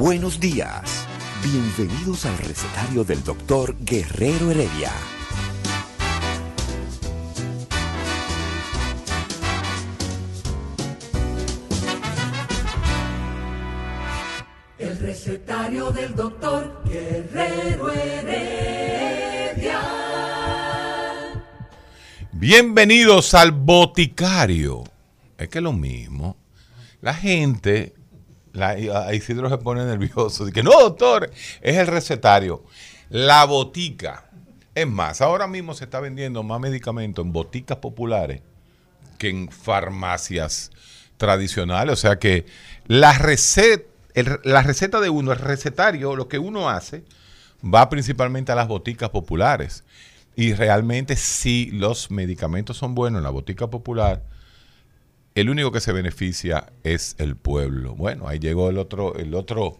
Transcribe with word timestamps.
Buenos 0.00 0.40
días. 0.40 1.06
Bienvenidos 1.44 2.24
al 2.24 2.38
recetario 2.38 3.04
del 3.04 3.22
doctor 3.22 3.76
Guerrero 3.80 4.50
Heredia. 4.50 4.90
El 14.78 14.98
recetario 15.00 15.90
del 15.90 16.16
doctor 16.16 16.82
Guerrero 16.86 17.92
Heredia. 17.92 19.82
Bienvenidos 22.32 23.34
al 23.34 23.52
boticario. 23.52 24.84
Es 25.36 25.50
que 25.50 25.58
es 25.58 25.62
lo 25.62 25.74
mismo. 25.74 26.38
La 27.02 27.12
gente, 27.12 27.99
la, 28.52 28.70
a 28.70 29.14
Isidro 29.14 29.48
se 29.48 29.58
pone 29.58 29.84
nervioso. 29.84 30.44
Dice 30.44 30.62
no, 30.62 30.72
doctor, 30.72 31.30
es 31.60 31.76
el 31.76 31.86
recetario. 31.86 32.64
La 33.08 33.44
botica. 33.44 34.30
Es 34.74 34.86
más, 34.86 35.20
ahora 35.20 35.46
mismo 35.46 35.74
se 35.74 35.84
está 35.84 36.00
vendiendo 36.00 36.42
más 36.42 36.60
medicamentos 36.60 37.24
en 37.24 37.32
boticas 37.32 37.78
populares 37.78 38.42
que 39.18 39.28
en 39.28 39.50
farmacias 39.50 40.70
tradicionales. 41.16 41.92
O 41.92 41.96
sea 41.96 42.18
que 42.18 42.46
la 42.86 43.12
receta, 43.18 43.84
la 44.44 44.62
receta 44.62 45.00
de 45.00 45.10
uno, 45.10 45.32
el 45.32 45.38
recetario, 45.38 46.16
lo 46.16 46.28
que 46.28 46.38
uno 46.38 46.70
hace, 46.70 47.04
va 47.62 47.88
principalmente 47.88 48.52
a 48.52 48.54
las 48.54 48.68
boticas 48.68 49.10
populares. 49.10 49.84
Y 50.36 50.54
realmente 50.54 51.16
si 51.16 51.70
los 51.72 52.10
medicamentos 52.10 52.76
son 52.76 52.94
buenos 52.94 53.18
en 53.18 53.24
la 53.24 53.30
botica 53.30 53.68
popular, 53.68 54.22
el 55.34 55.48
único 55.50 55.72
que 55.72 55.80
se 55.80 55.92
beneficia 55.92 56.72
es 56.82 57.14
el 57.18 57.36
pueblo. 57.36 57.94
Bueno, 57.94 58.28
ahí 58.28 58.38
llegó 58.38 58.68
el 58.70 58.78
otro, 58.78 59.14
el 59.16 59.34
otro, 59.34 59.78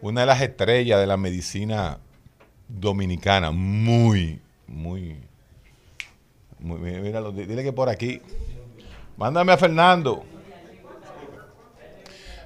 una 0.00 0.22
de 0.22 0.26
las 0.26 0.40
estrellas 0.40 0.98
de 1.00 1.06
la 1.06 1.16
medicina 1.16 1.98
dominicana, 2.68 3.50
muy, 3.50 4.40
muy, 4.66 5.16
muy 6.58 6.78
míralo, 6.78 7.32
di- 7.32 7.44
dile 7.46 7.62
que 7.62 7.72
por 7.72 7.88
aquí. 7.88 8.20
Mándame 9.16 9.52
a 9.52 9.56
Fernando. 9.58 10.24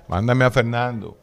Mándame 0.08 0.44
a 0.44 0.50
Fernando. 0.50 1.16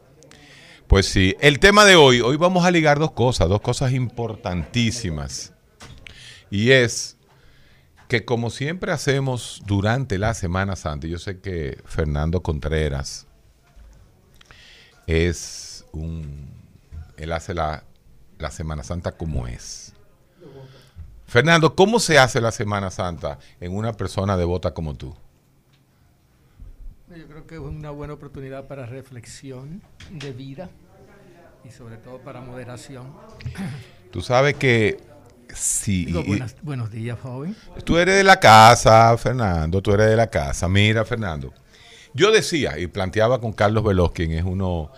Pues 0.86 1.06
sí, 1.06 1.34
el 1.40 1.58
tema 1.58 1.84
de 1.84 1.96
hoy, 1.96 2.20
hoy 2.20 2.36
vamos 2.36 2.64
a 2.64 2.70
ligar 2.70 2.98
dos 2.98 3.12
cosas, 3.12 3.48
dos 3.48 3.60
cosas 3.60 3.92
importantísimas. 3.92 5.52
Y 6.50 6.70
es 6.70 7.16
que 8.12 8.26
como 8.26 8.50
siempre 8.50 8.92
hacemos 8.92 9.62
durante 9.64 10.18
la 10.18 10.34
Semana 10.34 10.76
Santa, 10.76 11.06
yo 11.06 11.18
sé 11.18 11.40
que 11.40 11.78
Fernando 11.86 12.42
Contreras 12.42 13.26
es 15.06 15.86
un... 15.92 16.50
Él 17.16 17.32
hace 17.32 17.54
la, 17.54 17.84
la 18.36 18.50
Semana 18.50 18.84
Santa 18.84 19.12
como 19.12 19.46
es. 19.46 19.94
Fernando, 21.24 21.74
¿cómo 21.74 21.98
se 21.98 22.18
hace 22.18 22.42
la 22.42 22.52
Semana 22.52 22.90
Santa 22.90 23.38
en 23.60 23.74
una 23.74 23.94
persona 23.94 24.36
devota 24.36 24.74
como 24.74 24.94
tú? 24.94 25.16
Yo 27.16 27.26
creo 27.26 27.46
que 27.46 27.54
es 27.54 27.62
una 27.62 27.92
buena 27.92 28.12
oportunidad 28.12 28.68
para 28.68 28.84
reflexión 28.84 29.80
de 30.10 30.32
vida 30.34 30.68
y 31.64 31.70
sobre 31.70 31.96
todo 31.96 32.18
para 32.18 32.42
moderación. 32.42 33.10
Tú 34.10 34.20
sabes 34.20 34.56
que 34.56 35.00
Digo, 36.06 36.22
buenas- 36.24 36.56
buenos 36.62 36.90
días, 36.90 37.18
joven. 37.20 37.54
Tú 37.84 37.96
eres 37.98 38.16
de 38.16 38.24
la 38.24 38.38
casa, 38.40 39.16
Fernando, 39.18 39.80
tú 39.82 39.92
eres 39.92 40.08
de 40.10 40.16
la 40.16 40.28
casa. 40.28 40.68
Mira, 40.68 41.04
Fernando. 41.04 41.52
Yo 42.14 42.30
decía 42.30 42.78
y 42.78 42.86
planteaba 42.86 43.40
con 43.40 43.52
Carlos 43.52 43.84
Veloz, 43.84 44.12
quien 44.12 44.32
es 44.32 44.44
uno. 44.44 44.90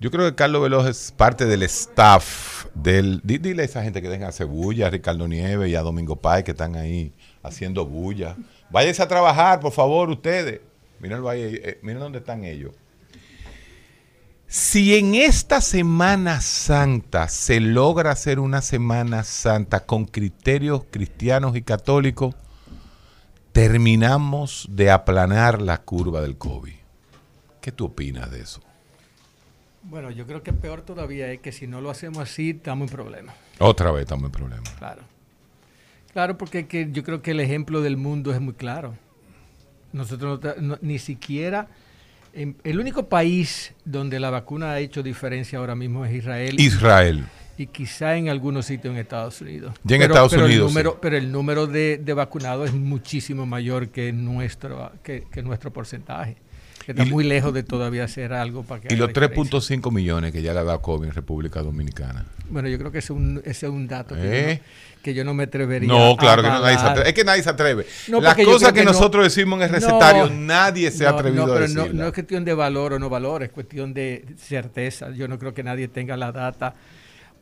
Yo 0.00 0.10
creo 0.10 0.28
que 0.28 0.34
Carlos 0.34 0.62
Veloz 0.62 0.86
es 0.86 1.12
parte 1.16 1.46
del 1.46 1.62
staff 1.62 2.66
del. 2.74 3.20
di- 3.24 3.38
Dile 3.38 3.62
a 3.62 3.64
esa 3.64 3.82
gente 3.82 4.00
que 4.02 4.08
dejen 4.08 4.24
hacer 4.26 4.46
bulla, 4.46 4.86
a 4.86 4.90
Ricardo 4.90 5.26
Nieves 5.28 5.70
y 5.70 5.74
a 5.74 5.80
Domingo 5.82 6.16
Páez 6.16 6.44
que 6.44 6.50
están 6.52 6.76
ahí 6.76 7.12
haciendo 7.42 7.86
bulla. 7.86 8.36
Váyanse 8.70 9.02
a 9.02 9.08
trabajar, 9.08 9.60
por 9.60 9.72
favor, 9.72 10.08
ustedes. 10.10 10.60
Mírenlo 10.98 11.28
ahí, 11.28 11.42
eh, 11.62 11.78
miren 11.82 12.00
dónde 12.00 12.18
están 12.18 12.44
ellos. 12.44 12.72
Si 14.58 14.96
en 14.96 15.14
esta 15.14 15.60
Semana 15.60 16.40
Santa 16.40 17.28
se 17.28 17.60
logra 17.60 18.12
hacer 18.12 18.40
una 18.40 18.62
Semana 18.62 19.22
Santa 19.22 19.84
con 19.84 20.06
criterios 20.06 20.84
cristianos 20.90 21.56
y 21.56 21.60
católicos, 21.62 22.34
terminamos 23.52 24.66
de 24.70 24.90
aplanar 24.90 25.60
la 25.60 25.82
curva 25.82 26.22
del 26.22 26.38
COVID. 26.38 26.72
¿Qué 27.60 27.70
tú 27.70 27.84
opinas 27.84 28.30
de 28.30 28.40
eso? 28.40 28.62
Bueno, 29.82 30.10
yo 30.10 30.26
creo 30.26 30.42
que 30.42 30.54
peor 30.54 30.80
todavía 30.80 31.30
es 31.30 31.40
que 31.40 31.52
si 31.52 31.66
no 31.66 31.82
lo 31.82 31.90
hacemos 31.90 32.20
así, 32.22 32.48
estamos 32.52 32.88
en 32.88 32.96
problemas. 32.96 33.34
Otra 33.58 33.90
vez 33.92 34.04
estamos 34.04 34.24
en 34.24 34.32
problemas. 34.32 34.70
Claro. 34.78 35.02
Claro, 36.14 36.38
porque 36.38 36.66
que 36.66 36.88
yo 36.92 37.02
creo 37.04 37.20
que 37.20 37.32
el 37.32 37.40
ejemplo 37.40 37.82
del 37.82 37.98
mundo 37.98 38.32
es 38.32 38.40
muy 38.40 38.54
claro. 38.54 38.94
Nosotros 39.92 40.30
no 40.30 40.40
ta- 40.40 40.58
no- 40.58 40.78
ni 40.80 40.98
siquiera... 40.98 41.68
en- 42.36 42.56
el 42.64 42.78
único 42.78 43.08
país 43.08 43.74
donde 43.84 44.20
la 44.20 44.30
vacuna 44.30 44.72
ha 44.72 44.78
hecho 44.80 45.02
diferencia 45.02 45.58
ahora 45.58 45.74
mismo 45.74 46.04
es 46.04 46.14
Israel. 46.14 46.54
Israel. 46.60 47.24
y 47.58 47.66
quizá 47.68 48.16
en 48.16 48.28
algunos 48.28 48.66
sitios 48.66 48.92
en 48.92 49.00
Estados 49.00 49.40
Unidos. 49.40 49.74
Y 49.88 49.94
en 49.94 50.02
Estados 50.02 50.30
pero 50.30 50.44
Unidos, 50.44 50.68
El 50.68 50.74
número, 50.74 50.90
sí. 50.92 50.98
Pero 51.00 51.16
el 51.16 51.32
número 51.32 51.66
de, 51.66 51.96
de 52.04 52.12
vacunados 52.12 52.68
es 52.68 52.74
muchísimo 52.74 53.46
mayor 53.46 53.88
que 53.88 54.12
nuestro, 54.12 54.92
que, 55.02 55.24
que 55.32 55.42
nuestro 55.42 55.72
porcentaje. 55.72 56.36
Que 56.86 56.92
está 56.92 57.02
Y- 57.04 57.10
muy 57.10 57.24
lejos 57.24 57.52
de 57.52 57.64
todavía 57.64 58.04
hacer 58.04 58.32
algo 58.32 58.62
para 58.62 58.80
que 58.80 58.94
Y 58.94 58.96
los 58.96 59.08
diferencia. 59.08 59.42
3.5 59.42 59.90
millones 59.90 60.30
que 60.32 60.40
ya 60.40 60.52
le 60.54 60.60
ha 60.60 60.64
dado 60.64 60.80
COVID 60.80 61.08
en 61.08 61.12
República 61.14 61.60
Dominicana. 61.60 62.24
Bueno, 62.48 62.68
yo 62.68 62.78
creo 62.78 62.92
que 62.92 62.98
ese 62.98 63.12
es 63.12 63.18
un, 63.18 63.42
ese 63.44 63.66
es 63.66 63.72
un 63.72 63.88
dato 63.88 64.14
que, 64.14 64.22
¿Eh? 64.22 64.54
yo 64.54 64.54
no, 64.54 65.02
que 65.02 65.14
yo 65.14 65.24
no 65.24 65.34
me 65.34 65.42
atrevería 65.42 65.88
No, 65.88 66.12
a 66.12 66.16
claro 66.16 66.42
que 66.42 66.48
no, 66.48 66.60
nadie 66.60 66.78
se 66.78 66.84
atreve. 66.86 67.08
Es 67.08 67.14
que 67.16 67.24
nadie 67.24 67.42
se 67.42 67.50
atreve. 67.50 67.86
No, 68.06 68.20
Las 68.20 68.36
cosas 68.36 68.72
que, 68.72 68.78
que 68.80 68.84
no- 68.84 68.92
nosotros 68.92 69.24
decimos 69.24 69.58
en 69.58 69.64
el 69.64 69.70
recetario, 69.70 70.30
nadie 70.30 70.92
se 70.92 71.04
ha 71.06 71.10
atrevido 71.10 71.44
no, 71.44 71.52
a 71.52 71.56
pero 71.56 71.66
no, 71.68 71.74
decirla. 71.82 72.02
no 72.02 72.06
es 72.08 72.14
cuestión 72.14 72.44
de 72.44 72.54
valor 72.54 72.92
o 72.92 72.98
no 73.00 73.08
valor, 73.10 73.42
es 73.42 73.50
cuestión 73.50 73.92
de 73.92 74.24
certeza. 74.38 75.10
Yo 75.10 75.26
no 75.26 75.40
creo 75.40 75.52
que 75.54 75.64
nadie 75.64 75.88
tenga 75.88 76.16
la 76.16 76.30
data 76.30 76.76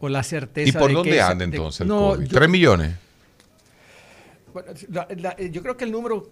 o 0.00 0.08
la 0.08 0.22
certeza. 0.22 0.70
¿Y 0.70 0.72
por 0.72 0.88
de 0.88 0.94
dónde 0.94 1.10
que 1.10 1.16
esa- 1.18 1.28
anda 1.30 1.44
de- 1.46 1.54
entonces 1.54 1.80
el 1.82 1.88
COVID? 1.88 2.28
¿3 2.28 2.48
millones? 2.48 2.92
Bueno, 4.54 4.68
la- 4.90 5.08
la- 5.16 5.36
yo 5.38 5.62
creo 5.62 5.76
que 5.76 5.84
el 5.84 5.92
número 5.92 6.30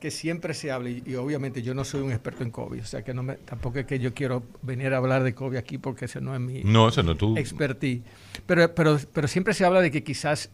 que 0.00 0.10
siempre 0.10 0.52
se 0.54 0.70
habla, 0.70 0.90
y, 0.90 1.02
y 1.06 1.14
obviamente 1.14 1.62
yo 1.62 1.74
no 1.74 1.84
soy 1.84 2.02
un 2.02 2.10
experto 2.12 2.42
en 2.42 2.50
COVID, 2.50 2.80
o 2.80 2.84
sea 2.84 3.02
que 3.02 3.14
no 3.14 3.22
me, 3.22 3.34
tampoco 3.36 3.78
es 3.78 3.86
que 3.86 3.98
yo 3.98 4.12
quiero 4.12 4.42
venir 4.62 4.92
a 4.92 4.98
hablar 4.98 5.22
de 5.22 5.34
COVID 5.34 5.56
aquí 5.56 5.78
porque 5.78 6.04
ese 6.04 6.20
no 6.20 6.34
es 6.34 6.40
mi 6.40 6.62
No, 6.64 6.88
eso 6.88 7.02
no 7.02 7.14
tú. 7.16 7.36
expertise. 7.38 8.02
Pero, 8.46 8.74
pero, 8.74 8.98
pero 9.12 9.26
siempre 9.28 9.54
se 9.54 9.64
habla 9.64 9.80
de 9.80 9.90
que 9.90 10.04
quizás 10.04 10.50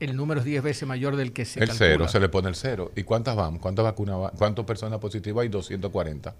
el 0.00 0.16
número 0.16 0.40
es 0.40 0.46
10 0.46 0.62
veces 0.62 0.86
mayor 0.88 1.16
del 1.16 1.32
que 1.32 1.44
se 1.44 1.60
El 1.60 1.68
calcula. 1.68 1.88
cero, 1.88 2.08
se 2.08 2.20
le 2.20 2.28
pone 2.28 2.48
el 2.48 2.54
cero. 2.54 2.92
¿Y 2.94 3.02
cuántas 3.04 3.34
van? 3.36 3.58
¿Cuántas 3.58 3.84
vacunas 3.84 4.18
van? 4.18 4.30
¿Cuántas 4.36 4.64
personas 4.64 4.98
positivas 5.00 5.42
hay? 5.42 5.48
240. 5.48 6.34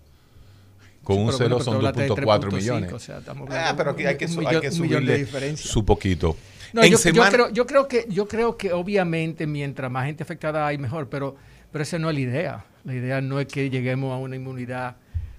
Con 1.02 1.16
Sí, 1.16 1.22
un 1.22 1.32
cero 1.32 1.48
bueno, 1.50 1.64
son 1.64 1.72
tú 1.74 1.76
hablaste 1.78 2.02
de 2.02 2.08
2.4 2.10 2.40
3.5, 2.48 2.52
millones. 2.54 2.92
o 2.92 2.98
sea, 2.98 3.18
estamos 3.18 3.48
ah, 3.50 3.74
pero 3.76 3.92
de 3.92 4.02
aquí 4.02 4.06
hay 4.06 4.16
que, 4.16 4.24
un 4.26 4.30
su- 4.32 4.40
millón- 4.40 4.54
hay 4.54 4.60
que 4.60 4.68
un 4.68 4.80
millón 4.82 5.04
de 5.04 5.12
subirle 5.12 5.18
diferencia. 5.18 5.70
su 5.70 5.84
poquito. 5.84 6.36
No, 6.72 6.80
en 6.82 6.86
yo, 6.90 6.92
yo 6.92 6.98
semana, 6.98 7.30
creo, 7.30 7.50
yo, 7.50 7.66
creo 7.66 7.86
que, 7.88 8.06
yo 8.08 8.26
creo 8.26 8.56
que 8.56 8.72
obviamente 8.72 9.46
mientras 9.46 9.90
más 9.90 10.06
gente 10.06 10.22
afectada 10.22 10.66
hay 10.66 10.78
mejor, 10.78 11.08
pero, 11.08 11.36
pero 11.74 11.82
esa 11.82 11.98
no 11.98 12.08
es 12.08 12.14
la 12.14 12.20
idea. 12.20 12.64
La 12.84 12.94
idea 12.94 13.20
no 13.20 13.40
es 13.40 13.48
que 13.48 13.68
lleguemos 13.68 14.12
a 14.12 14.16
una 14.16 14.36
inmunidad 14.36 14.94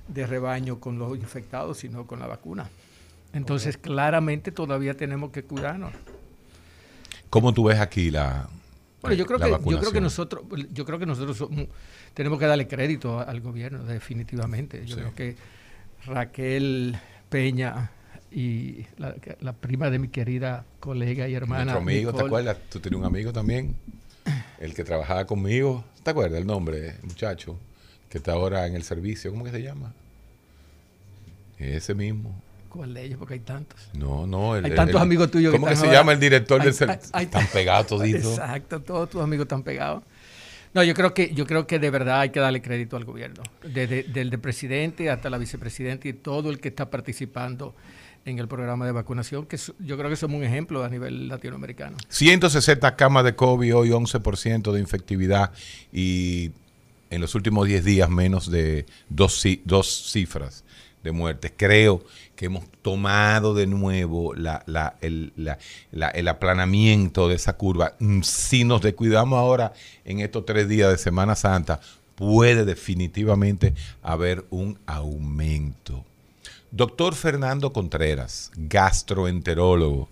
de 0.09 0.27
rebaño 0.27 0.81
con 0.81 0.99
los 0.99 1.15
infectados, 1.17 1.77
sino 1.77 2.05
con 2.05 2.19
la 2.19 2.27
vacuna. 2.27 2.69
Entonces, 3.31 3.77
claramente 3.77 4.51
todavía 4.51 4.95
tenemos 4.95 5.31
que 5.31 5.43
cuidarnos. 5.43 5.93
¿Cómo 7.29 7.53
tú 7.53 7.63
ves 7.63 7.79
aquí 7.79 8.11
la 8.11 8.49
Bueno, 9.01 9.15
yo 9.15 9.25
creo, 9.25 9.39
que, 9.39 9.49
yo 9.71 9.79
creo 9.79 9.91
que 9.93 10.01
nosotros, 10.01 10.43
yo 10.73 10.83
creo 10.83 10.99
que 10.99 11.05
nosotros 11.05 11.37
somos- 11.37 11.67
tenemos 12.13 12.38
que 12.38 12.47
darle 12.47 12.67
crédito 12.67 13.19
al 13.21 13.39
gobierno, 13.39 13.85
definitivamente. 13.85 14.85
Yo 14.85 14.95
Sí. 14.95 15.01
creo 15.01 15.15
que 15.15 15.35
Raquel 16.05 16.97
Peña 17.29 17.91
y 18.29 18.85
la, 18.97 19.15
la 19.39 19.53
prima 19.53 19.89
de 19.89 19.99
mi 19.99 20.09
querida 20.09 20.65
colega 20.81 21.29
y 21.29 21.33
hermana. 21.35 21.63
Nuestro 21.63 21.81
amigo, 21.81 22.13
¿te 22.13 22.23
acuerdas? 22.23 22.57
Tú 22.69 22.81
tenías 22.81 22.99
un 22.99 23.05
amigo 23.05 23.31
también, 23.31 23.75
el 24.60 24.74
que 24.74 24.83
trabajaba 24.83 25.25
conmigo. 25.25 25.83
¿Te 26.04 26.12
acuerdas 26.12 26.39
el 26.39 26.48
nombre, 26.48 26.95
muchacho? 27.04 27.57
Que 28.10 28.18
está 28.19 28.33
ahora 28.33 28.66
en 28.68 28.75
el 28.75 28.83
servicio. 28.83 29.31
¿Cómo 29.31 29.44
que 29.44 29.51
se 29.51 29.62
llama? 29.62 29.94
Ese 31.57 31.94
mismo. 31.94 32.42
¿Cuál 32.69 32.94
de 32.94 33.04
ellos? 33.04 33.18
Porque 33.18 33.36
hay 33.36 33.39
tantos. 33.39 33.80
No, 33.94 34.27
no. 34.27 34.56
El, 34.56 34.66
Hay 34.66 34.75
tantos 34.75 34.98
el- 34.98 35.01
amigos 35.01 35.31
tuyos 35.31 35.51
que 35.54 35.57
¿Cómo 35.57 35.68
que 35.68 35.74
están 35.74 35.86
se 35.86 35.88
ahora- 35.88 36.00
llama 36.01 36.12
el 36.13 36.19
director 36.19 36.60
Hay- 36.60 36.66
del 36.66 36.74
servicio? 36.74 37.12
Están 37.19 37.48
pegados 37.48 37.88
toditos. 37.88 38.25
Exacto, 38.33 38.81
todos 38.81 39.10
tus 39.10 39.22
amigos 39.22 39.45
están 39.45 39.63
pegados. 39.63 40.04
No, 40.74 40.83
yo 40.83 40.94
creo 40.94 41.13
que 41.13 41.33
yo 41.33 41.48
creo 41.48 41.66
que 41.68 41.80
de 41.80 41.89
verdad 41.89 42.19
hay 42.19 42.31
que 42.31 42.42
darle 42.42 42.62
crédito 42.62 42.98
al 42.98 43.06
gobierno, 43.06 43.44
desde 43.63 44.04
del 44.04 44.30
de 44.30 44.38
presidente 44.38 45.10
hasta 45.10 45.30
la 45.30 45.38
vicepresidenta 45.38 46.10
y 46.10 46.13
todo 46.13 46.50
el 46.50 46.60
que 46.60 46.68
está 46.68 46.89
participando 46.89 47.74
en 48.25 48.39
el 48.39 48.48
programa 48.48 48.86
de 48.86 48.92
vacunación, 48.92 49.45
que 49.45 49.57
yo 49.80 49.98
creo 49.98 50.10
que 50.10 50.16
somos 50.16 50.38
un 50.39 50.44
ejemplo 50.44 50.83
a 50.83 50.89
nivel 50.89 51.27
latinoamericano. 51.27 51.95
160 52.10 52.95
camas 52.95 53.24
de 53.24 53.36
COVID, 53.36 53.75
hoy 53.75 53.89
11% 53.89 54.72
de 54.72 54.80
infectividad 54.80 55.51
y 55.94 56.51
en 57.12 57.22
los 57.22 57.36
últimos 57.36 57.68
10 57.68 57.86
días 57.86 58.10
menos 58.10 58.50
de 58.50 58.86
dos, 59.10 59.44
dos 59.63 60.12
cifras 60.12 60.63
de 61.04 61.12
muertes. 61.12 61.54
Creo 61.56 62.04
que 62.36 62.48
hemos 62.48 62.66
tomado 62.81 63.54
de 63.54 63.68
nuevo 63.68 64.33
la, 64.33 64.63
la- 64.66 64.95
el, 65.01 65.31
la- 65.92 66.10
el 66.10 66.27
aplanamiento 66.27 67.27
de 67.30 67.36
esa 67.36 67.54
curva. 67.54 67.94
Mm, 68.00 68.22
Si 68.24 68.63
nos 68.63 68.81
descuidamos 68.81 69.38
ahora 69.38 69.72
en 70.04 70.19
estos 70.19 70.45
tres 70.48 70.68
días 70.68 70.89
de 70.89 70.98
Semana 70.98 71.36
Santa, 71.36 71.80
puede 72.16 72.66
definitivamente 72.66 73.75
haber 74.01 74.45
un 74.50 74.80
aumento. 74.88 76.04
Doctor 76.75 77.16
Fernando 77.16 77.72
Contreras, 77.72 78.51
gastroenterólogo, 78.57 80.10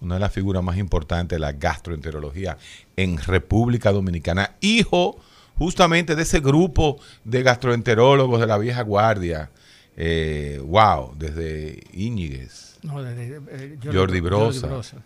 una 0.00 0.14
de 0.14 0.20
las 0.20 0.32
figuras 0.32 0.62
más 0.62 0.76
importantes 0.76 1.34
de 1.36 1.40
la 1.40 1.52
gastroenterología 1.52 2.56
en 2.96 3.18
República 3.18 3.90
Dominicana, 3.90 4.52
hijo 4.60 5.18
justamente 5.58 6.14
de 6.14 6.22
ese 6.22 6.38
grupo 6.40 7.00
de 7.24 7.42
gastroenterólogos 7.42 8.38
de 8.40 8.46
la 8.46 8.58
vieja 8.58 8.82
guardia. 8.82 9.50
Eh, 9.96 10.60
wow, 10.64 11.14
desde 11.16 11.82
Íñiguez. 11.92 12.76
No, 12.82 13.02
de- 13.02 13.14
de- 13.14 13.40
eh, 13.50 13.78
Jordi 13.82 14.20
Brosa. 14.20 14.66
Brosa. 14.66 14.98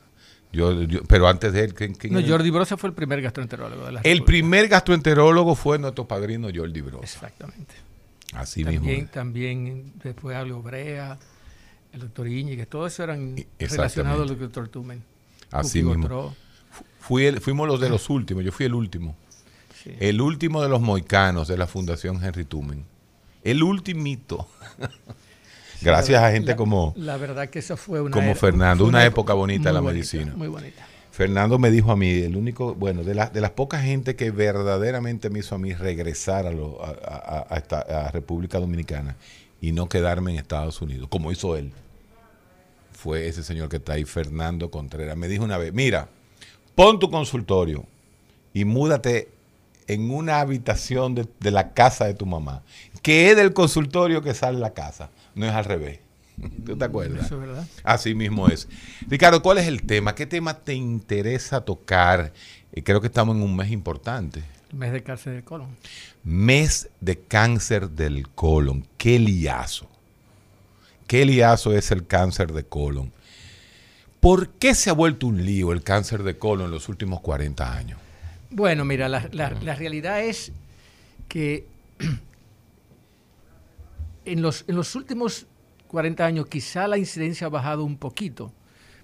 Yo, 0.53 0.83
yo- 0.83 1.05
pero 1.05 1.29
antes 1.29 1.53
de 1.53 1.61
él, 1.65 1.75
¿quién- 1.75 1.95
quién 1.95 2.13
No? 2.13 2.21
Jordi 2.27 2.51
Brosa 2.51 2.77
fue 2.77 2.89
el 2.91 2.95
primer 2.95 3.23
gastroenterólogo 3.23 3.87
de 3.87 3.93
la 3.93 4.01
el 4.01 4.05
República. 4.19 4.25
primer 4.27 4.69
gastroenterólogo 4.69 5.55
fue 5.55 5.79
nuestro 5.79 6.07
padrino 6.09 6.49
Jordi 6.53 6.81
Brosa. 6.81 7.05
Exactamente. 7.05 7.75
Así 8.33 8.63
también, 8.65 8.83
mismo. 8.85 9.09
también 9.13 9.93
después 10.03 10.37
Algo 10.37 10.63
Brea, 10.63 11.19
el 11.93 12.01
doctor 12.01 12.29
Íñiguez, 12.29 12.69
todos 12.69 12.93
esos 12.93 13.05
eran 13.05 13.35
Exactamente. 13.37 13.67
relacionados 13.77 14.31
al 14.31 14.39
doctor 14.39 14.69
Tumen. 14.69 15.03
Así 15.51 15.83
mismo. 15.83 16.03
Gotró, 16.03 16.35
Fui 17.01 17.25
el- 17.25 17.41
fuimos 17.41 17.67
los 17.67 17.81
de 17.81 17.89
los 17.89 18.09
últimos, 18.11 18.45
yo 18.45 18.53
fui 18.53 18.67
el 18.67 18.75
último. 18.75 19.17
sí. 19.83 19.91
El 19.99 20.21
último 20.21 20.63
de 20.63 20.69
los 20.69 20.81
moicanos 20.81 21.49
de 21.49 21.57
la 21.59 21.67
Fundación 21.67 22.23
Henry 22.25 22.45
Tumen. 22.45 22.85
El 23.43 23.63
ultimito. 23.63 24.47
Gracias 25.81 26.23
a 26.23 26.31
gente 26.31 26.51
La- 26.53 26.57
como 26.57 26.93
La 26.97 27.17
verdad 27.17 27.49
que 27.49 27.59
eso 27.61 27.77
fue 27.77 28.01
una... 28.03 28.11
como 28.11 28.27
era- 28.29 28.35
Fernando, 28.39 28.85
una 28.85 29.05
época 29.05 29.33
bonita 29.35 29.71
de 29.71 29.73
la 29.73 29.81
medicina. 29.81 30.35
Muy 30.37 30.49
bonita. 30.49 30.87
Fernando 31.21 31.59
me 31.59 31.71
dijo 31.71 31.93
a 31.93 31.97
mí, 31.97 32.09
el 32.13 32.35
único, 32.35 32.75
bueno, 32.75 33.05
de, 33.05 33.15
las 33.15 33.31
de 33.31 33.43
las 33.43 33.51
pocas 33.51 33.83
gente 33.85 34.17
que 34.17 34.31
verdaderamente 34.31 35.29
me 35.29 35.41
hizo 35.41 35.55
a 35.55 35.59
mí 35.59 35.75
regresar 35.75 36.47
a, 36.47 36.51
lo- 36.51 36.83
a, 36.83 37.47
a 37.47 38.11
República 38.11 38.59
Dominicana 38.59 39.17
y 39.61 39.73
no 39.73 39.87
quedarme 39.87 40.31
en 40.31 40.39
Estados 40.39 40.81
Unidos, 40.81 41.09
como 41.11 41.31
hizo 41.31 41.59
él, 41.59 41.73
fue 42.93 43.29
ese 43.29 43.43
señor 43.43 43.69
que 43.69 43.77
está 43.77 43.93
ahí, 43.93 44.07
Fernando 44.07 44.71
Contreras. 44.71 45.15
Me 45.15 45.29
dijo 45.29 45.45
una 45.45 45.59
vez, 45.59 45.75
mira, 45.75 46.09
pon 46.75 46.99
tu 46.99 47.11
consultorio 47.11 47.85
y 48.55 48.65
múdate 48.65 49.29
en 49.89 50.11
una 50.11 50.41
habitación 50.41 51.15
de, 51.15 51.27
de 51.39 51.51
la 51.51 51.75
casa 51.75 52.07
de 52.07 52.15
tu 52.15 52.25
mamá, 52.25 52.63
que 53.03 53.29
es 53.29 53.37
del 53.37 53.53
consultorio 53.53 54.23
que 54.23 54.33
sale 54.33 54.59
la 54.59 54.73
casa, 54.73 55.11
no 55.35 55.45
es 55.45 55.53
al 55.53 55.67
revés. 55.67 55.99
¿Tú 56.65 56.77
te 56.77 56.85
acuerdas? 56.85 57.27
Eso 57.27 57.35
es 57.37 57.41
verdad. 57.49 57.67
Así 57.85 58.15
mismo 58.15 58.49
es. 58.49 58.69
Ricardo, 59.09 59.43
¿cuál 59.43 59.59
es 59.59 59.67
el 59.67 59.83
tema? 59.83 60.15
¿Qué 60.15 60.27
tema 60.27 60.55
te 60.59 60.75
interesa 60.75 61.61
tocar? 61.63 62.33
Eh, 62.73 62.83
creo 62.83 63.01
que 63.01 63.09
estamos 63.09 63.37
en 63.37 63.43
un 63.43 63.57
mes 63.57 63.71
importante. 63.71 64.43
El 64.71 64.79
mes 64.79 64.93
de 64.93 65.03
cárcel 65.03 65.35
del 65.35 65.45
colon. 65.45 65.69
Mes 66.23 66.89
de 67.01 67.19
cáncer 67.19 67.91
del 67.91 68.29
colon. 68.29 68.87
Qué 68.97 69.19
liazo. 69.19 69.89
Qué 71.07 71.25
liazo 71.25 71.77
es 71.77 71.91
el 71.91 72.07
cáncer 72.07 72.53
de 72.53 72.65
colon. 72.65 73.13
¿Por 74.21 74.51
qué 74.51 74.75
se 74.75 74.91
ha 74.91 74.93
vuelto 74.93 75.27
un 75.27 75.45
lío 75.45 75.73
el 75.73 75.83
cáncer 75.83 76.23
de 76.23 76.39
colon 76.39 76.67
en 76.67 76.71
los 76.73 76.89
últimos 76.89 77.21
40 77.21 77.77
años? 77.77 77.99
Bueno, 78.51 78.85
mira, 78.85 79.09
la, 79.09 79.29
la- 79.33 79.51
la 79.51 79.75
realidad 79.75 80.23
es 80.25 80.53
que 81.29 81.67
en 84.25 84.43
los, 84.43 84.65
en 84.69 84.77
los 84.77 84.95
últimos 84.95 85.47
40 85.91 86.25
años 86.25 86.47
quizá 86.47 86.87
la 86.87 86.99
incidencia 86.99 87.49
ha 87.49 87.51
bajado 87.51 87.83
un 87.83 87.97
poquito, 87.97 88.53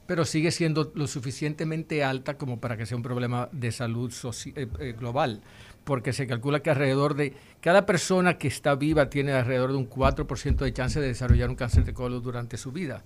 pero 0.06 0.25
sigue 0.25 0.53
siendo 0.53 0.93
lo 0.94 1.09
suficientemente 1.09 2.05
alta 2.05 2.38
como 2.38 2.61
para 2.61 2.77
que 2.77 2.87
sea 2.87 2.97
un 2.97 3.03
problema 3.03 3.49
de 3.50 3.73
salud 3.73 4.15
eh, 4.55 4.69
eh, 4.79 4.94
global, 4.97 5.43
porque 5.83 6.12
se 6.12 6.29
calcula 6.29 6.61
que 6.61 6.71
alrededor 6.71 7.15
de 7.15 7.35
cada 7.61 7.87
persona 7.87 8.38
que 8.38 8.47
está 8.47 8.77
viva 8.77 9.11
tiene 9.11 9.33
alrededor 9.33 9.73
de 9.73 9.79
un 9.79 9.91
4% 9.91 10.59
de 10.59 10.73
chance 10.73 11.00
de 11.00 11.09
desarrollar 11.09 11.50
un 11.50 11.56
cáncer 11.56 11.85
de 11.85 11.93
colon 11.93 12.23
durante 12.23 12.56
su 12.56 12.71
vida. 12.71 13.03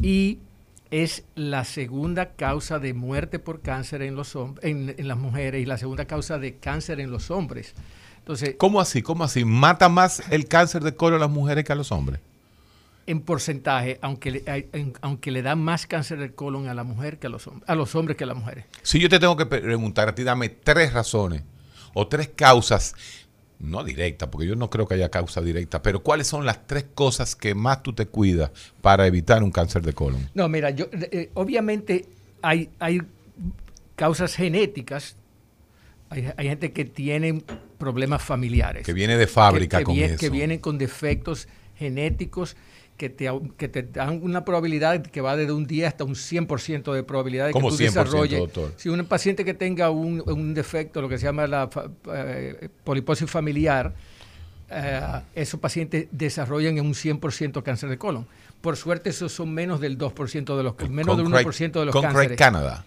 Y 0.00 0.38
es 0.90 1.24
la 1.34 1.64
segunda 1.64 2.30
causa 2.32 2.78
de 2.78 2.94
muerte 2.94 3.38
por 3.38 3.60
cáncer 3.60 4.00
en, 4.00 4.14
los 4.14 4.34
en 4.62 5.06
las 5.06 5.18
mujeres 5.18 5.60
y 5.60 5.66
la 5.66 5.76
segunda 5.76 6.06
causa 6.06 6.38
de 6.38 6.56
cáncer 6.56 7.00
en 7.00 7.10
los 7.10 7.30
hombres. 7.30 7.74
Entonces, 8.20 8.54
¿Cómo 8.56 8.80
así? 8.80 9.02
¿Cómo 9.02 9.22
así? 9.22 9.44
¿Mata 9.44 9.90
más 9.90 10.22
el 10.30 10.48
cáncer 10.48 10.82
de 10.82 10.94
colon 10.94 11.20
a 11.20 11.26
las 11.26 11.30
mujeres 11.30 11.62
que 11.64 11.72
a 11.72 11.76
los 11.76 11.92
hombres? 11.92 12.20
En 13.06 13.20
porcentaje, 13.20 13.98
aunque 14.02 14.30
le, 14.30 14.68
aunque 15.00 15.30
le 15.30 15.42
da 15.42 15.54
más 15.54 15.86
cáncer 15.86 16.18
del 16.18 16.34
colon 16.34 16.68
a 16.68 16.74
la 16.74 16.82
mujer 16.84 17.18
que 17.18 17.28
a 17.28 17.30
los, 17.30 17.46
hom- 17.46 17.62
a 17.66 17.74
los 17.74 17.94
hombres 17.94 18.16
que 18.16 18.24
a 18.24 18.26
las 18.26 18.36
mujeres. 18.36 18.64
Si 18.82 18.98
yo 18.98 19.08
te 19.08 19.18
tengo 19.20 19.36
que 19.36 19.46
preguntar 19.46 20.08
a 20.08 20.14
ti, 20.14 20.24
dame 20.24 20.48
tres 20.48 20.92
razones 20.92 21.42
o 21.94 22.08
tres 22.08 22.28
causas, 22.34 22.94
no 23.58 23.84
directas, 23.84 24.28
porque 24.28 24.46
yo 24.48 24.56
no 24.56 24.68
creo 24.70 24.86
que 24.86 24.94
haya 24.94 25.08
causa 25.08 25.40
directa, 25.40 25.82
pero 25.82 26.00
¿cuáles 26.02 26.26
son 26.26 26.44
las 26.44 26.66
tres 26.66 26.84
cosas 26.94 27.36
que 27.36 27.54
más 27.54 27.82
tú 27.82 27.92
te 27.92 28.06
cuidas 28.06 28.50
para 28.82 29.06
evitar 29.06 29.42
un 29.42 29.50
cáncer 29.52 29.82
de 29.82 29.92
colon? 29.92 30.28
No, 30.34 30.48
mira, 30.48 30.70
yo, 30.70 30.86
eh, 30.92 31.30
obviamente 31.34 32.06
hay, 32.42 32.70
hay 32.80 33.00
causas 33.94 34.34
genéticas. 34.34 35.16
Hay, 36.10 36.28
hay 36.36 36.48
gente 36.48 36.72
que 36.72 36.84
tiene 36.84 37.42
problemas 37.78 38.22
familiares. 38.22 38.84
Que 38.84 38.92
viene 38.92 39.16
de 39.16 39.26
fábrica 39.26 39.78
que, 39.78 39.82
que 39.82 39.84
con 39.86 39.96
vie- 39.96 40.04
eso. 40.04 40.18
que 40.18 40.30
vienen 40.30 40.58
con 40.60 40.78
defectos 40.78 41.48
genéticos 41.76 42.56
que 42.96 43.10
te, 43.10 43.30
que 43.56 43.68
te 43.68 43.82
dan 43.82 44.20
una 44.22 44.44
probabilidad 44.44 45.02
que 45.02 45.20
va 45.20 45.36
desde 45.36 45.52
un 45.52 45.66
10 45.66 45.86
hasta 45.88 46.04
un 46.04 46.14
100% 46.14 46.92
de 46.94 47.02
probabilidad 47.02 47.46
de 47.46 47.52
¿Cómo 47.52 47.68
que 47.70 47.76
tú 47.76 47.82
100%, 47.82 47.86
desarrolles. 47.86 48.38
doctor? 48.40 48.72
Si 48.76 48.88
un 48.88 49.04
paciente 49.06 49.44
que 49.44 49.54
tenga 49.54 49.90
un, 49.90 50.22
un 50.26 50.54
defecto, 50.54 51.02
lo 51.02 51.08
que 51.08 51.18
se 51.18 51.24
llama 51.26 51.46
la 51.46 51.68
eh, 52.14 52.68
poliposis 52.84 53.30
familiar, 53.30 53.92
eh, 54.70 55.00
esos 55.34 55.60
pacientes 55.60 56.08
desarrollan 56.10 56.78
en 56.78 56.86
un 56.86 56.94
100% 56.94 57.62
cáncer 57.62 57.88
de 57.90 57.98
colon. 57.98 58.26
Por 58.60 58.76
suerte, 58.76 59.10
esos 59.10 59.30
son 59.32 59.52
menos 59.52 59.78
del 59.80 59.98
2% 59.98 60.56
de 60.56 60.62
los 60.62 60.74
menos 60.90 61.16
del 61.16 61.26
Concrete- 61.26 61.70
1% 61.70 61.72
de 61.80 61.84
los 61.84 61.92
Concrete 61.92 62.12
cánceres. 62.14 62.38
Canada. 62.38 62.84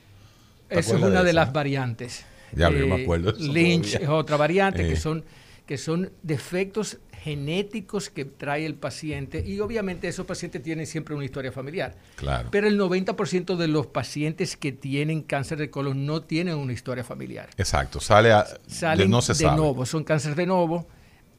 ¿Te 0.68 0.80
Eso 0.80 0.98
es 0.98 1.04
una 1.04 1.24
de 1.24 1.34
las 1.34 1.54
variantes. 1.54 2.26
Ya, 2.52 2.70
yo 2.72 2.88
me 2.88 3.04
acuerdo 3.04 3.32
de 3.32 3.44
eso 3.44 3.52
Lynch 3.54 3.86
todavía. 3.92 4.08
es 4.08 4.10
otra 4.10 4.38
variante 4.38 4.86
Eh. 4.86 4.90
que 4.90 4.96
son 4.96 5.24
que 5.68 5.78
son 5.78 6.10
defectos 6.24 6.98
genéticos 7.24 8.10
que 8.10 8.26
trae 8.26 8.66
el 8.66 8.76
paciente 8.76 9.44
y 9.46 9.60
obviamente 9.60 10.08
esos 10.08 10.26
pacientes 10.26 10.64
tienen 10.64 10.86
siempre 10.86 11.16
una 11.16 11.26
historia 11.26 11.52
familiar. 11.52 11.96
Claro. 12.16 12.50
Pero 12.52 12.68
el 12.68 12.80
90% 12.80 13.56
de 13.58 13.68
los 13.68 13.88
pacientes 13.88 14.56
que 14.56 14.72
tienen 14.72 15.24
cáncer 15.24 15.58
de 15.58 15.70
colon 15.70 16.06
no 16.06 16.22
tienen 16.22 16.56
una 16.56 16.74
historia 16.74 17.04
familiar. 17.04 17.50
Exacto, 17.58 18.00
sale 18.00 18.32
a, 18.32 18.46
Salen 18.68 19.06
de 19.06 19.08
no 19.08 19.22
se 19.22 19.34
de 19.34 19.40
sabe. 19.40 19.58
nuevo, 19.58 19.86
son 19.86 20.04
cáncer 20.04 20.36
de 20.36 20.46
nuevo. 20.46 20.88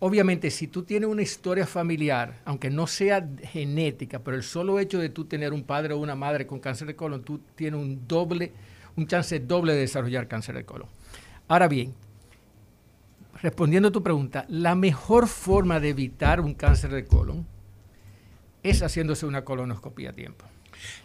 Obviamente, 0.01 0.51
si 0.51 0.67
tú 0.67 0.83
tienes 0.83 1.09
una 1.11 1.23
historia 1.23 1.67
familiar, 1.67 2.41
aunque 2.45 2.71
no 2.71 2.87
sea 2.87 3.29
genética, 3.43 4.19
pero 4.21 4.37
el 4.37 4.43
solo 4.43 4.79
hecho 4.79 4.99
de 4.99 5.11
tú 5.11 5.27
tener 5.27 5.53
un 5.53 5.63
padre 5.63 5.93
o 5.95 5.99
una 5.99 6.15
madre 6.15 6.47
con 6.47 6.59
cáncer 6.59 6.87
de 6.89 6.97
colon, 6.97 7.23
tú 7.23 7.41
tienes 7.55 7.79
un 7.79 8.07
doble, 8.09 8.53
un 8.97 9.07
chance 9.07 9.39
doble 9.41 9.75
de 9.75 9.81
desarrollar 9.81 10.27
cáncer 10.27 10.55
de 10.55 10.65
colon. 10.65 10.89
Ahora 11.49 11.69
bien, 11.69 11.95
respondiendo 13.43 13.89
a 13.89 13.93
tu 13.93 14.03
pregunta, 14.03 14.45
la 14.49 14.75
mejor 14.75 15.29
forma 15.29 15.81
de 15.81 15.91
evitar 15.91 16.41
un 16.41 16.55
cáncer 16.55 16.91
de 16.91 17.05
colon 17.05 17.47
es 18.63 18.83
haciéndose 18.83 19.27
una 19.27 19.45
colonoscopia 19.45 20.11
a 20.11 20.13
tiempo. 20.13 20.45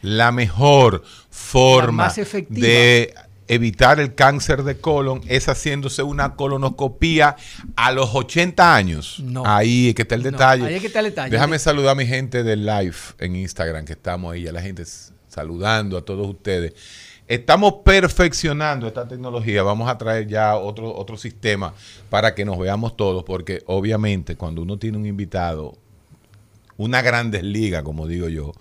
La 0.01 0.31
mejor 0.31 1.03
forma 1.29 1.85
La 1.87 1.91
más 1.91 2.17
efectiva. 2.17 2.67
de 2.67 3.13
evitar 3.47 3.99
el 3.99 4.15
cáncer 4.15 4.63
de 4.63 4.77
colon 4.79 5.21
es 5.27 5.47
haciéndose 5.47 6.01
una 6.03 6.35
colonoscopía 6.35 7.35
a 7.75 7.91
los 7.91 8.13
80 8.15 8.75
años. 8.75 9.19
No. 9.19 9.43
Ahí 9.45 9.89
es 9.89 9.95
que 9.95 10.01
está 10.03 10.15
el 10.15 10.23
No, 10.23 10.31
detalle. 10.31 10.65
ahí 10.65 10.75
es 10.75 10.81
que 10.81 10.87
está 10.87 10.99
el 10.99 11.05
detalle. 11.05 11.31
Déjame 11.31 11.59
saludar 11.59 11.91
a 11.91 11.95
mi 11.95 12.05
gente 12.07 12.43
del 12.43 12.65
live 12.65 12.95
en 13.19 13.35
Instagram, 13.35 13.85
que 13.85 13.93
estamos 13.93 14.33
ahí, 14.33 14.47
a 14.47 14.51
la 14.51 14.61
gente 14.61 14.83
saludando 15.27 15.97
a 15.97 16.03
todos 16.05 16.27
ustedes. 16.27 16.73
Estamos 17.27 17.77
perfeccionando 17.83 18.87
esta 18.87 19.07
tecnología. 19.07 19.63
Vamos 19.63 19.89
a 19.89 19.97
traer 19.97 20.27
ya 20.27 20.55
otro, 20.57 20.95
otro 20.95 21.17
sistema 21.17 21.73
para 22.09 22.35
que 22.35 22.45
nos 22.45 22.59
veamos 22.59 22.95
todos, 22.95 23.23
porque 23.23 23.63
obviamente 23.65 24.35
cuando 24.35 24.61
uno 24.61 24.77
tiene 24.77 24.97
un 24.99 25.07
invitado, 25.07 25.75
una 26.77 27.01
grandes 27.01 27.43
liga, 27.43 27.83
como 27.83 28.05
digo 28.07 28.29
yo, 28.29 28.53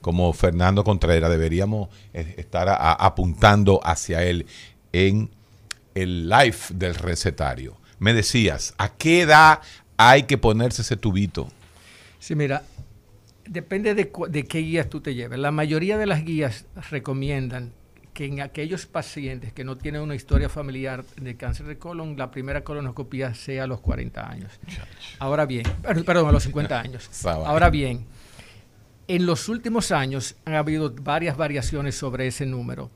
como 0.00 0.32
Fernando 0.32 0.82
Contreras, 0.82 1.30
deberíamos 1.30 1.90
eh, 2.12 2.34
estar 2.38 2.68
apuntando 2.78 3.80
hacia 3.84 4.24
él 4.24 4.46
en 4.92 5.30
el 5.94 6.28
live 6.28 6.56
del 6.70 6.96
recetario. 6.96 7.76
Me 8.00 8.14
decías, 8.14 8.74
¿a 8.78 8.88
qué 8.94 9.22
edad 9.22 9.60
hay 9.96 10.24
que 10.24 10.38
ponerse 10.38 10.82
ese 10.82 10.96
tubito? 10.96 11.48
Sí, 12.18 12.34
mira, 12.34 12.64
depende 13.46 13.94
de, 13.94 14.10
de 14.28 14.44
qué 14.44 14.58
guías 14.58 14.88
tú 14.88 15.00
te 15.00 15.14
lleves. 15.14 15.38
La 15.38 15.52
mayoría 15.52 15.98
de 15.98 16.06
las 16.06 16.24
guías 16.24 16.66
recomiendan 16.90 17.72
que 18.18 18.24
en 18.24 18.40
aquellos 18.40 18.84
pacientes 18.86 19.52
que 19.52 19.62
no 19.62 19.76
tienen 19.76 20.00
una 20.00 20.16
historia 20.16 20.48
familiar 20.48 21.04
de 21.20 21.36
cáncer 21.36 21.66
de 21.66 21.78
colon, 21.78 22.16
la 22.18 22.32
primera 22.32 22.64
colonoscopia 22.64 23.32
sea 23.32 23.62
a 23.62 23.66
los 23.68 23.78
40 23.78 24.28
años. 24.28 24.50
Ahora 25.20 25.46
bien, 25.46 25.62
per- 25.82 26.04
perdón, 26.04 26.28
a 26.28 26.32
los 26.32 26.42
50 26.42 26.80
años. 26.80 27.08
Ahora 27.24 27.70
bien, 27.70 28.06
en 29.06 29.24
los 29.24 29.48
últimos 29.48 29.92
años 29.92 30.34
han 30.44 30.54
habido 30.54 30.92
varias 31.00 31.36
variaciones 31.36 31.94
sobre 31.94 32.26
ese 32.26 32.44
número. 32.44 32.90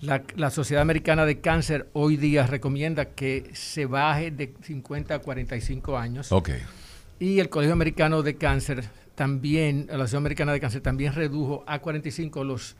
La, 0.00 0.22
la 0.36 0.48
Sociedad 0.48 0.80
Americana 0.80 1.26
de 1.26 1.40
Cáncer 1.42 1.90
hoy 1.92 2.16
día 2.16 2.46
recomienda 2.46 3.04
que 3.10 3.50
se 3.52 3.84
baje 3.84 4.30
de 4.30 4.54
50 4.62 5.16
a 5.16 5.18
45 5.18 5.98
años. 5.98 6.32
Ok. 6.32 6.48
Y 7.20 7.40
el 7.40 7.50
Colegio 7.50 7.74
Americano 7.74 8.22
de 8.22 8.36
Cáncer 8.36 8.84
también, 9.16 9.84
la 9.88 9.96
Asociación 9.96 10.22
Americana 10.22 10.52
de 10.52 10.60
Cáncer 10.60 10.80
también 10.80 11.12
redujo 11.12 11.62
a 11.66 11.78
45 11.80 12.42
los 12.42 12.74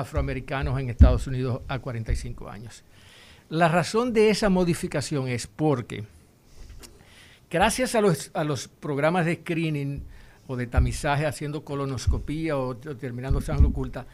afroamericanos 0.00 0.78
en 0.80 0.90
Estados 0.90 1.26
Unidos 1.26 1.62
a 1.68 1.78
45 1.78 2.48
años. 2.48 2.82
La 3.48 3.68
razón 3.68 4.12
de 4.12 4.30
esa 4.30 4.48
modificación 4.48 5.28
es 5.28 5.46
porque 5.46 6.04
gracias 7.50 7.94
a 7.94 8.00
los, 8.00 8.30
a 8.34 8.42
los 8.42 8.68
programas 8.68 9.26
de 9.26 9.36
screening 9.36 10.02
o 10.46 10.56
de 10.56 10.66
tamizaje 10.66 11.26
haciendo 11.26 11.64
colonoscopía 11.64 12.56
o, 12.56 12.76
terminando 12.76 13.40
sangre 13.40 13.66
oculta, 13.66 14.06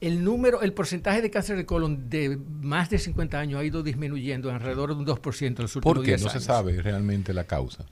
el 0.00 0.22
número, 0.22 0.62
el 0.62 0.72
porcentaje 0.72 1.20
de 1.20 1.30
cáncer 1.30 1.56
de 1.56 1.66
colon 1.66 2.08
de 2.08 2.38
más 2.60 2.88
de 2.88 2.98
50 2.98 3.38
años 3.38 3.60
ha 3.60 3.64
ido 3.64 3.82
disminuyendo 3.82 4.48
en 4.48 4.54
alrededor 4.54 4.94
de 4.94 5.00
un 5.00 5.06
2% 5.06 5.46
en 5.46 5.54
los 5.56 5.76
últimos 5.76 5.82
¿Por 5.82 6.04
qué? 6.04 6.12
10 6.12 6.22
No 6.22 6.30
se 6.30 6.40
sabe 6.40 6.80
realmente 6.80 7.34
la 7.34 7.44
causa. 7.44 7.84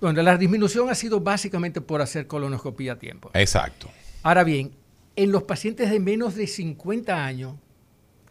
Bueno, 0.00 0.20
la 0.20 0.36
disminución 0.36 0.90
ha 0.90 0.96
sido 0.96 1.20
básicamente 1.20 1.80
por 1.80 2.02
hacer 2.02 2.26
colonoscopía 2.26 2.94
a 2.94 2.98
tiempo. 2.98 3.30
Exacto. 3.34 3.88
Ahora 4.24 4.42
bien, 4.42 4.72
en 5.16 5.32
los 5.32 5.42
pacientes 5.42 5.90
de 5.90 6.00
menos 6.00 6.34
de 6.34 6.46
50 6.46 7.24
años, 7.24 7.54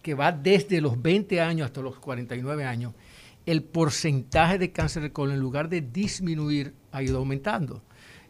que 0.02 0.14
va 0.14 0.32
desde 0.32 0.82
los 0.82 1.02
20 1.02 1.42
años 1.42 1.66
hasta 1.66 1.82
los 1.82 2.00
49 2.00 2.66
años, 2.66 2.94
el 3.46 3.64
porcentaje 3.64 4.58
de 4.58 4.72
cáncer 4.72 5.04
de 5.04 5.12
colon, 5.12 5.36
en 5.36 5.40
lugar 5.40 5.70
de 5.70 5.82
disminuir, 5.82 6.74
ha 6.92 7.04
ido 7.04 7.18
aumentando. 7.18 7.82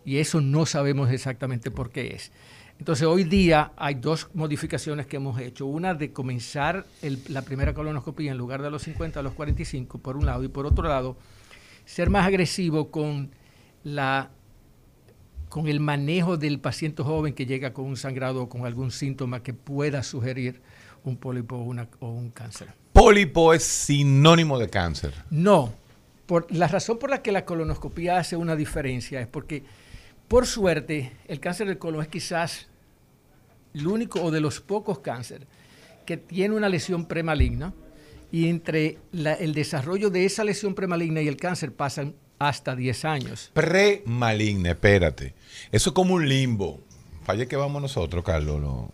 Y 0.04 0.18
eso 0.18 0.42
no 0.42 0.66
sabemos 0.66 1.12
exactamente 1.12 1.72
por 1.72 1.92
qué 1.92 2.08
es. 2.16 2.32
Entonces, 2.80 3.06
hoy 3.06 3.24
día 3.24 3.74
hay 3.78 3.96
dos 3.96 4.30
modificaciones 4.34 5.06
que 5.06 5.18
hemos 5.18 5.40
hecho. 5.40 5.68
Una 5.68 5.94
de 5.94 6.12
comenzar 6.12 6.86
la 7.30 7.44
primera 7.44 7.74
colonoscopía 7.74 8.32
en 8.32 8.38
lugar 8.38 8.62
de 8.64 8.72
los 8.72 8.82
50 8.82 9.20
a 9.20 9.24
los 9.24 9.34
45, 9.34 10.00
por 10.00 10.18
un 10.18 10.26
lado, 10.26 10.44
y 10.44 10.48
por 10.48 10.66
otro 10.66 10.88
lado, 10.88 11.16
ser 11.86 12.10
más 12.10 12.26
agresivo 12.26 12.90
con 12.90 13.30
la 13.84 14.32
con 15.52 15.68
el 15.68 15.82
manejo 15.82 16.38
del 16.38 16.62
paciente 16.62 17.04
joven 17.04 17.34
que 17.34 17.46
llega 17.46 17.74
con 17.74 17.84
un 17.84 17.98
sangrado 17.98 18.44
o 18.44 18.48
con 18.50 18.66
algún 18.66 18.90
síntoma 18.90 19.44
que 19.44 19.54
pueda 19.54 20.02
sugerir 20.02 20.62
un 21.04 21.18
pólipo 21.18 21.58
o, 21.58 21.64
una- 21.64 21.90
o 22.00 22.08
un 22.10 22.30
cáncer. 22.32 22.70
Pólipo 22.94 23.54
es 23.54 23.62
sinónimo 23.64 24.58
de 24.58 24.70
cáncer. 24.70 25.14
No, 25.30 25.74
por, 26.26 26.48
la 26.56 26.70
razón 26.70 26.98
por 26.98 27.10
la 27.10 27.22
que 27.22 27.34
la 27.34 27.44
colonoscopia 27.44 28.18
hace 28.18 28.38
una 28.38 28.56
diferencia 28.56 29.20
es 29.20 29.28
porque, 29.28 29.64
por 30.30 30.48
suerte, 30.48 31.12
el 31.28 31.42
cáncer 31.42 31.68
del 31.68 31.78
colon 31.78 32.02
es 32.02 32.08
quizás 32.08 32.68
el 33.74 33.88
único 33.88 34.22
o 34.24 34.32
de 34.32 34.40
los 34.40 34.62
pocos 34.62 35.00
cánceres 35.00 35.50
que 36.06 36.16
tiene 36.16 36.56
una 36.56 36.70
lesión 36.70 37.06
premaligna 37.08 37.74
y 38.32 38.48
entre 38.48 39.00
la- 39.12 39.34
el 39.34 39.54
desarrollo 39.54 40.10
de 40.10 40.24
esa 40.24 40.46
lesión 40.46 40.76
premaligna 40.76 41.22
y 41.22 41.28
el 41.28 41.36
cáncer 41.36 41.74
pasan 41.74 42.16
hasta 42.48 42.76
10 42.76 43.06
años. 43.06 43.52
Premaligna, 43.54 44.72
espérate. 44.72 45.34
Eso 45.72 45.90
es 45.92 45.94
como 45.94 46.14
un 46.16 46.28
limbo. 46.28 46.80
Falle 47.24 47.48
que 47.48 47.56
vamos 47.56 47.82
nosotros, 47.82 48.24
Carlos, 48.24 48.60
lo- 48.62 48.90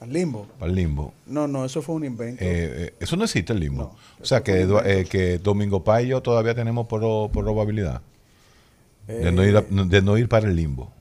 Al 0.00 0.12
limbo. 0.12 0.46
para 0.58 0.70
el 0.70 0.76
limbo. 0.76 1.14
No, 1.26 1.46
no, 1.46 1.64
eso 1.64 1.82
fue 1.82 1.94
un 1.94 2.04
invento. 2.04 2.42
Eh, 2.42 2.48
eh, 2.88 2.94
eso 3.00 3.16
no 3.16 3.24
existe 3.24 3.52
el 3.52 3.60
limbo. 3.60 3.82
No, 3.84 3.96
o 4.20 4.24
sea, 4.24 4.42
que, 4.42 4.62
eh, 4.84 5.06
que 5.08 5.38
Domingo 5.38 5.84
Pay 5.84 6.06
y 6.06 6.08
yo 6.08 6.20
todavía 6.22 6.54
tenemos 6.54 6.86
pro- 6.88 7.30
probabilidad 7.32 8.02
de, 9.06 9.32
no 9.32 9.44
ir 9.44 9.56
a- 9.56 9.62
de 9.62 10.02
no 10.02 10.16
ir 10.18 10.28
para 10.28 10.48
el 10.48 10.56
limbo. 10.56 10.92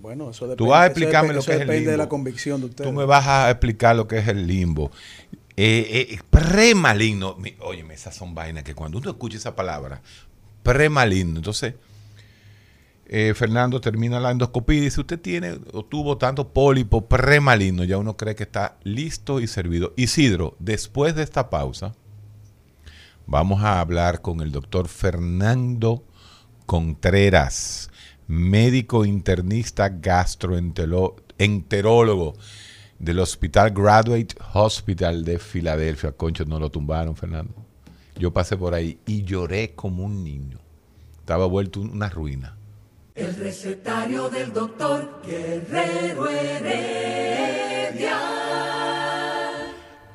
Bueno, 0.00 0.30
eso 0.30 0.46
depende. 0.46 0.56
Tú 0.56 0.68
vas 0.70 0.82
a 0.82 0.86
explicarme 0.86 1.34
lo 1.34 1.42
que 1.42 1.52
es 1.52 1.60
el 1.60 1.66
depende 1.66 1.76
limbo. 1.80 1.90
de 1.92 1.96
la 1.98 2.08
convicción 2.08 2.60
de 2.60 2.66
usted. 2.68 2.84
Tú 2.84 2.92
me 2.92 3.04
vas 3.04 3.26
a 3.26 3.50
explicar 3.50 3.94
lo 3.96 4.08
que 4.08 4.18
es 4.18 4.28
el 4.28 4.46
limbo. 4.46 4.90
Eh, 5.56 6.08
eh, 6.12 6.18
premaligno. 6.30 7.36
Óyeme, 7.60 7.92
esas 7.94 8.16
son 8.16 8.34
vainas 8.34 8.64
que 8.64 8.74
cuando 8.74 8.96
uno 8.98 9.10
escucha 9.10 9.36
esa 9.36 9.54
palabra, 9.54 10.00
premaligno. 10.62 11.38
Entonces, 11.38 11.74
eh, 13.12 13.34
Fernando 13.34 13.80
termina 13.80 14.20
la 14.20 14.30
endoscopía 14.30 14.78
y 14.78 14.82
dice, 14.82 15.00
usted 15.00 15.20
tiene 15.20 15.58
o 15.72 15.84
tuvo 15.84 16.16
tanto 16.16 16.52
pólipo 16.52 17.08
premaligno, 17.08 17.82
ya 17.82 17.98
uno 17.98 18.16
cree 18.16 18.36
que 18.36 18.44
está 18.44 18.76
listo 18.84 19.40
y 19.40 19.48
servido. 19.48 19.92
Isidro, 19.96 20.54
después 20.60 21.16
de 21.16 21.24
esta 21.24 21.50
pausa, 21.50 21.96
vamos 23.26 23.64
a 23.64 23.80
hablar 23.80 24.22
con 24.22 24.40
el 24.40 24.52
doctor 24.52 24.86
Fernando 24.86 26.04
Contreras, 26.66 27.90
médico 28.28 29.04
internista 29.04 29.88
gastroenterólogo 29.88 32.36
del 33.00 33.18
Hospital 33.18 33.72
Graduate 33.72 34.36
Hospital 34.54 35.24
de 35.24 35.40
Filadelfia. 35.40 36.12
Concho, 36.12 36.44
no 36.44 36.60
lo 36.60 36.70
tumbaron, 36.70 37.16
Fernando. 37.16 37.69
Yo 38.20 38.30
pasé 38.34 38.54
por 38.58 38.74
ahí 38.74 38.98
y 39.06 39.24
lloré 39.24 39.72
como 39.74 40.04
un 40.04 40.22
niño. 40.22 40.58
Estaba 41.20 41.46
vuelto 41.46 41.80
una 41.80 42.10
ruina. 42.10 42.54
El 43.14 43.34
recetario 43.34 44.28
del 44.28 44.52
doctor 44.52 45.22
Guerrero 45.26 46.28
Heredia. 46.28 48.18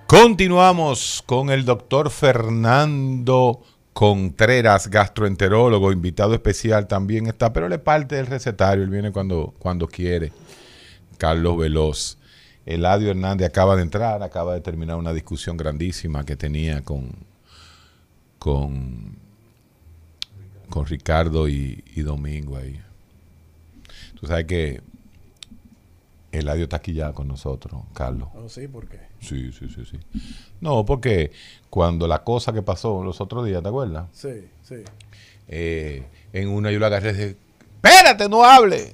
Continuamos 0.06 1.24
con 1.26 1.50
el 1.50 1.66
doctor 1.66 2.12
Fernando 2.12 3.64
Contreras, 3.92 4.88
gastroenterólogo, 4.88 5.92
invitado 5.92 6.36
especial 6.36 6.88
también 6.88 7.26
está, 7.26 7.52
pero 7.54 7.66
él 7.66 7.74
es 7.74 7.80
parte 7.80 8.18
del 8.18 8.28
recetario, 8.28 8.84
él 8.84 8.92
viene 8.92 9.12
cuando, 9.12 9.56
cuando 9.58 9.88
quiere. 9.88 10.32
Carlos 11.18 11.58
Veloz. 11.58 12.20
Eladio 12.68 13.10
Hernández 13.10 13.48
acaba 13.48 13.76
de 13.76 13.82
entrar, 13.82 14.22
acaba 14.22 14.54
de 14.54 14.62
terminar 14.62 14.98
una 14.98 15.12
discusión 15.12 15.58
grandísima 15.58 16.24
que 16.24 16.36
tenía 16.36 16.84
con, 16.84 17.12
con, 18.46 19.18
con 20.70 20.86
Ricardo 20.86 21.50
y, 21.50 21.84
y 21.96 22.02
Domingo 22.02 22.58
ahí. 22.58 22.80
Tú 24.20 24.28
sabes 24.28 24.46
que 24.46 24.82
Eladio 26.32 26.66
está 26.66 26.78
aquí 26.78 26.94
ya 26.94 27.12
con 27.12 27.28
nosotros, 27.28 27.82
Carlos. 27.96 28.30
Oh, 28.36 28.48
sí, 28.48 28.68
¿por 28.68 28.88
qué? 28.88 29.00
Sí, 29.20 29.52
sí, 29.52 29.68
sí, 29.68 29.84
sí. 29.90 29.98
No, 30.62 30.86
porque 30.86 31.32
cuando 31.72 32.08
la 32.08 32.24
cosa 32.24 32.54
que 32.54 32.62
pasó 32.62 33.04
los 33.04 33.20
otros 33.20 33.48
días, 33.48 33.64
¿te 33.64 33.70
acuerdas? 33.70 34.10
Sí, 34.14 34.48
sí. 34.62 34.84
Eh, 35.48 36.06
en 36.32 36.50
una 36.50 36.72
yo 36.72 36.78
lo 36.78 36.86
agarré 36.86 37.10
y 37.10 37.14
dije, 37.14 37.38
espérate, 37.78 38.30
no 38.30 38.44
hable. 38.46 38.92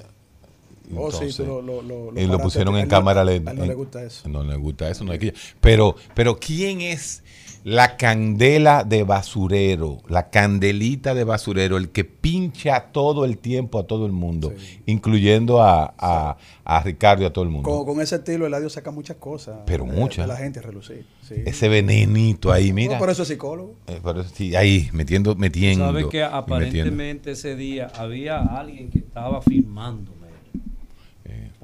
Oh, 0.97 1.11
sí, 1.11 1.17
Entonces, 1.25 1.35
tú 1.37 1.43
lo, 1.45 1.61
lo, 1.81 2.11
lo, 2.11 2.19
y 2.21 2.25
lo 2.27 2.39
pusieron 2.39 2.77
en 2.77 2.87
cámara 2.87 3.21
A 3.21 3.25
lenta. 3.25 3.51
él 3.51 3.57
no 3.57 3.65
le 3.65 3.73
gusta 3.73 4.03
eso. 4.03 4.27
No 4.29 4.43
le 4.43 4.55
gusta 4.55 4.89
eso, 4.89 5.03
no 5.03 5.11
hay 5.11 5.19
que... 5.19 5.33
Pero, 5.59 5.95
pero 6.15 6.37
¿quién 6.39 6.81
es 6.81 7.23
la 7.63 7.95
candela 7.97 8.83
de 8.83 9.03
basurero? 9.03 9.99
La 10.07 10.29
candelita 10.31 11.13
de 11.13 11.23
basurero, 11.23 11.77
el 11.77 11.89
que 11.89 12.03
pincha 12.05 12.87
todo 12.91 13.23
el 13.25 13.37
tiempo 13.37 13.77
a 13.79 13.83
todo 13.85 14.05
el 14.07 14.11
mundo, 14.11 14.51
Sí. 14.57 14.79
incluyendo 14.87 15.61
a, 15.61 15.93
a, 15.97 16.37
a 16.65 16.83
Ricardo 16.83 17.21
y 17.23 17.25
a 17.27 17.33
todo 17.33 17.43
el 17.43 17.51
mundo. 17.51 17.69
Con, 17.69 17.85
con 17.85 18.01
ese 18.01 18.15
estilo, 18.15 18.47
Eladio 18.47 18.69
saca 18.69 18.89
muchas 18.91 19.17
cosas. 19.17 19.59
Pero 19.67 19.85
de- 19.85 19.91
muchas. 19.91 20.25
de 20.25 20.33
la 20.33 20.37
gente 20.37 20.59
a 20.59 20.63
relucir. 20.63 21.05
Sí. 21.21 21.35
Ese 21.45 21.69
venenito 21.69 22.51
ahí, 22.51 22.73
mira. 22.73 22.93
No, 22.93 22.99
por 22.99 23.09
eso 23.11 23.21
es 23.21 23.27
psicólogo. 23.27 23.75
Eh, 23.87 23.99
pero 24.03 24.23
sí, 24.23 24.55
ahí, 24.55 24.89
metiendo, 24.91 25.35
metiendo. 25.35 25.85
Sabes 25.85 26.05
que 26.07 26.17
metiendo. 26.17 26.35
aparentemente 26.37 27.31
ese 27.31 27.55
día 27.55 27.91
había 27.95 28.39
alguien 28.41 28.89
que 28.89 28.97
estaba 28.99 29.41
filmándome. 29.41 30.20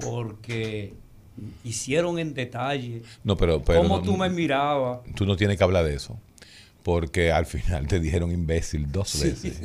Porque 0.00 0.94
hicieron 1.64 2.18
en 2.18 2.34
detalle. 2.34 3.02
No, 3.24 3.36
pero, 3.36 3.62
pero 3.62 3.80
cómo 3.82 3.98
no- 3.98 4.02
tú 4.02 4.16
me 4.16 4.28
mirabas. 4.28 5.00
tú 5.14 5.24
no 5.26 5.36
tienes 5.36 5.56
que 5.58 5.64
hablar 5.64 5.84
de 5.84 5.94
eso. 5.94 6.18
Porque 6.88 7.30
al 7.30 7.44
final 7.44 7.86
te 7.86 8.00
dijeron 8.00 8.32
imbécil 8.32 8.90
dos 8.90 9.22
veces. 9.22 9.60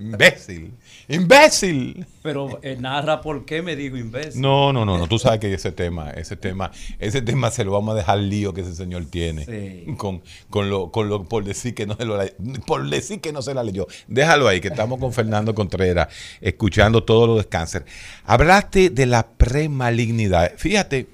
imbécil. 0.00 0.72
Imbécil. 1.06 2.04
Pero 2.20 2.58
eh, 2.64 2.76
narra 2.80 3.20
por 3.20 3.44
qué 3.44 3.62
me 3.62 3.76
digo 3.76 3.96
imbécil. 3.96 4.42
No, 4.42 4.72
no, 4.72 4.84
no, 4.84 4.98
no. 4.98 5.06
Tú 5.06 5.20
sabes 5.20 5.38
que 5.38 5.54
ese 5.54 5.70
tema, 5.70 6.10
ese 6.10 6.34
tema, 6.34 6.72
ese 6.98 7.22
tema 7.22 7.52
se 7.52 7.62
lo 7.62 7.70
vamos 7.70 7.94
a 7.94 7.98
dejar 7.98 8.18
lío 8.18 8.52
que 8.54 8.62
ese 8.62 8.74
señor 8.74 9.04
tiene. 9.04 9.44
Sí. 9.44 9.94
Con, 9.96 10.20
con 10.50 10.68
lo, 10.68 10.90
con 10.90 11.08
lo, 11.08 11.22
por 11.22 11.44
decir 11.44 11.76
que 11.76 11.86
no 11.86 11.94
se 11.94 12.04
lo 12.06 12.18
por 12.66 12.90
decir 12.90 13.20
que 13.20 13.32
no 13.32 13.40
se 13.40 13.54
la 13.54 13.62
leyó. 13.62 13.86
Déjalo 14.08 14.48
ahí, 14.48 14.60
que 14.60 14.66
estamos 14.66 14.98
con 14.98 15.12
Fernando 15.12 15.54
Contreras, 15.54 16.08
escuchando 16.40 17.04
todo 17.04 17.28
lo 17.28 17.36
de 17.36 17.44
cáncer. 17.44 17.84
Hablaste 18.24 18.90
de 18.90 19.06
la 19.06 19.28
premalignidad. 19.28 20.54
Fíjate 20.56 21.06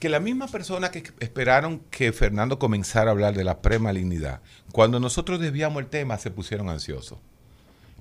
que 0.00 0.08
la 0.08 0.18
misma 0.18 0.48
persona 0.48 0.90
que 0.90 1.04
esperaron 1.20 1.80
que 1.90 2.12
Fernando 2.12 2.58
comenzara 2.58 3.10
a 3.10 3.12
hablar 3.12 3.34
de 3.36 3.44
la 3.44 3.62
premalignidad, 3.62 4.40
cuando 4.72 4.98
nosotros 4.98 5.38
desviamos 5.38 5.80
el 5.82 5.88
tema, 5.88 6.18
se 6.18 6.30
pusieron 6.32 6.68
ansiosos. 6.68 7.18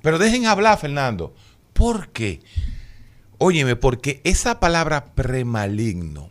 Pero 0.01 0.17
dejen 0.17 0.45
hablar, 0.47 0.79
Fernando. 0.79 1.35
¿Por 1.73 2.09
qué? 2.09 2.39
Óyeme, 3.37 3.75
porque 3.75 4.21
esa 4.23 4.59
palabra 4.59 5.13
premaligno, 5.13 6.29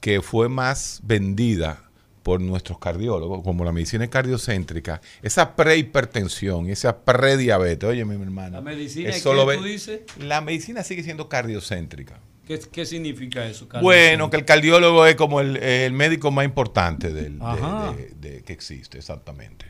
que 0.00 0.22
fue 0.22 0.48
más 0.48 1.00
vendida 1.02 1.84
por 2.22 2.40
nuestros 2.40 2.78
cardiólogos, 2.78 3.42
como 3.42 3.64
la 3.64 3.72
medicina 3.72 4.06
cardiocéntrica, 4.08 5.00
esa 5.22 5.56
prehipertensión, 5.56 6.68
esa 6.68 6.98
prediabetes, 7.04 7.88
óyeme, 7.88 8.16
mi 8.18 8.24
hermano. 8.24 8.56
La 8.56 8.60
medicina, 8.60 9.10
eso 9.10 9.30
¿qué 9.30 9.36
lo 9.36 9.46
ve- 9.46 9.56
tú 9.56 9.64
dices? 9.64 10.00
La 10.18 10.40
medicina 10.40 10.82
sigue 10.84 11.02
siendo 11.02 11.28
cardiocéntrica. 11.28 12.20
¿Qué, 12.48 12.58
qué 12.72 12.84
significa 12.86 13.46
eso, 13.46 13.68
Carlos? 13.68 13.82
Bueno, 13.84 14.28
que 14.30 14.38
el 14.38 14.44
cardiólogo 14.44 15.04
es 15.06 15.14
como 15.16 15.40
el, 15.40 15.56
el 15.58 15.92
médico 15.92 16.30
más 16.32 16.44
importante 16.46 17.12
del, 17.12 17.38
de- 17.38 17.44
Ajá. 17.44 17.92
de- 17.92 18.14
de- 18.30 18.42
que 18.42 18.52
existe, 18.54 18.98
exactamente. 18.98 19.66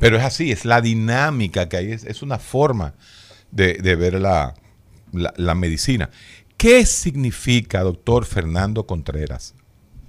Pero 0.00 0.16
es 0.18 0.24
así, 0.24 0.50
es 0.52 0.64
la 0.64 0.80
dinámica 0.80 1.68
que 1.68 1.76
hay, 1.76 1.92
es, 1.92 2.04
es 2.04 2.20
una 2.22 2.38
forma 2.38 2.94
de, 3.52 3.74
de 3.74 3.94
ver 3.96 4.14
la, 4.20 4.54
la- 5.12 5.32
la 5.36 5.54
medicina. 5.54 6.10
¿Qué 6.56 6.84
significa, 6.86 7.82
doctor 7.82 8.24
Fernando 8.26 8.84
Contreras, 8.84 9.54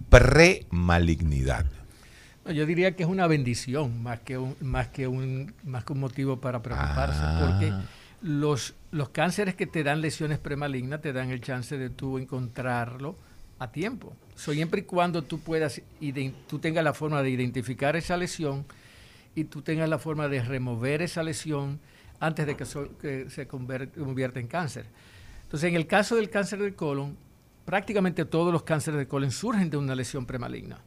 premalignidad? 0.09 1.65
Yo 2.53 2.65
diría 2.65 2.95
que 2.95 3.03
es 3.03 3.09
una 3.09 3.27
bendición 3.27 4.01
más 4.01 4.19
que 4.21 4.37
un, 4.39 4.55
más 4.61 4.87
que 4.87 5.07
un, 5.07 5.53
más 5.63 5.83
que 5.83 5.93
un 5.93 5.99
motivo 5.99 6.41
para 6.41 6.63
preocuparse, 6.63 7.19
Ah. 7.21 7.37
porque 7.45 7.71
los, 8.23 8.73
los 8.91 9.09
cánceres 9.09 9.55
que 9.55 9.67
te 9.67 9.83
dan 9.83 10.01
lesiones 10.01 10.39
premalignas 10.39 11.01
te 11.01 11.13
dan 11.13 11.29
el 11.29 11.41
chance 11.41 11.77
de 11.77 11.89
tú 11.89 12.17
encontrarlo 12.17 13.15
a 13.59 13.71
tiempo. 13.71 14.13
Siempre 14.35 14.81
y 14.81 14.83
cuando 14.83 15.23
tú 15.23 15.39
puedas, 15.39 15.81
iden- 16.01 16.33
tú 16.47 16.59
tengas 16.59 16.83
la 16.83 16.93
forma 16.93 17.21
de 17.21 17.29
identificar 17.29 17.95
esa 17.95 18.17
lesión 18.17 18.65
y 19.35 19.43
tú 19.43 19.61
tengas 19.61 19.89
la 19.89 19.99
forma 19.99 20.27
de 20.27 20.41
remover 20.41 21.01
esa 21.01 21.23
lesión 21.23 21.79
antes 22.19 22.47
de 22.47 22.55
que, 22.55 22.65
se 23.29 23.47
convierta 23.47 24.39
en 24.39 24.47
cáncer. 24.47 24.85
Entonces, 25.43 25.69
en 25.69 25.75
el 25.75 25.87
caso 25.87 26.15
del 26.15 26.29
cáncer 26.29 26.59
del 26.59 26.75
colon, 26.75 27.17
prácticamente 27.65 28.25
todos 28.25 28.51
los 28.51 28.63
cánceres 28.63 28.97
de 28.99 29.07
colon 29.07 29.31
surgen 29.31 29.69
de 29.69 29.77
una 29.77 29.95
lesión 29.95 30.25
premaligna 30.25 30.79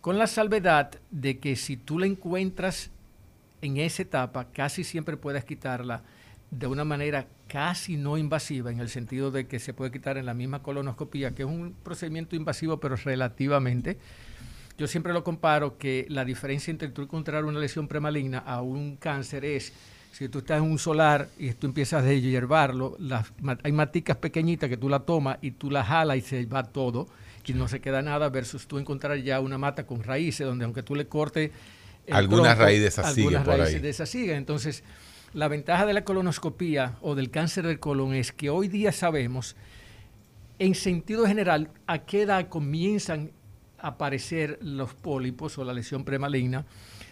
con 0.00 0.16
la 0.16 0.26
salvedad 0.26 0.92
de 1.10 1.38
que 1.38 1.56
si 1.56 1.76
tú 1.76 1.98
la 1.98 2.06
encuentras 2.06 2.90
en 3.60 3.76
esa 3.76 4.02
etapa, 4.02 4.46
casi 4.52 4.84
siempre 4.84 5.16
puedes 5.16 5.44
quitarla 5.44 6.02
de 6.50 6.66
una 6.66 6.84
manera 6.84 7.26
casi 7.46 7.96
no 7.96 8.16
invasiva, 8.16 8.70
en 8.70 8.80
el 8.80 8.88
sentido 8.88 9.30
de 9.30 9.46
que 9.46 9.58
se 9.58 9.74
puede 9.74 9.90
quitar 9.90 10.16
en 10.16 10.26
la 10.26 10.34
misma 10.34 10.62
colonoscopía, 10.62 11.34
que 11.34 11.42
es 11.42 11.48
un 11.48 11.74
procedimiento 11.82 12.36
invasivo, 12.36 12.78
pero 12.80 12.96
relativamente. 12.96 13.98
Yo 14.78 14.86
siempre 14.86 15.12
lo 15.12 15.24
comparo 15.24 15.76
que 15.76 16.06
la 16.08 16.24
diferencia 16.24 16.70
entre 16.70 16.88
tú 16.90 17.02
encontrar 17.02 17.44
una 17.44 17.58
lesión 17.58 17.88
premaligna 17.88 18.38
a 18.38 18.62
un 18.62 18.96
cáncer 18.96 19.44
es 19.44 19.72
si 20.12 20.28
tú 20.28 20.38
estás 20.38 20.58
en 20.58 20.70
un 20.70 20.78
solar 20.78 21.28
y 21.38 21.52
tú 21.52 21.66
empiezas 21.66 22.04
a 22.04 22.12
hierbarlo, 22.12 22.96
las 22.98 23.32
hay 23.62 23.72
maticas 23.72 24.16
pequeñitas 24.16 24.70
que 24.70 24.76
tú 24.76 24.88
la 24.88 25.00
tomas 25.00 25.38
y 25.42 25.50
tú 25.52 25.70
la 25.70 25.84
jalas 25.84 26.16
y 26.16 26.20
se 26.22 26.46
va 26.46 26.62
todo 26.62 27.08
y 27.48 27.54
no 27.54 27.68
se 27.68 27.80
queda 27.80 28.02
nada 28.02 28.28
versus 28.28 28.66
tú 28.66 28.78
encontrar 28.78 29.18
ya 29.18 29.40
una 29.40 29.58
mata 29.58 29.86
con 29.86 30.02
raíces 30.02 30.46
donde 30.46 30.64
aunque 30.64 30.82
tú 30.82 30.94
le 30.94 31.06
cortes 31.06 31.50
tronco, 33.06 33.18
algunas 33.18 33.44
por 33.44 33.58
raíces 33.58 33.74
ahí. 33.74 33.80
de 33.80 33.88
esas 33.88 34.08
siguen. 34.08 34.36
Entonces, 34.36 34.82
la 35.32 35.48
ventaja 35.48 35.86
de 35.86 35.92
la 35.92 36.04
colonoscopía 36.04 36.96
o 37.00 37.14
del 37.14 37.30
cáncer 37.30 37.66
del 37.66 37.80
colon 37.80 38.14
es 38.14 38.32
que 38.32 38.50
hoy 38.50 38.68
día 38.68 38.92
sabemos 38.92 39.56
en 40.58 40.74
sentido 40.74 41.26
general, 41.26 41.70
¿a 41.86 41.98
qué 41.98 42.22
edad 42.22 42.48
comienzan 42.48 43.30
a 43.78 43.88
aparecer 43.88 44.58
los 44.60 44.94
pólipos 44.94 45.56
o 45.58 45.64
la 45.64 45.72
lesión 45.72 46.04
premaligna? 46.04 46.66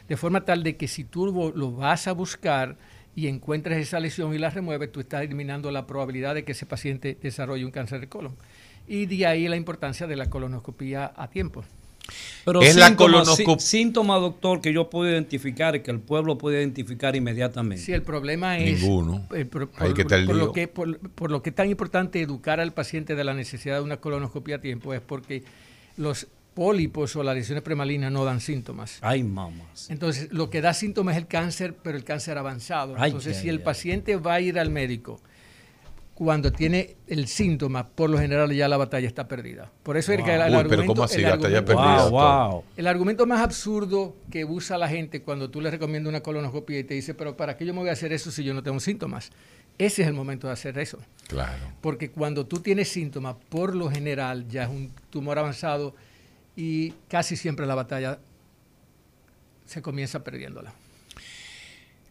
De 0.08 0.16
forma 0.16 0.44
tal 0.44 0.62
de 0.62 0.76
que 0.76 0.88
si 0.88 1.04
tú 1.04 1.26
lo, 1.26 1.72
vas 1.72 2.08
a 2.08 2.12
buscar 2.12 2.76
y 3.14 3.28
encuentras 3.28 3.78
esa 3.78 4.00
lesión 4.00 4.34
y 4.34 4.38
la 4.38 4.50
remueves, 4.50 4.90
tú 4.90 5.00
estás 5.00 5.22
eliminando 5.22 5.70
la 5.70 5.86
probabilidad 5.86 6.34
de 6.34 6.44
que 6.44 6.52
ese 6.52 6.66
paciente 6.66 7.16
desarrolle 7.20 7.64
un 7.64 7.70
cáncer 7.70 8.00
de 8.00 8.08
colon. 8.08 8.36
Y 8.88 9.06
de 9.06 9.26
ahí 9.26 9.48
la 9.48 9.56
importancia 9.56 10.06
de 10.06 10.16
la 10.16 10.28
colonoscopía 10.28 11.12
a 11.16 11.28
tiempo. 11.28 11.64
Pero 12.44 12.62
Es 12.62 12.76
la 12.76 12.86
síntomas, 12.88 13.26
colonoscop- 13.28 13.58
sí- 13.58 13.78
síntomas, 13.78 14.20
doctor, 14.20 14.60
que 14.60 14.72
yo 14.72 14.88
puedo 14.88 15.10
identificar 15.10 15.74
y 15.74 15.80
que 15.80 15.90
el 15.90 15.98
pueblo 16.00 16.38
puede 16.38 16.58
identificar 16.60 17.16
inmediatamente. 17.16 17.82
Sí, 17.84 17.92
el 17.92 18.02
problema 18.02 18.58
es 18.58 18.80
Ninguno. 18.80 19.26
eh, 19.34 19.44
por, 19.44 19.68
por- 19.68 19.94
que 19.94 20.02
está 20.02 20.16
el 20.16 20.26
por 20.26 20.36
lío. 20.36 20.46
lo 20.46 20.52
que, 20.52 20.68
por, 20.68 20.98
por 21.10 21.30
lo 21.30 21.42
que 21.42 21.50
es 21.50 21.56
tan 21.56 21.68
importante 21.68 22.20
educar 22.20 22.60
al 22.60 22.72
paciente 22.72 23.14
de 23.16 23.24
la 23.24 23.34
necesidad 23.34 23.76
de 23.76 23.82
una 23.82 23.96
colonoscopia 23.96 24.56
a 24.56 24.60
tiempo 24.60 24.94
es 24.94 25.00
porque 25.00 25.42
los 25.96 26.28
pólipos 26.54 27.14
o 27.16 27.22
las 27.22 27.34
lesiones 27.34 27.62
premalignas 27.62 28.10
no 28.12 28.24
dan 28.24 28.40
síntomas. 28.40 28.98
Ay, 29.02 29.22
mamás. 29.22 29.90
Entonces, 29.90 30.28
lo 30.32 30.48
que 30.48 30.60
da 30.62 30.72
síntomas 30.72 31.16
es 31.16 31.22
el 31.22 31.28
cáncer, 31.28 31.74
pero 31.82 31.98
el 31.98 32.04
cáncer 32.04 32.38
avanzado. 32.38 32.94
Ay, 32.96 33.10
Entonces, 33.10 33.36
ay, 33.36 33.42
si 33.42 33.48
el 33.50 33.58
ay. 33.58 33.64
paciente 33.64 34.16
va 34.16 34.34
a 34.34 34.40
ir 34.40 34.58
al 34.58 34.70
médico 34.70 35.20
cuando 36.16 36.50
tiene 36.50 36.96
el 37.08 37.28
síntoma, 37.28 37.86
por 37.86 38.08
lo 38.08 38.18
general 38.18 38.50
ya 38.50 38.68
la 38.68 38.78
batalla 38.78 39.06
está 39.06 39.28
perdida. 39.28 39.70
Por 39.82 39.98
eso 39.98 40.12
es 40.12 40.22
que 40.24 40.34
el, 40.34 40.40
el 40.40 40.46
Uy, 40.46 40.48
pero 40.48 40.60
argumento, 40.60 40.86
¿cómo 40.94 41.04
así? 41.04 41.16
el 41.18 41.22
La 41.24 41.36
batalla 41.36 41.58
argumento- 41.58 41.82
perdida. 41.82 42.08
Wow, 42.08 42.50
wow. 42.52 42.64
el 42.74 42.86
argumento 42.86 43.26
más 43.26 43.40
absurdo 43.42 44.16
que 44.30 44.44
usa 44.46 44.78
la 44.78 44.88
gente 44.88 45.20
cuando 45.20 45.50
tú 45.50 45.60
le 45.60 45.70
recomiendas 45.70 46.08
una 46.08 46.22
colonoscopia 46.22 46.78
y 46.78 46.84
te 46.84 46.94
dice, 46.94 47.12
pero 47.12 47.36
¿para 47.36 47.56
qué 47.58 47.66
yo 47.66 47.74
me 47.74 47.80
voy 47.80 47.90
a 47.90 47.92
hacer 47.92 48.14
eso 48.14 48.30
si 48.30 48.42
yo 48.42 48.54
no 48.54 48.62
tengo 48.62 48.80
síntomas? 48.80 49.30
Ese 49.78 50.00
es 50.02 50.08
el 50.08 50.14
momento 50.14 50.46
de 50.46 50.54
hacer 50.54 50.78
eso. 50.78 50.98
Claro. 51.28 51.62
Porque 51.82 52.10
cuando 52.10 52.46
tú 52.46 52.60
tienes 52.60 52.88
síntomas, 52.88 53.36
por 53.50 53.76
lo 53.76 53.90
general 53.90 54.48
ya 54.48 54.62
es 54.62 54.70
un 54.70 54.90
tumor 55.10 55.38
avanzado 55.38 55.94
y 56.56 56.92
casi 57.08 57.36
siempre 57.36 57.66
la 57.66 57.74
batalla 57.74 58.18
se 59.66 59.82
comienza 59.82 60.24
perdiéndola. 60.24 60.72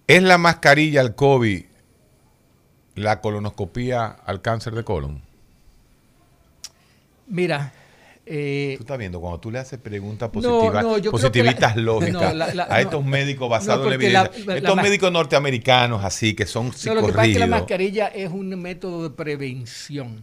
¿Es 0.05 0.21
la 0.21 0.37
mascarilla 0.37 1.01
al 1.01 1.15
COVID 1.15 1.63
la 2.95 3.21
colonoscopía 3.21 4.05
al 4.07 4.41
cáncer 4.41 4.73
de 4.75 4.83
colon? 4.83 5.21
Mira, 7.27 7.73
eh, 8.25 8.75
Tú 8.77 8.83
estás 8.83 8.97
viendo, 8.97 9.19
cuando 9.19 9.39
tú 9.39 9.51
le 9.51 9.59
haces 9.59 9.79
preguntas 9.79 10.29
No, 10.33 10.41
positivas, 10.41 10.83
no, 10.83 11.11
positivistas 11.11 11.75
la- 11.75 11.81
lógicas 11.81 12.13
no, 12.13 12.33
la- 12.33 12.53
la- 12.53 12.67
a 12.69 12.81
estos 12.81 13.03
no. 13.03 13.09
médicos 13.09 13.49
basados 13.49 13.85
No, 13.85 13.87
en 13.91 14.01
evidencia, 14.01 14.31
la- 14.39 14.53
la 14.53 14.57
estos 14.57 14.75
médicos 14.77 15.11
norteamericanos 15.11 16.03
así, 16.03 16.33
que 16.33 16.45
son 16.45 16.71
no, 16.85 16.95
lo 16.95 17.05
que 17.05 17.13
pasa 17.13 17.25
es 17.25 17.33
que 17.33 17.39
la 17.39 17.45
psicorrígidos. 17.45 17.49
mascarilla 17.49 18.07
es 18.07 18.31
un 18.31 18.49
método 18.61 19.03
de 19.03 19.09
prevención. 19.15 20.21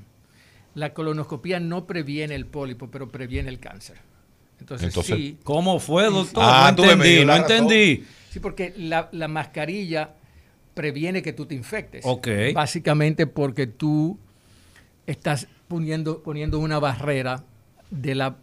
La 0.75 0.95
colonoscopia 0.95 1.61
no 1.61 1.87
previene 1.87 2.35
el 2.35 2.47
pólipo, 2.47 2.89
pero 2.91 3.09
previene 3.11 3.51
el 3.51 3.59
cáncer. 3.59 3.99
Entonces, 4.59 4.89
Entonces- 4.89 5.17
sí, 5.17 5.39
¿Cómo 5.45 5.79
fue, 5.81 6.05
doctor? 6.05 6.43
Ah, 6.47 6.73
no 6.77 6.85
entendí, 6.85 7.25
no 7.25 7.33
razón. 7.37 7.51
entendí. 7.53 8.07
Sí, 8.31 8.41
porque 8.41 8.73
la, 8.77 9.09
la 9.13 9.29
mascarilla 9.29 10.11
previene 10.75 11.23
que 11.23 11.33
tú 11.33 11.47
te 11.47 11.55
infectes. 11.55 12.05
Ok. 12.07 12.29
Básicamente 12.55 13.27
porque 13.27 13.67
tú 13.67 14.19
estás 15.07 15.49
poniendo, 15.69 16.23
poniendo 16.23 16.59
una 16.59 16.79
barrera 16.79 17.45
de 17.91 18.15
la, 18.15 18.37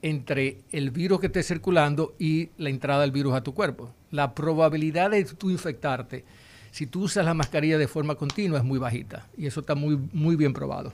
entre 0.00 0.58
el 0.72 0.90
virus 0.90 1.20
que 1.20 1.26
esté 1.26 1.42
circulando 1.42 2.14
y 2.18 2.48
la 2.56 2.70
entrada 2.70 3.02
del 3.02 3.12
virus 3.12 3.34
a 3.34 3.42
tu 3.42 3.54
cuerpo. 3.54 3.92
La 4.10 4.34
probabilidad 4.34 5.10
de 5.10 5.24
tú 5.24 5.50
infectarte, 5.50 6.24
si 6.70 6.86
tú 6.86 7.02
usas 7.02 7.24
la 7.24 7.34
mascarilla 7.34 7.78
de 7.78 7.88
forma 7.88 8.14
continua, 8.14 8.58
es 8.58 8.64
muy 8.64 8.78
bajita. 8.78 9.28
Y 9.36 9.46
eso 9.46 9.60
está 9.60 9.74
muy, 9.74 9.98
muy 10.12 10.36
bien 10.36 10.52
probado. 10.52 10.92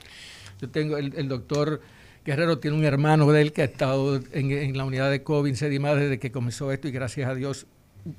Yo 0.59 0.69
tengo, 0.69 0.97
el, 0.97 1.13
el 1.15 1.27
doctor 1.27 1.81
Guerrero 2.27 2.59
tiene 2.59 2.75
un 2.75 2.83
hermano 2.83 3.31
de 3.31 3.41
él 3.41 3.53
que 3.53 3.61
ha 3.61 3.65
estado 3.65 4.17
en, 4.33 4.51
en 4.51 4.77
la 4.77 4.83
unidad 4.83 5.09
de 5.09 5.23
COVID 5.23 5.55
en 5.63 5.81
más 5.81 5.95
desde 5.95 6.19
que 6.19 6.29
comenzó 6.29 6.73
esto 6.73 6.89
y 6.89 6.91
gracias 6.91 7.29
a 7.29 7.35
Dios, 7.35 7.67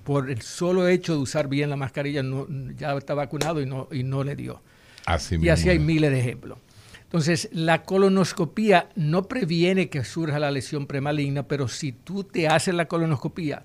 por 0.05 0.31
el 0.31 0.43
solo 0.43 0.89
hecho 0.89 1.15
de 1.15 1.19
usar 1.21 1.49
bien 1.49 1.71
la 1.71 1.77
mascarilla, 1.77 2.23
no, 2.23 2.47
ya 2.77 2.97
está 2.97 3.15
vacunado 3.15 3.61
y 3.61 3.67
no, 3.67 3.89
y 3.91 4.03
no 4.03 4.25
le 4.25 4.37
dio. 4.37 4.63
Así 5.07 5.37
Y 5.37 5.39
mismo 5.39 5.53
así 5.53 5.69
hay 5.71 5.79
es. 5.79 5.83
miles 5.83 6.11
de 6.11 6.21
ejemplos. 6.21 6.59
Entonces, 7.05 7.49
la 7.53 7.85
colonoscopía 7.85 8.91
no 8.95 9.29
previene 9.29 9.89
que 9.89 10.05
surja 10.05 10.39
la 10.39 10.51
lesión 10.51 10.87
premaligna, 10.87 11.49
pero 11.49 11.67
si 11.69 11.93
tú 11.93 12.23
te 12.25 12.49
haces 12.49 12.75
la 12.75 12.87
colonoscopía, 12.87 13.65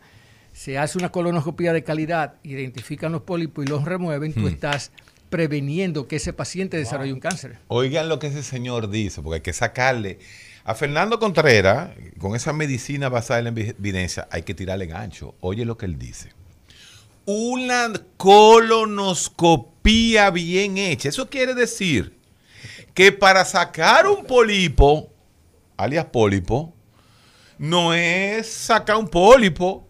se 0.54 0.78
hace 0.78 0.98
una 0.98 1.12
colonoscopía 1.12 1.74
de 1.74 1.84
calidad, 1.84 2.36
identifican 2.44 3.12
los 3.12 3.24
pólipos 3.24 3.66
y 3.66 3.68
los 3.68 3.84
remueven, 3.84 4.34
tú 4.34 4.48
estás 4.48 4.92
preveniendo 5.30 6.08
que 6.08 6.18
ese 6.18 6.32
paciente 6.32 6.78
desarrolle 6.78 7.12
un 7.12 7.20
cáncer. 7.20 7.58
Oigan 7.68 8.08
lo 8.08 8.20
que 8.20 8.28
ese 8.28 8.44
señor 8.44 8.90
dice, 8.90 9.22
porque 9.22 9.36
hay 9.38 9.42
que 9.42 9.52
sacarle. 9.52 10.20
A 10.66 10.76
Fernando 10.76 11.20
Contreras, 11.20 11.90
con 12.20 12.38
esa 12.38 12.54
medicina 12.54 13.10
basada 13.10 13.40
en 13.40 13.46
la 13.46 13.50
evidencia, 13.50 14.30
hay 14.32 14.44
que 14.44 14.54
tirarle 14.54 14.86
gancho. 14.86 15.36
Oye 15.42 15.66
lo 15.66 15.78
que 15.78 15.86
él 15.86 16.00
dice. 16.00 16.30
Una 17.26 17.92
colonoscopía 18.16 20.30
bien 20.30 20.78
hecha. 20.78 21.10
Eso 21.10 21.30
quiere 21.30 21.54
decir 21.54 22.18
que 22.94 23.12
para 23.12 23.44
sacar 23.44 24.08
un 24.08 24.26
pólipo, 24.26 25.12
alias 25.76 26.06
pólipo, 26.06 26.74
no 27.58 27.94
es 27.94 28.48
sacar 28.48 28.96
un 28.96 29.10
pólipo. 29.10 29.86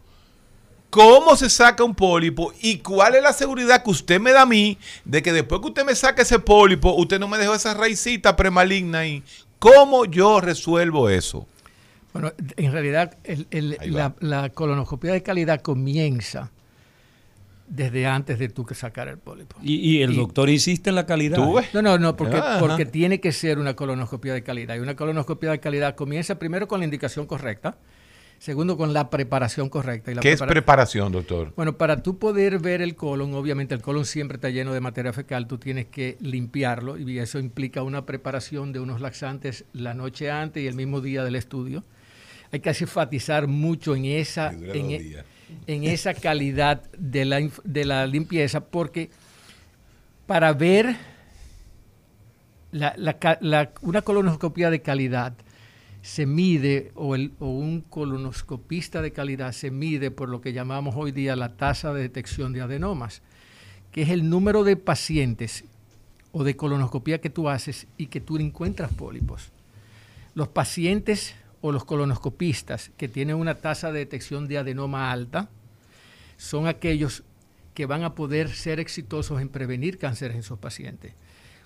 ¿Cómo 0.89 1.35
se 1.35 1.49
saca 1.49 1.83
un 1.83 1.93
pólipo? 1.95 2.53
¿Y 2.61 2.79
cuál 2.79 3.15
es 3.15 3.23
la 3.23 3.33
seguridad 3.33 3.83
que 3.83 3.89
usted 3.89 4.19
me 4.19 4.31
da 4.31 4.43
a 4.43 4.45
mí 4.45 4.77
de 5.05 5.23
que 5.23 5.33
después 5.33 5.59
que 5.61 5.67
usted 5.67 5.85
me 5.85 5.95
saque 5.95 6.21
ese 6.21 6.37
pólipo, 6.39 6.93
usted 6.93 7.19
no 7.19 7.27
me 7.27 7.39
dejó 7.39 7.55
esa 7.55 7.73
raicita 7.73 8.35
premaligna 8.35 8.99
ahí? 8.99 9.23
¿Cómo 9.63 10.05
yo 10.05 10.41
resuelvo 10.41 11.09
eso? 11.09 11.47
Bueno, 12.11 12.31
en 12.57 12.71
realidad 12.71 13.17
el- 13.23 13.47
el- 13.49 13.77
la, 13.87 14.13
la 14.19 14.49
colonoscopia 14.49 15.13
de 15.13 15.23
calidad 15.23 15.61
comienza 15.61 16.51
desde 17.67 18.05
antes 18.05 18.37
de 18.37 18.49
tú 18.49 18.65
que 18.65 18.75
sacar 18.75 19.07
el 19.07 19.17
pólipo. 19.17 19.55
Y, 19.63 19.75
y 19.75 20.01
el 20.03 20.13
Y- 20.13 20.17
doctor 20.17 20.49
insiste 20.49 20.89
en 20.89 20.95
la 20.95 21.05
calidad. 21.05 21.37
¿Tú 21.37 21.53
ves? 21.53 21.73
No, 21.73 21.81
no, 21.81 21.97
no, 21.97 22.15
porque, 22.15 22.39
porque 22.59 22.85
tiene 22.85 23.19
que 23.19 23.31
ser 23.31 23.57
una 23.57 23.73
colonoscopia 23.75 24.33
de 24.33 24.43
calidad. 24.43 24.75
Y 24.75 24.79
una 24.79 24.95
colonoscopia 24.95 25.51
de 25.51 25.59
calidad 25.59 25.95
comienza 25.95 26.37
primero 26.37 26.67
con 26.67 26.79
la 26.79 26.85
indicación 26.85 27.25
correcta, 27.25 27.77
segundo 28.43 28.75
con 28.75 28.91
la 28.91 29.09
preparación 29.09 29.69
correcta. 29.69 30.11
Y 30.11 30.15
la 30.15 30.21
¿Qué 30.21 30.33
es 30.33 30.41
prepara- 30.41 30.49
preparación, 30.51 31.13
doctor? 31.13 31.53
Bueno, 31.55 31.77
para 31.77 32.03
tú 32.03 32.17
poder 32.19 32.59
ver 32.59 32.81
el 32.81 32.93
colon, 32.95 33.33
obviamente 33.35 33.73
el 33.73 33.81
colon 33.81 34.03
siempre 34.03 34.35
está 34.35 34.49
lleno 34.49 34.73
de 34.73 34.81
materia 34.81 35.13
fecal, 35.13 35.47
tú 35.47 35.57
tienes 35.57 35.85
que 35.85 36.17
limpiarlo 36.19 36.97
y 36.97 37.19
eso 37.19 37.39
implica 37.39 37.83
una 37.83 38.05
preparación 38.05 38.73
de 38.73 38.81
unos 38.81 38.99
laxantes 38.99 39.63
la 39.71 39.93
noche 39.93 40.29
antes 40.29 40.61
y 40.61 40.67
el 40.67 40.75
mismo 40.75 40.99
día 40.99 41.23
del 41.23 41.37
estudio. 41.37 41.85
Hay 42.51 42.59
que 42.59 42.69
enfatizar 42.69 43.47
mucho 43.47 43.95
en 43.95 44.03
esa, 44.03 44.51
en, 44.51 44.91
e- 44.91 45.23
en 45.67 45.85
esa 45.85 46.13
calidad 46.13 46.83
de 46.97 47.23
la, 47.23 47.49
de 47.63 47.85
la 47.85 48.05
limpieza 48.07 48.59
porque 48.65 49.09
para 50.27 50.51
ver 50.51 50.97
la- 52.71 52.93
la 52.97 53.15
la- 53.39 53.71
una 53.81 54.01
colonoscopia 54.01 54.69
de 54.69 54.81
calidad 54.81 55.33
se 56.03 56.25
mide, 56.25 56.91
o, 56.95 57.15
un 57.15 57.81
colonoscopista 57.89 59.01
de 59.01 59.13
calidad 59.13 59.53
se 59.53 59.71
mide 59.71 60.11
por 60.11 60.27
lo 60.27 60.41
que 60.41 60.51
llamamos 60.51 60.95
hoy 60.97 61.13
día 61.13 61.37
la 61.37 61.55
tasa 61.55 61.93
de 61.93 62.01
detección 62.01 62.51
de 62.51 62.61
adenomas, 62.61 63.21
que 63.89 64.01
es 64.01 64.09
el 64.09 64.29
número 64.29 64.65
de 64.65 64.75
pacientes 64.75 65.63
o 66.33 66.43
de 66.43 66.57
colonoscopia 66.57 67.21
que 67.21 67.29
tú 67.29 67.47
haces 67.47 67.87
y 67.97 68.07
que 68.07 68.19
tú 68.19 68.37
encuentras 68.37 68.91
pólipos. 68.91 69.51
Los 70.35 70.49
pacientes 70.49 71.35
o 71.61 71.71
los 71.71 71.85
colonoscopistas 71.85 72.91
que 72.97 73.07
tienen 73.07 73.37
una 73.37 73.55
tasa 73.55 73.93
de 73.93 73.99
detección 73.99 74.49
de 74.49 74.57
adenoma 74.57 75.09
alta 75.09 75.47
son 76.35 76.67
aquellos 76.67 77.23
que 77.73 77.85
van 77.85 78.03
a 78.03 78.13
poder 78.13 78.49
ser 78.49 78.81
exitosos 78.81 79.39
en 79.39 79.47
prevenir 79.47 79.97
cáncer 79.97 80.31
en 80.31 80.39
esos 80.39 80.59
pacientes. 80.59 81.13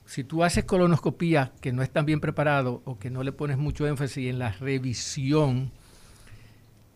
Si 0.07 0.23
tú 0.23 0.43
haces 0.43 0.63
colonoscopía 0.63 1.51
que 1.61 1.71
no 1.73 1.83
es 1.83 1.89
tan 1.91 2.05
bien 2.05 2.19
preparado 2.21 2.81
o 2.85 2.97
que 2.97 3.09
no 3.11 3.21
le 3.23 3.31
pones 3.33 3.57
mucho 3.57 3.85
énfasis 3.85 4.29
en 4.29 4.39
la 4.39 4.51
revisión, 4.53 5.71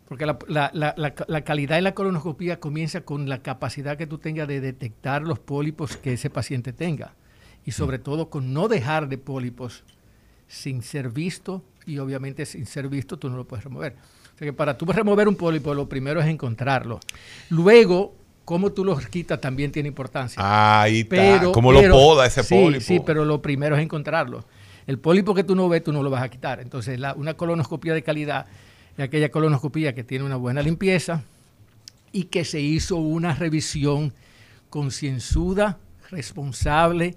porque 0.08 0.26
la, 0.26 0.39
la- 0.47 0.71
la- 0.74 0.93
la- 0.97 1.13
la 1.28 1.41
calidad 1.43 1.76
de 1.76 1.82
la 1.82 1.93
colonoscopía 1.93 2.60
comienza 2.60 3.02
con 3.02 3.30
la 3.30 3.41
capacidad 3.41 3.97
que 3.97 4.08
tú 4.08 4.17
tengas 4.17 4.47
de 4.47 4.60
detectar 4.62 5.21
los 5.21 5.39
pólipos 5.39 5.97
que 5.97 6.13
ese 6.13 6.30
paciente 6.30 6.74
tenga 6.74 7.13
y 7.65 7.71
sobre 7.71 8.00
todo 8.00 8.30
con 8.30 8.54
no 8.54 8.67
dejar 8.67 9.08
de 9.08 9.17
pólipos 9.17 9.84
sin 10.47 10.82
ser 10.82 11.10
visto 11.10 11.63
y 11.86 11.97
obviamente 12.00 12.45
sin 12.45 12.65
ser 12.65 12.88
visto 12.89 13.17
tú 13.19 13.30
no 13.30 13.38
lo 13.38 13.45
puedes 13.47 13.63
remover. 13.63 13.93
O 14.36 14.38
sea 14.38 14.45
que 14.47 14.54
para 14.54 14.78
tú 14.78 14.86
remover 14.86 15.28
un 15.28 15.36
pólipo 15.36 15.74
lo 15.74 15.88
primero 15.88 16.19
es 16.21 16.28
encontrarlo. 16.28 17.00
Luego, 17.50 18.15
cómo 18.52 18.72
tú 18.72 18.84
los 18.84 19.08
quitas 19.08 19.40
también 19.40 19.72
tiene 19.72 19.88
importancia. 19.88 20.42
Ahí 20.82 21.00
está. 21.00 21.16
Pero, 21.16 21.52
¿Cómo 21.54 21.70
pero- 21.74 21.88
lo 21.88 21.94
poda 21.94 22.26
ese 22.26 22.44
sí, 22.44 22.54
pólipo? 22.54 22.84
Sí, 22.84 23.00
pero 23.06 23.24
lo 23.26 23.42
primero 23.42 23.76
es 23.78 23.82
encontrarlo. 23.82 24.44
El 24.88 25.00
pólipo 25.00 25.34
que 25.34 25.44
tú 25.46 25.56
no 25.56 25.70
ves, 25.70 25.84
tú 25.84 25.94
no 25.94 26.04
lo 26.04 26.10
vas 26.10 26.22
a 26.24 26.30
quitar. 26.30 26.60
Entonces, 26.60 27.00
la- 27.00 27.14
una 27.14 27.36
colonoscopia 27.36 27.94
de 27.94 28.04
calidad 28.04 28.46
es 28.98 29.04
aquella 29.06 29.30
colonoscopia 29.32 29.96
que 29.96 30.04
tiene 30.04 30.26
una 30.26 30.36
buena 30.36 30.62
limpieza 30.62 31.24
y 32.12 32.26
que 32.26 32.44
se 32.44 32.60
hizo 32.60 32.98
una 32.98 33.34
revisión 33.36 34.14
concienzuda, 34.70 35.78
responsable, 36.10 37.16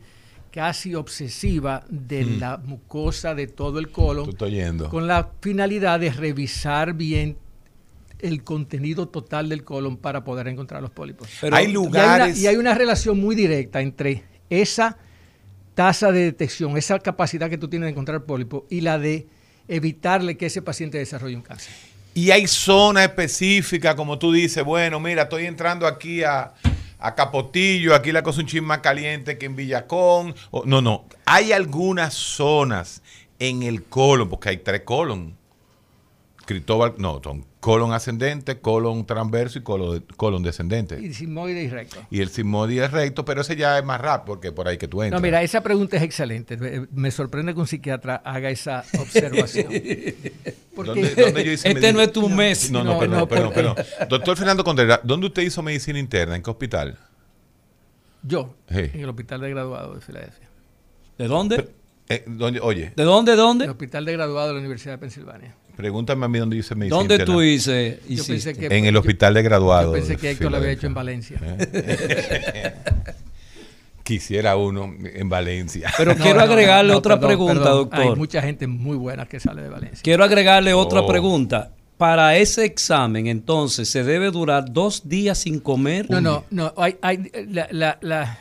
casi 0.53 0.95
obsesiva 0.95 1.85
de 1.89 2.25
la 2.25 2.59
mucosa 2.59 3.35
de 3.35 3.49
todo 3.49 3.81
el 3.81 3.89
colon 3.91 4.33
Tú 4.35 4.45
oyendo. 4.45 4.89
con 4.89 5.09
la 5.09 5.31
finalidad 5.41 5.99
de 5.99 6.11
revisar 6.11 6.93
bien 6.95 7.37
el 8.21 8.43
contenido 8.43 9.09
total 9.09 9.49
del 9.49 9.65
colon 9.65 9.97
para 9.97 10.25
poder 10.25 10.49
encontrar 10.49 10.81
los 10.83 10.91
pólipos. 10.91 11.29
Pero- 11.41 11.55
hay 11.57 11.65
Y 11.65 11.69
hay, 11.69 11.77
una, 11.77 11.85
lugares. 11.87 12.39
y 12.41 12.47
hay 12.47 12.57
una 12.57 12.75
relación 12.75 13.19
muy 13.21 13.35
directa 13.37 13.81
entre 13.81 14.25
esa 14.51 14.97
tasa 15.75 16.13
de 16.13 16.21
detección, 16.21 16.77
esa 16.77 16.99
capacidad 17.01 17.51
que 17.51 17.59
tú 17.59 17.69
tienes 17.69 17.87
de 17.87 17.91
encontrar 17.91 18.25
pólipo 18.25 18.67
y 18.71 18.81
la 18.81 18.99
de 18.99 19.27
evitarle 19.69 20.37
que 20.37 20.47
ese 20.47 20.63
paciente 20.63 20.99
desarrolle 20.99 21.37
un 21.37 21.43
cáncer. 21.43 21.73
Y 22.15 22.31
hay 22.31 22.47
zona 22.47 23.03
específica, 23.05 23.97
como 23.97 24.19
tú 24.19 24.31
dices, 24.33 24.63
bueno, 24.65 25.01
mira, 25.01 25.23
estoy 25.25 25.47
entrando 25.47 25.87
aquí 25.87 26.23
a, 26.23 26.55
a 27.01 27.15
Capotillo, 27.17 27.93
aquí 27.95 28.13
la 28.13 28.23
cosa 28.23 28.41
un 28.41 28.47
chisme 28.47 28.69
más 28.69 28.79
caliente 28.79 29.37
que 29.37 29.47
en 29.47 29.57
Villacón. 29.57 30.35
O- 30.53 30.65
no, 30.65 30.81
no, 30.81 31.07
hay 31.27 31.51
algunas 31.51 32.15
zonas 32.15 33.03
en 33.41 33.65
el 33.65 33.83
colon, 33.83 34.29
porque 34.29 34.51
hay 34.51 34.59
tres 34.59 34.83
colon. 34.83 35.37
Cristóbal, 36.47 36.95
no, 36.99 37.21
son 37.25 37.45
colon 37.65 37.95
ascendente, 37.95 38.61
colon 38.61 39.07
transverso 39.07 39.59
y 39.59 39.63
colon, 39.63 40.05
colon 40.19 40.43
descendente. 40.43 41.01
Y 41.01 41.15
sigmoide 41.15 41.63
y 41.63 41.69
recto. 41.69 41.97
Y 42.11 42.21
el 42.21 42.29
sigmoide 42.29 42.85
es 42.85 42.91
recto, 42.91 43.25
pero 43.25 43.41
ese 43.41 43.57
ya 43.57 43.79
es 43.79 43.85
más 43.87 43.99
rápido, 44.03 44.27
porque 44.35 44.53
por 44.53 44.69
ahí 44.69 44.77
que 44.77 44.87
tú 44.87 45.03
entras. 45.03 45.19
No, 45.19 45.27
mira, 45.27 45.41
esa 45.43 45.63
pregunta 45.63 45.97
es 45.97 46.03
excelente. 46.03 46.59
Me- 46.93 47.11
sorprende 47.11 47.55
que 47.55 47.61
un 47.61 47.67
psiquiatra 47.67 48.17
haga 48.17 48.51
esa 48.51 48.85
observación. 49.01 49.69
Porque- 50.75 50.91
¿Dónde, 50.91 51.15
dónde 51.15 51.45
yo 51.45 51.53
hice 51.53 51.71
Este 51.71 51.93
no 51.95 52.03
es 52.03 52.13
tu 52.13 52.29
mes. 52.29 52.71
No, 52.71 52.85
no, 52.85 52.93
No, 52.95 52.99
perdón, 52.99 53.19
no, 53.21 53.29
perdón, 53.29 53.53
perdón. 53.55 53.77
Doctor 54.11 54.37
Fernando 54.37 54.63
Contreras, 54.63 55.01
¿dónde 55.03 55.29
usted 55.29 55.41
hizo 55.43 55.63
medicina 55.63 55.99
interna? 55.99 56.37
¿En 56.37 56.43
qué 56.43 56.51
hospital? 56.51 56.99
Yo, 58.23 58.55
Sí. 58.69 58.91
en 58.93 59.01
el 59.01 59.09
hospital 59.09 59.41
de 59.41 59.49
graduado 59.49 59.95
de 59.95 60.01
Filadelfia. 60.03 60.49
¿De 61.17 61.29
dónde? 61.29 61.71
Eh, 62.11 62.25
¿dónde- 62.27 62.61
oye, 62.61 62.93
¿De 62.95 63.05
dónde? 63.05 63.33
El 63.33 63.39
¿Dónde? 63.39 63.71
hospital 63.71 64.05
de 64.05 64.13
graduado 64.13 64.49
de 64.49 64.53
la 64.55 64.59
Universidad 64.61 64.93
de 64.95 64.99
Pensilvania. 64.99 65.55
Pregúntame 65.77 66.25
a 66.25 66.29
mí 66.29 66.39
dónde 66.39 66.57
hice 66.57 66.75
medicina 66.75 66.97
¿Dónde 66.99 67.15
interna. 67.15 67.35
tú 67.35 67.43
hice, 67.43 68.01
Yo 68.03 68.17
pensé 68.25 68.35
hiciste? 68.35 68.55
que- 68.69 68.77
En 68.79 68.85
el 68.85 68.95
yo- 68.95 69.01
hospital 69.01 69.35
de 69.35 69.43
graduado. 69.43 69.93
Yo 69.97 69.99
pensé 70.01 70.17
que 70.17 70.31
Héctor 70.31 70.51
lo 70.51 70.57
había 70.59 70.71
hecho 70.71 70.87
en. 70.87 70.95
Valencia. 70.95 71.39
Quisiera 74.03 74.57
uno 74.57 74.95
en 75.03 75.29
Valencia. 75.31 75.91
Pero 75.97 76.15
No, 76.15 76.23
quiero 76.23 76.39
no, 76.41 76.45
agregarle 76.45 76.93
no, 76.93 76.99
otra 76.99 77.15
perdón, 77.15 77.29
pregunta, 77.29 77.55
perdón. 77.63 77.89
Hay 77.93 77.99
doctor. 78.01 78.19
mucha 78.19 78.43
gente 78.43 78.67
muy 78.67 78.99
buena 78.99 79.25
que 79.25 79.41
sale 79.41 79.63
de 79.63 79.71
Valencia. 79.71 80.01
Quiero 80.03 80.25
agregarle 80.25 80.75
otra 80.75 81.01
Oh. 81.01 81.07
pregunta. 81.07 81.71
Para 81.97 82.37
ese 82.37 82.65
examen, 82.67 83.29
entonces, 83.29 83.89
¿se 83.89 84.05
debe 84.05 84.31
durar 84.31 84.71
dos 84.71 85.09
días 85.09 85.39
sin 85.39 85.59
comer? 85.59 86.11
No, 86.11 86.21
no, 86.21 86.45
no. 86.51 86.75
Hay, 86.77 86.97
hay, 87.01 87.31
la- 87.49 87.69
la- 87.71 87.99
la- 88.03 88.39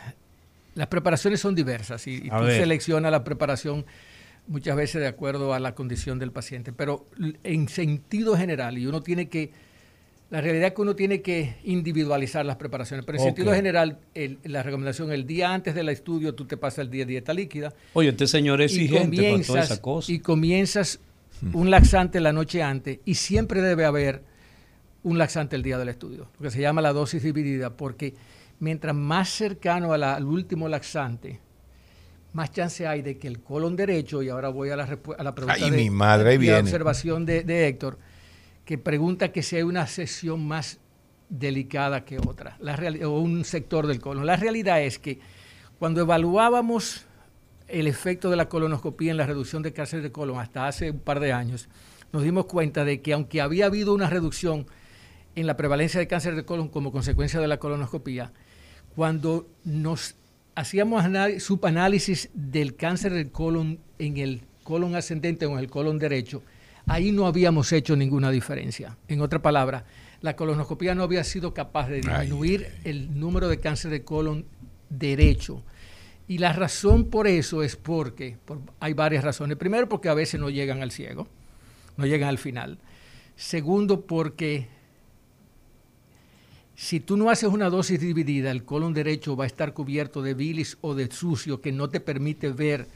las 0.76 0.88
preparaciones 0.88 1.40
son 1.40 1.56
diversas 1.56 2.06
y, 2.08 2.16
y 2.16 2.30
tú 2.30 2.46
seleccionas 2.48 3.12
la 3.12 3.24
preparación 3.24 3.86
muchas 4.48 4.76
veces 4.76 5.02
de 5.02 5.08
acuerdo 5.08 5.54
a 5.54 5.60
la 5.60 5.74
condición 5.76 6.20
del 6.20 6.32
paciente. 6.32 6.74
Pero 6.74 7.06
en 7.44 7.70
sentido 7.70 8.36
general, 8.38 8.78
y 8.78 8.86
uno 8.86 9.02
tiene 9.02 9.30
que, 9.30 9.52
la 10.30 10.42
realidad 10.42 10.68
es 10.70 10.74
que 10.74 10.82
uno 10.82 10.96
tiene 10.96 11.22
que 11.22 11.56
individualizar 11.64 12.46
las 12.46 12.56
preparaciones. 12.58 13.06
Pero 13.06 13.18
en 13.18 13.24
sentido 13.26 13.54
general, 13.54 14.00
el- 14.16 14.40
la 14.44 14.64
recomendación, 14.64 15.12
el 15.12 15.26
día 15.28 15.54
antes 15.54 15.76
del 15.76 15.90
estudio, 15.90 16.34
tú 16.36 16.46
te 16.46 16.58
pasas 16.58 16.80
el 16.80 16.90
día 16.90 17.06
dieta 17.06 17.34
líquida. 17.34 17.74
Oye, 17.94 18.10
este 18.10 18.28
señor 18.28 18.62
es 18.62 18.72
exigente 18.74 19.16
para 19.32 19.44
toda 19.44 19.60
esa 19.74 19.82
cosa. 19.82 20.12
y 20.12 20.20
comienzas 20.20 21.00
un 21.54 21.70
laxante 21.70 22.20
la 22.22 22.32
noche 22.34 22.64
antes 22.64 23.00
y 23.06 23.16
siempre 23.16 23.62
debe 23.62 23.86
haber 23.86 24.24
un 25.04 25.18
laxante 25.18 25.56
el 25.58 25.64
día 25.64 25.78
del 25.78 25.90
estudio, 25.90 26.30
porque 26.38 26.50
se 26.52 26.62
llama 26.62 26.82
la 26.82 26.94
dosis 26.94 27.22
dividida, 27.22 27.72
porque 27.76 28.14
mientras 28.60 28.96
más 28.96 29.30
cercano 29.30 29.92
a 29.92 29.98
la- 29.98 30.16
al 30.16 30.24
último 30.26 30.70
laxante, 30.70 31.42
más 32.34 32.52
chance 32.52 32.86
hay 32.86 33.02
de 33.02 33.18
que 33.18 33.28
el 33.28 33.42
colon 33.42 33.76
derecho, 33.76 34.22
y 34.22 34.30
ahora 34.30 34.50
voy 34.50 34.70
a 34.70 34.76
la, 34.76 34.84
a 35.18 35.24
la 35.24 35.36
pregunta 35.36 35.60
Ay, 35.64 35.72
de, 35.72 35.78
mi 35.78 35.90
madre, 35.90 36.32
ahí 36.32 36.36
y 36.36 36.40
la 36.40 36.42
viene. 36.44 36.60
observación 36.60 37.26
de, 37.26 37.44
de 37.44 37.68
Héctor, 37.68 38.00
que 38.66 38.78
pregunta 38.78 39.32
que 39.32 39.44
si 39.44 39.56
hay 39.56 39.64
una 39.64 39.88
sesión 39.88 40.46
más 40.48 40.80
delicada 41.30 42.06
que 42.06 42.20
otra, 42.20 42.58
la 42.60 42.76
o 43.08 43.20
un 43.20 43.44
sector 43.46 43.88
del 43.88 44.00
colon. 44.00 44.26
La 44.26 44.36
realidad 44.36 44.82
es 44.82 45.00
que 45.00 45.20
cuando 45.80 46.02
evaluábamos 46.02 47.06
el 47.68 47.88
efecto 47.88 48.30
de 48.30 48.36
la 48.36 48.50
colonoscopía 48.50 49.12
en 49.12 49.18
la 49.18 49.26
reducción 49.26 49.64
de 49.64 49.74
cáncer 49.74 50.02
de 50.02 50.12
colon 50.12 50.40
hasta 50.40 50.68
hace 50.68 50.92
un 50.92 51.00
par 51.00 51.20
de 51.20 51.34
años, 51.34 51.70
nos 52.12 52.24
dimos 52.24 52.46
cuenta 52.46 52.86
de 52.86 53.02
que 53.02 53.14
aunque 53.14 53.42
había 53.42 53.66
habido 53.66 53.94
una 53.94 54.10
reducción 54.10 54.68
en 55.36 55.48
la 55.48 55.58
prevalencia 55.58 56.00
de 56.00 56.08
cáncer 56.08 56.36
de 56.36 56.46
colon 56.46 56.68
como 56.68 56.92
consecuencia 56.92 57.40
de 57.40 57.48
la 57.48 57.58
colonoscopía, 57.58 58.32
cuando 58.96 59.50
nos 59.64 60.16
hacíamos 60.56 61.04
subanálisis 61.40 62.30
del 62.34 62.76
cáncer 62.76 63.14
del 63.14 63.32
colon 63.32 63.80
en 64.00 64.18
el 64.18 64.42
colon 64.64 64.96
ascendente 64.96 65.46
o 65.46 65.54
en 65.54 65.60
el 65.60 65.70
colon 65.70 66.00
derecho, 66.00 66.42
ahí 66.86 67.12
no 67.12 67.26
habíamos 67.28 67.72
hecho 67.72 67.96
ninguna 67.96 68.32
diferencia. 68.32 68.98
En 69.08 69.22
otra 69.22 69.42
palabra, 69.42 69.86
la 70.22 70.36
colonoscopia 70.36 70.96
no 70.96 71.04
había 71.04 71.24
sido 71.24 71.54
capaz 71.54 71.90
de 71.90 72.02
Ay, 72.08 72.22
disminuir 72.28 72.68
el 72.84 73.20
número 73.20 73.48
de 73.50 73.60
cáncer 73.60 73.92
de 73.92 74.04
colon 74.04 74.46
derecho. 74.90 75.62
Y 76.28 76.38
la 76.38 76.54
razón 76.54 77.10
por 77.10 77.28
eso 77.28 77.64
es 77.64 77.76
porque, 77.76 78.38
por- 78.46 78.62
hay 78.80 78.94
varias 78.94 79.24
razones. 79.26 79.58
Primero, 79.58 79.90
porque 79.90 80.08
a 80.08 80.14
veces 80.14 80.40
no 80.40 80.50
llegan 80.50 80.82
al 80.82 80.92
ciego, 80.92 81.28
no 81.98 82.06
llegan 82.06 82.30
al 82.30 82.38
final. 82.38 82.78
Segundo, 83.36 84.02
porque 84.06 84.68
si 86.76 87.00
tú 87.00 87.18
no 87.18 87.30
haces 87.30 87.50
una 87.50 87.70
dosis 87.70 88.00
dividida, 88.00 88.52
el 88.52 88.64
colon 88.64 88.94
derecho 88.94 89.36
va 89.36 89.44
a 89.44 89.48
estar 89.48 89.74
cubierto 89.74 90.22
de 90.22 90.34
bilis 90.34 90.78
o 90.82 90.96
de 90.96 91.10
sucio 91.12 91.62
que 91.62 91.72
no 91.72 91.90
te 91.90 92.00
permite 92.00 92.50
ver 92.50 92.88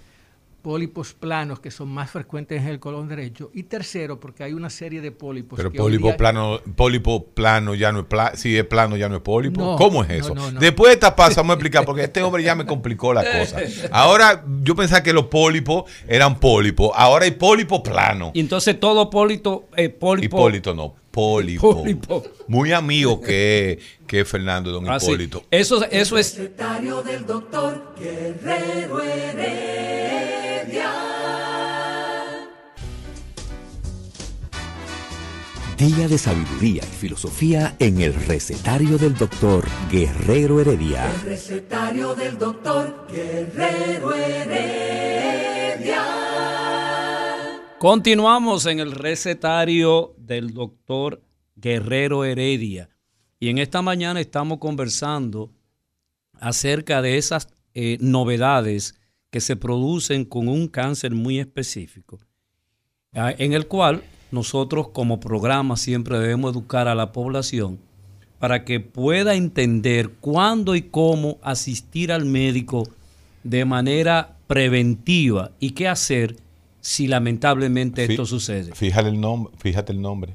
pólipos 0.62 1.14
planos 1.14 1.62
que 1.62 1.72
son 1.72 1.88
más 1.88 2.10
frecuentes 2.10 2.62
en 2.62 2.68
el 2.68 2.80
colon 2.80 3.08
derecho. 3.08 3.52
Y 3.54 3.64
tercero, 3.64 4.20
porque 4.20 4.44
hay 4.44 4.52
una 4.52 4.70
serie 4.70 5.00
de 5.00 5.12
pólipos. 5.12 5.56
Pero 5.56 5.72
que 5.72 5.78
pólipo 5.78 6.08
día- 6.08 6.18
plano, 6.18 6.60
pólipo 6.76 7.24
plano 7.24 7.74
ya 7.74 7.92
no 7.94 8.00
es 8.00 8.06
plano. 8.06 8.36
Si 8.36 8.58
es 8.58 8.66
plano 8.66 8.98
ya 8.98 9.08
no 9.08 9.16
es 9.16 9.22
pólipo. 9.22 9.62
No, 9.62 9.76
¿Cómo 9.78 10.04
es 10.04 10.10
eso? 10.10 10.36
no, 10.36 10.52
no. 10.52 10.60
Después 10.60 10.90
de 10.90 10.94
esta 10.96 11.16
pausa 11.16 11.42
vamos 11.42 11.52
a 11.52 11.54
explicar 11.54 11.86
porque 11.86 12.04
este 12.04 12.22
hombre 12.22 12.44
ya 12.44 12.56
me 12.56 12.66
complicó 12.66 13.14
la 13.14 13.24
cosa. 13.24 13.60
Ahora 13.92 14.44
yo 14.62 14.76
pensaba 14.76 15.04
que 15.04 15.14
los 15.14 15.28
pólipos 15.28 15.90
eran 16.06 16.38
pólipos. 16.40 16.92
Ahora 16.96 17.24
hay 17.26 17.32
pólipo 17.32 17.82
plano. 17.82 18.32
Y 18.34 18.42
entonces 18.42 18.78
todo 18.78 19.10
pólito, 19.10 19.70
eh, 19.78 19.88
pólipo. 19.88 20.36
Hipólito 20.38 20.74
no, 20.74 20.96
Pólipo. 21.18 22.24
Muy 22.48 22.72
amigo 22.74 23.20
que, 23.20 23.80
que 24.06 24.20
es 24.22 24.28
Fernando 24.28 24.72
Don 24.72 24.88
Ah, 24.88 25.00
sí. 25.00 25.08
Hipólito. 25.08 25.44
Eso, 25.50 25.84
eso 25.90 26.16
es. 26.16 26.38
Recetario 26.38 27.02
del 27.02 27.26
doctor 27.26 27.96
Guerrero 28.00 29.02
Heredia. 29.02 30.92
Día 35.76 36.08
de 36.08 36.18
sabiduría 36.20 36.84
y 36.84 36.96
filosofía 36.96 37.76
en 37.80 38.00
el 38.02 38.14
recetario 38.14 39.00
del 39.00 39.16
doctor 39.16 39.66
Guerrero 39.92 40.60
Heredia. 40.62 41.06
El 41.12 41.22
recetario 41.32 42.14
del 42.14 42.38
doctor 42.38 43.08
Guerrero 43.12 44.14
Heredia. 44.14 46.04
Continuamos 47.80 48.66
en 48.66 48.80
el 48.80 48.92
recetario 48.92 50.16
del 50.18 50.52
doctor 50.52 51.22
Guerrero 51.56 52.26
Heredia. 52.26 52.90
Y 53.40 53.50
en 53.50 53.60
esta 53.60 53.84
mañana 53.84 54.20
estamos 54.20 54.58
conversando 54.58 55.52
acerca 56.40 57.04
de 57.04 57.20
esas 57.20 57.50
eh, 57.76 58.00
novedades 58.02 58.96
que 59.30 59.42
se 59.42 59.56
producen 59.56 60.26
con 60.26 60.48
un 60.48 60.68
cáncer 60.68 61.12
muy 61.12 61.38
específico, 61.38 62.18
ah, 63.14 63.32
en 63.38 63.54
el 63.54 63.68
cual 63.68 64.02
nosotros 64.32 64.88
como 64.88 65.20
programa 65.20 65.78
siempre 65.78 66.18
debemos 66.18 66.54
educar 66.54 66.88
a 66.88 66.96
la 66.96 67.12
población 67.12 67.78
para 68.40 68.66
que 68.66 68.80
pueda 68.80 69.36
entender 69.36 70.10
cuándo 70.20 70.76
y 70.76 70.82
cómo 70.82 71.38
asistir 71.44 72.12
al 72.12 72.26
médico 72.26 72.90
de 73.44 73.66
manera 73.66 74.36
preventiva 74.48 75.52
y 75.60 75.72
qué 75.72 75.88
hacer 75.88 76.47
si 76.90 77.06
lamentablemente 77.08 78.08
Fí- 78.08 78.12
esto 78.12 78.26
sucede. 78.26 78.74
Fíjate 78.74 79.10
el 79.10 79.20
nombre, 79.20 79.52
fíjate 79.58 79.92
el 79.92 80.02
nombre. 80.02 80.34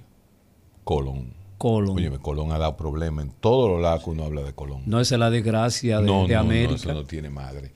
Colón. 0.85 1.33
Colon. 1.57 1.97
Oye, 1.97 2.11
Colón 2.19 2.53
ha 2.53 2.59
dado 2.59 2.77
problemas 2.77 3.25
en 3.25 3.33
todos 3.41 3.71
los 3.71 3.81
lados 3.81 4.05
que 4.05 4.11
uno 4.11 4.25
habla 4.25 4.43
de 4.43 4.53
Colón. 4.53 4.83
No 4.85 5.01
es 5.01 5.11
la 5.13 5.31
desgracia 5.31 6.01
de, 6.01 6.07
no, 6.07 6.27
de 6.27 6.35
no, 6.35 6.41
América. 6.41 6.71
No, 6.73 6.77
eso 6.77 6.93
no 6.93 7.05
tiene 7.05 7.31
madre. 7.31 7.73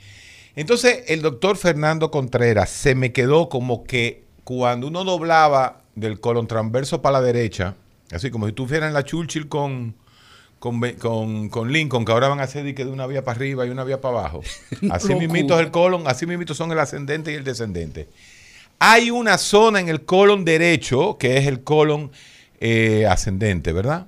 Entonces, 0.57 1.05
el 1.09 1.23
doctor 1.23 1.57
Fernando 1.57 2.11
Contreras 2.11 2.69
se 2.69 2.95
me 2.95 3.13
quedó 3.13 3.49
como 3.49 3.85
que 3.85 4.25
cuando 4.45 4.89
uno 4.89 5.05
doblaba 5.05 5.83
del 5.95 6.21
colon 6.21 6.47
transverso 6.47 7.01
para 7.01 7.21
la 7.21 7.25
derecha, 7.25 7.77
así 8.13 8.31
como 8.31 8.47
si 8.47 8.53
tú 8.53 8.67
fueras 8.67 8.89
en 8.89 8.95
la 8.95 9.05
Churchill 9.05 9.49
con, 9.49 9.95
con, 10.59 10.81
con- 10.99 11.49
con 11.49 11.73
Lincoln, 11.73 12.05
que 12.05 12.13
ahora 12.13 12.29
van 12.29 12.41
a 12.41 12.43
hacer 12.45 12.65
de 12.65 12.75
que 12.75 12.85
de 12.85 12.91
una 12.91 13.07
vía 13.07 13.25
para 13.25 13.37
arriba 13.37 13.65
y 13.67 13.71
una 13.71 13.85
vía 13.85 14.01
para 14.03 14.19
abajo. 14.19 14.43
Así 14.91 15.15
mismito 15.15 15.55
es 15.59 15.65
el 15.65 15.71
colon, 15.71 16.07
así 16.07 16.27
mismito 16.27 16.53
son 16.55 16.73
el 16.73 16.79
ascendente 16.79 17.33
y 17.33 17.37
el 17.37 17.45
descendente. 17.45 18.09
Hay 18.79 19.11
una 19.11 19.39
zona 19.39 19.81
en 19.81 19.89
el 19.89 20.05
colon 20.05 20.45
derecho, 20.45 21.17
que 21.19 21.39
es 21.39 21.47
el 21.47 21.63
colon 21.65 22.11
eh, 22.61 23.07
ascendente, 23.07 23.73
¿verdad? 23.73 24.07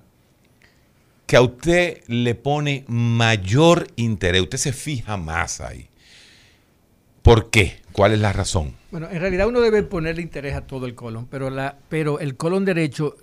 que 1.28 1.36
a 1.36 1.42
usted 1.42 2.00
le 2.06 2.34
pone 2.34 2.86
mayor 2.88 3.86
interés, 3.96 4.40
usted 4.40 4.56
se 4.56 4.72
fija 4.72 5.18
más 5.18 5.60
ahí. 5.60 5.86
¿Por 7.20 7.50
qué? 7.50 7.80
¿Cuál 7.92 8.14
es 8.14 8.18
la 8.18 8.32
razón? 8.32 8.74
Bueno, 8.90 9.08
en 9.10 9.20
realidad 9.20 9.46
uno 9.46 9.60
debe 9.60 9.82
ponerle 9.82 10.22
interés 10.22 10.54
a 10.54 10.62
todo 10.62 10.86
el 10.86 10.94
colon, 10.94 11.26
pero, 11.28 12.18
el 12.18 12.36
colon 12.36 12.64
derecho 12.64 13.14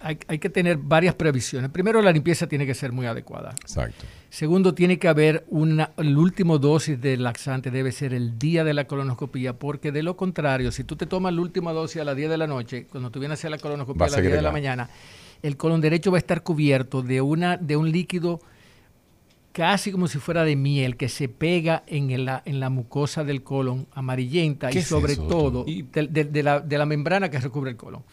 hay, 0.00 0.18
hay 0.28 0.38
que 0.38 0.50
tener 0.50 0.76
varias 0.76 1.14
previsiones. 1.14 1.70
Primero, 1.70 2.02
la 2.02 2.12
limpieza 2.12 2.46
tiene 2.46 2.66
que 2.66 2.74
ser 2.74 2.92
muy 2.92 3.06
adecuada. 3.06 3.50
Exacto. 3.60 4.04
Segundo, 4.28 4.74
tiene 4.74 4.98
que 4.98 5.08
haber 5.08 5.44
una, 5.48 5.90
el 5.96 6.16
último 6.16 6.58
dosis 6.58 7.00
de 7.00 7.16
laxante 7.16 7.70
debe 7.70 7.90
ser 7.92 8.14
el 8.14 8.38
día 8.38 8.62
de 8.64 8.74
la 8.74 8.84
colonoscopía, 8.86 9.54
porque 9.54 9.90
de 9.92 10.02
lo 10.02 10.16
contrario, 10.16 10.70
si 10.72 10.84
tú 10.84 10.96
te 10.96 11.06
tomas 11.06 11.34
la 11.34 11.40
última 11.40 11.72
dosis 11.72 12.00
a 12.02 12.04
las 12.04 12.16
10 12.16 12.30
de 12.30 12.38
la 12.38 12.46
noche, 12.46 12.86
cuando 12.90 13.10
tú 13.10 13.18
vienes 13.20 13.38
a 13.38 13.40
hacer 13.40 13.50
la 13.50 13.56
Va 13.56 13.62
colonoscopía 13.62 14.04
a 14.04 14.06
a 14.06 14.10
las 14.10 14.20
10 14.20 14.32
de 14.34 14.42
la 14.42 14.52
mañana, 14.52 14.90
el 15.42 15.56
colon 15.56 15.80
derecho 15.80 16.10
va 16.10 16.18
a 16.18 16.20
estar 16.20 16.42
cubierto 16.42 17.02
de, 17.02 17.20
una, 17.22 17.56
de 17.56 17.76
un 17.76 17.90
líquido 17.90 18.40
casi 19.52 19.90
como 19.90 20.06
si 20.06 20.18
fuera 20.18 20.44
de 20.44 20.54
miel 20.54 20.96
que 20.96 21.08
se 21.08 21.28
pega 21.28 21.82
en, 21.86 22.24
la, 22.24 22.42
en 22.44 22.60
la 22.60 22.70
mucosa 22.70 23.24
del 23.24 23.42
colon 23.42 23.86
amarillenta 23.94 24.70
¿Qué 24.70 24.78
y 24.78 24.82
sobre 24.82 25.16
todo 25.16 25.64
de- 25.64 26.06
de 26.24 26.42
la, 26.42 26.60
de 26.60 26.78
la 26.78 26.86
membrana 26.86 27.30
que 27.30 27.38
recubre 27.40 27.70
el 27.70 27.76
colon. 27.76 28.04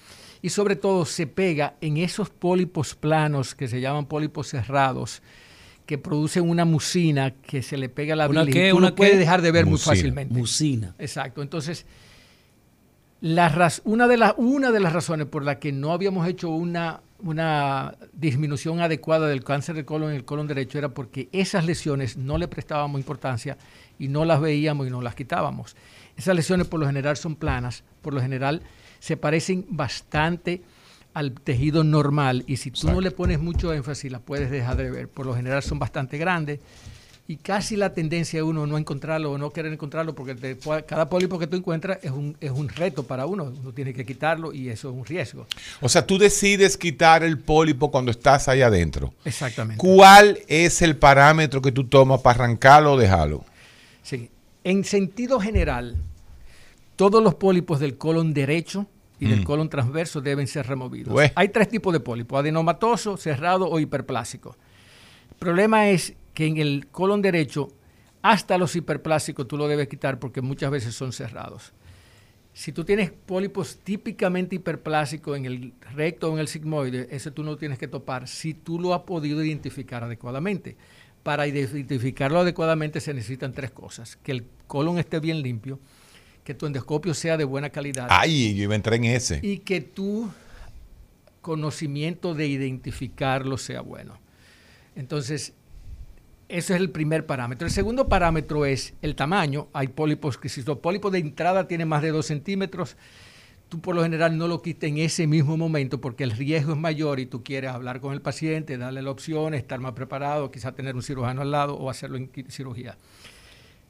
Y 0.48 0.50
sobre 0.50 0.78
todo 0.78 1.04
se 1.04 1.28
pega 1.28 1.76
en 1.82 1.98
esos 1.98 2.30
pólipos 2.30 2.96
planos 2.96 3.54
que 3.54 3.68
se 3.68 3.82
llaman 3.82 4.06
pólipos 4.06 4.48
cerrados 4.48 5.22
que 5.86 5.98
producen 5.98 6.50
una 6.50 6.64
mucina 6.64 7.32
que 7.32 7.62
se 7.62 7.76
le 7.76 7.90
pega 7.90 8.14
a 8.14 8.16
la 8.16 8.30
¿Una 8.30 8.44
bilis 8.44 8.56
y 8.56 8.58
qué? 8.58 8.70
tú 8.70 8.78
¿Una 8.78 8.92
no 8.92 8.96
puedes 8.96 9.16
qué? 9.16 9.20
dejar 9.20 9.42
de 9.42 9.52
ver 9.52 9.66
muy 9.66 9.78
fácilmente. 9.78 10.34
Mucina. 10.34 10.96
Exacto. 11.00 11.42
Entonces, 11.42 11.86
la 13.20 13.70
una, 13.84 14.08
de 14.08 14.16
las 14.16 14.36
una 14.38 14.72
de 14.72 14.80
las 14.80 14.94
razones 14.94 15.28
por 15.28 15.44
la 15.44 15.60
que 15.60 15.74
no 15.74 15.92
habíamos 15.92 16.26
hecho 16.30 16.48
una, 16.48 17.02
una 17.20 17.96
disminución 18.14 18.80
adecuada 18.80 19.28
del 19.28 19.44
cáncer 19.44 19.76
de 19.76 19.84
colon 19.84 20.12
en 20.12 20.16
el 20.16 20.24
colon 20.24 20.48
derecho 20.48 20.78
era 20.78 20.88
porque 20.94 21.28
esas 21.34 21.66
lesiones 21.66 22.16
no 22.16 22.38
le 22.38 22.48
prestábamos 22.48 23.00
importancia 23.02 23.58
y 24.00 24.08
no 24.08 24.24
las 24.24 24.40
veíamos 24.40 24.88
y 24.88 24.92
no 24.92 25.02
las 25.02 25.14
quitábamos. 25.14 25.76
Esas 26.16 26.38
lesiones 26.38 26.68
por 26.68 26.80
lo 26.80 26.86
general 26.88 27.18
son 27.18 27.36
planas, 27.36 27.84
por 28.02 28.14
lo 28.14 28.22
general 28.22 28.62
se 29.00 29.18
parecen 29.18 29.66
bastante 29.70 30.62
al 31.14 31.32
tejido 31.34 31.84
normal 31.84 32.44
y 32.48 32.58
si 32.58 32.72
tú 32.72 32.88
no 32.90 33.02
le 33.02 33.12
pones 33.12 33.40
mucho 33.40 33.74
énfasis 33.74 34.12
las 34.12 34.22
puedes 34.22 34.52
dejar 34.52 34.78
de 34.78 34.92
ver. 34.92 35.08
Por 35.10 35.26
lo 35.26 35.36
general 35.36 35.64
son 35.64 35.80
bastante 35.80 36.18
grandes 36.18 36.60
y 37.30 37.36
casi 37.38 37.76
la 37.76 37.94
tendencia 37.94 38.40
de 38.40 38.44
uno 38.44 38.66
no 38.68 38.78
encontrarlo 38.78 39.32
o 39.34 39.38
no 39.38 39.50
querer 39.50 39.74
encontrarlo 39.74 40.14
porque 40.16 40.36
te- 40.36 40.58
cada 40.86 41.10
pólipo 41.10 41.38
que 41.40 41.48
tú 41.48 41.58
encuentras 41.58 41.98
es 42.04 42.12
un, 42.12 42.38
es 42.40 42.52
un 42.52 42.70
reto 42.70 43.04
para 43.04 43.26
uno. 43.26 43.46
Uno 43.46 43.74
tiene 43.74 43.94
que 43.94 44.06
quitarlo 44.06 44.54
y 44.54 44.70
eso 44.70 44.90
es 44.90 44.96
un 44.96 45.06
riesgo. 45.06 45.46
O 45.82 45.90
sea, 45.90 46.06
tú 46.06 46.18
decides 46.20 46.78
quitar 46.78 47.24
el 47.24 47.40
pólipo 47.40 47.90
cuando 47.92 48.12
estás 48.12 48.48
ahí 48.48 48.62
adentro. 48.62 49.14
Exactamente. 49.26 49.78
¿Cuál 49.84 50.40
es 50.48 50.82
el 50.84 50.96
parámetro 50.98 51.62
que 51.62 51.72
tú 51.72 51.84
tomas 51.86 52.22
para 52.22 52.44
arrancarlo 52.46 52.94
o 52.94 52.98
dejarlo? 52.98 53.44
Sí. 54.04 54.30
En 54.64 54.84
sentido 54.86 55.40
general, 55.40 55.96
todos 56.98 57.24
los 57.24 57.36
pólipos 57.36 57.80
del 57.80 57.98
colon 57.98 58.34
derecho 58.34 58.88
y 59.20 59.28
del 59.28 59.42
Mm. 59.42 59.44
colon 59.46 59.70
transverso 59.70 60.20
deben 60.20 60.48
ser 60.48 60.68
removidos. 60.68 61.16
Hay 61.36 61.50
tres 61.50 61.70
tipos 61.70 61.94
de 61.94 62.02
pólipos, 62.02 62.40
adenomatoso, 62.40 63.16
cerrado 63.16 63.70
o 63.70 63.80
hiperplásico. 63.80 64.58
El 65.32 65.36
problema 65.38 65.90
es 65.90 66.16
que 66.34 66.46
en 66.48 66.58
el 66.58 66.88
colon 66.88 67.22
derecho, 67.22 67.70
hasta 68.22 68.58
los 68.58 68.76
hiperplásicos 68.76 69.48
tú 69.48 69.58
lo 69.58 69.68
debes 69.68 69.88
quitar 69.88 70.20
porque 70.20 70.42
muchas 70.42 70.70
veces 70.72 70.94
son 70.94 71.14
cerrados. 71.14 71.72
Si 72.54 72.72
tú 72.72 72.84
tienes 72.84 73.12
pólipos 73.12 73.78
típicamente 73.84 74.56
hiperplásicos 74.56 75.38
en 75.38 75.46
el 75.46 75.74
recto 75.94 76.30
o 76.30 76.34
en 76.34 76.40
el 76.40 76.48
sigmoide, 76.48 77.08
ese 77.12 77.30
tú 77.30 77.44
no 77.44 77.52
lo 77.52 77.58
tienes 77.58 77.78
que 77.78 77.88
topar 77.88 78.28
si 78.28 78.56
tú 78.56 78.80
lo 78.80 78.96
has 78.96 79.02
podido 79.02 79.44
identificar 79.44 80.04
adecuadamente. 80.04 80.76
Para 81.22 81.46
identificarlo 81.46 82.40
adecuadamente 82.40 83.00
se 83.00 83.14
necesitan 83.14 83.54
tres 83.54 83.70
cosas. 83.70 84.16
Que 84.24 84.32
el 84.32 84.46
colon 84.66 84.98
esté 84.98 85.20
bien 85.20 85.42
limpio, 85.44 85.80
que 86.48 86.54
tu 86.54 86.66
endoscopio 86.66 87.14
sea 87.14 87.36
de 87.36 87.44
buena 87.44 87.70
calidad 87.72 88.08
Ay, 88.10 88.56
yo 88.56 88.64
iba 88.64 88.74
a 88.74 88.78
entrar 88.78 88.96
en 88.96 89.04
ese. 89.04 89.42
y 89.44 89.58
que 89.58 89.82
tu 89.82 90.30
conocimiento 91.42 92.34
de 92.36 92.48
identificarlo 92.48 93.58
sea 93.58 93.82
bueno. 93.82 94.18
Entonces, 94.96 95.52
ese 96.48 96.74
es 96.74 96.80
el 96.80 96.90
primer 96.90 97.26
parámetro. 97.26 97.68
El 97.68 97.74
segundo 97.74 98.08
parámetro 98.08 98.66
es 98.66 98.94
el 99.02 99.14
tamaño. 99.14 99.68
Hay 99.74 99.90
pólipos 99.90 100.38
que 100.38 100.48
si 100.48 100.64
los 100.64 100.78
pólipos 100.78 101.12
de 101.12 101.20
entrada 101.20 101.68
tienen 101.68 101.90
más 101.90 102.02
de 102.02 102.12
2 102.12 102.26
centímetros, 102.26 102.96
tú 103.68 103.82
por 103.82 103.94
lo 103.94 104.04
general 104.04 104.38
no 104.38 104.48
lo 104.48 104.62
quites 104.62 104.90
en 104.90 105.00
ese 105.00 105.28
mismo 105.28 105.58
momento 105.58 106.00
porque 106.00 106.24
el 106.24 106.32
riesgo 106.32 106.72
es 106.72 106.80
mayor 106.80 107.20
y 107.20 107.26
tú 107.26 107.44
quieres 107.44 107.72
hablar 107.72 108.00
con 108.00 108.14
el 108.14 108.22
paciente, 108.22 108.78
darle 108.78 109.02
la 109.02 109.12
opción, 109.12 109.54
estar 109.54 109.82
más 109.82 109.92
preparado, 109.92 110.50
quizá 110.50 110.72
tener 110.72 110.96
un 110.96 111.04
cirujano 111.04 111.42
al 111.42 111.52
lado 111.52 111.76
o 111.76 111.90
hacerlo 111.90 112.16
en 112.16 112.32
cirugía. 112.48 112.98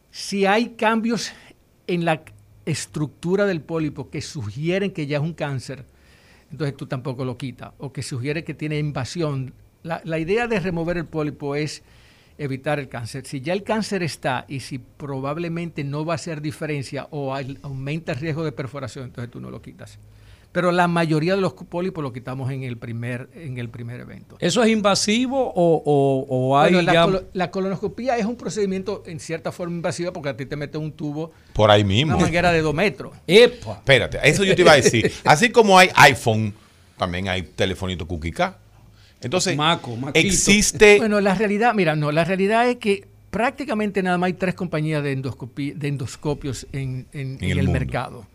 Si 0.09 0.47
hay 0.47 0.69
cambios 0.69 1.31
en 1.85 2.03
la 2.03 2.23
estructura 2.67 3.45
del 3.45 3.61
pólipo 3.61 4.09
que 4.09 4.21
sugieren 4.21 4.91
que 4.91 5.07
ya 5.07 5.17
es 5.17 5.23
un 5.23 5.33
cáncer, 5.33 5.85
entonces 6.51 6.75
tú 6.77 6.85
tampoco 6.85 7.25
lo 7.25 7.37
quitas, 7.37 7.71
o 7.77 7.91
que 7.91 8.03
sugiere 8.03 8.43
que 8.43 8.53
tiene 8.53 8.77
invasión. 8.79 9.53
La, 9.83 10.19
idea 10.19 10.47
de 10.47 10.59
remover 10.59 10.97
el 10.97 11.05
pólipo 11.05 11.55
es 11.55 11.83
evitar 12.37 12.79
el 12.79 12.89
cáncer. 12.89 13.25
Si 13.25 13.41
ya 13.41 13.53
el 13.53 13.63
cáncer 13.63 14.03
está 14.03 14.45
y 14.47 14.59
si 14.59 14.79
probablemente 14.79 15.83
no 15.83 16.05
va 16.05 16.13
a 16.13 16.15
hacer 16.15 16.41
diferencia 16.41 17.07
o 17.11 17.33
aumenta 17.33 18.11
el 18.11 18.19
riesgo 18.19 18.43
de 18.43 18.51
perforación, 18.51 19.05
entonces 19.05 19.31
tú 19.31 19.39
no 19.39 19.49
lo 19.49 19.61
quitas. 19.61 19.97
Pero 20.57 20.71
la 20.71 20.87
mayoría 20.87 21.35
de 21.35 21.41
los 21.41 21.53
pólipos 21.53 22.03
lo 22.03 22.11
quitamos 22.11 22.49
en 22.51 22.63
el 22.63 22.77
primer, 22.77 23.29
en 23.35 23.59
el 23.59 23.69
primer 23.69 23.99
evento. 23.99 24.37
¿Eso 24.39 24.63
es 24.63 24.71
invasivo 24.71 25.39
o, 25.53 25.83
o- 25.85 26.25
o 26.27 26.57
hay 26.57 26.73
Bueno, 26.73 26.83
la, 26.87 26.93
ya- 26.93 27.05
colo- 27.05 27.23
la 27.33 27.51
colonoscopía 27.51 28.17
es 28.17 28.25
un 28.25 28.35
procedimiento 28.37 29.03
en 29.05 29.19
cierta 29.19 29.51
forma 29.51 29.75
invasiva 29.75 30.11
porque 30.11 30.29
a 30.29 30.35
ti 30.35 30.47
te 30.47 30.55
mete 30.55 30.79
un 30.79 30.91
tubo, 30.93 31.31
Por 31.53 31.69
ahí 31.69 31.81
una 31.81 31.87
mismo. 31.89 32.17
manguera 32.19 32.51
de 32.51 32.61
dos 32.63 32.73
metros. 32.73 33.13
¡Epa! 33.27 33.73
Espérate, 33.73 34.17
eso 34.23 34.43
yo 34.43 34.55
te 34.55 34.63
iba 34.63 34.71
a 34.71 34.77
decir. 34.77 35.11
Así 35.25 35.51
como 35.51 35.77
hay 35.77 35.89
iPhone, 35.93 36.55
también 36.97 37.27
hay 37.27 37.43
telefonito 37.43 38.07
Kukika. 38.07 38.57
Entonces, 39.21 39.55
Maco, 39.55 39.95
existe. 40.15 40.97
Bueno, 40.97 41.21
la 41.21 41.35
realidad, 41.35 41.75
mira, 41.75 41.95
no, 41.95 42.11
la 42.11 42.23
realidad 42.23 42.67
es 42.67 42.77
que 42.77 43.07
prácticamente 43.29 44.01
nada 44.01 44.17
más 44.17 44.25
hay 44.29 44.33
tres 44.33 44.55
compañías 44.55 45.03
de, 45.03 45.15
endoscopi- 45.21 45.75
de 45.75 45.87
endoscopios 45.87 46.65
en, 46.71 47.05
en- 47.13 47.37
En 47.39 47.43
en 47.43 47.51
el 47.51 47.59
el, 47.59 47.69
mercado. 47.69 48.25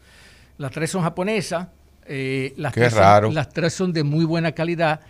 Las 0.58 0.70
tres 0.70 0.88
son 0.88 1.02
japonesas, 1.02 1.66
eh, 2.14 2.53
las, 2.59 2.75
Qué 2.75 2.81
tres 2.81 2.92
son- 2.92 3.01
raro. 3.01 3.33
las 3.33 3.48
tres 3.48 3.72
son 3.72 3.92
de 3.94 4.03
muy 4.03 4.25
buena 4.27 4.53
calidad. 4.53 5.01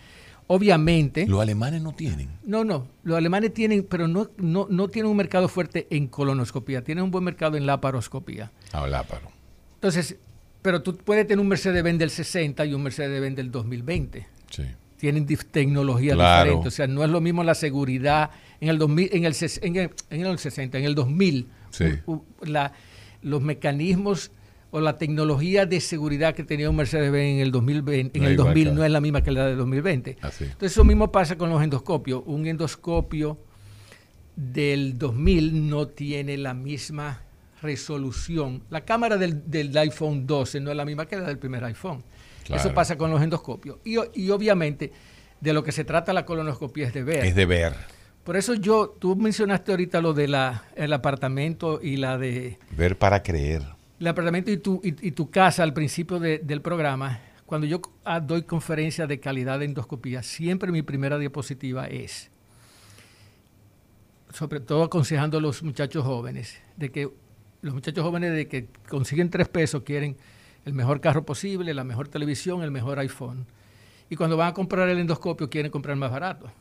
Obviamente, 0.47 1.25
los 1.27 1.41
alemanes 1.41 1.81
no 1.81 1.93
tienen. 1.93 2.29
no, 2.45 2.63
no, 2.63 2.87
los 3.03 3.17
alemanes 3.17 3.53
tienen, 3.53 3.85
pero 3.89 4.07
no, 4.07 4.29
no, 4.37 4.67
no 4.69 4.87
tienen 4.89 5.09
un 5.09 5.17
mercado 5.17 5.47
fuerte 5.47 5.87
en 5.89 6.07
colonoscopía, 6.07 6.83
tienen 6.83 7.03
un 7.05 7.11
buen 7.11 7.23
mercado 7.23 7.55
en 7.57 7.65
laparoscopía. 7.65 8.51
Habla, 8.73 9.03
pero. 9.03 9.31
Entonces, 9.75 10.17
pero 10.61 10.81
tú 10.81 10.95
puedes 10.97 11.25
tener 11.27 11.39
un 11.41 11.47
Mercedes-Benz 11.47 11.97
del 11.99 12.09
60 12.09 12.65
y 12.65 12.73
un 12.73 12.83
Mercedes-Benz 12.83 13.35
del 13.35 13.51
2020 13.51 14.27
Sí. 14.49 14.63
tienen 14.97 15.25
tecnologías 15.25 16.15
Claro. 16.15 16.43
diferentes. 16.43 16.73
O 16.73 16.75
sea, 16.75 16.87
no 16.87 17.03
es 17.03 17.09
lo 17.09 17.21
mismo 17.21 17.43
la 17.43 17.55
seguridad 17.55 18.29
en 18.61 18.69
el 18.69 18.77
2000, 18.77 19.09
en 19.13 19.25
el, 19.25 19.33
ses- 19.33 19.59
en 19.61 19.75
el, 19.77 19.91
en 20.09 20.25
el 20.25 20.37
60, 20.39 20.77
en 20.77 20.83
el 20.85 20.93
2000. 20.95 21.47
Sí. 21.71 21.85
u- 22.05 22.13
u- 22.15 22.23
la- 22.43 22.73
los 23.23 23.41
mecanismos 23.41 24.31
o 24.75 24.81
la 24.81 24.97
tecnología 24.97 25.67
de 25.67 25.79
seguridad 25.79 26.33
que 26.33 26.43
tenía 26.43 26.67
un 26.67 26.75
Mercedes-Benz 26.75 27.35
en 27.35 27.39
el 27.41 27.51
2020, 27.51 28.17
en 28.17 28.23
No 28.23 28.27
el 28.27 28.33
es 28.33 28.39
igual 28.39 28.47
2000 28.55 28.67
que- 28.69 28.73
no 28.73 28.83
es 28.83 28.91
la 28.91 29.01
misma 29.01 29.21
que 29.21 29.29
la 29.31 29.45
del 29.45 29.57
2020. 29.57 30.17
Así. 30.21 30.45
Entonces, 30.45 30.71
eso 30.71 30.83
mismo 30.83 31.11
pasa 31.11 31.37
con 31.37 31.51
los 31.51 31.61
endoscopios. 31.61 32.23
Un 32.25 32.47
endoscopio 32.47 33.37
del 34.35 34.97
2000 34.97 35.69
no 35.69 35.87
tiene 35.89 36.37
la 36.37 36.55
misma 36.55 37.21
resolución. 37.61 38.63
La 38.71 38.81
cámara 38.81 39.17
del, 39.17 39.49
del 39.49 39.77
iPhone 39.77 40.25
12 40.25 40.59
no 40.59 40.71
es 40.71 40.75
la 40.77 40.85
misma 40.85 41.05
que 41.05 41.17
la 41.17 41.27
del 41.27 41.37
primer 41.37 41.63
iPhone. 41.65 42.03
Claro. 42.43 42.59
Eso 42.61 42.73
pasa 42.73 42.97
con 42.97 43.11
los 43.11 43.21
endoscopios. 43.21 43.77
Y, 43.85 43.95
y 44.15 44.29
obviamente, 44.31 44.91
de 45.39 45.53
lo 45.53 45.63
que 45.63 45.71
se 45.71 45.83
trata 45.85 46.13
la 46.13 46.25
colonoscopia 46.25 46.87
es 46.87 46.93
de 46.95 47.03
ver. 47.03 47.25
Es 47.25 47.35
de 47.35 47.45
ver. 47.45 47.73
Por 48.23 48.37
eso 48.37 48.53
yo, 48.55 48.95
tú 48.99 49.15
mencionaste 49.15 49.71
ahorita 49.71 50.01
lo 50.01 50.13
del 50.13 50.33
apartamento 50.93 51.79
y 51.81 51.97
la 51.97 52.17
de 52.17 52.57
Ver 52.75 52.97
para 52.97 53.21
creer. 53.21 53.61
El 53.99 54.07
apartamento 54.07 54.51
y 54.51 54.57
tu, 54.57 54.81
y, 54.83 55.11
tu 55.11 55.29
casa 55.29 55.63
al 55.63 55.73
principio 55.73 56.19
de- 56.19 56.39
del 56.39 56.61
programa. 56.61 57.19
Cuando 57.45 57.67
yo 57.67 57.81
ah, 58.03 58.19
doy 58.19 58.43
conferencias 58.43 59.07
de 59.07 59.19
calidad 59.19 59.59
de 59.59 59.65
endoscopía, 59.65 60.23
siempre 60.23 60.71
mi 60.71 60.81
primera 60.81 61.17
diapositiva 61.19 61.85
es, 61.87 62.31
sobre 64.31 64.59
todo 64.59 64.83
aconsejando 64.83 65.37
a 65.37 65.41
los 65.41 65.61
muchachos 65.63 66.03
jóvenes, 66.03 66.57
de 66.77 66.91
que 66.91 67.09
los 67.61 67.73
muchachos 67.73 68.03
jóvenes 68.03 68.33
de 68.33 68.47
que 68.47 68.67
consiguen 68.89 69.29
tres 69.29 69.47
pesos 69.47 69.83
quieren 69.83 70.17
el 70.65 70.73
mejor 70.73 70.99
carro 71.01 71.25
posible, 71.25 71.73
la 71.73 71.83
mejor 71.83 72.07
televisión, 72.07 72.63
el 72.63 72.71
mejor 72.71 72.99
iPhone. 72.99 73.45
Y 74.09 74.15
cuando 74.15 74.35
van 74.37 74.49
a 74.49 74.53
comprar 74.53 74.89
el 74.89 74.97
endoscopio 74.99 75.49
quieren 75.49 75.71
comprar 75.71 75.95
más 75.95 76.11
barato. 76.11 76.51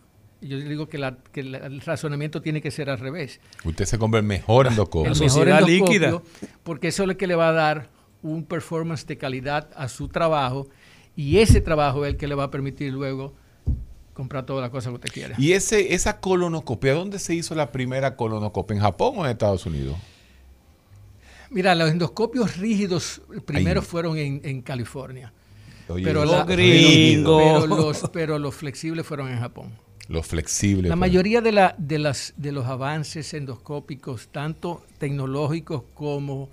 Yo 0.42 0.58
digo 0.58 0.88
que, 0.88 0.98
la- 0.98 1.16
que 1.32 1.42
la- 1.44 1.58
el 1.58 1.80
razonamiento 1.80 2.42
tiene 2.42 2.60
que 2.60 2.70
ser 2.70 2.90
al 2.90 2.98
revés. 2.98 3.40
Usted 3.64 3.84
se 3.84 3.98
compra 3.98 4.20
el 4.20 4.26
mejor 4.26 4.66
endoscopio. 4.66 5.12
El 5.12 5.18
La 5.18 5.24
mejor 5.24 5.48
endoscopio, 5.48 5.84
líquida. 5.86 6.22
Porque 6.64 6.88
eso 6.88 7.04
es 7.04 7.08
lo 7.08 7.16
que 7.16 7.26
le 7.26 7.34
va 7.36 7.48
a 7.48 7.52
dar 7.52 7.88
un 8.22 8.44
performance 8.44 9.06
de 9.06 9.16
calidad 9.18 9.70
a 9.76 9.88
su 9.88 10.08
trabajo 10.08 10.68
y 11.16 11.38
ese 11.38 11.60
trabajo 11.60 12.04
es 12.04 12.12
el 12.12 12.16
que 12.16 12.26
le 12.28 12.34
va 12.34 12.44
a 12.44 12.50
permitir 12.50 12.92
luego 12.92 13.34
comprar 14.14 14.44
todas 14.44 14.62
las 14.62 14.70
cosas 14.70 14.90
que 14.90 14.94
usted 14.96 15.10
quiera. 15.12 15.34
Y 15.38 15.52
ese, 15.52 15.94
esa 15.94 16.20
colonoscopia, 16.20 16.92
¿dónde 16.94 17.18
se 17.18 17.34
hizo 17.34 17.54
la 17.54 17.70
primera 17.72 18.16
colonoscopia? 18.16 18.74
¿En 18.76 18.82
Japón 18.82 19.14
o 19.18 19.24
en 19.24 19.30
Estados 19.30 19.64
Unidos? 19.66 19.96
Mira, 21.50 21.74
los 21.74 21.90
endoscopios 21.90 22.56
rígidos 22.56 23.20
primero 23.44 23.80
Ahí. 23.80 23.86
fueron 23.86 24.16
en, 24.16 24.40
en 24.44 24.62
California. 24.62 25.32
Oye, 25.88 26.04
Pero, 26.04 26.24
los 26.24 26.32
la- 26.34 26.44
gringos. 26.44 27.42
pero 27.42 27.66
los, 27.66 28.10
pero 28.12 28.38
los 28.38 28.54
flexibles 28.54 29.04
fueron 29.06 29.30
en 29.30 29.38
Japón. 29.38 29.72
Los 30.08 30.26
flexibles. 30.26 30.88
La 30.88 30.94
pues. 30.94 31.00
mayoría 31.00 31.40
de, 31.40 31.52
la, 31.52 31.74
de, 31.78 31.98
las, 31.98 32.34
de 32.36 32.52
los 32.52 32.66
avances 32.66 33.32
endoscópicos, 33.34 34.28
tanto 34.28 34.84
tecnológicos 34.98 35.82
como 35.94 36.50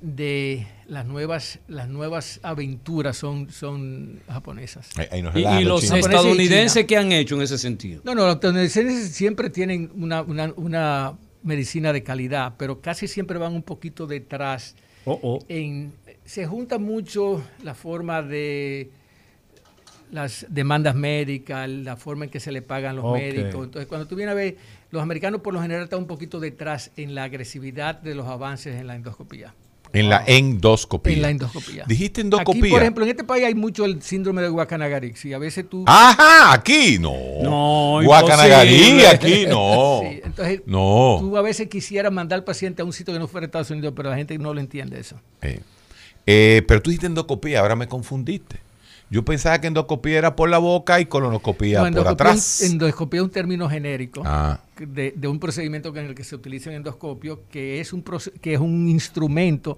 de 0.00 0.66
las 0.88 1.06
nuevas, 1.06 1.60
las 1.68 1.88
nuevas 1.88 2.40
aventuras, 2.42 3.16
son, 3.16 3.50
son 3.50 4.20
japonesas. 4.28 4.88
Ahí- 4.96 5.06
ahí 5.12 5.22
nos 5.22 5.36
¿Y, 5.36 5.64
los 5.64 5.84
estadounidenses 5.84 6.86
qué 6.86 6.96
han 6.96 7.12
hecho 7.12 7.36
en 7.36 7.42
ese 7.42 7.56
sentido? 7.56 8.02
No, 8.04 8.14
no, 8.14 8.26
los 8.26 8.34
estadounidenses 8.34 9.12
siempre 9.12 9.48
tienen 9.48 9.90
una, 9.94 10.22
una, 10.22 10.52
una 10.56 11.18
medicina 11.42 11.92
de 11.92 12.02
calidad, 12.02 12.54
pero 12.58 12.80
casi 12.80 13.06
siempre 13.06 13.38
van 13.38 13.52
un 13.52 13.62
poquito 13.62 14.06
detrás. 14.06 14.74
Oh, 15.04 15.18
oh. 15.22 15.38
En, 15.48 15.92
se 16.24 16.46
junta 16.46 16.78
mucho 16.78 17.42
la 17.62 17.74
forma 17.74 18.22
de 18.22 18.90
las 20.12 20.46
demandas 20.50 20.94
médicas, 20.94 21.68
la 21.68 21.96
forma 21.96 22.26
en 22.26 22.30
que 22.30 22.38
se 22.38 22.52
le 22.52 22.62
pagan 22.62 22.96
los 22.96 23.12
médicos. 23.12 23.64
Entonces, 23.64 23.86
cuando 23.86 24.06
tú 24.06 24.14
vienes 24.14 24.32
a 24.32 24.36
ver, 24.36 24.56
los 24.90 25.02
americanos 25.02 25.40
por 25.40 25.54
lo 25.54 25.62
general 25.62 25.84
están 25.84 26.00
un 26.00 26.06
poquito 26.06 26.38
detrás 26.38 26.90
en 26.96 27.14
la 27.14 27.24
agresividad 27.24 28.00
de 28.00 28.14
los 28.14 28.28
avances 28.28 28.76
en 28.76 28.86
la 28.86 28.94
endoscopía. 28.94 29.54
En 29.94 30.08
la 30.08 30.22
endoscopía. 30.26 31.14
En 31.14 31.22
la 31.22 31.30
endoscopía. 31.30 31.84
Dijiste 31.86 32.20
endoscopía. 32.20 32.60
Aquí, 32.60 32.70
por 32.70 32.82
ejemplo, 32.82 33.04
en 33.04 33.10
este 33.10 33.24
país 33.24 33.44
hay 33.44 33.54
mucho 33.54 33.86
el 33.86 34.02
síndrome 34.02 34.42
de 34.42 34.48
Guacanagarix 34.48 35.24
y 35.24 35.32
a 35.32 35.38
veces 35.38 35.68
tú... 35.68 35.84
Ajá, 35.86 36.52
aquí 36.52 36.98
no. 36.98 37.14
No, 37.42 38.00
Guacanagarí, 38.04 38.74
imposible. 38.74 39.08
aquí 39.08 39.46
no. 39.46 40.00
Sí, 40.02 40.20
entonces, 40.24 40.62
no. 40.66 41.18
tú 41.20 41.36
a 41.36 41.42
veces 41.42 41.68
quisieras 41.68 42.12
mandar 42.12 42.38
al 42.38 42.44
paciente 42.44 42.82
a 42.82 42.84
un 42.84 42.92
sitio 42.92 43.14
que 43.14 43.20
no 43.20 43.28
fuera 43.28 43.46
Estados 43.46 43.70
Unidos, 43.70 43.94
pero 43.96 44.10
la 44.10 44.16
gente 44.16 44.36
no 44.38 44.52
lo 44.52 44.60
entiende 44.60 45.00
eso. 45.00 45.16
Eh, 45.40 45.60
eh, 46.26 46.62
pero 46.68 46.82
tú 46.82 46.90
dijiste 46.90 47.06
endoscopía, 47.06 47.60
ahora 47.60 47.76
me 47.76 47.86
confundiste. 47.86 48.60
Yo 49.12 49.22
pensaba 49.22 49.60
que 49.60 49.66
endoscopía 49.66 50.16
era 50.16 50.34
por 50.34 50.48
la 50.48 50.56
boca 50.56 50.98
y 50.98 51.04
colonoscopía 51.04 51.76
No, 51.76 51.82
por 51.82 51.88
endoscopía, 51.88 52.12
atrás. 52.30 52.62
es 52.62 52.66
un- 52.70 52.72
endoscopía 52.76 53.20
es 53.20 53.24
un 53.24 53.30
término 53.30 53.68
genérico 53.68 54.22
Ah, 54.24 54.58
de, 54.78 55.12
de 55.14 55.28
un 55.28 55.38
procedimiento 55.38 55.90
en 55.94 56.06
el 56.06 56.14
que 56.14 56.24
se 56.24 56.34
utiliza 56.34 56.70
un 56.70 56.76
endoscopio, 56.76 57.42
que 57.50 57.78
es 57.78 57.92
un, 57.92 58.02
que 58.40 58.54
es 58.54 58.58
un 58.58 58.88
instrumento, 58.88 59.76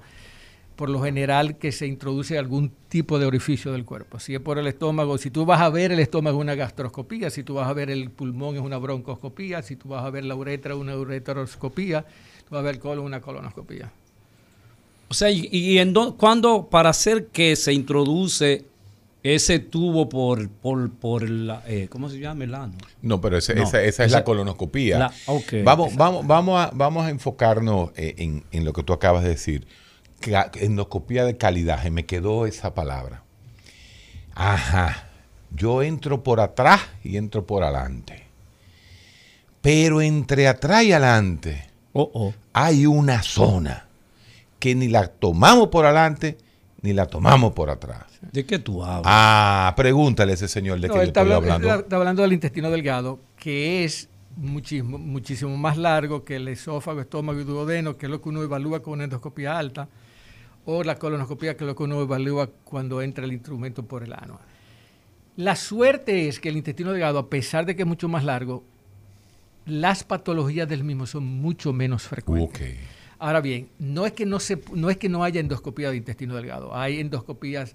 por 0.76 0.88
lo 0.88 1.02
general, 1.02 1.58
que 1.58 1.72
se 1.72 1.88
introduce 1.88 2.38
algún 2.38 2.70
tipo 2.88 3.18
de 3.18 3.26
orificio 3.26 3.72
del 3.72 3.84
cuerpo. 3.84 4.20
Si 4.20 4.36
es 4.36 4.40
por 4.40 4.56
el 4.56 4.68
estómago, 4.68 5.18
si 5.18 5.32
tú 5.32 5.44
vas 5.44 5.60
a 5.60 5.68
ver 5.68 5.90
el 5.90 5.98
estómago 5.98 6.38
es 6.38 6.42
una 6.42 6.54
gastroscopía, 6.54 7.28
si 7.28 7.42
tú 7.42 7.54
vas 7.54 7.66
a 7.68 7.72
ver 7.72 7.90
el 7.90 8.10
pulmón 8.12 8.54
es 8.54 8.62
una 8.62 8.78
broncoscopía, 8.78 9.62
si 9.62 9.74
tú 9.74 9.88
vas 9.88 10.04
a 10.04 10.10
ver 10.10 10.24
la 10.24 10.36
uretra 10.36 10.76
una 10.76 10.96
ureteroscopía, 10.96 12.02
tú 12.48 12.54
vas 12.54 12.60
a 12.60 12.62
ver 12.62 12.76
el 12.76 12.80
colon 12.80 13.04
una 13.04 13.20
colonoscopía. 13.20 13.90
O 15.08 15.14
sea, 15.14 15.28
¿y, 15.32 15.48
y 15.50 15.78
en 15.78 15.92
cuándo, 16.16 16.68
para 16.68 16.90
hacer 16.90 17.26
que 17.26 17.56
se 17.56 17.72
introduce 17.72 18.64
ese 19.24 19.58
tubo 19.58 20.08
por, 20.08 20.48
por, 20.50 20.90
por 20.92 21.28
la, 21.28 21.62
eh, 21.66 21.88
¿cómo 21.90 22.08
se 22.08 22.20
llama? 22.20 22.44
El 22.44 22.54
ano. 22.54 22.74
no, 23.02 23.20
pero 23.20 23.38
ese- 23.38 23.54
No, 23.56 23.62
esa, 23.64 23.82
esa 23.82 24.04
es 24.04 24.12
la 24.12 24.22
colonoscopía. 24.22 24.98
la- 24.98 25.12
vamos, 25.64 25.96
vamos, 25.96 26.26
vamos, 26.26 26.60
a, 26.60 26.70
vamos 26.72 27.04
a 27.06 27.10
enfocarnos 27.10 27.90
eh, 27.96 28.14
en, 28.18 28.44
en 28.52 28.64
lo 28.64 28.72
que 28.72 28.82
tú 28.84 28.92
acabas 28.92 29.22
de 29.24 29.30
decir. 29.30 29.66
Endoscopía 30.54 31.24
de 31.24 31.36
calidad, 31.36 31.82
me 31.90 32.06
quedó 32.06 32.46
esa 32.46 32.72
palabra. 32.74 33.22
Ajá. 34.34 35.08
Yo 35.50 35.82
entro 35.82 36.22
por 36.22 36.40
atrás 36.40 36.80
y 37.02 37.16
entro 37.16 37.46
por 37.46 37.62
adelante. 37.62 38.24
Pero 39.60 40.00
entre 40.02 40.48
atrás 40.48 40.82
y 40.84 40.92
adelante 40.92 41.66
Oh, 41.92 42.10
oh. 42.12 42.34
hay 42.52 42.86
una 42.86 43.22
zona 43.22 43.86
que 44.58 44.74
ni 44.74 44.88
la 44.88 45.06
tomamos 45.06 45.68
por 45.68 45.84
adelante 45.86 46.36
ni 46.82 46.92
la 46.92 47.06
tomamos 47.06 47.52
por 47.52 47.70
atrás. 47.70 48.02
¿De 48.32 48.44
qué 48.46 48.58
tú 48.58 48.82
hablas? 48.84 49.02
Ah, 49.06 49.72
pregúntale 49.76 50.32
a 50.32 50.34
ese 50.34 50.48
señor 50.48 50.80
de 50.80 50.88
No, 50.88 50.94
él 50.96 51.08
está 51.08 51.20
estoy 51.22 51.32
habla- 51.34 51.54
hablando. 51.54 51.74
Está 51.84 51.96
hablando 51.96 52.22
del 52.22 52.32
intestino 52.32 52.70
delgado, 52.70 53.18
que 53.36 53.84
es 53.84 54.08
muchísimo, 54.36 54.98
muchísimo 54.98 55.56
más 55.56 55.76
largo 55.76 56.24
que 56.24 56.36
el 56.36 56.48
esófago, 56.48 57.00
estómago 57.00 57.40
y 57.40 57.44
duodeno, 57.44 57.96
que 57.96 58.06
es 58.06 58.10
lo 58.10 58.20
que 58.20 58.28
uno 58.28 58.42
evalúa 58.42 58.82
con 58.82 58.94
una 58.94 59.04
endoscopía 59.04 59.56
alta, 59.58 59.88
o 60.66 60.82
la 60.82 60.96
colonoscopía, 60.98 61.56
que 61.56 61.64
es 61.64 61.68
lo 61.68 61.76
que 61.76 61.82
uno 61.82 62.00
evalúa 62.00 62.48
cuando 62.64 63.00
entra 63.02 63.24
el 63.24 63.32
instrumento 63.32 63.82
por 63.84 64.02
el 64.02 64.12
ano. 64.12 64.40
La 65.36 65.56
suerte 65.56 66.28
es 66.28 66.40
que 66.40 66.48
el 66.48 66.56
intestino 66.56 66.92
delgado, 66.92 67.18
a 67.18 67.28
pesar 67.28 67.66
de 67.66 67.76
que 67.76 67.82
es 67.82 67.88
mucho 67.88 68.08
más 68.08 68.24
largo, 68.24 68.64
las 69.66 70.04
patologías 70.04 70.68
del 70.68 70.84
mismo 70.84 71.06
son 71.06 71.24
mucho 71.24 71.72
menos 71.72 72.02
frecuentes. 72.04 72.76
Ahora 73.18 73.40
bien, 73.40 73.68
no 73.78 74.04
es 74.06 74.12
que 74.12 74.26
no 74.26 74.38
se, 74.40 74.60
no 74.74 74.90
es 74.90 74.96
que 74.98 75.08
no 75.08 75.24
haya 75.24 75.40
endoscopía 75.40 75.90
de 75.90 75.96
intestino 75.96 76.34
delgado, 76.34 76.76
hay 76.76 77.00
endoscopías 77.00 77.74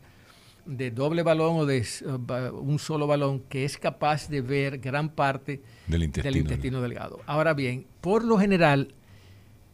de 0.69 0.91
doble 0.91 1.23
balón 1.23 1.57
o 1.57 1.65
de 1.65 1.79
uh, 2.05 2.17
ba- 2.19 2.51
un 2.51 2.77
solo 2.77 3.07
balón 3.07 3.39
que 3.49 3.65
es 3.65 3.77
capaz 3.77 4.29
de 4.29 4.41
ver 4.41 4.77
gran 4.77 5.09
parte 5.09 5.61
Del 5.87 6.03
intestino. 6.03 6.31
del 6.33 6.41
intestino 6.41 6.81
delgado. 6.81 7.19
Ahora 7.25 7.53
bien, 7.55 7.87
por 8.01 8.23
lo 8.23 8.37
general, 8.37 8.93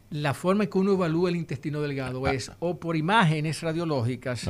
la 0.08 0.32
forma 0.34 0.64
en 0.64 0.70
que 0.70 0.78
uno 0.78 0.92
evalúa 0.92 1.28
el 1.28 1.36
intestino 1.36 1.80
delgado 1.82 2.26
es 2.28 2.50
o 2.60 2.78
por 2.78 2.96
imágenes 2.96 3.60
radiológicas 3.60 4.48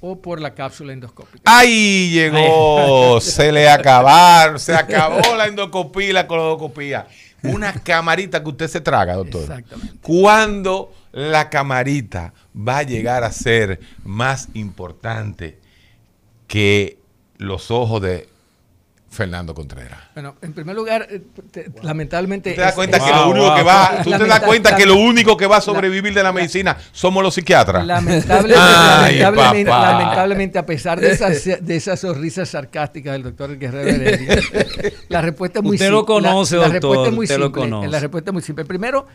o 0.00 0.20
por 0.20 0.40
la 0.40 0.54
cápsula 0.54 0.92
endoscópica. 0.92 1.42
¡Ay, 1.44 2.10
llegó! 2.10 3.20
Se 3.20 3.50
le 3.50 3.68
acabaron, 3.70 4.58
se 4.58 4.74
acabó 4.74 5.36
la 5.36 5.46
endoscopía 5.46 6.10
y 6.10 6.12
la 6.12 6.26
colodoscopía. 6.26 7.06
Una 7.44 7.72
camarita 7.72 8.42
que 8.42 8.48
usted 8.48 8.66
se 8.68 8.80
traga, 8.80 9.14
doctor. 9.14 9.42
Exactamente. 9.42 9.94
¿Cuándo 10.02 10.92
la 11.12 11.48
camarita 11.48 12.34
va 12.56 12.78
a 12.78 12.82
llegar 12.82 13.22
a 13.22 13.30
ser 13.30 13.78
más 14.04 14.48
importante 14.54 15.57
que 16.48 16.98
los 17.36 17.70
ojos 17.70 18.02
de 18.02 18.28
Fernando 19.10 19.54
Contreras? 19.54 19.98
Bueno, 20.14 20.34
en 20.42 20.52
primer 20.52 20.74
lugar, 20.76 21.06
eh, 21.10 21.22
te- 21.50 21.70
lamentablemente... 21.82 22.50
¿Tú 22.50 22.56
te 22.56 22.60
das 22.62 22.74
cuenta 22.74 22.96
es- 22.98 23.02
que 23.04 23.10
lo 23.10 23.30
único 23.30 23.46
wow. 23.46 23.56
que 23.56 23.62
va, 23.62 24.00
tú 24.04 24.10
te 24.10 24.26
das 24.26 24.40
cuenta 24.40 24.76
que 24.76 24.84
lo 24.86 24.96
único 24.96 25.36
que 25.36 25.46
va 25.46 25.56
a 25.58 25.60
sobrevivir 25.62 26.12
de 26.12 26.22
la 26.22 26.32
medicina 26.32 26.76
somos 26.92 27.22
los 27.22 27.32
psiquiatras? 27.34 27.82
Ay, 27.82 27.86
lamentablemente, 27.86 29.64
papá. 29.70 29.92
lamentablemente, 29.92 30.58
a 30.58 30.66
pesar 30.66 31.00
de 31.00 31.10
esas, 31.12 31.44
de 31.44 31.76
esas 31.76 32.00
sonrisas 32.00 32.48
sarcásticas 32.50 33.12
del 33.14 33.22
doctor 33.22 33.56
Guerrero 33.58 33.88
Heredia, 33.88 34.42
la 35.08 35.22
respuesta 35.22 35.60
es 35.60 35.64
muy 35.64 35.76
Usted 35.76 35.86
simple. 35.86 36.00
lo 36.00 36.06
conoce, 36.06 36.56
la, 36.56 36.62
la 36.62 36.68
doctor, 36.74 36.90
respuesta 36.90 37.08
es 37.08 37.14
muy 37.14 37.24
usted 37.24 37.38
lo 37.38 37.46
simple. 37.46 37.62
conoce. 37.62 37.88
La 37.88 38.00
respuesta 38.00 38.30
es 38.30 38.34
muy 38.34 38.42
simple. 38.42 38.64
Primero, 38.66 39.06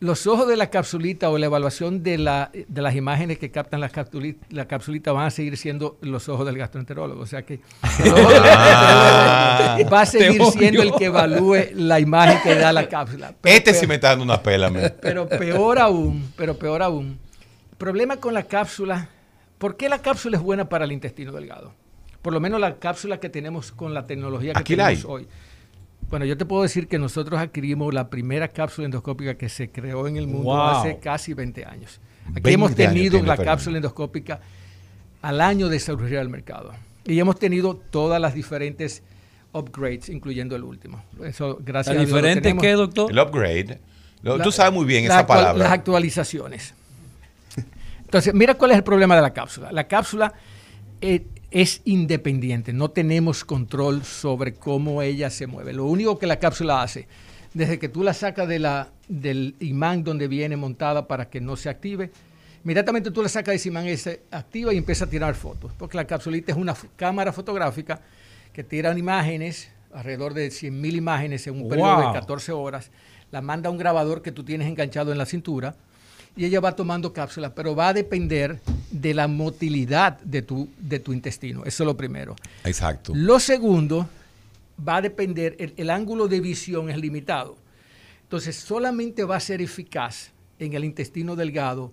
los 0.00 0.26
ojos 0.26 0.46
de 0.48 0.56
la 0.56 0.68
capsulita 0.70 1.30
o 1.30 1.38
la 1.38 1.46
evaluación 1.46 2.02
de, 2.02 2.18
la, 2.18 2.50
de 2.52 2.82
las 2.82 2.94
imágenes 2.94 3.38
que 3.38 3.50
captan 3.50 3.80
la 3.80 3.88
capsulita, 3.88 4.44
la 4.50 4.66
capsulita 4.66 5.12
van 5.12 5.26
a 5.26 5.30
seguir 5.30 5.56
siendo 5.56 5.96
los 6.02 6.28
ojos 6.28 6.44
del 6.44 6.58
gastroenterólogo. 6.58 7.22
O 7.22 7.26
sea 7.26 7.42
que 7.42 7.60
gastroenterólogo 7.82 9.90
va 9.90 10.00
a 10.02 10.06
seguir 10.06 10.42
siendo 10.46 10.82
el 10.82 10.92
que 10.94 11.06
evalúe 11.06 11.56
la 11.74 12.00
imagen 12.00 12.38
que 12.42 12.54
da 12.54 12.72
la 12.72 12.88
cápsula. 12.88 13.34
Pero- 13.40 13.56
Este 13.56 13.74
sí 13.74 13.86
me 13.86 13.94
está 13.96 14.08
dando 14.10 14.24
una 14.24 14.42
pela, 14.42 14.70
me. 14.70 14.90
pero 14.90 15.28
peor 15.28 15.78
aún, 15.78 16.32
pero 16.36 16.58
peor 16.58 16.82
aún, 16.82 17.18
problema 17.78 18.16
con 18.18 18.34
la 18.34 18.42
cápsula, 18.44 19.08
¿por 19.58 19.76
qué 19.76 19.88
la 19.88 19.98
cápsula 20.00 20.36
es 20.36 20.42
buena 20.42 20.68
para 20.68 20.84
el 20.84 20.92
intestino 20.92 21.32
delgado? 21.32 21.72
Por 22.22 22.32
lo 22.32 22.40
menos 22.40 22.60
la 22.60 22.76
cápsula 22.76 23.18
que 23.20 23.28
tenemos 23.28 23.72
con 23.72 23.92
la 23.94 24.06
tecnología 24.06 24.52
que 24.54 24.58
Aquí 24.60 24.76
la 24.76 24.88
tenemos 24.88 25.04
hay. 25.06 25.10
hoy. 25.12 25.28
Bueno, 26.14 26.26
yo 26.26 26.36
te 26.36 26.44
puedo 26.44 26.62
decir 26.62 26.86
que 26.86 26.96
nosotros 26.96 27.40
adquirimos 27.40 27.92
la 27.92 28.08
primera 28.08 28.46
cápsula 28.46 28.84
endoscópica 28.84 29.34
que 29.34 29.48
se 29.48 29.68
creó 29.72 30.06
en 30.06 30.16
el 30.16 30.28
mundo 30.28 30.44
Wow. 30.52 30.60
hace 30.60 30.98
casi 31.00 31.34
20 31.34 31.64
años. 31.64 31.98
Aquí 32.26 32.34
20 32.34 32.52
hemos 32.52 32.74
tenido 32.76 33.14
la 33.18 33.34
Fernando. 33.34 33.44
cápsula 33.44 33.76
endoscópica 33.78 34.38
al 35.22 35.40
año 35.40 35.68
de 35.68 35.80
surgir 35.80 36.18
al 36.18 36.28
mercado. 36.28 36.70
Y 37.04 37.18
hemos 37.18 37.36
tenido 37.40 37.74
todas 37.74 38.20
las 38.20 38.32
diferentes 38.32 39.02
upgrades, 39.52 40.08
incluyendo 40.08 40.54
el 40.54 40.62
último. 40.62 41.02
Eso, 41.20 41.58
gracias 41.60 41.96
¿La 41.96 42.02
a 42.02 42.04
Dios, 42.04 42.12
lo 42.12 42.16
diferente 42.18 42.56
qué, 42.60 42.72
doctor? 42.74 43.10
El 43.10 43.18
upgrade. 43.18 43.80
Lo- 44.22 44.36
La- 44.38 44.44
tú 44.44 44.52
sabes 44.52 44.72
muy 44.72 44.84
bien 44.86 45.06
esa 45.06 45.18
actual- 45.18 45.42
Las 45.42 45.52
palabra. 45.54 45.72
actualizaciones. 45.72 46.74
Entonces, 48.04 48.32
mira 48.34 48.54
cuál 48.54 48.70
es 48.70 48.76
el 48.76 48.84
problema 48.84 49.16
de 49.16 49.22
la 49.22 49.32
cápsula. 49.32 49.72
La 49.72 49.88
cápsula 49.88 50.32
eh, 51.00 51.26
es 51.54 51.82
independiente, 51.84 52.72
no 52.72 52.90
tenemos 52.90 53.44
control 53.44 54.04
sobre 54.04 54.54
cómo 54.54 55.02
ella 55.02 55.30
se 55.30 55.46
mueve. 55.46 55.72
Lo 55.72 55.84
único 55.84 56.18
que 56.18 56.26
la 56.26 56.40
cápsula 56.40 56.82
hace, 56.82 57.06
desde 57.54 57.78
que 57.78 57.88
tú 57.88 58.02
la 58.02 58.12
sacas 58.12 58.48
de 58.48 58.58
la, 58.58 58.90
del 59.06 59.54
imán 59.60 60.02
donde 60.02 60.26
viene 60.26 60.56
montada 60.56 61.06
para 61.06 61.30
que 61.30 61.40
no 61.40 61.54
se 61.54 61.68
active, 61.68 62.10
inmediatamente 62.64 63.12
tú 63.12 63.22
la 63.22 63.28
sacas 63.28 63.52
de 63.52 63.56
ese 63.56 63.68
imán 63.68 63.86
y 63.86 63.96
se 63.96 64.22
activa 64.32 64.74
y 64.74 64.78
empieza 64.78 65.04
a 65.04 65.08
tirar 65.08 65.36
fotos, 65.36 65.70
porque 65.78 65.96
la 65.96 66.08
capsulita 66.08 66.50
es 66.50 66.58
una 66.58 66.74
cámara 66.96 67.32
fotográfica 67.32 68.00
que 68.52 68.64
tira 68.64 68.98
imágenes, 68.98 69.70
alrededor 69.92 70.34
de 70.34 70.48
100.000 70.48 70.96
imágenes 70.96 71.46
en 71.46 71.62
un 71.62 71.68
periodo 71.68 72.08
de 72.08 72.12
14 72.14 72.50
horas, 72.50 72.90
la 73.30 73.42
manda 73.42 73.68
a 73.68 73.70
un 73.70 73.78
grabador 73.78 74.22
que 74.22 74.32
tú 74.32 74.42
tienes 74.42 74.66
enganchado 74.66 75.12
en 75.12 75.18
la 75.18 75.26
cintura 75.26 75.76
y 76.36 76.44
ella 76.44 76.60
va 76.60 76.74
tomando 76.74 77.12
cápsulas, 77.12 77.52
pero 77.54 77.74
va 77.76 77.88
a 77.88 77.92
depender 77.94 78.60
de 78.90 79.14
la 79.14 79.28
motilidad 79.28 80.18
de 80.20 80.42
tu, 80.42 80.68
de 80.78 80.98
tu 80.98 81.12
intestino. 81.12 81.64
Eso 81.64 81.82
es 81.82 81.86
lo 81.86 81.96
primero. 81.96 82.34
Exacto. 82.64 83.12
Lo 83.14 83.38
segundo 83.38 84.08
va 84.86 84.96
a 84.96 85.02
depender, 85.02 85.56
el, 85.58 85.74
el 85.76 85.90
ángulo 85.90 86.26
de 86.28 86.40
visión 86.40 86.90
es 86.90 86.96
limitado. 86.98 87.56
Entonces, 88.22 88.56
solamente 88.56 89.22
va 89.24 89.36
a 89.36 89.40
ser 89.40 89.60
eficaz 89.62 90.32
en 90.58 90.72
el 90.74 90.84
intestino 90.84 91.36
delgado. 91.36 91.92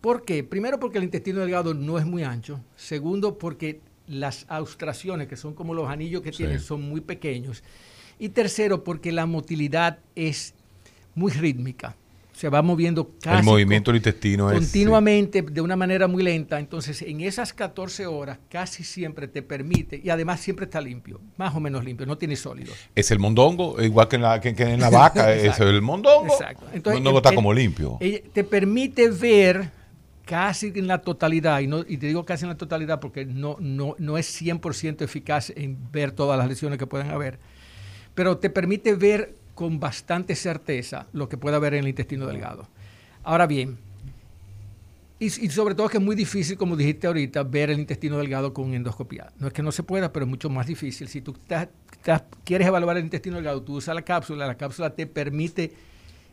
¿Por 0.00 0.24
qué? 0.24 0.42
Primero, 0.44 0.78
porque 0.80 0.98
el 0.98 1.04
intestino 1.04 1.40
delgado 1.40 1.74
no 1.74 1.98
es 1.98 2.06
muy 2.06 2.22
ancho. 2.22 2.60
Segundo, 2.76 3.36
porque 3.36 3.80
las 4.06 4.46
austraciones, 4.48 5.26
que 5.26 5.36
son 5.36 5.52
como 5.54 5.74
los 5.74 5.88
anillos 5.90 6.22
que 6.22 6.30
Sí. 6.32 6.38
tienen, 6.38 6.60
son 6.60 6.82
muy 6.82 7.00
pequeños. 7.00 7.62
Y 8.18 8.30
tercero, 8.30 8.84
porque 8.84 9.12
la 9.12 9.26
motilidad 9.26 9.98
es 10.14 10.54
muy 11.14 11.32
rítmica. 11.32 11.96
Se 12.36 12.50
va 12.50 12.60
moviendo 12.60 13.12
casi 13.22 13.38
el 13.38 13.44
movimiento 13.44 13.90
del 13.90 13.96
intestino 13.96 14.50
es. 14.50 14.58
continuamente 14.58 15.40
de 15.40 15.60
una 15.62 15.74
manera 15.74 16.06
muy 16.06 16.22
lenta. 16.22 16.58
Entonces, 16.58 17.00
en 17.00 17.22
esas 17.22 17.54
14 17.54 18.06
horas 18.06 18.38
casi 18.50 18.84
siempre 18.84 19.26
te 19.26 19.40
permite, 19.40 19.98
y 20.04 20.10
además 20.10 20.40
siempre 20.40 20.66
está 20.66 20.82
limpio, 20.82 21.18
más 21.38 21.54
o 21.54 21.60
menos 21.60 21.82
limpio, 21.82 22.04
no 22.04 22.18
tiene 22.18 22.36
sólidos. 22.36 22.76
Es 22.94 23.10
el 23.10 23.18
mondongo, 23.18 23.80
igual 23.82 24.08
que 24.08 24.16
en 24.16 24.22
la, 24.22 24.38
que, 24.38 24.54
que 24.54 24.64
en 24.64 24.80
la 24.80 24.90
vaca, 24.90 25.32
es 25.34 25.58
el 25.60 25.80
mondongo. 25.80 26.26
Exacto. 26.26 26.66
el 26.74 26.82
mondongo 26.84 27.18
el- 27.20 27.24
está 27.24 27.34
como 27.34 27.54
limpio. 27.54 27.96
ella- 28.00 28.20
te 28.34 28.44
permite 28.44 29.08
ver 29.08 29.70
casi 30.26 30.72
en 30.74 30.88
la 30.88 30.98
totalidad, 31.00 31.60
y, 31.60 31.68
no, 31.68 31.84
y 31.88 31.96
te 31.96 32.06
digo 32.06 32.26
casi 32.26 32.44
en 32.44 32.50
la 32.50 32.56
totalidad 32.58 33.00
porque 33.00 33.24
no, 33.24 33.56
no, 33.60 33.94
no 33.98 34.18
es 34.18 34.42
100% 34.42 35.00
eficaz 35.02 35.50
en 35.56 35.78
ver 35.90 36.12
todas 36.12 36.36
las 36.36 36.48
lesiones 36.48 36.78
que 36.78 36.86
puedan 36.86 37.08
haber, 37.10 37.38
pero 38.14 38.36
te 38.36 38.50
permite 38.50 38.94
ver 38.94 39.36
con 39.56 39.80
bastante 39.80 40.36
certeza 40.36 41.06
lo 41.14 41.28
que 41.28 41.38
puede 41.38 41.56
haber 41.56 41.74
en 41.74 41.80
el 41.80 41.88
intestino 41.88 42.26
delgado. 42.26 42.68
Ahora 43.24 43.46
bien, 43.46 43.78
y, 45.18 45.30
sobre 45.30 45.74
todo 45.74 45.88
que 45.88 45.96
es 45.96 46.02
muy 46.02 46.14
difícil, 46.14 46.58
como 46.58 46.76
dijiste 46.76 47.06
ahorita, 47.06 47.42
ver 47.42 47.70
el 47.70 47.80
intestino 47.80 48.18
delgado 48.18 48.52
con 48.52 48.74
endoscopía. 48.74 49.32
No 49.38 49.46
es 49.46 49.54
que 49.54 49.62
no 49.62 49.72
se 49.72 49.82
pueda, 49.82 50.12
pero 50.12 50.26
es 50.26 50.30
mucho 50.30 50.50
más 50.50 50.66
difícil. 50.66 51.08
Si 51.08 51.22
tú 51.22 51.32
estás- 51.32 51.68
estás- 51.90 52.24
quieres 52.44 52.68
evaluar 52.68 52.98
el 52.98 53.04
intestino 53.04 53.36
delgado, 53.36 53.62
tú 53.62 53.76
usas 53.76 53.94
la 53.94 54.02
cápsula, 54.02 54.46
la 54.46 54.58
cápsula 54.58 54.90
te 54.90 55.06
permite 55.06 55.72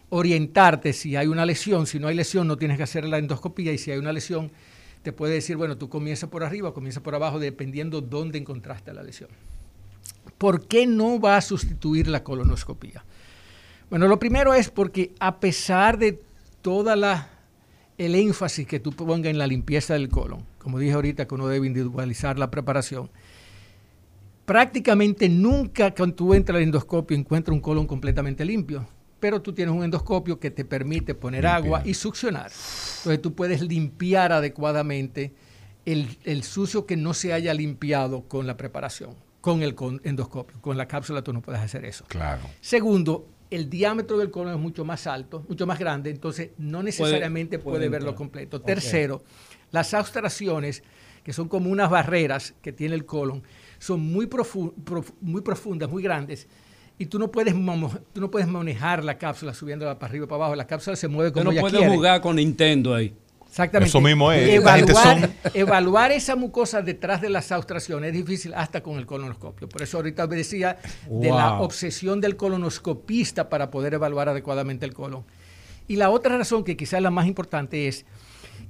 orientarte 0.10 0.92
si 0.92 1.16
hay 1.16 1.28
una 1.28 1.46
lesión. 1.46 1.88
Si 1.88 1.98
no 1.98 2.10
hay 2.10 2.16
lesión, 2.16 2.46
no 2.46 2.58
tienes 2.58 2.76
que 2.76 2.84
hacer 2.84 3.06
la 3.06 3.20
endoscopía. 3.20 3.72
Y 3.72 3.78
si 3.78 3.90
hay 3.90 4.00
una 4.00 4.12
lesión, 4.12 4.52
te 5.02 5.14
puede 5.14 5.36
decir, 5.36 5.56
bueno, 5.56 5.78
tú 5.78 5.88
comienzas 5.88 6.30
por 6.30 6.44
arriba, 6.44 6.74
comienzas 6.74 7.02
por 7.02 7.16
abajo, 7.16 7.40
dependiendo 7.40 8.02
dónde 8.02 8.38
encontraste 8.38 8.94
la 8.94 9.02
lesión. 9.02 9.30
¿Por 10.38 10.68
qué 10.68 10.86
no 10.86 11.20
va 11.20 11.38
a 11.38 11.42
sustituir 11.42 12.08
la 12.08 12.24
colonoscopía? 12.24 13.04
Bueno, 13.90 14.08
lo 14.08 14.20
primero 14.20 14.54
es 14.54 14.70
porque 14.70 15.14
a 15.20 15.40
pesar 15.40 15.98
de 15.98 16.20
toda 16.62 16.96
la 16.96 17.30
el 17.98 18.16
énfasis 18.16 18.68
que 18.68 18.80
tú 18.80 18.92
pongas 18.92 19.30
en 19.30 19.38
la 19.38 19.48
limpieza 19.48 19.94
del 19.94 20.10
colon, 20.10 20.44
como 20.58 20.80
dije 20.80 20.94
ahorita 20.94 21.28
que 21.28 21.36
uno 21.36 21.48
debe 21.48 21.68
individualizar 21.68 22.40
la 22.40 22.50
preparación, 22.50 23.10
prácticamente 24.46 25.30
nunca 25.30 25.94
cuando 25.94 26.16
tú 26.16 26.34
entras 26.34 26.58
al 26.58 26.64
endoscopio 26.64 27.16
encuentras 27.16 27.54
un 27.54 27.62
colon 27.62 27.88
completamente 27.88 28.44
limpio, 28.46 28.88
pero 29.20 29.42
tú 29.42 29.54
tienes 29.54 29.74
un 29.74 29.84
endoscopio 29.84 30.40
que 30.40 30.52
te 30.52 30.66
permite 30.66 31.16
poner 31.16 31.48
agua 31.48 31.82
y 31.86 31.94
succionar. 31.94 32.52
Entonces 32.98 33.22
tú 33.22 33.34
puedes 33.34 33.62
limpiar 33.62 34.32
adecuadamente 34.32 35.34
el, 35.86 36.18
el 36.24 36.44
sucio 36.44 36.86
que 36.86 36.98
no 36.98 37.14
se 37.14 37.32
haya 37.32 37.54
limpiado 37.54 38.24
con 38.28 38.48
la 38.48 38.58
preparación, 38.58 39.16
con 39.44 39.62
el 39.62 39.76
con- 39.76 40.00
endoscopio. 40.06 40.62
Con 40.62 40.78
la 40.78 40.88
cápsula 40.88 41.22
tú 41.22 41.34
no 41.34 41.42
puedes 41.42 41.60
hacer 41.60 41.84
eso. 41.84 42.06
Claro. 42.08 42.44
Segundo, 42.62 43.28
el 43.50 43.70
diámetro 43.70 44.18
del 44.18 44.32
colon 44.32 44.54
es 44.54 44.60
mucho 44.60 44.86
más 44.86 45.06
alto, 45.06 45.44
mucho 45.50 45.68
más 45.68 45.78
grande, 45.78 46.10
entonces 46.12 46.52
no 46.58 46.82
necesariamente 46.82 47.60
puede, 47.60 47.76
puede 47.80 47.90
verlo 47.90 48.16
completo. 48.16 48.62
Tercero, 48.62 49.22
las 49.72 49.94
austraciones, 49.94 50.82
que 51.26 51.34
son 51.34 51.50
como 51.50 51.70
unas 51.70 51.90
barreras 51.90 52.54
que 52.62 52.72
tiene 52.72 52.96
el 52.96 53.06
colon, 53.06 53.44
son 53.80 54.00
muy, 54.00 54.28
profu- 54.28 54.74
prof- 54.86 55.12
muy 55.20 55.42
profundas, 55.42 55.90
muy 55.90 56.02
grandes, 56.02 56.48
y 56.98 57.08
tú 57.08 57.20
no, 57.20 57.30
puedes 57.30 57.54
tú 58.14 58.22
no 58.22 58.32
puedes 58.32 58.48
manejar 58.48 59.04
la 59.04 59.18
cápsula 59.18 59.54
subiéndola 59.54 60.00
para 60.00 60.10
arriba 60.10 60.24
y 60.24 60.28
para 60.30 60.38
abajo. 60.38 60.56
La 60.56 60.68
cápsula 60.68 60.96
se 60.96 61.10
mueve 61.10 61.34
como 61.34 61.44
no 61.44 61.52
ella 61.52 61.60
puede 61.60 61.80
quiere. 61.80 61.94
jugar 61.94 62.22
con 62.22 62.38
Nintendo 62.38 62.96
ahí. 62.96 63.14
Exactamente. 63.54 63.90
Eso 63.90 64.02
mismo 64.02 64.32
es. 64.32 64.50
Evaluar, 64.50 65.20
son- 65.20 65.34
evaluar 65.54 66.12
esa 66.12 66.36
mucosa 66.36 66.82
detrás 66.82 67.22
de 67.22 67.30
las 67.30 67.52
austraciones 67.52 68.08
es 68.10 68.16
difícil 68.16 68.52
hasta 68.56 68.82
con 68.82 68.98
el 68.98 69.06
colonoscopio. 69.06 69.70
Por 69.70 69.84
eso 69.84 69.98
ahorita 69.98 70.26
decía 70.26 70.80
de 71.08 71.30
la 71.30 71.60
obsesión 71.62 72.20
del 72.20 72.36
colonoscopista 72.36 73.50
para 73.50 73.70
poder 73.70 73.94
evaluar 73.94 74.28
adecuadamente 74.30 74.88
el 74.88 74.94
colon. 74.96 75.24
Y 75.88 75.98
la 75.98 76.10
otra 76.10 76.36
razón, 76.36 76.64
que 76.64 76.76
quizás 76.76 76.94
es 76.96 77.04
la 77.04 77.12
más 77.12 77.28
importante, 77.28 77.88
es 77.88 78.06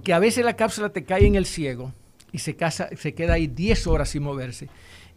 que 0.03 0.11
a 0.11 0.19
veces 0.19 0.43
la 0.43 0.57
cápsula 0.57 0.89
te 0.89 1.05
cae 1.05 1.25
en 1.27 1.35
el 1.35 1.45
ciego 1.45 1.93
y 2.33 2.39
se, 2.39 2.57
casa- 2.57 2.89
se 2.97 3.13
queda 3.13 3.33
ahí 3.35 3.47
10 3.47 3.87
horas 3.87 4.09
sin 4.09 4.23
moverse. 4.23 4.67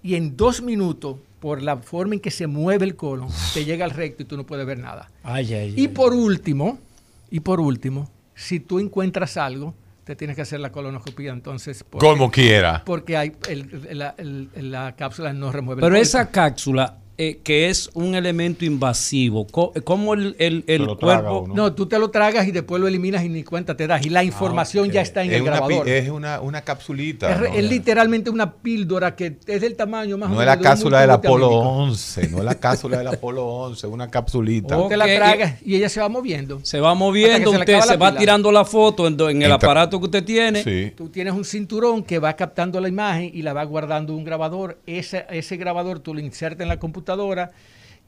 Y 0.01 0.15
en 0.15 0.37
dos 0.37 0.63
minutos, 0.63 1.17
por 1.41 1.61
la 1.61 1.77
forma 1.79 2.15
en 2.15 2.21
que 2.21 2.31
se 2.31 2.47
mueve 2.47 2.85
el 2.85 2.95
colon, 2.95 3.31
te 3.53 3.65
llega 3.65 3.85
al 3.85 3.91
recto 3.91 4.23
y 4.23 4.27
tú 4.27 4.37
no 4.37 4.47
puedes 4.47 4.65
ver 4.65 4.79
nada. 4.79 5.11
Ay, 5.25 5.53
ay, 5.55 5.75
Y 5.77 5.81
ay. 5.81 5.89
por 5.89 6.13
último, 6.13 6.79
y 7.31 7.41
por 7.41 7.59
último, 7.59 8.09
si 8.37 8.61
tú 8.61 8.79
encuentras 8.79 9.37
algo, 9.37 9.75
te 10.05 10.15
tienes 10.15 10.37
que 10.37 10.43
hacer 10.43 10.61
la 10.61 10.71
colonoscopia 10.71 11.33
entonces. 11.33 11.83
porque- 11.83 12.07
Como 12.07 12.31
quiera. 12.31 12.85
Porque 12.85 13.17
hay, 13.17 13.33
el- 13.49 13.99
la, 13.99 14.15
el- 14.19 14.51
la 14.71 14.95
cápsula 14.95 15.33
no 15.33 15.51
remueve 15.51 15.81
el 15.81 15.85
Pero 15.89 15.97
esa 16.01 16.31
cápsula, 16.31 16.99
eh, 17.19 17.41
que 17.43 17.71
es 17.71 17.91
un 17.95 18.15
elemento 18.15 18.65
invasivo, 18.65 19.47
co- 19.47 19.73
¿cómo 19.85 20.15
el, 20.15 20.37
el- 20.39 20.65
el 20.67 20.87
cuerpo... 20.97 21.41
uno. 21.41 21.55
No, 21.55 21.73
tú 21.75 21.87
te 21.87 21.99
lo 21.99 22.11
tragas 22.11 22.47
y 22.47 22.53
después 22.53 22.81
lo 22.81 22.89
eliminas 22.89 23.25
y 23.25 23.29
ni 23.29 23.43
cuenta 23.43 23.77
te 23.77 23.87
das. 23.87 24.05
Y 24.05 24.11
la 24.11 24.23
información 24.23 24.91
ya 24.91 25.01
está 25.01 25.23
en 25.23 25.31
es 25.31 25.37
el 25.37 25.43
una, 25.43 25.51
grabador. 25.53 25.89
es 25.89 26.09
una, 26.11 26.41
una 26.41 26.61
capsulita. 26.63 27.31
Es, 27.33 27.41
re- 27.41 27.49
¿no? 27.49 27.55
es 27.57 27.65
literalmente 27.71 28.29
una 28.31 28.53
píldora 28.53 29.17
que 29.17 29.39
es 29.47 29.61
del 29.61 29.77
tamaño 29.77 30.19
más 30.19 30.29
o 30.31 30.35
No 30.35 30.41
es 30.43 30.47
menos 30.47 30.57
la 30.57 30.63
cápsula 30.63 31.01
del 31.01 31.11
Apolo 31.11 31.47
multivitamínico. 31.51 31.83
11, 31.85 32.29
no 32.29 32.39
es 32.39 32.45
la 32.45 32.55
cápsula 32.57 32.99
del 32.99 33.09
Apolo 33.09 33.47
11, 33.47 33.87
es 33.87 33.93
una 33.93 34.11
capsulita. 34.11 34.79
Oh. 34.79 34.89
Te 34.89 34.97
la 34.99 35.07
tragas 35.07 35.63
y 35.65 35.75
ella 35.77 35.89
se 35.89 36.01
va 36.01 36.11
moviendo. 36.11 36.61
Se 36.65 36.81
va 36.81 36.95
moviendo, 36.95 37.51
se 37.53 37.59
usted 37.59 37.81
se 37.81 37.97
va 37.97 38.15
tirando 38.15 38.53
la 38.53 38.65
foto 38.67 39.07
en, 39.07 39.15
el 39.21 39.43
Entra- 39.51 39.55
aparato 39.55 39.99
que 39.99 40.05
usted 40.05 40.25
tiene. 40.25 40.63
Sí. 40.63 40.93
Tú 40.95 41.09
tienes 41.09 41.33
un 41.33 41.45
cinturón 41.47 42.03
que 42.05 42.19
va 42.19 42.35
captando 42.37 42.79
la 42.79 42.89
imagen 42.89 43.31
y 43.33 43.41
la 43.41 43.55
va 43.55 43.65
guardando 43.65 44.13
en 44.13 44.19
un 44.19 44.25
grabador. 44.27 44.79
Ese, 44.87 45.25
ese 45.31 45.57
grabador 45.57 46.01
tú 46.01 46.13
lo 46.13 46.21
insertas 46.21 46.61
en 46.61 46.69
la 46.69 46.79
computadora 46.79 47.06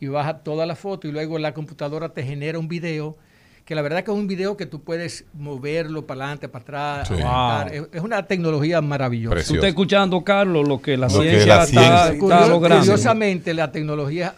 y 0.00 0.06
bajas 0.08 0.42
toda 0.44 0.66
la 0.66 0.74
foto 0.76 1.08
y 1.08 1.12
luego 1.12 1.38
la 1.38 1.54
computadora 1.54 2.08
te 2.10 2.22
genera 2.22 2.58
un 2.58 2.68
video 2.68 3.16
que 3.64 3.74
la 3.74 3.82
verdad 3.82 4.02
que 4.02 4.10
es 4.10 4.16
un 4.16 4.26
video 4.26 4.56
que 4.56 4.64
tú 4.64 4.82
puedes 4.82 5.26
moverlo 5.34 6.06
para 6.06 6.22
adelante, 6.24 6.48
para 6.48 6.62
atrás. 6.62 7.08
Sí. 7.08 7.14
aumentar. 7.14 7.70
Wow. 7.78 7.88
Es, 7.92 8.00
una 8.00 8.26
tecnología 8.26 8.80
maravillosa. 8.80 9.30
Tú 9.30 9.34
Precioso. 9.34 9.54
estás 9.56 9.68
escuchando, 9.68 10.24
Carlos, 10.24 10.66
lo 10.66 10.80
que 10.80 10.96
la 10.96 11.08
Lo 11.08 11.20
que 11.20 11.28
ciencia, 11.28 11.56
la 11.56 11.64
está, 11.64 11.66
ciencia- 11.66 12.06
está 12.12 12.18
Curio- 12.18 12.48
logrando. 12.48 12.80
Curiosamente, 12.84 13.52
la 13.52 13.70
tecnología 13.70 14.34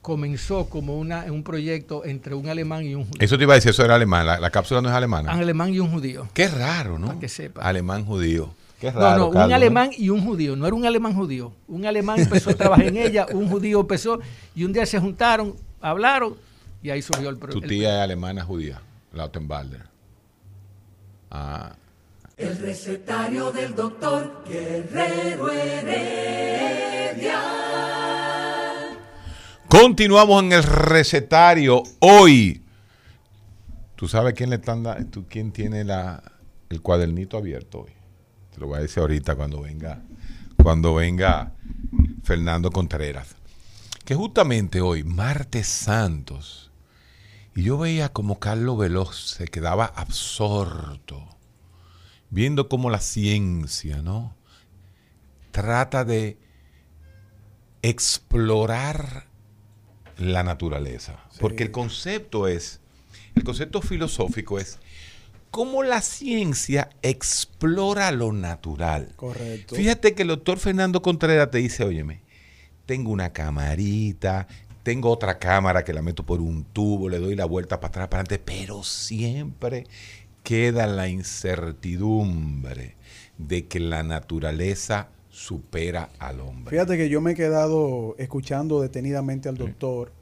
comenzó 0.00 0.68
como 0.68 0.98
una, 0.98 1.26
un 1.30 1.44
proyecto 1.44 2.04
entre 2.04 2.34
un 2.34 2.48
alemán 2.48 2.84
y 2.84 2.96
un 2.96 3.04
judío. 3.04 3.18
Eso 3.20 3.38
te 3.38 3.44
iba 3.44 3.52
a 3.52 3.56
decir, 3.56 3.70
eso 3.70 3.84
era 3.84 3.94
alemán. 3.94 4.26
La, 4.26 4.40
la 4.40 4.50
cápsula 4.50 4.80
no 4.80 4.88
es 4.88 4.92
Un 4.92 4.96
alemana. 4.96 5.30
alemán 5.32 5.72
y 5.72 5.78
un 5.78 5.90
judío. 5.92 6.26
Qué 6.34 6.48
raro, 6.48 6.98
¿no? 6.98 7.06
Para 7.06 7.20
que 7.20 7.28
sepa. 7.28 7.62
Alemán 7.62 8.04
judío. 8.04 8.52
Qué 8.82 8.90
No, 8.90 8.98
raro. 8.98 9.18
no, 9.32 9.44
un 9.44 9.52
alemán 9.52 9.90
y 9.96 10.08
un 10.08 10.24
judío. 10.24 10.56
No 10.56 10.66
era 10.66 10.74
un 10.74 10.84
alemán 10.84 11.14
judío. 11.14 11.52
Un 11.68 11.86
alemán 11.86 12.18
empezó 12.18 12.50
a 12.50 12.54
trabajar 12.54 12.86
en 12.86 12.96
ella, 12.96 13.28
un 13.32 13.48
judío 13.48 13.78
empezó 13.78 14.18
y 14.56 14.64
un 14.64 14.72
día 14.72 14.84
se 14.86 14.98
juntaron, 14.98 15.54
hablaron 15.80 16.34
y 16.82 16.90
ahí 16.90 17.00
surgió 17.00 17.28
el 17.28 17.36
Tu 17.36 17.40
problema. 17.40 17.68
tía 17.68 17.94
es 17.98 18.00
alemana 18.02 18.42
judía, 18.42 18.82
Lautenbalder. 19.12 19.82
Ah. 21.30 21.76
El 22.36 22.58
recetario 22.58 23.52
del 23.52 23.72
doctor 23.76 24.42
Guerrero 24.48 25.48
Heredia. 25.52 27.40
Continuamos 29.68 30.42
en 30.42 30.52
el 30.54 30.64
recetario. 30.64 31.84
Hoy, 32.00 32.62
¿tú 33.94 34.08
sabes 34.08 34.34
quién 34.34 34.50
le 34.50 34.56
están 34.56 34.82
tú 35.12 35.24
quién 35.28 35.52
tiene 35.52 35.84
la, 35.84 36.20
el 36.68 36.82
cuadernito 36.82 37.36
abierto 37.38 37.82
hoy? 37.82 37.92
Te 38.52 38.60
lo 38.60 38.66
voy 38.66 38.78
a 38.78 38.82
decir 38.82 39.00
ahorita 39.00 39.34
cuando 39.34 39.62
venga, 39.62 40.02
cuando 40.62 40.94
venga 40.94 41.52
Fernando 42.22 42.70
Contreras. 42.70 43.34
Que 44.04 44.14
justamente 44.14 44.80
hoy, 44.80 45.04
martes 45.04 45.66
santos, 45.68 46.70
y 47.54 47.62
yo 47.62 47.78
veía 47.78 48.10
como 48.10 48.38
Carlos 48.38 48.78
Veloz 48.78 49.16
se 49.36 49.46
quedaba 49.46 49.86
absorto, 49.86 51.26
viendo 52.30 52.68
cómo 52.68 52.90
la 52.90 53.00
ciencia, 53.00 54.02
¿no? 54.02 54.34
Trata 55.50 56.04
de 56.04 56.38
explorar 57.82 59.26
la 60.16 60.42
naturaleza. 60.42 61.18
Porque 61.40 61.62
el 61.62 61.70
concepto 61.70 62.48
es, 62.48 62.80
el 63.34 63.44
concepto 63.44 63.82
filosófico 63.82 64.58
es 64.58 64.78
cómo 65.52 65.82
la 65.82 66.00
ciencia 66.00 66.88
explora 67.02 68.10
lo 68.10 68.32
natural. 68.32 69.12
Correcto. 69.16 69.76
Fíjate 69.76 70.14
que 70.14 70.22
el 70.22 70.28
doctor 70.28 70.58
Fernando 70.58 71.02
Contreras 71.02 71.50
te 71.50 71.58
dice, 71.58 71.84
óyeme, 71.84 72.22
tengo 72.86 73.12
una 73.12 73.34
camarita, 73.34 74.48
tengo 74.82 75.10
otra 75.10 75.38
cámara 75.38 75.84
que 75.84 75.92
la 75.92 76.00
meto 76.00 76.24
por 76.24 76.40
un 76.40 76.64
tubo, 76.64 77.10
le 77.10 77.18
doy 77.18 77.36
la 77.36 77.44
vuelta 77.44 77.80
para 77.80 77.88
atrás, 77.90 78.08
para 78.08 78.22
adelante, 78.22 78.42
pero 78.42 78.82
siempre 78.82 79.86
queda 80.42 80.86
la 80.86 81.08
incertidumbre 81.08 82.96
de 83.36 83.66
que 83.68 83.78
la 83.78 84.02
naturaleza 84.02 85.08
supera 85.32 86.10
al 86.18 86.40
hombre. 86.40 86.70
Fíjate 86.70 86.98
que 86.98 87.08
yo 87.08 87.22
me 87.22 87.32
he 87.32 87.34
quedado 87.34 88.14
escuchando 88.18 88.82
detenidamente 88.82 89.48
al 89.48 89.56
doctor 89.56 90.12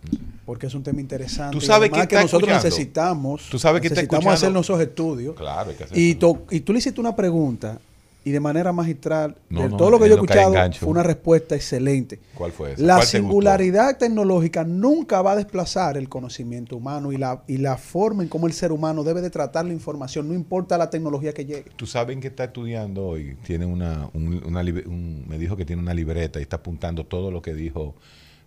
porque 0.46 0.68
es 0.68 0.74
un 0.74 0.84
tema 0.84 1.00
interesante. 1.00 1.52
Tú 1.52 1.60
sabes 1.60 1.90
que 1.90 1.98
nosotros 1.98 2.24
escuchando. 2.24 2.64
necesitamos, 2.64 3.48
Tú 3.50 3.58
sabes 3.58 3.82
necesitamos 3.82 4.32
hacer 4.32 4.52
nuestros 4.52 4.80
estudios. 4.80 5.34
Claro, 5.34 5.70
hay 5.70 5.76
que 5.76 5.84
hacer 5.84 5.98
y 5.98 6.14
tú 6.14 6.72
le 6.72 6.78
hiciste 6.78 7.00
una 7.00 7.14
pregunta 7.14 7.80
y 8.24 8.32
de 8.32 8.40
manera 8.40 8.72
magistral, 8.72 9.36
No, 9.48 9.62
de 9.62 9.68
no, 9.70 9.76
todo 9.78 9.90
lo 9.90 9.98
que 9.98 10.06
yo 10.06 10.12
he 10.12 10.14
escuchado, 10.16 10.54
fue 10.78 10.88
una 10.90 11.02
respuesta 11.02 11.54
excelente. 11.54 12.20
¿Cuál 12.34 12.52
fue 12.52 12.72
esa? 12.72 12.82
La 12.82 12.96
¿Cuál 12.96 13.08
te 13.08 13.18
gustó? 13.18 13.30
singularidad 13.30 13.96
tecnológica 13.96 14.62
nunca 14.64 15.22
va 15.22 15.32
a 15.32 15.36
desplazar 15.36 15.96
el 15.96 16.08
conocimiento 16.08 16.76
humano 16.76 17.12
y 17.12 17.16
la, 17.16 17.42
y 17.46 17.56
la 17.56 17.76
forma 17.78 18.22
en 18.22 18.28
cómo 18.28 18.46
el 18.46 18.52
ser 18.52 18.72
humano 18.72 19.04
debe 19.04 19.22
de 19.22 19.30
tratar 19.30 19.64
la 19.64 19.72
información, 19.72 20.28
no 20.28 20.34
importa 20.34 20.76
la 20.76 20.90
tecnología 20.90 21.32
que 21.32 21.46
llegue. 21.46 21.70
Tú 21.76 21.86
sabes 21.86 22.18
que 22.18 22.28
está 22.28 22.44
estudiando 22.44 23.06
hoy. 23.06 23.36
Tiene 23.42 23.64
una, 23.64 24.10
un- 24.12 24.42
una 24.46 24.62
libre- 24.62 24.86
un- 24.86 25.24
me 25.26 25.38
dijo 25.38 25.56
que 25.56 25.64
tiene 25.64 25.80
una 25.80 25.94
libreta 25.94 26.38
y 26.40 26.42
está 26.42 26.56
apuntando 26.56 27.06
todo 27.06 27.30
lo 27.30 27.40
que 27.40 27.54
dijo 27.54 27.94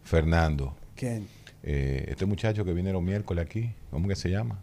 Fernando. 0.03 0.75
¿Quién? 0.95 1.27
Eh, 1.63 2.05
este 2.09 2.25
muchacho 2.25 2.65
que 2.65 2.73
viene 2.73 2.91
los 2.91 3.01
miércoles 3.01 3.45
aquí, 3.45 3.71
¿cómo 3.89 4.07
que 4.07 4.15
se 4.15 4.29
llama? 4.29 4.59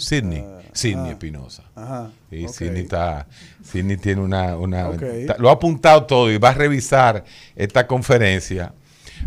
Sidney, 0.00 0.44
Sidney 0.72 1.10
ah. 1.10 1.12
Espinosa. 1.12 1.62
Ajá. 1.74 2.10
Y 2.30 2.46
ok. 2.46 2.52
Sidney, 2.52 2.82
está, 2.82 3.26
Sidney 3.62 3.96
tiene 3.96 4.22
una... 4.22 4.56
una 4.56 4.90
está- 4.90 5.36
lo 5.38 5.48
ha 5.48 5.52
apuntado 5.52 6.04
todo 6.04 6.30
y 6.30 6.38
va 6.38 6.50
a 6.50 6.54
revisar 6.54 7.24
esta 7.56 7.86
conferencia. 7.86 8.72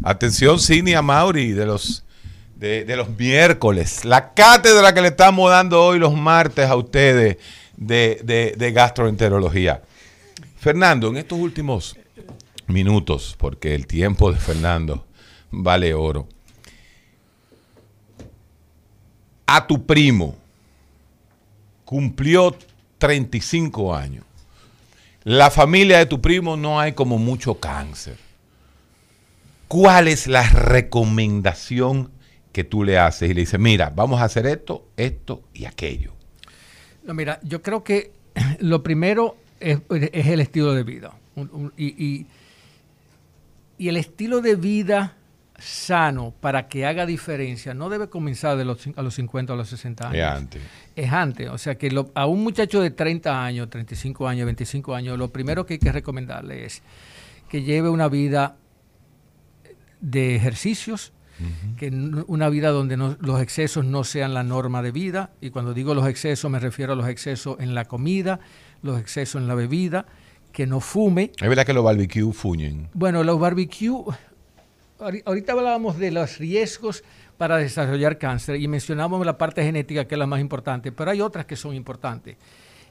Atención, 0.04 0.60
Sidney 0.60 0.94
a 0.96 1.02
Mauri 1.02 1.52
de 1.52 1.66
los, 1.66 2.04
de, 2.56 2.84
de 2.86 2.96
los 2.96 3.10
miércoles. 3.18 4.04
La 4.06 4.34
cátedra 4.34 4.94
que 4.94 5.02
le 5.02 5.10
estamos 5.10 5.50
dando 5.50 5.84
hoy 5.84 6.00
los 6.00 6.16
martes 6.16 6.68
a 6.68 6.76
ustedes 6.76 7.38
de, 7.78 8.22
de, 8.24 8.56
de 8.58 8.72
gastroenterología. 8.72 9.82
Fernando, 10.58 11.10
en 11.10 11.18
estos 11.18 11.38
últimos 11.40 11.96
minutos, 12.68 13.36
porque 13.38 13.76
el 13.76 13.86
tiempo 13.86 14.32
de 14.32 14.40
Fernando 14.40 15.06
vale 15.52 15.94
oro. 15.94 16.28
A 19.46 19.68
tu 19.68 19.86
primo 19.86 20.36
cumplió 21.94 22.58
35 22.98 23.96
años. 23.96 24.26
La 25.26 25.52
familia 25.52 26.00
de 26.00 26.08
tu 26.08 26.20
primo 26.22 26.58
no 26.58 26.80
hay 26.80 26.94
como 26.94 27.20
mucho 27.20 27.60
cáncer. 27.60 28.18
¿Cuál 29.68 30.08
es 30.08 30.26
la 30.26 30.42
recomendación 30.50 32.10
que 32.52 32.64
tú 32.64 32.84
le 32.84 32.98
haces? 32.98 33.30
Y 33.30 33.36
le 33.36 33.42
dices, 33.42 33.60
mira, 33.60 33.92
vamos 33.96 34.22
a 34.22 34.24
hacer 34.24 34.48
esto, 34.48 34.88
esto 34.98 35.44
y 35.54 35.66
aquello. 35.66 36.14
No, 37.04 37.14
mira, 37.14 37.40
yo 37.44 37.62
creo 37.62 37.84
que 37.84 38.12
lo 38.60 38.82
primero 38.82 39.38
es, 39.60 39.78
es 39.92 40.26
el 40.26 40.40
estilo 40.40 40.74
de 40.74 40.82
vida. 40.84 41.14
Y, 41.78 41.86
y- 42.04 42.26
y 43.78 43.88
el 43.90 43.98
estilo 43.98 44.42
de 44.42 44.56
vida 44.56 45.16
sano 45.60 46.34
para 46.42 46.68
que 46.68 46.86
haga 46.88 47.06
diferencia 47.06 47.74
no 47.74 47.90
debe 47.90 48.08
comenzar 48.10 48.58
de 48.58 48.66
los, 48.66 48.80
a 48.96 49.02
los 49.04 49.14
50 49.16 49.54
o 49.54 49.56
los 49.56 49.70
60 49.70 50.10
años. 50.10 50.18
Es 50.18 50.24
antes. 50.26 50.62
Es 50.96 51.12
antes. 51.12 51.50
O 51.50 51.58
sea 51.58 51.76
que 51.76 51.90
lo- 51.92 52.12
a 52.14 52.26
un 52.28 52.44
muchacho 52.44 52.82
de 52.82 52.92
30 52.92 53.44
años, 53.44 53.70
35 53.70 54.28
años, 54.28 54.46
25 54.46 54.94
años, 54.94 55.18
lo 55.18 55.30
primero 55.32 55.66
que 55.66 55.74
hay 55.76 55.80
que 55.80 55.92
recomendarle 55.92 56.66
es 56.66 56.82
que 57.50 57.64
lleve 57.64 57.90
una 57.90 58.08
vida 58.08 58.58
de 60.02 60.36
ejercicios, 60.36 61.14
que 61.78 61.90
una 62.28 62.48
vida 62.50 62.70
donde 62.70 62.96
no- 62.96 63.18
los 63.20 63.42
excesos 63.42 63.84
no 63.84 64.04
sean 64.04 64.34
la 64.34 64.44
norma 64.44 64.82
de 64.82 64.92
vida. 64.92 65.32
Y 65.42 65.50
cuando 65.50 65.74
digo 65.74 65.94
los 65.94 66.08
excesos 66.08 66.50
me 66.50 66.60
refiero 66.60 66.94
a 66.94 66.96
los 66.96 67.08
excesos 67.08 67.58
en 67.60 67.74
la 67.76 67.86
comida, 67.86 68.40
los 68.82 69.00
excesos 69.00 69.42
en 69.42 69.48
la 69.48 69.56
bebida, 69.56 70.06
que 70.52 70.68
no 70.68 70.80
fume. 70.80 71.32
Es 71.42 71.50
verdad 71.50 71.66
que 71.66 71.74
los 71.74 71.84
barbecue 71.84 72.32
fuñen. 72.32 72.90
Bueno, 72.94 73.24
los 73.24 73.40
barbecue, 73.40 73.90
ahori- 75.00 75.24
ahorita 75.26 75.54
hablábamos 75.54 75.98
de 75.98 76.12
los 76.12 76.38
riesgos 76.38 77.04
para 77.38 77.58
desarrollar 77.58 78.18
cáncer 78.18 78.56
y 78.62 78.68
mencionamos 78.68 79.26
la 79.26 79.38
parte 79.38 79.64
genética 79.64 80.06
que 80.06 80.16
es 80.16 80.20
la 80.20 80.28
más 80.28 80.40
importante, 80.40 80.92
pero 80.92 81.12
hay 81.12 81.22
otras 81.22 81.46
que 81.46 81.56
son 81.56 81.74
importantes. 81.76 82.38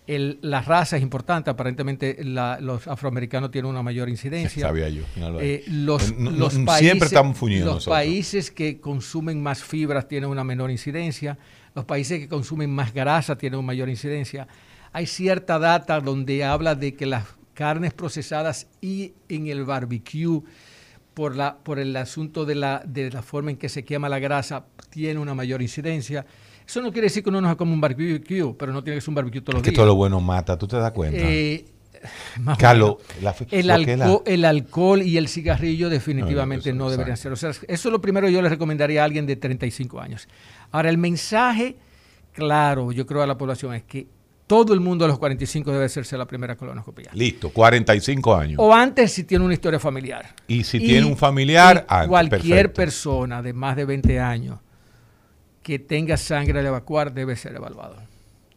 El- 0.04 0.40
la 0.42 0.60
raza 0.62 0.96
es 0.96 1.02
importante, 1.02 1.48
aparentemente 1.48 2.16
la- 2.24 2.58
los 2.60 2.88
afroamericanos 2.88 3.52
tienen 3.52 3.70
una 3.70 3.84
mayor 3.84 4.08
incidencia. 4.08 4.66
Sabía 4.66 4.88
yo. 4.88 5.04
Eh, 5.40 5.62
los, 5.68 6.12
No- 6.18 6.30
no- 6.32 6.36
los 6.38 6.52
siempre 6.54 6.72
países, 6.74 7.02
estamos 7.04 7.36
fuñidos 7.38 7.66
los 7.66 7.74
nosotros. 7.76 7.94
países 7.98 8.50
que 8.50 8.80
consumen 8.80 9.40
más 9.40 9.62
fibras 9.62 10.08
tienen 10.08 10.28
una 10.28 10.42
menor 10.42 10.72
incidencia, 10.72 11.38
los 11.76 11.84
países 11.84 12.18
que 12.18 12.28
consumen 12.28 12.68
más 12.70 12.92
grasa 12.92 13.38
tienen 13.38 13.60
una 13.60 13.66
mayor 13.68 13.88
incidencia. 13.88 14.48
Hay 14.92 15.06
cierta 15.06 15.60
data 15.60 16.00
donde 16.00 16.42
habla 16.44 16.74
de 16.74 16.94
que 16.94 17.06
las 17.06 17.24
carnes 17.54 17.92
procesadas 17.94 18.66
y 18.80 19.12
en 19.28 19.46
el 19.46 19.64
barbecue 19.64 20.40
por, 21.14 21.36
la, 21.36 21.56
por 21.58 21.78
el 21.78 21.94
asunto 21.96 22.44
de 22.44 22.54
la, 22.54 22.82
de 22.86 23.10
la 23.10 23.22
forma 23.22 23.50
en 23.50 23.56
que 23.56 23.68
se 23.68 23.84
quema 23.84 24.08
la 24.08 24.18
grasa, 24.18 24.64
tiene 24.90 25.18
una 25.20 25.34
mayor 25.34 25.62
incidencia. 25.62 26.24
Eso 26.66 26.80
no 26.80 26.92
quiere 26.92 27.06
decir 27.06 27.22
que 27.22 27.28
uno 27.30 27.40
no 27.40 27.50
se 27.50 27.56
come 27.56 27.72
un 27.72 27.80
barbecue, 27.80 28.54
pero 28.58 28.72
no 28.72 28.82
tiene 28.82 28.96
que 28.96 29.00
ser 29.00 29.10
un 29.10 29.14
barbecue 29.16 29.40
todos 29.40 29.54
los 29.54 29.60
Es 29.60 29.64
que 29.64 29.70
días. 29.70 29.76
todo 29.76 29.86
lo 29.86 29.94
bueno 29.96 30.20
mata, 30.20 30.56
¿tú 30.56 30.66
te 30.66 30.76
das 30.76 30.92
cuenta? 30.92 31.18
Eh, 31.20 31.64
Carlos, 32.58 32.96
la- 33.20 33.34
el, 33.50 34.40
la- 34.40 34.48
alcohol 34.48 35.02
y 35.02 35.16
el 35.16 35.28
cigarrillo 35.28 35.88
definitivamente 35.88 36.70
eso 36.70 36.76
no, 36.78 36.84
no, 36.84 36.90
deberían 36.90 37.16
exacto. 37.16 37.36
ser. 37.36 37.50
O 37.50 37.52
sea, 37.54 37.64
eso 37.68 37.88
es 37.88 37.92
lo 37.92 38.00
primero 38.00 38.26
que 38.26 38.32
yo 38.32 38.42
le 38.42 38.48
recomendaría 38.48 39.02
a 39.02 39.04
alguien 39.04 39.26
de 39.26 39.36
35 39.36 40.00
años. 40.00 40.28
Ahora, 40.72 40.88
el 40.90 40.98
mensaje 40.98 41.76
claro, 42.32 42.92
yo 42.92 43.06
creo, 43.06 43.22
a 43.22 43.26
la 43.26 43.36
población 43.38 43.74
es 43.74 43.82
que 43.84 44.06
todo 44.52 44.74
el 44.74 44.80
mundo 44.80 45.06
a 45.06 45.08
los 45.08 45.18
45 45.18 45.72
debe 45.72 45.86
hacerse 45.86 46.18
la 46.18 46.26
primera 46.26 46.56
colonoscopia. 46.56 47.08
Listo, 47.14 47.48
45 47.48 48.34
años. 48.34 48.56
O 48.58 48.74
antes 48.74 49.10
si 49.10 49.24
tiene 49.24 49.46
una 49.46 49.54
historia 49.54 49.80
familiar. 49.80 50.34
Y 50.46 50.62
si 50.62 50.78
tiene 50.78 51.06
un 51.06 51.16
familiar, 51.16 51.86
antes, 51.88 52.08
cualquier 52.10 52.40
perfecto. 52.40 52.74
persona 52.74 53.40
de 53.40 53.54
más 53.54 53.76
de 53.76 53.86
20 53.86 54.20
años 54.20 54.58
que 55.62 55.78
tenga 55.78 56.18
sangre 56.18 56.60
de 56.60 56.68
evacuar 56.68 57.14
debe 57.14 57.34
ser 57.34 57.56
evaluado. 57.56 57.96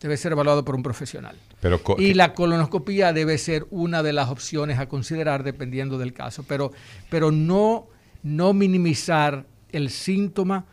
Debe 0.02 0.18
ser 0.18 0.34
evaluado 0.34 0.66
por 0.66 0.76
un 0.76 0.84
profesional. 0.84 1.38
Pero 1.62 1.80
Y 1.98 2.14
la 2.14 2.34
colonoscopia 2.34 3.14
debe 3.14 3.38
ser 3.38 3.66
una 3.70 4.04
de 4.04 4.12
las 4.12 4.28
opciones 4.28 4.80
a 4.80 4.90
considerar 4.90 5.44
dependiendo 5.44 5.98
del 5.98 6.12
caso, 6.12 6.44
pero, 6.46 6.74
pero 7.10 7.32
no, 7.32 7.88
no 8.22 8.52
minimizar 8.52 9.46
el 9.72 9.90
síntoma 9.90 10.66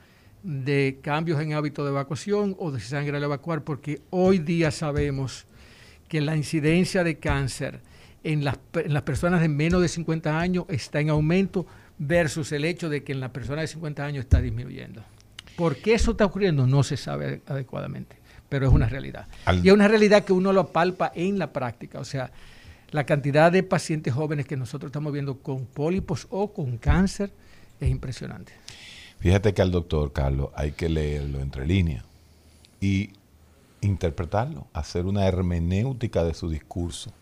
de 0.43 0.99
cambios 1.03 1.41
en 1.41 1.53
hábito 1.53 1.85
de 1.85 1.91
evacuación 1.91 2.57
o 2.59 2.71
de 2.73 2.81
sangre 2.81 3.17
al 3.17 3.23
evacuar, 3.23 3.63
porque 3.63 4.01
hoy 4.11 4.39
día 4.39 4.71
sabemos 4.71 5.47
que 6.09 6.21
la 6.21 6.37
incidencia 6.37 7.05
de 7.05 7.19
cáncer 7.19 7.81
en 8.25 8.45
las, 8.45 8.57
pe- 8.59 8.87
en 8.87 8.93
las 8.95 9.03
personas 9.03 9.41
de 9.41 9.49
menos 9.49 9.81
de 9.83 9.89
50 9.89 10.39
años 10.39 10.65
está 10.69 11.01
en 11.01 11.11
aumento 11.11 11.67
versus 11.99 12.51
el 12.53 12.65
hecho 12.65 12.89
de 12.89 13.05
que 13.05 13.13
en 13.13 13.21
las 13.21 13.31
personas 13.31 13.63
de 13.63 13.69
50 13.69 14.05
años 14.05 14.25
está 14.25 14.41
disminuyendo. 14.41 15.03
¿Por 15.57 15.77
qué 15.77 15.95
eso 15.95 16.13
está 16.13 16.25
ocurriendo? 16.25 16.67
No 16.67 16.83
se 16.83 16.97
sabe 16.97 17.43
adecuadamente, 17.47 18.17
pero 18.49 18.67
es 18.67 18.73
una 18.73 18.89
realidad. 18.89 19.29
Al- 19.45 19.65
Y 19.65 19.69
es 19.69 19.75
una 19.75 19.87
realidad 19.89 20.25
que 20.25 20.33
uno 20.33 20.53
lo 20.53 20.69
palpa 20.73 21.13
en 21.15 21.39
la 21.39 21.53
práctica. 21.53 22.01
O 22.01 22.05
sea, 22.05 22.31
la 22.91 23.05
cantidad 23.05 23.53
de 23.53 23.63
pacientes 23.63 24.13
jóvenes 24.13 24.47
que 24.47 24.57
nosotros 24.57 24.89
estamos 24.91 25.13
viendo 25.13 25.39
con 25.39 25.67
pólipos 25.67 26.27
o 26.31 26.53
con 26.53 26.79
cáncer 26.79 27.31
es 27.81 27.89
impresionante. 27.91 28.53
Fíjate 29.23 29.55
que 29.55 29.63
al 29.63 29.71
doctor 29.71 30.13
Carlos 30.13 30.51
hay 30.57 30.73
que 30.73 30.89
leerlo 30.89 31.41
entre 31.41 31.65
líneas 31.65 32.05
y 32.81 33.11
interpretarlo, 33.81 34.67
hacer 34.73 35.07
una 35.07 35.25
hermenéutica 35.29 36.25
de 36.25 36.35
su 36.35 36.51
discurso. 36.51 37.13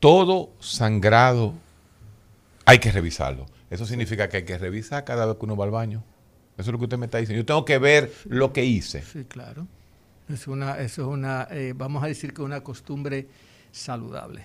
Todo 0.00 0.50
sangrado 0.60 1.54
hay 2.66 2.78
que 2.78 2.92
revisarlo. 2.92 3.46
Eso 3.70 3.86
significa 3.86 4.28
que 4.28 4.36
hay 4.36 4.44
que 4.44 4.58
revisar 4.58 5.02
cada 5.04 5.24
vez 5.24 5.36
que 5.38 5.46
uno 5.46 5.56
va 5.56 5.64
al 5.64 5.70
baño. 5.70 6.04
Eso 6.58 6.68
es 6.68 6.72
lo 6.72 6.78
que 6.78 6.84
usted 6.84 6.98
me 6.98 7.06
está 7.06 7.16
diciendo. 7.16 7.40
Yo 7.40 7.46
tengo 7.46 7.64
que 7.64 7.78
ver 7.78 8.12
lo 8.26 8.52
que 8.52 8.66
hice. 8.66 9.00
Sí, 9.00 9.24
claro. 9.24 9.66
Es 10.28 10.46
una, 10.46 10.78
eso 10.78 11.02
es 11.02 11.08
una, 11.08 11.48
eh, 11.50 11.72
vamos 11.74 12.04
a 12.04 12.06
decir 12.06 12.34
que 12.34 12.42
una 12.42 12.60
costumbre 12.60 13.28
saludable. 13.72 14.44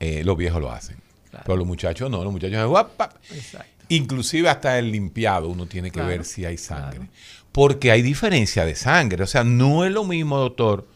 Eh, 0.00 0.24
los 0.24 0.38
viejos 0.38 0.58
lo 0.58 0.70
hacen. 0.70 0.96
Claro. 1.28 1.44
Pero 1.44 1.56
los 1.58 1.66
muchachos 1.66 2.10
no, 2.10 2.24
los 2.24 2.32
muchachos 2.32 2.66
guap, 2.66 2.96
pap. 2.96 3.12
Exacto. 3.30 3.77
Inclusive 3.88 4.48
hasta 4.48 4.78
el 4.78 4.92
limpiado 4.92 5.48
uno 5.48 5.66
tiene 5.66 5.88
que 5.90 5.94
Claro, 5.94 6.08
ver 6.08 6.24
si 6.24 6.44
hay 6.44 6.58
sangre. 6.58 6.98
claro. 6.98 7.12
Porque 7.52 7.90
hay 7.90 8.02
diferencia 8.02 8.64
de 8.64 8.74
sangre. 8.74 9.22
O 9.22 9.26
sea, 9.26 9.42
no 9.44 9.84
es 9.84 9.90
lo 9.92 10.04
mismo, 10.04 10.38
doctor, 10.38 10.86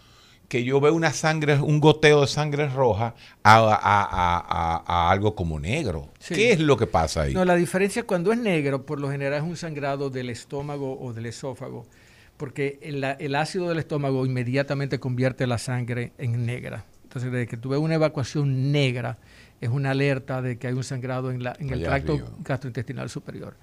que 0.48 0.62
yo 0.64 0.80
veo 0.80 0.92
una 0.94 1.12
sangre, 1.12 1.58
un 1.58 1.80
goteo 1.80 2.20
de 2.20 2.26
sangre 2.26 2.68
roja 2.68 3.14
a, 3.42 3.56
a- 3.56 3.74
a- 3.82 4.84
a- 4.86 5.10
algo 5.10 5.34
como 5.34 5.58
negro. 5.58 6.12
Sí. 6.20 6.34
¿Qué 6.34 6.52
es 6.52 6.60
lo 6.60 6.76
que 6.76 6.86
pasa 6.86 7.22
ahí? 7.22 7.32
No, 7.34 7.44
la 7.46 7.56
diferencia 7.56 8.02
cuando 8.04 8.32
es 8.32 8.38
negro, 8.38 8.84
por 8.84 9.00
lo 9.00 9.10
general 9.10 9.38
es 9.42 9.48
un 9.48 9.56
sangrado 9.56 10.10
del 10.10 10.28
estómago 10.28 10.98
o 11.00 11.14
del 11.14 11.24
esófago, 11.26 11.86
porque 12.36 12.78
el, 12.82 13.02
el 13.02 13.34
ácido 13.34 13.68
del 13.70 13.78
estómago 13.78 14.26
inmediatamente 14.26 15.00
convierte 15.00 15.46
la 15.46 15.56
sangre 15.56 16.12
en 16.18 16.44
negra. 16.44 16.84
Entonces, 17.04 17.32
desde 17.32 17.46
que 17.46 17.56
tú 17.56 17.70
ves 17.70 17.80
una 17.80 17.94
evacuación 17.94 18.72
negra, 18.72 19.18
es 19.62 19.70
una 19.70 19.92
alerta 19.92 20.42
de 20.42 20.58
que 20.58 20.66
hay 20.66 20.74
un 20.74 20.82
sangrado 20.84 21.30
en, 21.30 21.42
la- 21.42 21.56
en 21.58 21.70
el 21.70 21.82
tracto 21.84 22.14
arriba. 22.14 22.28
gastrointestinal 22.40 23.08
superior. 23.08 23.54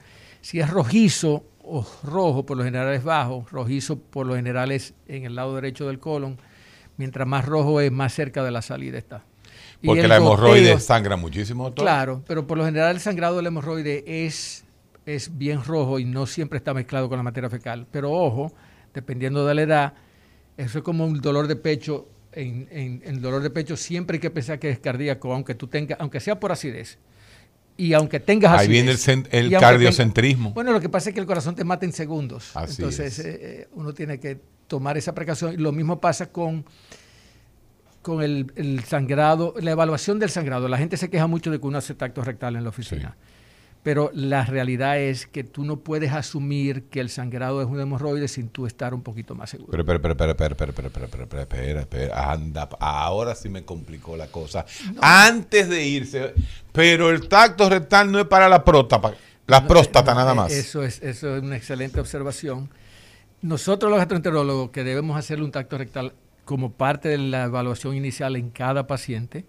Si 0.42 0.60
es 0.60 0.70
rojizo 0.70 1.44
o 1.62 1.86
rojo, 2.04 2.46
por 2.46 2.56
lo 2.58 2.64
general 2.64 2.94
es 2.94 3.04
bajo, 3.04 3.46
rojizo 3.52 4.00
por 4.00 4.26
lo 4.26 4.36
general 4.36 4.72
es 4.72 4.94
en 5.08 5.26
el 5.26 5.36
lado 5.36 5.54
derecho 5.56 5.88
del 5.88 6.00
colon, 6.00 6.38
mientras 6.96 7.28
más 7.28 7.46
rojo 7.46 7.82
es, 7.82 7.92
más 7.92 8.14
cerca 8.14 8.44
de 8.44 8.52
la 8.52 8.62
salida 8.62 8.98
está. 8.98 9.26
Porque 9.84 10.08
la 10.08 10.16
hemorroide 10.18 10.80
sangra 10.80 11.18
muchísimo, 11.18 11.66
doctor. 11.66 11.84
Claro, 11.84 12.24
pero 12.26 12.48
por 12.48 12.58
lo 12.58 12.64
general 12.66 12.96
el 12.96 13.02
sangrado 13.02 13.36
del 13.36 13.48
hemorroide 13.48 14.04
es, 14.26 14.64
es 15.06 15.38
bien 15.38 15.62
rojo 15.66 16.00
y 16.00 16.06
no 16.06 16.26
siempre 16.26 16.58
está 16.58 16.74
mezclado 16.74 17.10
con 17.10 17.18
la 17.18 17.24
materia 17.24 17.50
fecal. 17.50 17.86
Pero 17.92 18.12
ojo, 18.12 18.54
dependiendo 18.94 19.46
de 19.46 19.54
la 19.56 19.62
edad, 19.64 19.94
eso 20.56 20.78
es 20.80 20.84
como 20.84 21.06
un 21.06 21.20
dolor 21.20 21.48
de 21.48 21.58
pecho. 21.58 22.08
En, 22.32 22.68
en- 22.72 23.02
en 23.04 23.22
dolor 23.22 23.42
de 23.42 23.50
pecho 23.50 23.76
siempre 23.76 24.16
hay 24.18 24.20
que 24.22 24.30
pensar 24.30 24.60
que 24.60 24.70
es 24.70 24.80
cardíaco, 24.80 25.34
aunque 25.34 25.56
tú 25.56 25.68
tengas, 25.68 26.00
aunque 26.00 26.20
sea 26.20 26.40
por 26.40 26.52
acidez. 26.52 26.98
Y 27.76 27.94
aunque 27.94 28.20
tengas 28.20 28.52
Ahí 28.52 28.68
acidez. 28.68 29.06
viene 29.08 29.28
el 29.32 29.52
el 29.54 29.60
cardiocentrismo. 29.60 30.52
bueno, 30.54 30.72
lo 30.74 30.80
que 30.82 30.90
pasa 30.90 31.10
es 31.10 31.14
que 31.14 31.20
el 31.22 31.26
corazón 31.26 31.56
te 31.56 31.64
mata 31.64 31.86
en 31.86 31.94
segundos. 31.94 32.52
Así 32.56 32.82
Entonces 32.82 33.18
es. 33.20 33.26
eh, 33.26 33.40
eh, 33.42 33.68
uno 33.74 33.94
tiene 33.94 34.20
que 34.20 34.40
tomar 34.68 34.98
esa 34.98 35.16
precaución. 35.16 35.54
Y 35.54 35.58
Lo 35.58 35.72
mismo 35.72 36.00
pasa 36.00 36.32
con, 36.32 36.66
con 38.02 38.22
el, 38.22 38.52
el 38.56 38.84
sangrado, 38.84 39.54
la 39.60 39.72
evaluación 39.72 40.20
del 40.20 40.30
sangrado. 40.30 40.68
La 40.68 40.78
gente 40.78 40.98
se 40.98 41.10
queja 41.10 41.26
mucho 41.28 41.52
de 41.52 41.60
que 41.60 41.66
uno 41.68 41.78
hace 41.78 41.96
tacto 41.96 42.22
rectal 42.24 42.56
en 42.56 42.64
la 42.64 42.70
oficina. 42.70 43.16
Pero 43.82 44.12
la 44.14 44.44
realidad 44.44 45.00
es 45.00 45.26
que 45.26 45.46
tú 45.46 45.64
no 45.64 45.78
puedes 45.78 46.12
asumir 46.12 46.84
que 46.84 47.00
el 47.00 47.10
sangrado 47.10 47.62
es 47.62 47.68
un 47.68 47.80
hemorroide 47.80 48.28
sin 48.28 48.50
tú 48.50 48.66
estar 48.66 48.94
un 48.94 49.02
poquito 49.02 49.36
más 49.36 49.52
seguro. 49.52 49.72
Pero, 49.72 49.86
pero, 49.86 50.02
pero, 50.02 50.18
pero, 50.18 50.36
pero, 50.36 50.56
pero, 50.56 50.74
pero, 50.74 50.90
pero, 51.10 51.48
pero, 51.48 51.88
pero, 51.90 52.16
anda, 52.16 52.68
ahora 52.80 53.36
sí 53.36 53.48
me 53.48 53.64
complicó 53.64 54.18
la 54.18 54.28
cosa. 54.28 54.66
Antes 55.02 55.70
de 55.70 55.86
irse, 55.86 56.34
pero 56.74 57.10
el 57.10 57.30
tacto 57.30 57.70
rectal 57.70 58.12
no 58.12 58.20
es 58.20 58.26
para 58.26 58.50
la 58.50 58.66
próstata, 58.66 59.14
la 59.48 59.62
No, 59.62 59.68
próstata 59.68 60.14
no, 60.14 60.20
nada 60.20 60.34
eh, 60.34 60.36
más. 60.36 60.52
Eso 60.52 60.84
es, 60.84 61.02
eso 61.02 61.38
es 61.38 61.42
una 61.42 61.56
excelente 61.56 62.02
observación. 62.02 62.70
Nosotros 63.42 63.90
los 63.90 63.98
gastroenterólogos 64.00 64.72
que 64.72 64.84
debemos 64.84 65.18
hacerle 65.18 65.46
un 65.46 65.52
tacto 65.52 65.78
rectal 65.78 66.14
como 66.44 66.74
parte 66.74 67.08
de 67.10 67.18
la 67.18 67.46
evaluación 67.46 67.96
inicial 67.96 68.36
en 68.36 68.50
cada 68.50 68.88
paciente, 68.88 69.46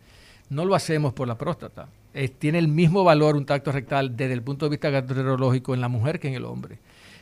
no 0.51 0.65
lo 0.65 0.75
hacemos 0.75 1.15
por 1.15 1.27
la 1.27 1.37
próstata. 1.37 1.89
Eh, 2.15 2.29
tiene 2.29 2.59
el 2.59 2.69
mismo 2.69 3.05
valor 3.05 3.37
un 3.37 3.47
tacto 3.47 3.71
rectal 3.73 4.17
desde 4.17 4.33
el 4.33 4.43
punto 4.43 4.67
de 4.67 4.71
vista 4.71 4.91
gastroenterológico 4.91 5.75
en 5.75 5.81
la 5.81 5.89
mujer 5.89 6.19
que 6.19 6.29
en 6.29 6.35
el 6.35 6.45
hombre. 6.45 6.79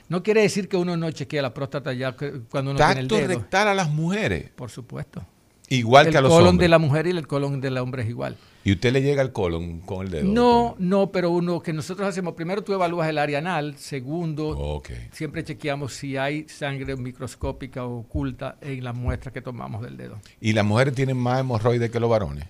No 0.08 0.22
quiere 0.22 0.40
decir 0.40 0.68
que 0.68 0.76
uno 0.78 0.96
no 0.96 1.10
chequea 1.10 1.42
la 1.42 1.52
próstata 1.52 1.92
ya 1.92 2.16
cuando 2.50 2.70
uno 2.70 2.78
tiene 2.78 3.00
el 3.02 3.08
Tacto 3.08 3.16
dedo. 3.16 3.28
rectal 3.40 3.68
a 3.68 3.74
las 3.74 3.90
mujeres, 3.90 4.50
Por 4.56 4.70
supuesto. 4.70 5.22
igual 5.68 6.06
el 6.06 6.12
que 6.12 6.18
a 6.18 6.20
los 6.22 6.30
colon 6.32 6.48
hombres. 6.48 6.64
de 6.64 6.68
la 6.70 6.78
mujer 6.78 7.06
y 7.06 7.10
el 7.10 7.26
colon 7.26 7.60
del 7.60 7.76
hombre 7.76 8.04
es 8.04 8.08
igual. 8.08 8.36
Y 8.64 8.72
usted 8.72 8.92
le 8.92 9.02
llega 9.02 9.20
al 9.20 9.32
colon 9.32 9.80
con 9.80 10.06
el 10.06 10.10
dedo. 10.12 10.24
No, 10.32 10.76
no, 10.78 11.12
pero 11.12 11.30
uno 11.30 11.60
que 11.60 11.74
nosotros 11.74 12.08
hacemos, 12.08 12.32
primero 12.34 12.62
tú 12.64 12.72
evalúas 12.72 13.08
el 13.08 13.18
área 13.18 13.38
anal, 13.38 13.76
segundo 13.76 14.82
siempre 15.12 15.44
chequeamos 15.44 15.92
si 15.92 16.16
hay 16.16 16.48
sangre 16.48 16.96
microscópica 16.96 17.84
o 17.84 17.98
oculta 18.00 18.56
en 18.62 18.82
las 18.84 18.94
muestras 18.94 19.32
que 19.34 19.42
tomamos 19.42 19.82
del 19.82 19.98
dedo. 19.98 20.18
¿Y 20.40 20.54
las 20.54 20.64
mujeres 20.64 20.94
tienen 20.94 21.18
más 21.18 21.40
hemorroides 21.40 21.90
que 21.90 22.00
los 22.00 22.08
varones? 22.08 22.46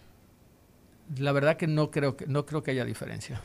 La 1.17 1.33
verdad 1.33 1.57
que 1.57 1.67
no 1.67 1.91
creo 1.91 2.17
que 2.17 2.27
no 2.27 2.45
creo 2.45 2.63
que 2.63 2.73
haya 2.73 2.85
diferencia. 2.85 3.41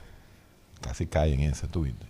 Casi 0.81 1.07
caen 1.07 1.39
en 1.39 1.51
esa, 1.51 1.67
tú 1.67 1.83
viste. 1.83 2.05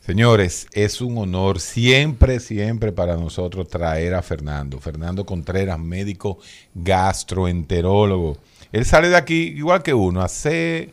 Señores, 0.00 0.68
es 0.72 1.00
un 1.00 1.18
honor 1.18 1.58
siempre, 1.58 2.38
siempre 2.38 2.92
para 2.92 3.16
nosotros 3.16 3.66
traer 3.66 4.14
a 4.14 4.22
Fernando. 4.22 4.78
Fernando 4.78 5.26
Contreras, 5.26 5.80
médico 5.80 6.38
gastroenterólogo. 6.74 8.38
Él 8.70 8.84
sale 8.84 9.08
de 9.08 9.16
aquí 9.16 9.48
igual 9.56 9.82
que 9.82 9.94
uno, 9.94 10.22
hace 10.22 10.92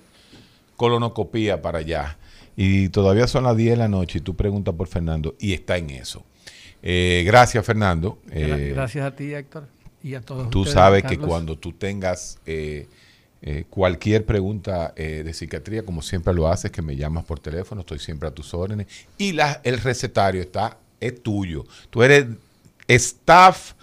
colonoscopía 0.78 1.62
para 1.62 1.80
allá. 1.80 2.18
Y 2.56 2.90
todavía 2.90 3.28
son 3.28 3.44
las 3.44 3.56
10 3.56 3.72
de 3.72 3.78
la 3.78 3.88
noche 3.88 4.18
y 4.18 4.22
tú 4.22 4.36
preguntas 4.36 4.74
por 4.74 4.88
Fernando 4.88 5.36
y 5.40 5.54
está 5.54 5.78
en 5.78 5.92
eso. 5.92 6.24
Eh, 6.82 7.24
gracias, 7.26 7.64
Fernando. 7.66 8.18
Eh, 8.32 8.72
Gracias 8.74 9.06
a 9.06 9.16
ti, 9.16 9.34
Héctor, 9.34 9.68
y 10.04 10.16
a 10.16 10.22
todos 10.22 10.50
Tú 10.50 10.62
ustedes, 10.62 10.74
sabes 10.74 11.04
que 11.04 11.18
cuando 11.18 11.58
tú 11.58 11.72
tengas 11.72 12.40
eh, 12.46 12.88
eh, 13.46 13.66
cualquier 13.70 14.26
pregunta 14.26 14.94
eh, 14.96 15.22
de 15.26 15.34
psiquiatría, 15.34 15.84
como 15.84 16.02
siempre 16.02 16.34
lo 16.34 16.48
haces, 16.48 16.72
que 16.72 16.82
me 16.82 16.96
llamas 16.96 17.26
por 17.26 17.40
teléfono, 17.40 17.82
estoy 17.82 18.00
siempre 18.00 18.30
a 18.30 18.32
tus 18.32 18.54
órdenes. 18.54 18.88
Y 19.18 19.34
la- 19.34 19.60
el 19.66 19.80
recetario 19.82 20.42
está, 20.42 20.78
es 21.02 21.22
tuyo. 21.22 21.66
Tú 21.90 22.04
eres 22.04 22.26
staff 22.88 23.74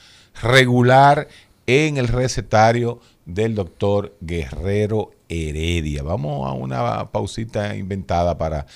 regular 0.43 1.29
en 1.67 1.99
el 1.99 2.09
recetario 2.09 3.01
del 3.27 3.55
doctor 3.55 4.17
Guerrero 4.21 5.11
Heredia. 5.29 6.03
Vamos 6.03 6.49
a 6.49 6.53
una 6.55 7.11
pausita 7.13 7.77
inventada 7.77 8.39
para 8.39 8.67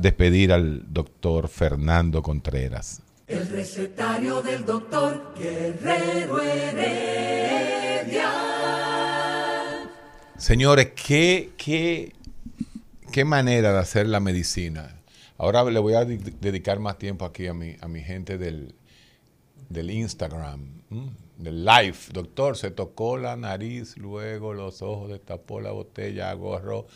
despedir 0.00 0.52
al 0.52 0.84
doctor 0.92 1.48
Fernando 1.48 2.22
Contreras. 2.22 3.02
El 3.26 3.48
recetario 3.48 4.40
del 4.42 4.64
doctor 4.64 5.34
Guerrero 5.36 6.40
Heredia. 6.40 8.30
Señores, 10.44 10.90
qué, 10.94 11.52
qué, 11.56 12.12
qué 13.10 13.24
manera 13.24 13.72
de 13.72 13.78
hacer 13.78 14.06
la 14.06 14.20
medicina. 14.20 15.00
Ahora 15.38 15.64
le 15.64 15.78
voy 15.78 15.94
a 15.94 16.04
di- 16.04 16.18
dedicar 16.18 16.80
más 16.80 16.98
tiempo 16.98 17.24
aquí 17.24 17.46
a 17.46 17.54
mi, 17.54 17.76
a 17.80 17.88
mi 17.88 18.02
gente 18.02 18.36
del, 18.36 18.74
del 19.70 19.90
Instagram, 19.90 20.82
del 21.38 21.64
live. 21.64 21.96
Doctor, 22.12 22.58
se 22.58 22.70
tocó 22.70 23.16
la 23.16 23.36
nariz, 23.36 23.96
luego 23.96 24.52
los 24.52 24.82
ojos, 24.82 25.08
destapó 25.08 25.62
la 25.62 25.70
botella, 25.70 26.28
agarró 26.30 26.88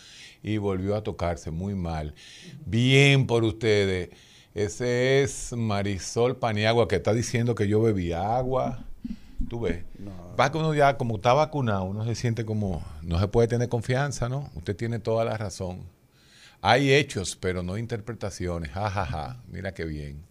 y 0.42 0.58
volvió 0.58 0.94
a 0.94 1.02
tocarse 1.02 1.50
muy 1.50 1.74
mal. 1.74 2.12
Bien 2.66 3.26
por 3.26 3.44
ustedes. 3.44 4.10
Ese 4.54 5.22
es 5.22 5.54
Marisol 5.56 6.36
Paniagua 6.36 6.86
que 6.86 6.96
está 6.96 7.14
diciendo 7.14 7.54
que 7.54 7.66
yo 7.66 7.80
bebí 7.80 8.12
agua. 8.12 8.84
Tú 9.48 9.60
ves. 9.60 9.84
Va 10.38 10.50
que 10.50 10.58
uno 10.58 10.74
ya, 10.74 10.96
como 10.96 11.16
está 11.16 11.32
vacunado, 11.32 11.84
uno 11.84 12.04
se 12.04 12.14
siente 12.14 12.44
como, 12.44 12.82
no 13.02 13.20
se 13.20 13.28
puede 13.28 13.48
tener 13.48 13.68
confianza, 13.68 14.28
¿no? 14.28 14.50
Usted 14.54 14.74
tiene 14.74 14.98
toda 14.98 15.24
la 15.24 15.36
razón. 15.36 15.84
Hay 16.60 16.92
hechos, 16.92 17.36
pero 17.36 17.62
no 17.62 17.78
interpretaciones. 17.78 18.72
Ja, 18.72 18.90
ja, 18.90 19.06
ja. 19.06 19.42
Mira 19.48 19.72
qué 19.72 19.84
bien. 19.84 20.24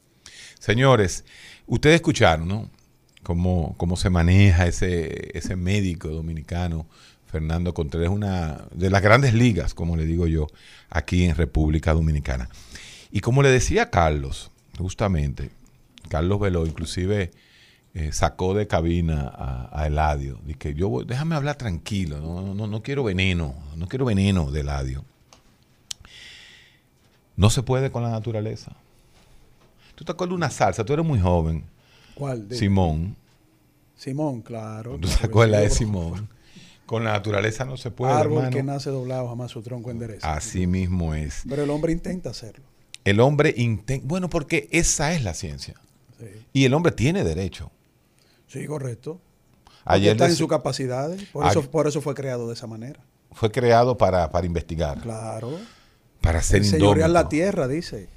Señores, 0.60 1.24
ustedes 1.66 1.96
escucharon, 1.96 2.48
¿no? 2.48 2.70
Cómo, 3.24 3.76
cómo 3.78 3.96
se 3.96 4.10
maneja 4.10 4.68
ese, 4.68 5.38
ese 5.38 5.56
médico 5.56 6.10
dominicano, 6.10 6.86
Fernando 7.26 7.74
Contreras, 7.74 8.10
una 8.10 8.68
de 8.74 8.90
las 8.90 9.02
grandes 9.02 9.34
ligas, 9.34 9.74
como 9.74 9.98
le 9.98 10.06
digo 10.06 10.28
yo, 10.28 10.48
aquí 10.90 11.26
en 11.26 11.36
República 11.36 11.94
Dominicana. 11.94 12.50
Y 13.12 13.22
como 13.22 13.42
le 13.42 13.50
decía 13.50 13.90
Carlos, 13.90 14.52
justamente, 14.78 15.50
Carlos 16.10 16.40
Veló, 16.40 16.66
inclusive 16.66 17.32
eh, 18.00 18.12
sacó 18.12 18.54
de 18.54 18.68
cabina 18.68 19.28
a, 19.34 19.70
a 19.82 19.88
Eladio. 19.88 20.40
Dije, 20.46 20.74
yo 20.76 20.90
voy- 20.90 21.06
déjame 21.06 21.36
hablar 21.36 21.56
tranquilo, 21.56 22.20
no, 22.20 22.54
no, 22.54 22.68
no 22.68 22.84
quiero 22.84 23.04
veneno, 23.04 23.56
no 23.76 23.88
quiero 23.88 24.06
veneno 24.06 24.52
de 24.52 24.60
Eladio. 24.62 25.04
No 27.36 27.50
se 27.50 27.64
puede 27.64 27.92
con 27.92 28.04
la 28.04 28.10
naturaleza. 28.10 28.72
¿Tú 29.96 30.04
te 30.04 30.12
acuerdas 30.12 30.32
de 30.32 30.36
una 30.36 30.50
salsa? 30.50 30.84
Tú 30.84 30.94
eres 30.94 31.06
muy 31.06 31.20
joven. 31.20 31.64
¿Cuál? 32.16 32.48
Dime. 32.48 32.60
Simón. 32.60 33.16
Simón, 33.96 34.42
claro. 34.42 34.98
¿Tú 35.00 35.08
te 35.08 35.26
acuerdas 35.26 35.62
de. 35.62 35.70
Simón? 35.70 36.30
Con 36.86 37.04
la 37.04 37.12
naturaleza 37.14 37.66
no 37.66 37.76
se 37.78 37.92
puede, 37.92 38.14
Árbol 38.14 38.38
hermano. 38.38 38.56
que 38.56 38.64
nace 38.64 38.90
doblado 38.90 39.28
jamás 39.28 39.52
su 39.52 39.62
tronco 39.62 39.92
endereza. 39.92 40.34
Así 40.34 40.68
mismo 40.68 41.14
es. 41.16 41.42
Pero 41.50 41.64
el 41.64 41.70
hombre 41.70 41.92
intenta 41.92 42.30
hacerlo. 42.30 42.64
El 43.04 43.20
hombre 43.20 43.54
intenta... 43.58 44.06
Bueno, 44.08 44.30
porque 44.30 44.70
esa 44.72 45.14
es 45.14 45.24
la 45.24 45.34
ciencia. 45.34 45.76
Sí, 46.20 46.26
Y 46.54 46.64
el 46.66 46.74
hombre 46.74 46.92
tiene 46.94 47.24
derecho. 47.24 47.72
Sí 48.48 48.66
correcto. 48.66 49.20
Ayer 49.86 50.12
está 50.14 50.26
en 50.28 50.36
sus 50.36 50.48
capacidades. 50.50 51.24
Por 51.26 51.46
eso, 51.46 51.62
por 51.70 51.88
eso 51.88 52.02
fue 52.02 52.14
creado 52.14 52.48
de 52.48 52.54
esa 52.56 52.68
manera. 52.68 53.00
fue 53.32 53.52
creado 53.52 53.98
para, 53.98 54.30
para 54.32 54.46
investigar, 54.48 55.00
Claro. 55.00 55.52
para 56.22 56.42
ser 56.42 56.66
Señorear 56.66 57.10
la 57.10 57.30
tierra, 57.30 57.68
dice. 57.68 58.10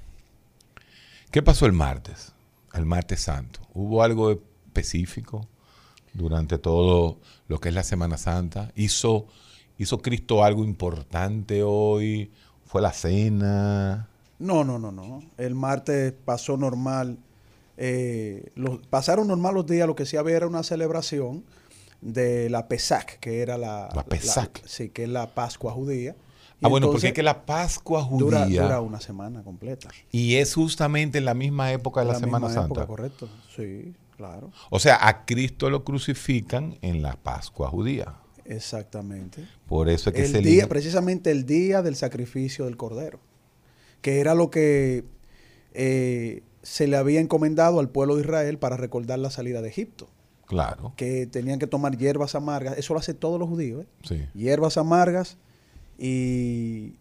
¿Qué 1.30 1.42
pasó 1.42 1.66
el 1.66 1.72
martes? 1.72 2.32
El 2.74 2.86
martes 2.86 3.20
santo. 3.20 3.60
¿Hubo 3.74 4.02
algo 4.02 4.30
específico 4.32 5.46
durante 6.12 6.58
todo 6.58 7.18
lo 7.46 7.60
que 7.60 7.68
es 7.68 7.74
la 7.74 7.84
Semana 7.84 8.16
Santa? 8.16 8.72
¿Hizo, 8.74 9.26
hizo 9.78 9.98
Cristo 10.02 10.42
algo 10.42 10.64
importante 10.64 11.62
hoy? 11.62 12.32
¿Fue 12.64 12.80
la 12.82 12.92
cena? 12.92 14.08
No, 14.38 14.64
no, 14.64 14.78
no, 14.78 14.90
no. 14.90 15.22
El 15.36 15.54
martes 15.54 16.12
pasó 16.24 16.56
normal. 16.56 17.18
Eh, 17.82 18.50
los- 18.54 18.78
pasaron 18.88 19.26
normal 19.28 19.54
los 19.54 19.66
días. 19.66 19.86
Lo 19.86 19.94
que 19.96 20.04
sí 20.04 20.16
había 20.18 20.36
era 20.36 20.46
una 20.46 20.62
celebración 20.62 21.44
de 22.02 22.48
la 22.50 22.68
Pesach, 22.68 23.18
que 23.20 23.40
era 23.40 23.56
la... 23.58 23.88
La 23.94 24.04
Pesach. 24.04 24.50
sí, 24.66 24.90
que 24.90 25.04
es 25.04 25.08
la 25.08 25.34
Pascua 25.34 25.72
judía. 25.72 26.14
Y 26.60 26.66
Ah, 26.66 26.68
bueno, 26.68 26.90
porque 26.90 27.08
es 27.08 27.12
que 27.14 27.22
la 27.22 27.46
Pascua 27.46 28.06
dura, 28.10 28.44
judía 28.44 28.62
dura 28.64 28.80
una 28.82 29.00
semana 29.00 29.42
completa. 29.42 29.88
y 30.12 30.34
es 30.36 30.54
justamente 30.54 31.16
en 31.18 31.24
la 31.24 31.32
misma 31.34 31.72
época 31.72 32.00
de 32.00 32.06
la, 32.08 32.12
La 32.12 32.18
Semana 32.18 32.46
misma 32.48 32.62
Santa. 32.62 32.80
época, 32.82 32.86
correcto. 32.86 33.28
Sí, 33.56 33.94
claro. 34.16 34.50
O 34.68 34.78
sea, 34.78 35.06
a 35.08 35.24
Cristo 35.24 35.70
lo 35.70 35.84
crucifican 35.84 36.76
en 36.82 37.00
la 37.00 37.14
Pascua 37.16 37.70
judía. 37.70 38.14
Exactamente. 38.44 39.46
Por 39.68 39.88
eso 39.88 40.10
es 40.10 40.16
que 40.16 40.22
el 40.26 40.32
se 40.32 40.38
día, 40.40 40.64
elige- 40.64 40.68
precisamente 40.68 41.30
el 41.30 41.46
día 41.46 41.80
del 41.82 41.96
sacrificio 41.96 42.66
del 42.66 42.76
cordero, 42.76 43.20
que 44.02 44.20
era 44.20 44.34
lo 44.34 44.50
que 44.50 45.04
eh, 45.72 46.42
se 46.62 46.86
le 46.86 46.96
había 46.96 47.20
encomendado 47.20 47.80
al 47.80 47.88
pueblo 47.88 48.16
de 48.16 48.22
Israel 48.22 48.58
para 48.58 48.76
recordar 48.76 49.18
la 49.18 49.30
salida 49.30 49.62
de 49.62 49.68
Egipto, 49.68 50.08
Claro, 50.46 50.92
que 50.96 51.26
tenían 51.26 51.58
que 51.58 51.66
tomar 51.66 51.96
hierbas 51.96 52.34
amargas, 52.34 52.76
eso 52.76 52.92
lo 52.94 53.00
hacen 53.00 53.16
todos 53.16 53.38
los 53.38 53.48
judíos, 53.48 53.84
¿eh? 53.84 53.86
sí. 54.02 54.26
hierbas 54.34 54.76
amargas 54.76 55.36
y 55.98 56.94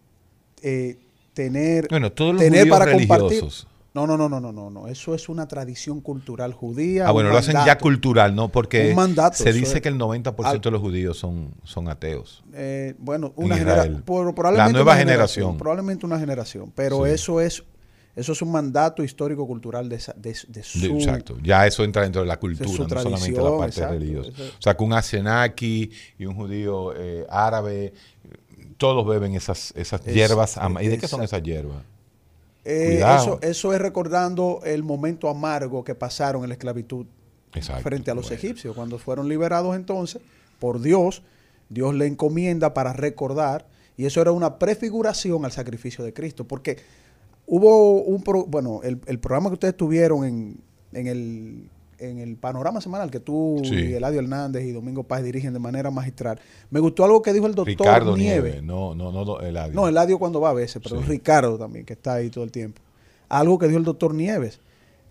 eh, 0.62 0.98
tener, 1.34 1.88
Bueno, 1.88 2.12
todos 2.12 2.34
los 2.34 2.42
tener 2.42 2.60
judíos 2.68 2.78
para 2.78 2.92
compartir. 2.92 3.44
No, 3.92 4.06
no, 4.06 4.16
no, 4.16 4.28
no, 4.28 4.38
no, 4.40 4.52
no, 4.52 4.70
no, 4.70 4.86
eso 4.86 5.16
es 5.16 5.28
una 5.28 5.48
tradición 5.48 6.00
cultural 6.00 6.52
judía. 6.52 7.08
Ah, 7.08 7.10
bueno, 7.10 7.30
lo 7.30 7.38
hacen 7.38 7.56
ya 7.66 7.76
cultural, 7.76 8.36
¿no? 8.36 8.48
Porque 8.48 8.90
Un 8.90 8.94
mandato, 8.94 9.36
se 9.36 9.52
dice 9.52 9.78
es. 9.78 9.80
que 9.82 9.88
el 9.88 9.96
90% 9.98 10.44
Al- 10.46 10.60
de 10.60 10.70
los 10.70 10.80
judíos 10.80 11.18
son, 11.18 11.50
son 11.64 11.88
ateos. 11.88 12.44
Eh, 12.52 12.94
bueno, 12.98 13.32
En 13.36 13.44
una 13.46 13.56
generación. 13.56 14.02
Probablemente 14.06 14.56
La 14.58 14.68
nueva 14.68 14.92
una 14.92 15.00
generación. 15.00 15.58
Probablemente 15.58 16.06
una 16.06 16.20
generación. 16.20 16.72
Pero 16.76 17.04
Sí. 17.04 17.10
eso 17.10 17.40
es 17.40 17.64
eso 18.16 18.32
es 18.32 18.42
un 18.42 18.50
mandato 18.52 19.02
histórico-cultural 19.04 19.88
de, 19.88 19.96
de, 20.16 20.36
de 20.48 20.62
su. 20.62 20.80
De- 20.80 20.86
exacto. 20.98 21.38
Ya 21.42 21.66
eso 21.66 21.84
entra 21.84 22.02
dentro 22.02 22.22
de 22.22 22.26
la 22.28 22.38
cultura, 22.38 22.68
no 22.68 22.88
solamente 23.00 23.32
la 23.40 23.50
parte 23.56 23.66
exacto, 23.66 23.92
religiosa. 23.94 24.30
eso- 24.30 24.44
O 24.58 24.62
sea, 24.62 24.76
que 24.76 24.84
un 24.84 24.92
asenaki 24.92 25.90
y 26.18 26.24
un 26.26 26.34
judío 26.34 26.92
eh, 26.96 27.26
árabe, 27.30 27.92
todos 28.76 29.06
beben 29.06 29.34
esas, 29.34 29.72
esas 29.76 30.06
Es- 30.06 30.14
hierbas. 30.14 30.56
ama- 30.58 30.82
¿Y 30.82 30.88
de 30.88 30.98
qué 30.98 31.06
son 31.08 31.22
esas 31.22 31.42
hierbas? 31.42 31.82
Eh, 32.64 33.02
eso, 33.16 33.38
eso 33.42 33.72
es 33.72 33.80
recordando 33.80 34.60
el 34.64 34.82
momento 34.82 35.28
amargo 35.28 35.82
que 35.82 35.94
pasaron 35.94 36.42
en 36.42 36.48
la 36.50 36.54
esclavitud 36.54 37.06
Exacto. 37.54 37.82
frente 37.82 38.10
a 38.10 38.14
los 38.14 38.26
Bueno. 38.26 38.36
egipcios. 38.36 38.74
Cuando 38.76 38.98
fueron 38.98 39.28
liberados 39.28 39.74
entonces 39.76 40.20
por 40.58 40.80
Dios, 40.82 41.22
Dios 41.70 41.94
le 41.94 42.06
encomienda 42.06 42.74
para 42.74 42.92
recordar, 42.92 43.66
y 43.96 44.04
eso 44.04 44.20
era 44.20 44.32
una 44.32 44.58
prefiguración 44.58 45.44
al 45.44 45.52
sacrificio 45.52 46.04
de 46.04 46.12
Cristo, 46.12 46.46
porque 46.46 46.78
hubo 47.52 48.00
un, 48.02 48.22
pro- 48.22 48.46
bueno, 48.46 48.80
el, 48.84 49.00
el 49.06 49.18
programa 49.18 49.50
que 49.50 49.54
ustedes 49.54 49.76
tuvieron 49.76 50.24
en, 50.24 50.56
en 50.92 51.06
el, 51.08 51.68
en 51.98 52.18
el 52.20 52.36
panorama 52.36 52.80
semanal 52.80 53.10
que 53.10 53.18
tú 53.18 53.60
Sí. 53.64 53.74
y 53.74 53.92
Eladio 53.94 54.20
Hernández 54.20 54.64
y 54.64 54.70
Domingo 54.72 55.02
Paz 55.02 55.24
dirigen 55.24 55.52
de 55.52 55.58
manera 55.58 55.90
magistral, 55.90 56.38
me 56.70 56.78
gustó 56.78 57.04
algo 57.04 57.22
que 57.22 57.32
dijo 57.32 57.46
el 57.46 57.54
doctor 57.56 57.66
Ricardo 57.86 58.16
Nieve. 58.16 58.50
Nieves. 58.50 58.62
No, 58.62 58.94
no, 58.94 59.10
no, 59.10 59.24
no, 59.24 59.40
Eladio. 59.40 59.74
No, 59.74 59.88
Eladio 59.88 60.18
cuando 60.20 60.40
va 60.40 60.50
a 60.50 60.54
veces, 60.54 60.80
pero 60.82 61.00
Sí. 61.02 61.08
Ricardo 61.08 61.58
también, 61.58 61.84
que 61.84 61.94
está 61.94 62.14
ahí 62.14 62.30
todo 62.30 62.44
el 62.44 62.52
tiempo. 62.52 62.80
Algo 63.28 63.58
que 63.58 63.66
dijo 63.66 63.78
el 63.78 63.84
doctor 63.84 64.14
Nieves. 64.14 64.60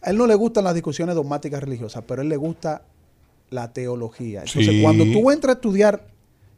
A 0.02 0.12
él 0.12 0.18
no 0.18 0.26
le 0.26 0.36
gustan 0.36 0.64
las 0.64 0.74
discusiones 0.74 1.14
dogmáticas 1.16 1.62
religiosas, 1.62 2.04
pero 2.08 2.22
a 2.22 2.24
él 2.24 2.30
le 2.30 2.38
gusta 2.38 2.84
la 3.50 3.74
teología. 3.74 4.40
Entonces, 4.46 4.68
Sí. 4.68 4.82
cuando 4.82 5.04
tú 5.12 5.30
entras 5.30 5.56
a 5.56 5.58
estudiar 5.58 6.06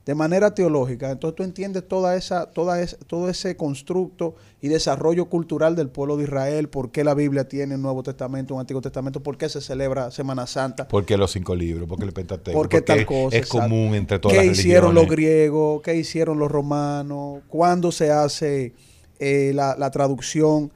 de 0.06 0.16
manera 0.16 0.56
teológica, 0.56 1.12
entonces 1.12 1.36
tú 1.36 1.44
entiendes 1.44 1.88
toda 1.88 2.16
esa, 2.16 2.48
toda 2.48 2.82
esa, 2.82 2.98
todo 3.06 3.30
ese 3.30 3.56
constructo 3.56 4.36
y 4.60 4.68
desarrollo 4.68 5.26
cultural 5.26 5.76
del 5.76 5.90
pueblo 5.90 6.18
de 6.18 6.24
Israel, 6.24 6.70
por 6.70 6.92
qué 6.92 7.04
la 7.04 7.14
Biblia 7.14 7.48
tiene 7.48 7.76
un 7.76 7.84
Nuevo 7.84 8.02
Testamento, 8.02 8.56
un 8.56 8.62
Antiguo 8.62 8.82
Testamento, 8.82 9.22
por 9.22 9.38
qué 9.38 9.48
se 9.48 9.62
celebra 9.62 10.10
Semana 10.10 10.48
Santa, 10.48 10.88
Porque 10.88 11.18
los 11.18 11.32
cinco 11.32 11.54
libros, 11.54 11.88
porque 11.88 12.06
el 12.06 12.14
Pentateuco. 12.14 12.58
por 12.58 12.68
qué 12.68 12.82
porque 12.82 12.96
tal 12.96 13.06
cosa. 13.06 13.38
Es 13.38 13.44
exacto. 13.44 13.70
común 13.70 13.94
entre 13.94 14.18
todas 14.18 14.38
¿Qué 14.38 14.48
las 14.48 14.58
hicieron 14.58 14.96
los 14.96 15.04
religiones. 15.04 15.30
griegos? 15.30 15.82
¿Qué 15.84 15.96
hicieron 15.96 16.40
los 16.40 16.52
romanos? 16.52 17.44
¿Cuándo 17.48 17.92
se 17.92 18.10
hace 18.10 18.74
eh, 19.20 19.52
la, 19.54 19.76
la 19.78 19.92
traducción 19.92 20.72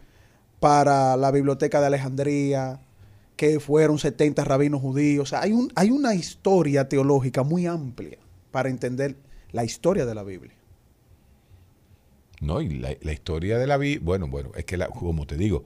para 0.60 1.18
la 1.18 1.32
biblioteca 1.32 1.80
de 1.82 1.88
Alejandría? 1.88 2.80
que 3.36 3.60
fueron 3.60 4.00
70 4.00 4.46
rabinos 4.46 4.80
judíos. 4.80 5.24
O 5.24 5.30
sea, 5.30 5.42
hay, 5.42 5.52
un, 5.52 5.70
hay 5.76 5.92
una 5.92 6.16
historia 6.16 6.88
teológica 6.88 7.44
muy 7.44 7.66
amplia 7.66 8.18
para 8.56 8.70
entender 8.70 9.18
la 9.52 9.66
historia 9.66 10.06
de 10.06 10.16
la 10.16 10.24
Biblia. 10.24 10.54
No, 12.40 12.62
y 12.62 12.70
la, 12.70 12.96
la 13.02 13.12
historia 13.12 13.58
de 13.58 13.68
la 13.68 13.76
vida, 13.76 14.00
bueno, 14.02 14.28
bueno, 14.30 14.52
es 14.56 14.64
que 14.64 14.78
la- 14.78 14.88
como 14.88 15.28
te 15.28 15.36
digo. 15.36 15.66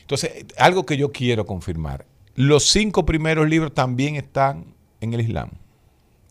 Entonces, 0.00 0.32
algo 0.58 0.84
que 0.84 0.96
yo 0.96 1.12
quiero 1.12 1.46
confirmar, 1.46 2.06
los 2.34 2.64
cinco 2.64 3.06
primeros 3.06 3.48
libros 3.48 3.72
también 3.72 4.16
están 4.16 4.74
en 5.00 5.14
el 5.14 5.20
Islam. 5.20 5.50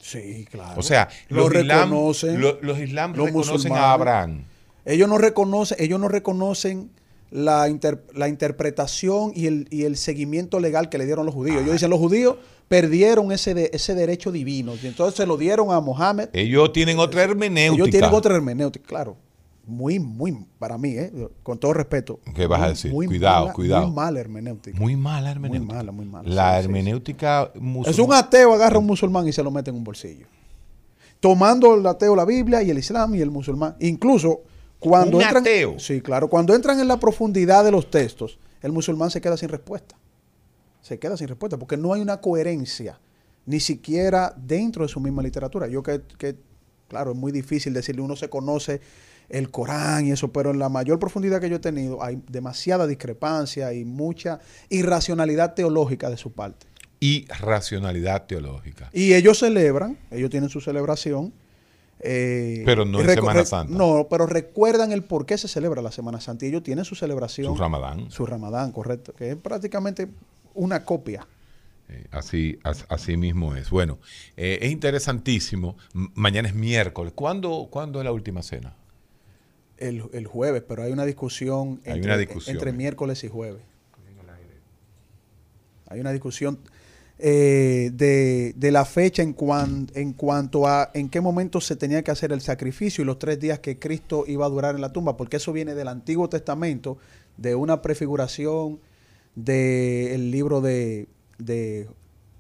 Sí, 0.01 0.45
claro. 0.51 0.77
O 0.77 0.83
sea, 0.83 1.07
Lo 1.29 1.47
los 1.47 1.55
islam, 1.55 1.89
reconocen 1.89 2.41
lo- 2.41 2.59
los 2.61 2.79
islam 2.79 3.13
los 3.15 3.27
reconocen 3.27 3.71
a 3.71 3.93
Abraham. 3.93 4.43
Ellos 4.83 5.07
no 5.07 5.17
reconocen, 5.17 5.77
ellos 5.79 6.01
no 6.01 6.09
reconocen 6.09 6.91
la, 7.35 7.67
inter- 7.67 8.03
la 8.13 8.27
interpretación 8.27 9.31
y 9.33 9.47
el, 9.47 9.67
y 9.71 9.85
el 9.85 9.97
seguimiento 9.97 10.59
legal 10.59 10.89
que 10.89 10.99
le 10.99 11.05
dieron 11.07 11.25
los 11.25 11.33
judíos. 11.33 11.57
Ellos 11.61 11.73
dicen, 11.73 11.89
los 11.89 11.97
judíos 11.99 12.35
perdieron 12.67 13.31
ese, 13.31 13.55
de- 13.55 13.71
ese 13.73 13.95
derecho 13.95 14.31
divino. 14.31 14.73
Y 14.81 14.85
entonces 14.85 15.15
se 15.17 15.25
lo 15.25 15.35
dieron 15.35 15.71
a 15.71 15.79
Mohammed. 15.81 16.29
Ellos 16.33 16.71
tienen 16.73 16.99
otra 16.99 17.23
hermenéutica. 17.23 17.83
Ellos 17.83 17.89
tienen 17.91 18.13
otra 18.13 18.35
hermenéutica, 18.35 18.85
claro. 18.87 19.17
Muy, 19.65 19.97
muy, 19.97 20.37
para 20.59 20.77
mí, 20.77 20.89
¿eh? 20.89 21.11
con 21.41 21.57
todo 21.57 21.73
respeto. 21.73 22.19
¿Qué 22.35 22.45
vas 22.47 22.59
a 22.59 22.63
muy- 22.65 22.69
decir? 22.73 22.91
muy 22.93 23.07
Cuidado, 23.07 23.41
mala- 23.45 23.53
cuidado. 23.53 23.87
Muy 23.87 23.95
mala 23.95 24.19
hermenéutica. 24.19 24.77
Muy 24.79 24.95
mala 24.95 25.31
hermenéutica. 25.31 25.73
mala, 25.73 25.91
muy 25.91 26.05
mala, 26.05 26.29
La 26.29 26.51
sí, 26.51 26.59
sí, 26.59 26.65
hermenéutica 26.65 27.51
Es 27.55 27.61
musulmana. 27.61 28.03
un 28.03 28.13
ateo, 28.13 28.53
agarra 28.53 28.75
a 28.75 28.79
un 28.79 28.85
musulmán 28.85 29.27
y 29.27 29.31
se 29.33 29.41
lo 29.41 29.49
mete 29.51 29.71
en 29.71 29.77
un 29.77 29.83
bolsillo. 29.83 30.27
Tomando 31.19 31.75
el 31.75 31.87
ateo 31.87 32.15
la 32.15 32.25
Biblia 32.25 32.61
y 32.61 32.69
el 32.69 32.77
Islam 32.77 33.15
y 33.15 33.21
el 33.21 33.31
musulmán. 33.31 33.75
Incluso 33.79 34.41
Cuando 34.83 35.17
Un 35.17 35.23
entran, 35.23 35.43
ateo. 35.43 35.79
Sí, 35.79 36.01
claro. 36.01 36.29
Cuando 36.29 36.53
entran 36.53 36.79
en 36.79 36.87
la 36.87 36.99
profundidad 36.99 37.63
de 37.63 37.71
los 37.71 37.89
textos, 37.89 38.39
el 38.61 38.71
musulmán 38.71 39.11
se 39.11 39.21
queda 39.21 39.37
sin 39.37 39.49
respuesta. 39.49 39.95
Se 40.81 40.99
queda 40.99 41.17
sin 41.17 41.27
respuesta 41.27 41.57
porque 41.57 41.77
no 41.77 41.93
hay 41.93 42.01
una 42.01 42.19
coherencia, 42.19 42.99
ni 43.45 43.59
siquiera 43.59 44.33
dentro 44.35 44.83
de 44.83 44.89
su 44.89 44.99
misma 44.99 45.21
literatura. 45.23 45.67
Yo 45.67 45.81
que, 45.81 46.01
que, 46.17 46.35
claro, 46.87 47.11
es 47.11 47.17
muy 47.17 47.31
difícil 47.31 47.73
decirle, 47.73 48.01
uno 48.01 48.15
se 48.15 48.29
conoce 48.29 48.81
el 49.29 49.49
Corán 49.49 50.05
y 50.05 50.11
eso, 50.11 50.31
pero 50.31 50.51
en 50.51 50.59
la 50.59 50.69
mayor 50.69 50.99
profundidad 50.99 51.41
que 51.41 51.49
yo 51.49 51.55
he 51.55 51.59
tenido 51.59 52.03
hay 52.03 52.21
demasiada 52.29 52.87
discrepancia 52.87 53.73
y 53.73 53.85
mucha 53.85 54.39
irracionalidad 54.69 55.53
teológica 55.53 56.09
de 56.09 56.17
su 56.17 56.31
parte. 56.33 56.67
Y 56.99 57.25
racionalidad 57.27 58.27
teológica. 58.27 58.89
Y 58.93 59.13
ellos 59.13 59.39
celebran, 59.39 59.97
ellos 60.09 60.29
tienen 60.29 60.49
su 60.49 60.61
celebración. 60.61 61.33
Eh, 61.99 62.63
Pero 62.65 62.85
no 62.85 62.99
en 63.01 63.09
Semana 63.09 63.45
Santa. 63.45 63.73
No, 63.73 64.07
pero 64.09 64.25
recuerdan 64.25 64.91
el 64.91 65.03
por 65.03 65.25
qué 65.25 65.37
se 65.37 65.47
celebra 65.47 65.81
la 65.81 65.91
Semana 65.91 66.19
Santa. 66.21 66.45
Y 66.45 66.49
ellos 66.49 66.63
tienen 66.63 66.85
su 66.85 66.95
celebración. 66.95 67.53
Su 67.55 67.59
Ramadán. 67.61 68.11
Su 68.11 68.25
Ramadán, 68.25 68.71
correcto. 68.71 69.13
Que 69.13 69.31
es 69.31 69.35
prácticamente 69.37 70.07
una 70.53 70.83
copia. 70.83 71.25
Eh, 71.89 72.05
así, 72.11 72.59
as- 72.63 72.85
así 72.89 73.17
mismo 73.17 73.55
es. 73.55 73.69
Bueno, 73.69 73.99
eh, 74.37 74.59
es 74.61 74.71
interesantísimo. 74.71 75.77
M- 75.93 76.09
mañana 76.15 76.47
es 76.47 76.55
miércoles. 76.55 77.13
¿Cuándo, 77.15 77.67
¿Cuándo 77.69 77.99
es 77.99 78.05
la 78.05 78.11
última 78.11 78.41
cena? 78.41 78.75
El, 79.77 80.03
el 80.13 80.27
jueves, 80.27 80.63
pero 80.67 80.83
hay 80.83 80.91
una 80.91 81.05
discusión, 81.05 81.81
Hay 81.85 81.93
entre, 81.93 82.11
una 82.11 82.17
discusión, 82.17 82.55
entre 82.55 82.71
miércoles 82.73 83.23
y 83.23 83.27
jueves. 83.27 83.61
Hay 85.87 85.99
una 85.99 86.11
discusión 86.11 86.57
eh, 87.19 87.91
de, 87.93 88.53
de 88.55 88.71
la 88.71 88.85
fecha 88.85 89.21
en, 89.23 89.33
cuan- 89.33 89.87
en 89.93 90.13
cuanto 90.13 90.67
a 90.67 90.89
en 90.93 91.09
qué 91.09 91.21
momento 91.21 91.61
se 91.61 91.75
tenía 91.75 92.03
que 92.03 92.11
hacer 92.11 92.31
el 92.31 92.41
sacrificio 92.41 93.01
y 93.03 93.05
los 93.05 93.19
tres 93.19 93.39
días 93.39 93.59
que 93.59 93.77
Cristo 93.79 94.25
iba 94.27 94.45
a 94.45 94.49
durar 94.49 94.75
en 94.75 94.81
la 94.81 94.91
tumba, 94.91 95.15
porque 95.15 95.37
eso 95.37 95.53
viene 95.53 95.75
del 95.75 95.87
Antiguo 95.87 96.27
Testamento, 96.29 96.97
de 97.37 97.55
una 97.55 97.81
prefiguración 97.81 98.79
del 99.35 100.31
libro 100.31 100.61
de, 100.61 101.07
de- 101.37 101.87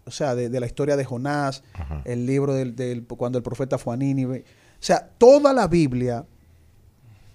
o 0.05 0.11
sea, 0.11 0.35
de, 0.35 0.49
de 0.49 0.59
la 0.59 0.65
historia 0.65 0.97
de 0.97 1.05
Jonás, 1.05 1.63
Ajá. 1.73 2.01
el 2.05 2.25
libro 2.25 2.53
del, 2.53 2.75
del- 2.75 3.03
cuando 3.05 3.37
el 3.37 3.43
profeta 3.43 3.77
fue 3.77 3.93
a 3.93 3.97
Nínive. 3.97 4.39
O 4.73 4.85
sea, 4.85 5.09
toda 5.17 5.53
la 5.53 5.67
Biblia 5.67 6.25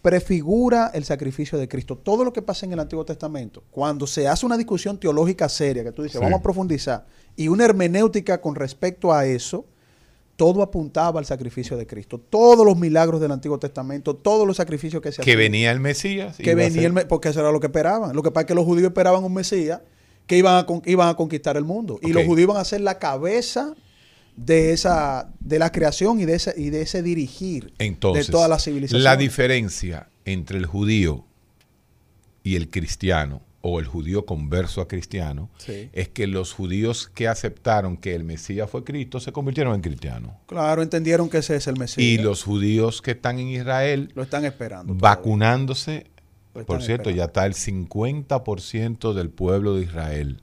prefigura 0.09 0.91
el 0.95 1.05
sacrificio 1.05 1.59
de 1.59 1.69
Cristo. 1.69 1.97
Todo 1.97 2.25
lo 2.25 2.33
que 2.33 2.41
pasa 2.41 2.65
en 2.65 2.73
el 2.73 2.81
Antiguo 2.81 3.05
Testamento, 3.05 3.63
cuando 3.71 4.07
se 4.07 4.27
hace 4.27 4.47
una 4.47 4.57
discusión 4.57 4.99
teológica 4.99 5.49
seria, 5.51 5.85
que 5.85 5.93
tú 5.93 6.03
dices, 6.03 6.19
Sí. 6.19 6.25
vamos 6.25 6.41
a 6.41 6.43
profundizar, 6.43 7.05
y 7.37 7.49
una 7.49 7.65
hermenéutica 7.67 8.41
con 8.41 8.55
respecto 8.55 9.13
a 9.13 9.27
eso, 9.27 9.67
todo 10.37 10.63
apuntaba 10.63 11.19
al 11.21 11.27
sacrificio 11.27 11.77
de 11.77 11.87
Cristo. 11.87 12.19
Todos 12.19 12.65
los 12.65 12.79
milagros 12.79 13.21
del 13.21 13.33
Antiguo 13.33 13.59
Testamento, 13.59 14.15
todos 14.17 14.47
los 14.47 14.57
sacrificios 14.57 15.03
que 15.03 15.11
se 15.13 15.17
Que 15.17 15.33
hacían. 15.33 15.39
venía 15.39 15.71
el 15.73 15.81
Mesías. 15.81 16.37
que 16.39 16.55
venía 16.55 16.87
el 16.87 16.95
porque 17.07 17.29
eso 17.29 17.41
era 17.41 17.51
lo 17.53 17.61
que 17.61 17.67
esperaban. 17.67 18.15
Lo 18.17 18.23
que 18.23 18.31
pasa 18.31 18.43
es 18.43 18.47
que 18.47 18.55
los 18.55 18.65
judíos 18.65 18.89
esperaban 18.89 19.23
un 19.25 19.35
Mesías 19.35 19.81
que 20.27 20.39
iban 20.39 20.57
a, 20.59 20.65
con- 20.67 20.83
iban 20.87 21.09
a 21.09 21.15
conquistar 21.17 21.57
el 21.57 21.65
mundo. 21.65 21.99
Y 22.03 22.13
los 22.13 22.25
judíos 22.25 22.49
iban 22.51 22.57
a 22.57 22.65
ser 22.65 22.81
la 22.81 22.99
cabeza 22.99 23.75
de 24.39 24.73
esa 24.73 25.31
de 25.41 25.59
la 25.59 25.73
creación 25.73 26.21
y 26.21 26.25
de 26.25 26.35
ese 26.37 26.55
y 26.57 26.71
de 26.71 26.83
ese 26.83 27.03
dirigir 27.03 27.73
Entonces, 27.79 28.27
de 28.29 28.33
todas 28.33 28.49
las 28.49 28.63
civilizaciones. 28.65 29.03
la 29.03 29.17
diferencia 29.17 30.09
entre 30.25 30.59
el 30.59 30.67
judío 30.67 31.25
y 32.45 32.55
el 32.57 32.71
cristiano, 32.71 33.43
o 33.61 33.81
el 33.81 33.87
judío 33.87 34.25
converso 34.25 34.81
a 34.81 34.87
cristiano, 34.87 35.51
Sí. 35.59 35.91
es 35.93 36.09
que 36.09 36.29
los 36.29 36.53
judíos 36.53 37.11
que 37.13 37.27
aceptaron 37.27 37.97
que 37.97 38.15
el 38.15 38.23
Mesías 38.23 38.71
fue 38.71 38.85
Cristo 38.85 39.19
se 39.19 39.33
convirtieron 39.33 39.75
en 39.75 39.81
cristianos. 39.81 40.33
Claro, 40.47 40.83
entendieron 40.83 41.29
que 41.29 41.39
ese 41.39 41.57
es 41.57 41.67
el 41.67 41.77
Mesías. 41.77 41.99
Y 42.07 42.19
los 42.19 42.45
judíos 42.45 43.03
que 43.03 43.11
están 43.11 43.41
en 43.41 43.49
Israel 43.49 44.13
lo 44.15 44.23
están 44.23 44.45
esperando. 44.45 44.95
vacunándose, 44.95 46.07
por 46.67 46.81
cierto, 46.83 47.11
ya 47.11 47.25
está 47.25 47.45
el 47.47 47.55
50% 47.55 49.13
del 49.15 49.31
pueblo 49.31 49.75
de 49.75 49.83
Israel 49.83 50.41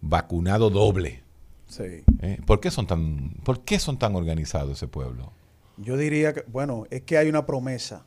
vacunado 0.00 0.70
doble. 0.70 1.22
Sí. 1.68 2.02
¿eh? 2.22 2.38
¿Por 2.46 2.60
qué 2.60 2.70
son 2.70 2.86
tan, 2.86 3.30
por 3.44 3.60
qué 3.60 3.78
son 3.78 3.98
tan 3.98 4.14
organizados 4.14 4.76
ese 4.78 4.86
pueblo? 4.88 5.32
Yo 5.78 5.96
diría 5.96 6.32
que, 6.32 6.44
bueno, 6.50 6.84
es 6.90 7.02
que 7.02 7.18
hay 7.18 7.28
una 7.28 7.44
promesa 7.44 8.04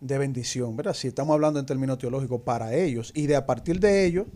de 0.00 0.18
bendición, 0.18 0.76
¿verdad? 0.76 0.94
Si 0.94 1.08
estamos 1.08 1.34
hablando 1.34 1.58
en 1.60 1.66
términos 1.66 1.98
teológicos 1.98 2.40
para 2.42 2.74
ellos 2.74 3.10
y 3.14 3.26
de 3.26 3.36
a 3.36 3.46
partir 3.46 3.80
de 3.80 4.06
ellos 4.06 4.26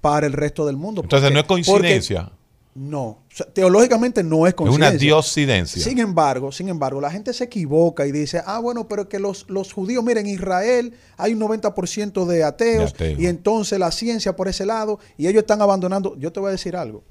para 0.00 0.26
el 0.26 0.32
resto 0.32 0.66
del 0.66 0.76
mundo. 0.76 1.02
Entonces 1.02 1.24
Porque- 1.26 1.34
no 1.34 1.40
es 1.40 1.46
coincidencia, 1.46 2.22
porque- 2.24 2.38
no, 2.76 3.02
O 3.06 3.18
sea, 3.28 3.46
teológicamente 3.46 4.22
no 4.22 4.46
es 4.46 4.50
es 4.50 4.54
coincidencia. 4.54 4.88
una 4.90 4.98
diosidencia. 4.98 5.82
Sin 5.82 5.98
embargo, 5.98 6.52
sin 6.52 6.68
embargo, 6.68 7.00
la 7.00 7.10
gente 7.10 7.32
se 7.32 7.44
equivoca 7.44 8.06
y 8.06 8.12
dice, 8.12 8.40
ah, 8.46 8.60
bueno, 8.60 8.86
pero 8.86 9.08
que 9.08 9.18
los, 9.18 9.46
los 9.48 9.72
judíos, 9.72 10.04
miren, 10.04 10.26
en 10.26 10.34
Israel 10.34 10.94
hay 11.16 11.32
un 11.34 11.40
90% 11.40 12.24
de 12.24 12.44
ateos, 12.44 12.92
De 12.94 13.04
ateos. 13.06 13.20
y 13.20 13.26
entonces 13.26 13.78
la 13.80 13.90
ciencia 13.90 14.36
por 14.36 14.46
ese 14.48 14.64
lado, 14.64 15.00
y 15.16 15.26
ellos 15.26 15.40
están 15.42 15.60
abandonando. 15.60 16.16
Yo 16.18 16.32
te 16.32 16.38
voy 16.38 16.48
a 16.48 16.52
decir 16.52 16.76
algo. 16.76 17.02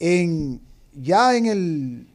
En, 0.00 0.60
ya 0.94 1.36
en 1.36 1.46
el, 1.46 2.06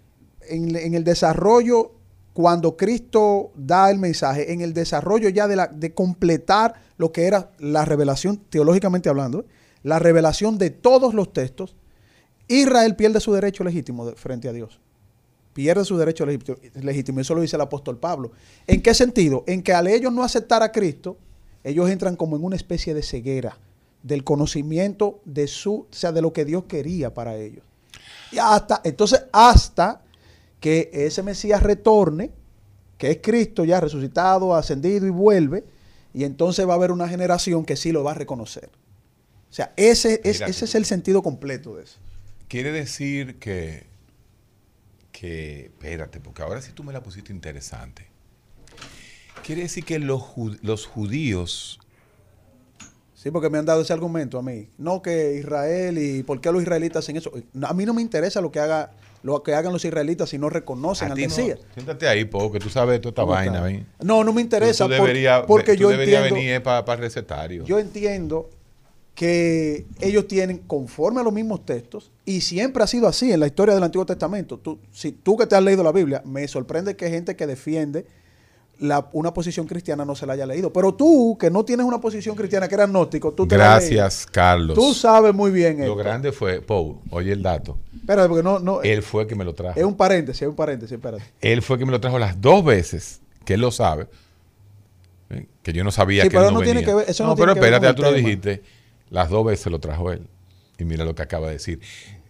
en, 0.47 0.93
el 0.93 1.03
desarrollo, 1.03 1.91
cuando 2.33 2.77
Cristo 2.77 3.51
da 3.55 3.91
el 3.91 3.99
mensaje, 3.99 4.53
en 4.53 4.61
el 4.61 4.73
desarrollo 4.73 5.29
ya 5.29 5.47
de, 5.47 5.55
la, 5.55 5.67
de 5.67 5.93
completar 5.93 6.75
lo 6.97 7.11
que 7.11 7.25
era 7.25 7.51
la 7.59 7.85
revelación, 7.85 8.37
teológicamente 8.49 9.09
hablando, 9.09 9.45
la 9.83 9.99
revelación 9.99 10.57
de 10.57 10.69
todos 10.69 11.13
los 11.13 11.33
textos, 11.33 11.75
Israel 12.47 12.95
pierde 12.95 13.19
su 13.19 13.33
derecho 13.33 13.63
legítimo 13.63 14.11
frente 14.15 14.47
a 14.47 14.53
Dios. 14.53 14.79
Pierde 15.53 15.85
su 15.85 15.97
derecho 15.97 16.25
legítimo, 16.25 16.57
legítimo. 16.81 17.19
Eso 17.19 17.35
lo 17.35 17.41
dice 17.41 17.55
el 17.55 17.61
apóstol 17.61 17.97
Pablo. 17.97 18.31
¿En 18.65 18.81
qué 18.81 18.93
sentido? 18.93 19.43
En 19.45 19.61
que 19.61 19.73
al 19.73 19.87
ellos 19.87 20.11
no 20.11 20.23
aceptar 20.23 20.63
a 20.63 20.71
Cristo, 20.71 21.17
ellos 21.63 21.89
entran 21.89 22.15
como 22.15 22.35
en 22.35 22.43
una 22.43 22.55
especie 22.55 22.93
de 22.93 23.03
ceguera 23.03 23.57
del 24.01 24.23
conocimiento 24.23 25.21
de 25.25 25.47
su, 25.47 25.73
o 25.73 25.87
sea, 25.91 26.11
de 26.11 26.21
lo 26.21 26.33
que 26.33 26.45
Dios 26.45 26.65
quería 26.65 27.13
para 27.13 27.37
ellos. 27.37 27.63
Y 28.33 28.39
hasta, 28.39 28.81
entonces, 28.83 29.25
hasta 29.31 30.01
que 30.59 30.89
ese 30.93 31.23
Mesías 31.23 31.61
retorne, 31.61 32.31
que 32.97 33.11
es 33.11 33.19
Cristo 33.21 33.65
ya 33.65 33.79
resucitado, 33.79 34.55
ascendido 34.55 35.05
y 35.05 35.09
vuelve, 35.09 35.65
y 36.13 36.23
entonces 36.23 36.67
va 36.67 36.73
a 36.73 36.75
haber 36.75 36.91
una 36.91 37.07
generación 37.07 37.65
que 37.65 37.75
sí 37.75 37.91
lo 37.91 38.03
va 38.03 38.11
a 38.11 38.15
reconocer. 38.15 38.69
O 39.49 39.53
sea, 39.53 39.73
ese 39.75 40.21
es, 40.23 40.37
Mira. 40.37 40.47
ese 40.47 40.65
es 40.65 40.75
el 40.75 40.85
sentido 40.85 41.21
completo 41.21 41.75
de 41.75 41.83
eso. 41.83 41.99
Quiere 42.47 42.71
decir 42.71 43.39
que, 43.39 43.87
que, 45.11 45.65
espérate, 45.65 46.19
porque 46.19 46.41
ahora 46.41 46.61
sí 46.61 46.71
tú 46.71 46.83
me 46.83 46.93
la 46.93 47.03
pusiste 47.03 47.31
interesante. 47.31 48.07
Quiere 49.43 49.63
decir 49.63 49.83
que 49.83 49.99
los, 49.99 50.23
los 50.61 50.85
judíos, 50.85 51.79
Sí, 53.23 53.31
porque 53.31 53.49
me 53.49 53.57
han 53.57 53.65
dado 53.65 53.81
ese 53.83 53.93
argumento 53.93 54.37
a 54.37 54.41
mí. 54.43 54.67
No 54.77 55.01
que 55.01 55.35
Israel 55.35 55.97
y 55.97 56.23
por 56.23 56.41
qué 56.41 56.51
los 56.51 56.61
israelitas 56.61 57.05
hacen 57.05 57.15
eso. 57.15 57.31
A 57.61 57.73
mí 57.73 57.85
no 57.85 57.93
me 57.93 58.01
interesa 58.01 58.41
lo 58.41 58.51
que 58.51 58.59
haga 58.59 58.91
lo 59.21 59.41
que 59.41 59.53
hagan 59.55 59.71
los 59.71 59.85
israelitas 59.85 60.27
si 60.29 60.37
no 60.37 60.49
reconocen 60.49 61.07
a 61.07 61.13
al 61.13 61.17
no- 61.17 61.25
Mesías. 61.27 61.57
siéntate 61.73 62.05
ahí, 62.09 62.25
porque 62.25 62.59
tú 62.59 62.67
sabes 62.67 62.99
toda 62.99 63.11
esta 63.11 63.21
¿Cómo 63.21 63.31
vaina. 63.31 63.61
¿ven? 63.61 63.87
No, 64.01 64.25
no 64.25 64.33
me 64.33 64.41
interesa 64.41 64.85
tú 64.89 64.93
porque 65.47 65.75
tú 65.75 65.79
yo 65.83 65.89
deberías 65.89 66.23
entiendo, 66.23 66.35
venir 66.35 66.61
para 66.63 66.95
recetario. 66.97 67.63
yo 67.63 67.79
entiendo 67.79 68.49
que 69.15 69.85
ellos 70.01 70.27
tienen 70.27 70.57
conforme 70.57 71.21
a 71.21 71.23
los 71.23 71.31
mismos 71.31 71.65
textos 71.65 72.11
y 72.25 72.41
siempre 72.41 72.83
ha 72.83 72.87
sido 72.87 73.07
así 73.07 73.31
en 73.31 73.39
la 73.39 73.47
historia 73.47 73.73
del 73.73 73.83
Antiguo 73.83 74.05
Testamento. 74.05 74.57
Tú, 74.57 74.79
si 74.91 75.13
tú 75.13 75.37
que 75.37 75.45
te 75.47 75.55
has 75.55 75.63
leído 75.63 75.83
la 75.83 75.93
Biblia, 75.93 76.21
me 76.25 76.45
sorprende 76.49 76.97
que 76.97 77.09
gente 77.09 77.37
que 77.37 77.47
defiende 77.47 78.05
la- 78.79 79.07
una 79.13 79.33
posición 79.33 79.65
cristiana 79.67 80.03
no 80.05 80.15
se 80.15 80.25
la 80.25 80.33
haya 80.33 80.45
leído. 80.45 80.71
Pero 80.73 80.93
tú, 80.93 81.37
que 81.39 81.49
no 81.49 81.63
tienes 81.63 81.85
una 81.85 82.01
posición 82.01 82.35
cristiana, 82.35 82.67
que 82.67 82.75
eres 82.75 82.85
agnóstico, 82.87 83.31
tú 83.33 83.47
te 83.47 83.57
la. 83.57 83.65
Gracias, 83.65 84.25
Carlos. 84.25 84.75
Tú 84.75 84.93
sabes 84.93 85.33
muy 85.33 85.51
bien 85.51 85.77
Lo 85.77 85.83
esto. 85.83 85.95
grande 85.95 86.31
fue, 86.31 86.61
Pou, 86.61 87.01
oye 87.11 87.31
el 87.31 87.41
dato. 87.43 87.77
Espérate, 87.95 88.27
porque 88.27 88.43
no, 88.43 88.59
no, 88.59 88.81
Él 88.81 89.01
fue 89.01 89.25
que 89.27 89.35
me 89.35 89.45
lo 89.45 89.53
trajo. 89.53 89.79
es 89.79 89.85
un 89.85 89.95
paréntesis, 89.95 90.41
es 90.41 90.47
un 90.49 90.55
paréntesis, 90.55 90.93
espérate. 90.95 91.23
Él 91.39 91.61
fue 91.61 91.77
que 91.77 91.85
me 91.85 91.91
lo 91.91 92.01
trajo 92.01 92.19
las 92.19 92.41
dos 92.41 92.63
veces, 92.65 93.21
que 93.45 93.53
él 93.53 93.61
lo 93.61 93.71
sabe. 93.71 94.07
¿eh? 95.29 95.47
Que 95.61 95.71
yo 95.73 95.83
no 95.83 95.91
sabía 95.91 96.23
Sí, 96.23 96.29
que 96.29 96.35
pero 96.35 96.47
él 96.49 96.53
no, 96.53 96.59
no 96.59 96.63
tiene 96.65 96.81
venía. 96.81 96.93
que 96.93 96.95
ver- 96.99 97.09
eso 97.09 97.25
no 97.25 97.35
pero 97.35 97.53
tiene 97.53 97.53
que 97.53 97.59
ver 97.71 97.73
espérate, 97.75 97.87
el 97.89 97.95
tú 97.95 98.01
lo 98.01 98.13
dijiste. 98.13 98.63
Las 99.09 99.29
dos 99.29 99.45
veces 99.45 99.67
lo 99.71 99.79
trajo 99.79 100.11
él. 100.11 100.27
Y 100.77 100.85
mira 100.85 101.05
lo 101.05 101.15
que 101.15 101.21
acaba 101.21 101.47
de 101.47 101.53
decir. 101.53 101.79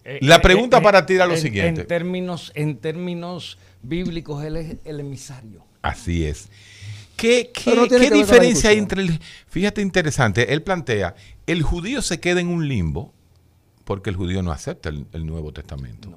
Eh, 0.04 0.18
La 0.22 0.36
eh, 0.36 0.40
pregunta 0.40 0.78
eh, 0.78 0.82
para 0.82 1.06
ti 1.06 1.14
era 1.14 1.26
lo 1.26 1.34
en- 1.34 1.40
siguiente. 1.40 1.80
En 1.82 1.86
términos, 1.88 2.52
en 2.54 2.76
términos 2.76 3.58
bíblicos, 3.82 4.44
él 4.44 4.56
es 4.56 4.76
el 4.84 5.00
emisario. 5.00 5.64
Así 5.84 6.24
es. 6.24 6.48
¿Qué, 7.16 7.50
qué- 7.54 7.74
no 7.76 7.86
diferencia 8.16 8.70
hay 8.70 8.78
entre 8.78 9.02
el... 9.02 9.20
Fíjate, 9.48 9.82
interesante, 9.82 10.52
él 10.52 10.62
plantea, 10.62 11.14
el 11.46 11.62
judío 11.62 12.02
se 12.02 12.18
queda 12.18 12.40
en 12.40 12.48
un 12.48 12.66
limbo 12.68 13.12
porque 13.84 14.10
el 14.10 14.16
judío 14.16 14.42
no 14.42 14.50
acepta 14.50 14.88
el, 14.88 15.06
el 15.12 15.26
Nuevo 15.26 15.52
Testamento. 15.52 16.10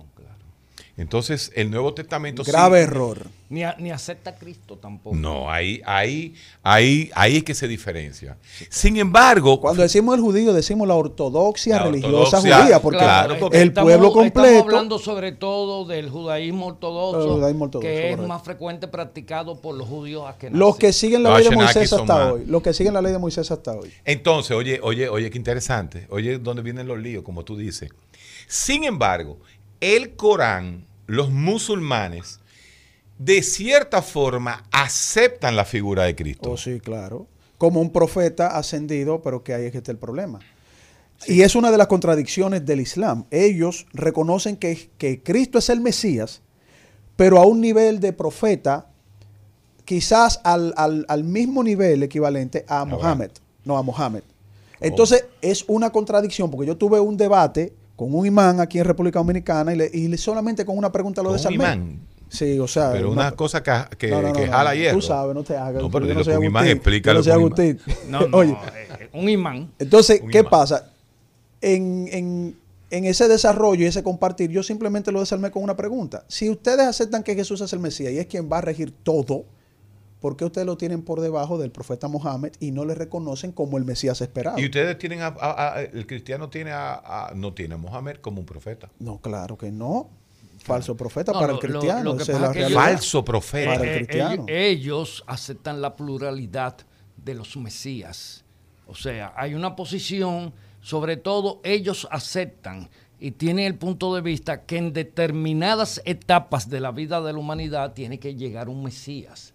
Entonces, 0.97 1.51
el 1.55 1.69
Nuevo 1.69 1.93
Testamento 1.93 2.43
sí- 2.43 2.49
Grave 2.51 2.79
error. 2.81 3.27
Ni, 3.49 3.63
a- 3.63 3.75
ni 3.79 3.91
acepta 3.91 4.31
a 4.31 4.35
Cristo 4.35 4.77
tampoco. 4.77 5.15
No, 5.15 5.49
ahí, 5.49 5.79
ahí, 5.85 6.33
ahí, 6.63 7.09
ahí 7.15 7.37
es 7.37 7.43
que 7.43 7.53
se 7.53 7.67
diferencia. 7.67 8.35
Sin 8.69 8.97
embargo, 8.97 9.61
Cuando 9.61 9.83
decimos 9.83 10.15
el 10.15 10.21
judío, 10.21 10.53
decimos 10.53 10.87
la 10.87 10.95
ortodoxia 10.95 11.77
La 11.77 11.83
religiosa 11.83 12.37
ortodoxia, 12.37 12.61
judía, 12.63 12.81
porque 12.81 12.97
claro, 12.99 13.37
porque 13.39 13.61
el 13.61 13.67
estamos- 13.69 13.89
pueblo 13.91 14.11
completo. 14.11 14.47
Estamos 14.49 14.65
hablando 14.73 14.99
sobre 14.99 15.31
todo 15.33 15.85
del 15.85 16.09
judaísmo 16.09 16.65
ortodoxo, 16.65 17.21
El 17.23 17.29
judaísmo 17.39 17.65
ortodoxo, 17.65 17.87
que 17.87 18.11
es 18.13 18.17
más 18.19 18.41
frecuente 18.43 18.87
practicado 18.87 19.61
por 19.61 19.75
los 19.75 19.87
judíos 19.87 20.23
askenazis. 20.27 20.59
Los 20.59 20.77
que 20.77 20.91
siguen 20.91 21.23
la 21.23 21.29
Los 21.29 21.39
ley 21.41 21.49
de 21.51 21.55
Moisés 21.55 21.93
hasta 21.93 22.15
más. 22.15 22.31
hoy. 22.33 22.45
Los 22.47 22.61
que 22.63 22.73
siguen 22.73 22.93
la 22.95 23.01
ley 23.03 23.11
de 23.13 23.19
Moisés 23.19 23.49
hasta 23.51 23.71
hoy. 23.73 23.93
Entonces, 24.03 24.57
oye, 24.57 24.79
oye, 24.81 25.07
oye, 25.09 25.29
qué 25.29 25.37
interesante. 25.37 26.07
Oye, 26.09 26.39
¿dónde 26.39 26.63
vienen 26.63 26.87
los 26.87 26.97
líos? 26.99 27.23
Como 27.23 27.45
tú 27.45 27.55
dices. 27.55 27.91
Sin 28.49 28.83
embargo, 28.83 29.37
el 29.81 30.15
Corán, 30.15 30.85
los 31.05 31.31
musulmanes, 31.31 32.39
de 33.19 33.41
cierta 33.43 34.01
forma 34.01 34.63
aceptan 34.71 35.55
la 35.55 35.65
figura 35.65 36.03
de 36.03 36.15
Cristo. 36.15 36.51
Oh, 36.51 36.57
sí, 36.57 36.79
claro. 36.79 37.27
Como 37.57 37.81
un 37.81 37.91
profeta 37.91 38.55
ascendido, 38.57 39.21
pero 39.21 39.43
que 39.43 39.53
ahí 39.53 39.65
es 39.65 39.71
que 39.71 39.79
está 39.79 39.91
el 39.91 39.97
problema. 39.97 40.39
Y 41.25 41.41
es 41.41 41.55
una 41.55 41.71
de 41.71 41.77
las 41.79 41.87
contradicciones 41.87 42.63
del 42.65 42.79
Islam. 42.81 43.25
Ellos 43.31 43.87
reconocen 43.93 44.55
que, 44.55 44.91
que 44.99 45.23
Cristo 45.23 45.57
es 45.57 45.69
el 45.69 45.81
Mesías, 45.81 46.41
pero 47.15 47.39
a 47.39 47.45
un 47.47 47.59
nivel 47.59 47.99
de 47.99 48.13
profeta, 48.13 48.91
quizás 49.85 50.39
al, 50.43 50.73
al- 50.77 51.05
al 51.09 51.23
mismo 51.23 51.63
nivel 51.63 52.03
equivalente 52.03 52.65
a 52.67 52.85
Mohammed. 52.85 53.31
No, 53.65 53.77
a 53.77 53.81
Mohammed. 53.81 54.21
Entonces, 54.79 55.25
es 55.41 55.65
una 55.67 55.89
contradicción, 55.89 56.51
porque 56.51 56.67
yo 56.67 56.77
tuve 56.77 56.99
un 56.99 57.17
debate 57.17 57.73
con 57.97 58.15
un 58.15 58.25
imán 58.25 58.61
aquí 58.61 58.79
en 58.79 58.85
República 58.85 59.19
Dominicana 59.19 59.73
y, 59.73 59.77
le- 59.77 59.91
y 59.93 60.07
le- 60.07 60.17
solamente 60.17 60.63
con 60.63 60.77
una 60.77 60.89
pregunta 60.93 61.21
lo 61.21 61.27
¿Con 61.29 61.33
un 61.33 61.37
desarmé. 61.37 61.55
imán? 61.55 61.99
Sí, 62.29 62.57
o 62.59 62.67
sea. 62.67 62.91
Pero 62.91 63.11
una 63.11 63.31
cosa 63.31 63.61
que, 63.63 63.71
que, 63.97 64.09
No, 64.11 64.21
no, 64.21 64.27
no, 64.29 64.33
que 64.33 64.45
no, 64.47 64.51
jala 64.53 64.69
no. 64.71 64.75
hierro. 64.75 64.95
Tú 64.97 65.01
sabes, 65.01 65.33
no 65.35 65.43
te 65.43 65.57
hagas. 65.57 65.81
No, 65.81 65.89
pero 65.91 66.05
yo 66.05 66.11
dilo 66.11 66.23
soy 66.23 66.35
con 66.35 66.43
imán, 66.45 66.63
Agustín, 66.63 66.77
explícalo 66.77 67.21
yo 67.21 67.33
no 67.33 67.55
soy. 67.55 67.69
Agustín. 67.69 67.79
No, 68.09 68.27
no, 68.27 68.37
Oye, 68.37 68.51
eh, 68.51 69.09
un 69.13 69.27
imán. 69.29 69.71
entonces, 69.79 70.21
Un 70.21 70.29
¿qué 70.29 70.39
imán. 70.39 70.49
pasa? 70.51 70.89
En, 71.61 72.07
en- 72.11 72.55
en 72.89 73.03
ese 73.05 73.27
desarrollo 73.27 73.83
y 73.83 73.87
ese 73.87 74.01
compartir, 74.03 74.49
yo 74.49 74.63
simplemente 74.63 75.11
lo 75.11 75.19
desarmé 75.19 75.51
con 75.51 75.61
una 75.63 75.75
pregunta. 75.75 76.23
Si 76.29 76.49
ustedes 76.49 76.85
aceptan 76.87 77.21
que 77.23 77.35
Jesús 77.35 77.59
es 77.59 77.73
el 77.73 77.79
Mesías 77.79 78.13
y 78.13 78.17
es 78.19 78.27
quien 78.27 78.49
va 78.49 78.59
a 78.59 78.61
regir 78.61 78.93
todo, 79.03 79.43
¿por 80.19 80.35
qué 80.37 80.45
ustedes 80.45 80.65
lo 80.65 80.77
tienen 80.77 81.01
por 81.03 81.21
debajo 81.21 81.57
del 81.57 81.71
profeta 81.71 82.07
Mohammed 82.07 82.53
y 82.59 82.71
no 82.71 82.85
le 82.85 82.95
reconocen 82.95 83.51
como 83.51 83.77
el 83.77 83.85
Mesías 83.85 84.21
esperado? 84.21 84.59
Y 84.59 84.65
ustedes 84.65 84.97
tienen 84.97 85.21
a, 85.21 85.27
a- 85.27 85.73
a- 85.75 85.81
el 85.81 86.05
cristiano 86.07 86.49
tiene 86.49 86.71
a, 86.71 86.95
a- 86.95 87.33
no 87.35 87.53
tiene 87.53 87.75
a 87.75 87.77
Mohamed 87.77 88.17
como 88.17 88.39
un 88.39 88.45
profeta. 88.45 88.89
No, 88.99 89.19
claro 89.19 89.57
que 89.57 89.71
no. 89.71 90.09
Falso 90.63 90.97
profeta 90.97 91.31
No, 91.31 91.39
para 91.39 91.53
lo- 91.53 91.61
el 91.61 91.69
cristiano. 91.69 92.03
lo 92.03 92.17
que 92.17 92.23
esa 92.23 92.31
es 92.33 92.37
pasa 92.39 92.45
la 92.45 92.47
es 92.51 92.53
que 92.53 92.59
realidad. 92.61 92.81
Falso 92.81 93.23
profeta. 93.23 93.71
Para 93.73 93.83
el 93.83 93.89
Eh, 93.89 93.93
eh, 93.93 93.97
cristiano. 93.97 94.45
ellos, 94.47 94.47
ellos 94.49 95.23
aceptan 95.27 95.81
la 95.81 95.95
pluralidad 95.95 96.75
de 97.15 97.33
los 97.35 97.55
mesías. 97.57 98.43
O 98.87 98.95
sea, 98.95 99.33
hay 99.37 99.53
una 99.53 99.75
posición, 99.75 100.53
sobre 100.81 101.15
todo 101.17 101.61
ellos 101.63 102.07
aceptan 102.11 102.89
y 103.19 103.31
tienen 103.31 103.65
el 103.65 103.75
punto 103.75 104.13
de 104.15 104.21
vista 104.21 104.63
que 104.65 104.77
en 104.77 104.93
determinadas 104.93 106.01
etapas 106.05 106.69
de 106.69 106.79
la 106.79 106.91
vida 106.91 107.21
de 107.21 107.33
la 107.33 107.39
humanidad 107.39 107.93
tiene 107.93 108.19
que 108.19 108.35
llegar 108.35 108.67
un 108.69 108.83
mesías. 108.83 109.53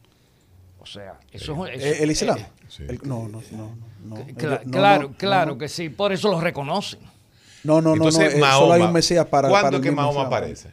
O 0.82 0.86
sea, 0.86 1.20
eso 1.30 1.66
es... 1.68 1.80
Eh, 1.80 2.02
¿El 2.02 2.10
Islam? 2.10 2.38
eh, 2.38 2.46
Sí. 2.68 2.82
El- 2.88 2.98
no, 3.04 3.28
no, 3.28 3.40
no. 3.52 3.76
no, 4.04 4.26
claro, 4.36 5.10
no, 5.10 5.16
claro 5.16 5.52
no, 5.52 5.58
que 5.58 5.68
sí, 5.68 5.90
por 5.90 6.10
eso 6.10 6.28
lo 6.28 6.40
reconocen. 6.40 6.98
No, 7.62 7.80
no, 7.80 7.90
no, 7.90 7.96
no. 7.96 8.08
Entonces, 8.08 8.34
eh, 8.34 8.38
Mahoma, 8.38 8.58
solo 8.58 8.72
hay 8.72 8.82
un 8.82 8.92
Mesías 8.92 9.26
para. 9.26 9.48
¿Cuándo 9.48 9.66
para 9.66 9.76
el 9.76 9.82
que 9.82 9.92
Mahoma 9.92 10.22
aparece? 10.22 10.70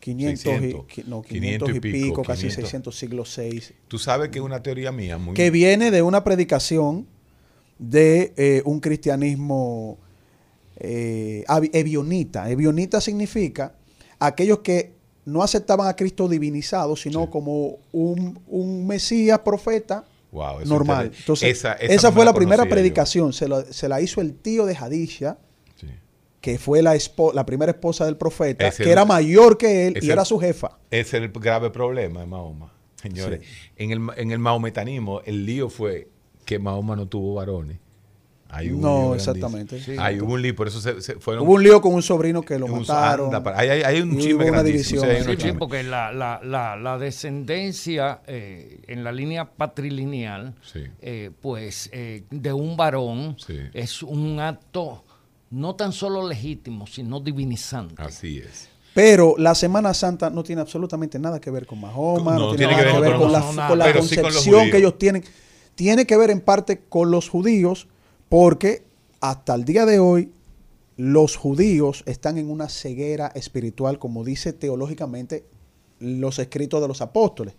500, 0.00 0.40
600, 0.40 0.98
y, 0.98 1.10
no, 1.10 1.22
500 1.22 1.68
500 1.68 1.68
y 1.68 1.80
pico, 1.80 2.06
pico, 2.06 2.22
casi 2.22 2.42
500. 2.42 2.54
600 2.64 2.98
siglo 2.98 3.24
VI. 3.24 3.62
Tú 3.88 3.98
sabes 3.98 4.30
que 4.30 4.38
es 4.38 4.44
una 4.44 4.62
teoría 4.62 4.90
mía 4.92 5.18
muy 5.18 5.34
Que 5.34 5.50
viene 5.50 5.90
de 5.90 6.02
una 6.02 6.24
predicación 6.24 7.06
de 7.78 8.32
eh, 8.36 8.62
un 8.64 8.80
cristianismo 8.80 9.98
eh, 10.76 11.44
evionita. 11.72 12.50
Evionita 12.50 13.00
significa 13.00 13.74
aquellos 14.18 14.60
que 14.60 14.94
no 15.24 15.42
aceptaban 15.42 15.86
a 15.88 15.94
Cristo 15.96 16.28
divinizado, 16.28 16.96
sino 16.96 17.24
Sí. 17.24 17.30
como 17.30 17.78
un, 17.92 18.40
un 18.48 18.86
Mesías 18.86 19.38
profeta 19.40 20.04
Wow, 20.32 20.64
normal. 20.64 21.12
Entonces, 21.16 21.50
Esa- 21.58 21.74
esa, 21.74 21.94
esa 21.94 22.08
no 22.08 22.14
fue 22.14 22.24
la 22.24 22.30
la 22.30 22.36
primera 22.36 22.64
predicación. 22.66 23.32
Se, 23.34 23.46
la- 23.48 23.64
se 23.64 23.88
la 23.88 24.00
hizo 24.00 24.20
el 24.22 24.34
tío 24.34 24.64
de 24.64 24.74
Hadisha, 24.74 25.36
Sí. 25.76 25.86
que 26.40 26.58
fue 26.58 26.80
la, 26.82 26.96
espo- 26.96 27.34
la 27.34 27.44
primera 27.44 27.72
esposa 27.72 28.06
del 28.06 28.16
profeta, 28.16 28.70
que 28.70 28.82
el- 28.84 28.88
era 28.88 29.04
mayor 29.04 29.58
que 29.58 29.88
él 29.88 29.98
y 30.02 30.10
era 30.10 30.24
su 30.24 30.38
jefa. 30.38 30.78
Ese 30.90 31.18
es 31.18 31.22
el 31.22 31.28
grave 31.30 31.68
problema 31.70 32.20
de 32.20 32.26
Mahoma. 32.26 32.72
Señores, 33.00 33.40
en, 33.76 33.90
el, 33.90 34.00
en 34.16 34.30
el 34.30 34.38
mahometanismo, 34.38 35.20
el 35.24 35.44
lío 35.44 35.68
fue 35.68 36.08
que 36.44 36.58
Mahoma 36.58 36.96
no 36.96 37.06
tuvo 37.06 37.34
varones. 37.34 37.78
Un 38.60 38.80
No, 38.82 39.14
exactamente. 39.14 39.80
Sí. 39.80 39.96
Ahí 39.98 40.20
hubo 40.20 40.34
un 40.34 40.42
lío, 40.42 40.54
por 40.54 40.68
eso 40.68 40.80
se, 40.80 41.00
se 41.00 41.14
fueron. 41.14 41.44
Hubo 41.46 41.54
un 41.54 41.62
lío 41.62 41.80
con 41.80 41.94
un 41.94 42.02
sobrino 42.02 42.42
que 42.42 42.58
lo 42.58 42.66
un- 42.66 42.80
mataron. 42.80 43.34
anda, 43.34 43.52
hay, 43.56 43.68
hay- 43.70 43.82
hay 43.82 44.00
un 44.02 44.18
chisme 44.18 44.50
una 44.50 44.62
división. 44.62 45.04
hay 45.08 45.36
Sí, 45.38 45.52
porque 45.58 45.82
la, 45.82 46.12
la, 46.12 46.38
la, 46.44 46.76
la 46.76 46.98
descendencia 46.98 48.20
eh, 48.26 48.80
en 48.88 49.04
la 49.04 49.12
línea 49.12 49.46
patrilineal, 49.46 50.54
Sí. 50.62 50.80
eh, 51.00 51.30
pues 51.40 51.88
eh, 51.92 52.24
de 52.30 52.52
un 52.52 52.76
varón 52.76 53.36
Sí. 53.38 53.58
es 53.72 54.02
un 54.02 54.38
acto 54.40 55.02
no 55.50 55.74
tan 55.74 55.92
solo 55.92 56.26
legítimo, 56.28 56.86
sino 56.86 57.20
divinizante. 57.20 57.94
Así 58.02 58.38
es. 58.38 58.68
Pero 58.94 59.34
la 59.38 59.54
Semana 59.54 59.94
Santa 59.94 60.28
no 60.28 60.42
tiene 60.42 60.60
absolutamente 60.60 61.18
nada 61.18 61.40
que 61.40 61.50
ver 61.50 61.66
con 61.66 61.80
Mahoma, 61.80 62.32
no, 62.34 62.50
No, 62.50 62.54
tiene, 62.56 62.72
nada 62.72 62.84
que 62.84 62.92
ver 62.92 63.00
ver 63.00 63.12
con 63.12 63.20
con, 63.22 63.32
la, 63.32 63.38
los- 63.38 63.56
con 63.68 63.78
la 63.78 63.84
pero 63.86 64.02
sí 64.02 64.14
con 64.16 64.24
los 64.24 64.34
concepción 64.34 64.70
que 64.70 64.76
ellos 64.76 64.98
tienen. 64.98 65.24
Tiene 65.74 66.04
que 66.06 66.16
ver 66.18 66.28
en 66.30 66.40
parte 66.42 66.82
con 66.88 67.10
los 67.10 67.30
judíos, 67.30 67.86
porque 68.32 68.82
hasta 69.20 69.54
el 69.54 69.66
día 69.66 69.84
de 69.84 69.98
hoy 69.98 70.32
los 70.96 71.36
judíos 71.36 72.02
están 72.06 72.38
en 72.38 72.50
una 72.50 72.70
ceguera 72.70 73.30
espiritual, 73.34 73.98
como 73.98 74.24
dice 74.24 74.54
teológicamente 74.54 75.44
los 75.98 76.38
escritos 76.38 76.80
de 76.80 76.88
los 76.88 77.02
apóstoles, 77.02 77.52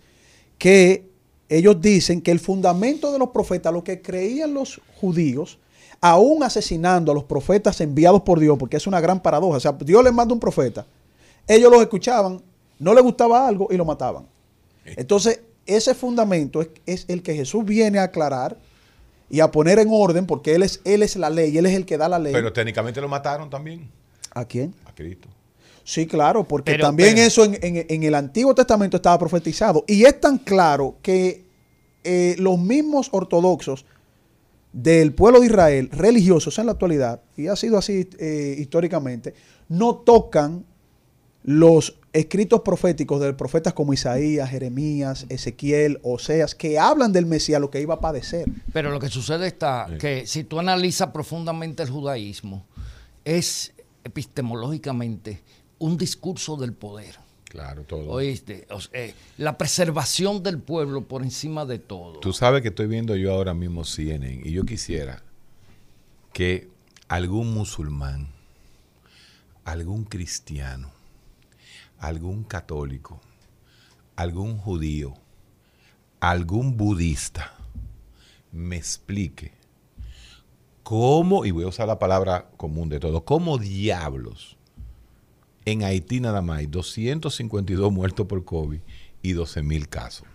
que 0.57 1.11
ellos 1.47 1.80
dicen 1.80 2.24
que 2.24 2.32
el 2.32 2.39
fundamento 2.39 3.11
de 3.11 3.19
los 3.19 3.30
profetas, 3.30 3.71
lo 3.71 3.84
que 3.84 4.01
creían 4.01 4.55
los 4.55 4.82
judíos, 4.99 5.59
aún 6.01 6.41
asesinando 6.41 7.11
a 7.11 7.15
los 7.15 7.26
profetas 7.26 7.80
enviados 7.80 8.24
por 8.24 8.39
Dios, 8.39 8.57
porque 8.57 8.78
es 8.78 8.88
una 8.88 8.99
gran 8.99 9.21
paradoja, 9.21 9.57
o 9.57 9.59
sea, 9.59 9.74
Dios 9.74 10.03
les 10.03 10.11
manda 10.11 10.34
un 10.34 10.39
profeta, 10.39 10.88
ellos 11.47 11.71
los 11.71 11.84
escuchaban, 11.84 12.41
no 12.80 12.95
les 12.95 13.03
gustaba 13.03 13.47
algo 13.47 13.67
y 13.69 13.78
lo 13.78 13.86
mataban. 13.86 14.26
Entonces, 14.86 15.39
ese 15.67 15.93
fundamento 15.93 16.63
es, 16.63 16.69
es 16.88 17.05
el 17.09 17.21
que 17.21 17.36
Jesús 17.36 17.63
viene 17.63 17.99
a 17.99 18.05
aclarar 18.05 18.57
y 19.34 19.39
a 19.39 19.49
poner 19.49 19.79
en 19.79 19.88
orden, 19.91 20.27
porque 20.27 20.53
Él 20.53 20.61
es, 20.61 20.79
él 20.86 21.01
es 21.01 21.15
la 21.15 21.31
ley, 21.31 21.57
Él 21.57 21.65
es 21.65 21.73
el 21.73 21.88
que 21.88 21.97
da 21.97 22.07
la 22.07 22.19
ley. 22.19 22.31
Pero 22.34 22.53
técnicamente 22.53 23.01
lo 23.01 23.09
mataron 23.09 23.49
también 23.49 23.89
¿A 24.36 24.45
quién? 24.45 24.75
a 24.86 24.93
Cristo. 24.93 25.27
Sí, 25.84 26.05
claro, 26.05 26.43
porque 26.47 26.73
Pero- 26.73 26.86
también 26.86 27.15
pero- 27.15 27.27
eso 27.27 27.43
en, 27.43 27.55
en- 27.61 27.86
en 27.89 28.03
el 28.03 28.13
Antiguo 28.13 28.53
Testamento 28.53 28.97
estaba 28.97 29.17
profetizado. 29.17 29.84
Y 29.88 30.03
es 30.05 30.21
tan 30.21 30.38
claro 30.38 30.97
que 31.01 31.45
eh, 32.03 32.36
los 32.38 32.59
mismos 32.59 33.09
ortodoxos 33.11 33.86
del 34.71 35.13
pueblo 35.15 35.39
de 35.39 35.47
Israel, 35.47 35.89
religiosos 35.91 36.59
en 36.59 36.67
la 36.67 36.73
actualidad, 36.73 37.21
y 37.36 37.47
ha 37.47 37.55
sido 37.55 37.79
así 37.79 38.07
eh, 38.19 38.55
históricamente, 38.59 39.34
no 39.67 39.95
tocan 39.95 40.63
los 41.43 41.97
escritos 42.14 42.61
proféticos 42.61 43.20
de 43.20 43.34
profetas 43.34 43.74
como 43.74 43.91
Isaías, 43.91 44.49
Jeremías, 44.49 45.26
Ezequiel, 45.30 45.99
Oseas, 46.03 46.53
que 46.53 46.78
hablan 46.78 47.11
del 47.11 47.26
Mesías, 47.26 47.59
lo 47.59 47.72
que 47.72 47.82
iba 47.82 47.95
a 47.95 47.99
padecer. 47.99 48.45
Pero 48.72 48.91
lo 48.91 48.99
que 48.99 49.09
sucede 49.09 49.47
está 49.47 49.88
que 49.99 50.28
si 50.28 50.43
tú 50.43 50.59
analizas 50.59 51.09
profundamente 51.09 51.82
el 51.82 51.89
judaísmo, 51.89 52.66
es 53.26 53.74
epistemológicamente 54.03 55.41
un 55.80 55.97
discurso 55.97 56.55
del 56.55 56.74
poder. 56.74 57.18
Claro, 57.45 57.84
todo. 57.84 58.09
¿Oíste? 58.09 58.68
O 58.70 58.80
sea, 58.80 58.99
eh, 58.99 59.14
la 59.38 59.57
preservación 59.57 60.41
del 60.41 60.59
pueblo 60.59 61.03
por 61.07 61.24
encima 61.24 61.66
de 61.66 61.80
todo. 61.80 62.20
Tú 62.20 62.34
sabes 62.34 62.61
que 62.61 62.70
estoy 62.70 62.88
viendo 62.88 63.16
yo 63.16 63.32
ahora 63.32 63.53
mismo 63.53 63.84
CNN 63.84 64.41
y 64.43 64.51
yo 64.51 64.66
quisiera 64.66 65.22
que 66.32 66.68
algún 67.07 67.53
musulmán, 67.53 68.30
algún 69.66 70.03
cristiano, 70.03 70.93
algún 72.04 72.43
católico, 72.43 73.22
algún 74.18 74.58
judío, 74.58 75.14
algún 76.20 76.76
budista 76.76 77.54
me 78.51 78.76
explique 78.76 79.54
cómo, 80.84 81.45
y 81.45 81.51
voy 81.51 81.64
a 81.64 81.68
usar 81.68 81.88
la 81.88 81.99
palabra 81.99 82.49
común 82.58 82.89
de 82.89 82.99
todo, 82.99 83.24
cómo 83.24 83.58
diablos 83.58 84.58
en 85.64 85.84
Haití 85.84 86.20
nada 86.20 86.41
más 86.41 86.60
hay 86.60 86.66
252 86.66 87.91
muertos 87.93 88.28
por 88.28 88.43
COVID 88.43 88.80
y 89.22 89.32
12 89.32 89.64
mil 89.64 89.88
casos. 89.88 90.28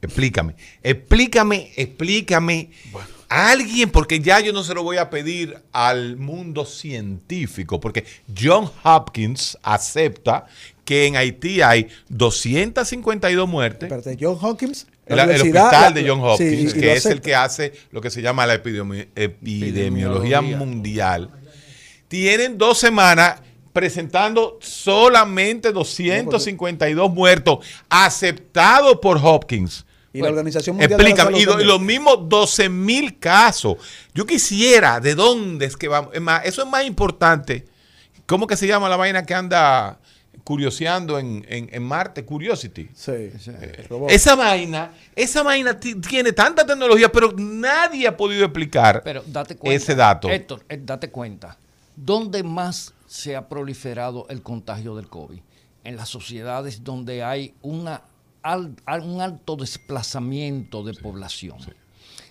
explícame, 0.00 0.54
explícame, 0.84 1.72
explícame. 1.76 2.70
Alguien, 3.28 3.90
porque 3.90 4.20
ya 4.20 4.40
yo 4.40 4.52
no 4.52 4.62
se 4.62 4.74
lo 4.74 4.82
voy 4.82 4.98
a 4.98 5.10
pedir 5.10 5.58
al 5.72 6.16
mundo 6.16 6.64
científico, 6.64 7.80
porque 7.80 8.04
John 8.38 8.70
Hopkins 8.82 9.58
acepta 9.62 10.46
que 10.84 11.06
en 11.06 11.16
Haití 11.16 11.62
hay 11.62 11.88
252 12.08 13.48
muertes. 13.48 13.90
Espérate, 13.90 14.16
John 14.22 14.38
Hopkins. 14.40 14.86
El, 15.06 15.16
la 15.16 15.24
el 15.24 15.28
universidad, 15.30 15.64
hospital 15.64 15.94
la- 15.94 16.00
de 16.00 16.08
John 16.08 16.18
sí, 16.20 16.24
Hopkins, 16.44 16.74
y 16.76 16.80
que 16.80 16.92
es 16.94 17.06
el 17.06 17.20
que 17.20 17.34
hace 17.34 17.72
lo 17.90 18.00
que 18.00 18.10
se 18.10 18.22
llama 18.22 18.46
la 18.46 18.54
epidemi- 18.62 19.06
epidemiología 19.14 20.38
Epidemiología. 20.38 20.56
mundial, 20.56 21.30
tienen 22.08 22.56
dos 22.58 22.78
semanas 22.78 23.40
presentando 23.72 24.58
solamente 24.62 25.72
252 25.72 27.12
muertos 27.12 27.58
aceptados 27.88 28.98
por 29.02 29.18
Hopkins. 29.22 29.84
Y 30.14 30.22
la 30.22 30.28
Organización 30.28 30.76
Mundial 30.76 30.96
de 30.96 30.96
la 30.96 31.10
Explícame, 31.10 31.40
Salud 31.44 31.60
y, 31.60 31.64
los 31.64 31.80
mismos 31.80 32.28
12 32.28 32.68
mil 32.70 33.18
casos. 33.18 33.76
Yo 34.14 34.24
quisiera, 34.24 35.00
¿de 35.00 35.14
dónde 35.14 35.66
es 35.66 35.76
que 35.76 35.88
vamos? 35.88 36.14
Es 36.14 36.20
más, 36.22 36.46
eso 36.46 36.62
es 36.62 36.68
más 36.68 36.86
importante. 36.86 37.66
¿Cómo 38.26 38.46
que 38.46 38.56
se 38.56 38.66
llama 38.66 38.88
la 38.88 38.96
vaina 38.96 39.26
que 39.26 39.34
anda 39.34 39.98
curioseando 40.44 41.18
en, 41.18 41.44
en- 41.48 41.68
en 41.72 41.82
Marte? 41.82 42.24
Curiosity. 42.24 42.88
Sí, 42.94 43.12
robot. 43.88 44.10
Esa 44.10 44.34
vaina, 44.34 44.92
esa 45.16 45.42
vaina 45.42 45.78
ti- 45.78 45.96
tiene 45.96 46.32
tanta 46.32 46.64
tecnología, 46.64 47.10
pero 47.10 47.32
nadie 47.36 48.06
ha 48.06 48.16
podido 48.16 48.44
explicar 48.44 49.02
Pero 49.04 49.22
date 49.26 49.56
cuenta. 49.56 49.76
ese 49.76 49.94
dato. 49.94 50.28
Héctor, 50.30 50.64
eh, 50.68 50.78
date 50.82 51.10
cuenta. 51.10 51.58
¿Dónde 51.96 52.42
más 52.42 52.92
se 53.06 53.36
ha 53.36 53.48
proliferado 53.48 54.26
el 54.28 54.42
contagio 54.42 54.94
del 54.96 55.08
COVID? 55.08 55.40
En 55.84 55.96
las 55.96 56.08
sociedades 56.08 56.82
donde 56.84 57.22
hay 57.22 57.54
una 57.62 58.02
al- 58.44 58.76
un 59.02 59.20
alto 59.20 59.56
desplazamiento 59.56 60.82
de 60.84 60.94
población. 60.94 61.56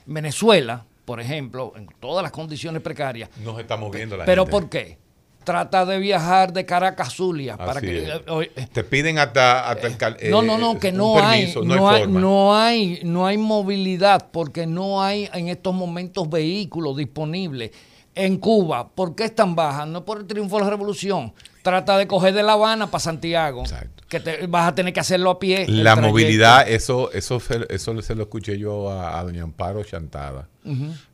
En 0.07 0.13
Venezuela, 0.13 0.85
por 1.05 1.19
ejemplo, 1.19 1.73
en 1.75 1.87
todas 1.99 2.23
las 2.23 2.31
condiciones 2.31 2.81
precarias. 2.81 3.29
Nos 3.43 3.59
estamos 3.59 3.91
viendo 3.91 4.15
la 4.15 4.25
¿Pero 4.25 4.43
gente. 4.43 4.51
por 4.51 4.69
qué? 4.69 4.97
Trata 5.43 5.85
de 5.85 5.97
viajar 5.99 6.53
de 6.53 6.65
Caracas 6.65 7.07
a 7.09 7.11
Zulia 7.11 7.57
para 7.57 7.71
Así 7.73 7.85
que 7.87 8.03
eh, 8.07 8.21
oye, 8.29 8.49
Te 8.71 8.83
piden 8.85 9.19
hasta, 9.19 9.69
hasta 9.69 9.87
el 9.87 9.97
cal- 9.97 10.17
no, 10.29 10.41
eh, 10.41 10.45
no, 10.45 10.57
no, 10.57 10.79
que 10.79 10.93
no 10.93 11.15
permiso, 11.15 11.59
hay, 11.61 11.67
no, 11.67 11.75
no, 11.75 11.89
hay, 11.89 11.95
hay, 11.95 12.01
forma. 12.03 12.19
no 12.21 12.55
hay, 12.55 12.99
no 13.03 13.25
hay 13.27 13.37
movilidad 13.37 14.29
porque 14.31 14.65
no 14.65 15.03
hay 15.03 15.29
en 15.33 15.49
estos 15.49 15.73
momentos 15.73 16.29
vehículos 16.29 16.95
disponibles. 16.95 17.71
En 18.15 18.37
Cuba, 18.37 18.87
¿por 18.87 19.15
qué 19.15 19.25
es 19.25 19.35
tan 19.35 19.53
baja? 19.55 19.85
No 19.85 20.05
por 20.05 20.19
el 20.19 20.27
triunfo 20.27 20.57
de 20.59 20.63
la 20.63 20.69
revolución. 20.69 21.33
Trata 21.63 21.97
de 21.97 22.05
coger 22.07 22.33
de 22.33 22.43
La 22.43 22.53
Habana 22.53 22.91
para 22.91 22.99
Santiago, 22.99 23.61
Exacto. 23.63 24.03
que 24.09 24.19
te, 24.19 24.45
vas 24.47 24.67
a 24.67 24.75
tener 24.75 24.93
que 24.93 24.99
hacerlo 24.99 25.29
a 25.31 25.39
pie. 25.39 25.65
La 25.67 25.95
movilidad, 25.95 26.69
eso, 26.69 27.09
eso, 27.13 27.41
eso 27.69 28.01
se 28.01 28.15
lo 28.15 28.23
escuché 28.23 28.59
yo 28.59 28.91
a, 28.91 29.17
a 29.17 29.23
doña 29.23 29.43
Amparo 29.43 29.81
Chantada. 29.83 30.49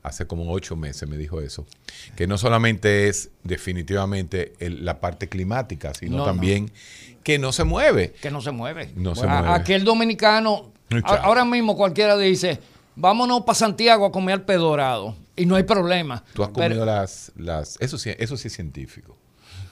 Hace 0.03 0.25
como 0.27 0.51
ocho 0.51 0.75
meses 0.75 1.07
me 1.07 1.17
dijo 1.17 1.39
eso. 1.39 1.65
Que 2.15 2.25
no 2.27 2.37
solamente 2.37 3.07
es 3.07 3.29
definitivamente 3.43 4.53
el- 4.59 4.83
la 4.85 4.99
parte 4.99 5.29
climática, 5.29 5.93
sino 5.93 6.13
No, 6.13 6.17
no. 6.19 6.25
también 6.25 6.71
que 7.23 7.37
no 7.39 7.51
se 7.51 7.63
mueve. 7.63 8.13
que 8.21 8.31
no 8.31 8.41
se 8.41 8.51
mueve. 8.51 8.91
No 8.95 9.15
se 9.15 9.25
A- 9.25 9.41
mueve. 9.41 9.49
Aquí 9.49 9.73
el 9.73 9.83
dominicano, 9.83 10.71
a- 11.03 11.15
ahora 11.17 11.45
mismo 11.45 11.75
cualquiera 11.77 12.17
dice, 12.17 12.59
vámonos 12.95 13.41
para 13.41 13.55
Santiago 13.55 14.05
a 14.07 14.11
comer 14.11 14.33
al 14.33 14.41
pedorado. 14.43 15.15
Y 15.35 15.45
no 15.45 15.55
hay 15.55 15.63
problema. 15.63 16.23
Tú 16.33 16.43
has 16.43 16.49
Pero- 16.49 16.69
comido 16.69 16.85
las, 16.85 17.31
las 17.37 17.77
eso 17.79 17.97
sí, 17.97 18.11
eso 18.17 18.35
sí 18.35 18.47
es 18.47 18.53
científico. 18.55 19.15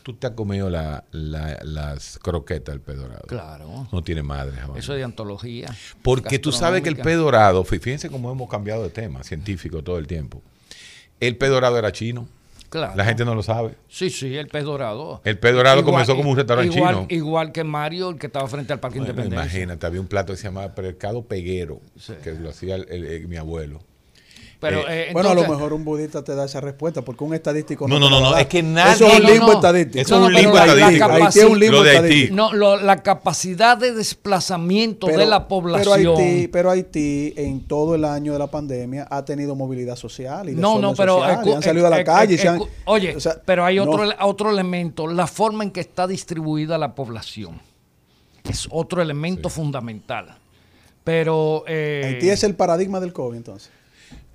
Tú 0.08 0.14
te 0.14 0.26
has 0.28 0.32
comido 0.36 0.70
la- 0.70 1.04
la- 1.12 1.60
las 1.64 2.18
croquetas 2.20 2.72
del 2.74 2.80
pez 2.80 2.96
dorado. 2.96 3.24
Claro. 3.28 3.90
No 3.92 4.02
tiene 4.06 4.24
madre. 4.24 4.56
vaina. 4.62 4.80
Eso 4.80 4.94
es 4.94 5.00
de 5.00 5.04
antología. 5.04 5.68
Porque 6.02 6.40
tú 6.40 6.54
sabes 6.54 6.82
que 6.82 6.88
el 6.88 6.96
gastronómica. 6.96 7.04
pez 7.04 7.18
dorado, 7.18 7.66
fí- 7.66 7.82
fíjense 7.82 8.10
cómo 8.10 8.32
hemos 8.32 8.50
cambiado 8.50 8.84
de 8.84 8.90
tema 8.90 9.22
científico 9.26 9.84
todo 9.84 9.98
el 9.98 10.08
tiempo. 10.08 10.42
El 11.20 11.36
pez 11.36 11.50
dorado 11.50 11.78
era 11.78 11.92
chino. 11.92 12.26
Claro. 12.70 12.94
La 12.96 13.04
gente 13.04 13.26
no 13.26 13.36
lo 13.36 13.44
sabe. 13.44 13.76
Sí, 13.90 14.10
sí, 14.10 14.34
el 14.38 14.48
pez 14.48 14.64
dorado. 14.64 15.20
El 15.26 15.38
pez 15.38 15.54
dorado 15.54 15.84
comenzó 15.84 16.16
como 16.16 16.30
un 16.30 16.38
restaurante 16.38 16.74
igual, 16.74 16.96
chino. 16.96 17.08
Igual 17.10 17.52
que 17.52 17.66
Mario, 17.66 18.12
el 18.12 18.18
que 18.18 18.28
estaba 18.28 18.48
frente 18.48 18.72
al 18.72 18.80
Parque 18.80 19.00
Bueno, 19.00 19.12
Independencia. 19.12 19.44
imagínate, 19.60 19.86
había 19.88 20.00
un 20.00 20.08
plato 20.08 20.32
que 20.32 20.38
se 20.38 20.44
llamaba 20.44 20.74
pescado 20.74 21.24
peguero, 21.26 21.82
Sí. 22.00 22.14
que 22.24 22.32
lo 22.32 22.50
hacía 22.52 22.76
el- 22.76 22.88
el- 22.90 23.06
el- 23.06 23.28
mi 23.28 23.36
abuelo. 23.36 23.82
Pero, 24.60 24.80
Eh, 24.90 25.10
eh, 25.10 25.14
bueno, 25.14 25.30
a 25.30 25.36
lo 25.36 25.48
mejor 25.48 25.72
un 25.72 25.86
budista 25.86 26.24
te 26.24 26.34
da 26.34 26.46
esa 26.46 26.60
respuesta, 26.60 27.04
porque 27.04 27.24
un 27.24 27.36
estadístico 27.36 27.88
No, 27.88 28.00
no, 28.00 28.10
no, 28.10 28.20
no, 28.20 28.36
es 28.38 28.48
que 28.48 28.64
nadie- 28.64 28.94
Eso 28.94 29.06
es 29.06 29.14
un 29.14 29.22
No, 29.22 29.28
no, 29.28 29.34
limbo 29.34 29.48
no. 29.48 29.54
estadístico. 29.54 30.00
Eso 30.02 30.16
es 30.16 30.22
un 30.28 30.34
limbo 30.34 30.58
estadístico. 30.58 31.06
Haití 31.12 31.40
es 31.40 31.46
un 31.46 31.60
limbo 31.60 31.86
estadístico. 31.86 32.36
No, 32.36 32.54
lo- 32.54 32.78
la 32.78 33.04
capacidad 33.04 33.78
de 33.78 33.94
desplazamiento 33.94 35.06
de 35.08 35.26
la 35.28 35.48
población. 35.48 35.96
Pero 35.96 36.18
Haití, 36.18 36.48
pero 36.48 36.72
Haití 36.72 37.34
en 37.38 37.68
todo 37.68 37.94
el 37.94 38.04
año 38.04 38.34
de 38.34 38.40
la 38.40 38.48
pandemia 38.48 39.08
ha 39.12 39.24
tenido 39.24 39.56
movilidad 39.56 39.96
social 39.96 40.50
y 40.50 40.56
no, 40.56 40.80
no, 40.80 40.96
pero 40.96 41.20
social, 41.20 41.40
y 41.44 41.48
escu- 41.50 41.56
han 41.56 41.62
salido 41.64 41.88
a 41.88 41.90
la 41.92 42.00
eh, 42.02 42.04
calle. 42.04 42.34
y 42.34 42.38
se 42.40 42.48
han- 42.48 42.62
oye, 42.86 43.16
o 43.16 43.20
sea, 43.20 43.40
pero 43.46 43.64
hay 43.64 43.78
otro, 43.78 44.10
otro 44.22 44.50
elemento, 44.50 45.06
la 45.06 45.28
forma 45.28 45.64
en 45.66 45.72
que 45.72 45.82
está 45.82 46.08
distribuida 46.08 46.78
la 46.80 46.96
población 46.96 47.62
es 48.44 48.68
otro 48.72 49.02
elemento 49.04 49.50
fundamental. 49.50 50.36
Pero 51.04 51.64
eh, 51.68 52.02
Haití 52.06 52.30
es 52.30 52.44
el 52.44 52.56
paradigma 52.56 53.00
del 53.00 53.14
COVID, 53.14 53.38
entonces. 53.38 53.70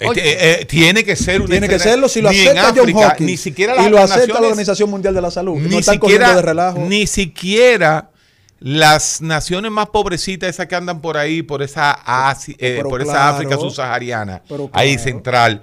Oye. 0.09 0.21
eh, 0.23 0.61
eh, 0.61 0.65
tiene 0.67 1.05
que 1.05 1.17
ser 1.17 1.41
una 1.41 1.51
Tiene 1.51 1.69
que 1.69 1.79
serlo 1.79 2.09
si 2.09 2.21
lo 2.21 2.29
acepta 2.31 2.73
John 2.75 2.81
África, 2.81 3.09
Hopkins 3.09 3.31
Ni 3.31 3.37
siquiera 3.37 3.75
las 3.75 3.87
y 3.87 3.91
lo 3.91 3.99
acepta 3.99 4.41
la 4.41 4.47
Organización 4.49 4.91
Mundial 4.91 5.15
de 5.15 5.23
la 5.23 5.31
Salud. 5.31 5.59
ni 5.59 5.69
no 5.69 5.79
están 5.79 5.99
cogiendo 5.99 6.27
siquiera, 6.27 6.37
de 6.37 6.43
relajo. 6.43 6.79
ni 6.81 7.07
siquiera 7.07 8.11
las 8.65 9.21
naciones 9.21 9.73
más 9.73 9.89
pobrecitas, 9.89 10.49
esas 10.49 10.67
que 10.67 10.77
andan 10.77 11.01
por 11.01 11.17
ahí, 11.17 11.43
por 11.43 11.63
esa, 11.63 11.99
eh, 12.59 12.81
por 12.83 13.03
esa. 13.03 13.31
África 13.31 13.57
subsahariana, 13.57 14.43
ahí 14.73 14.99
central, 14.99 15.63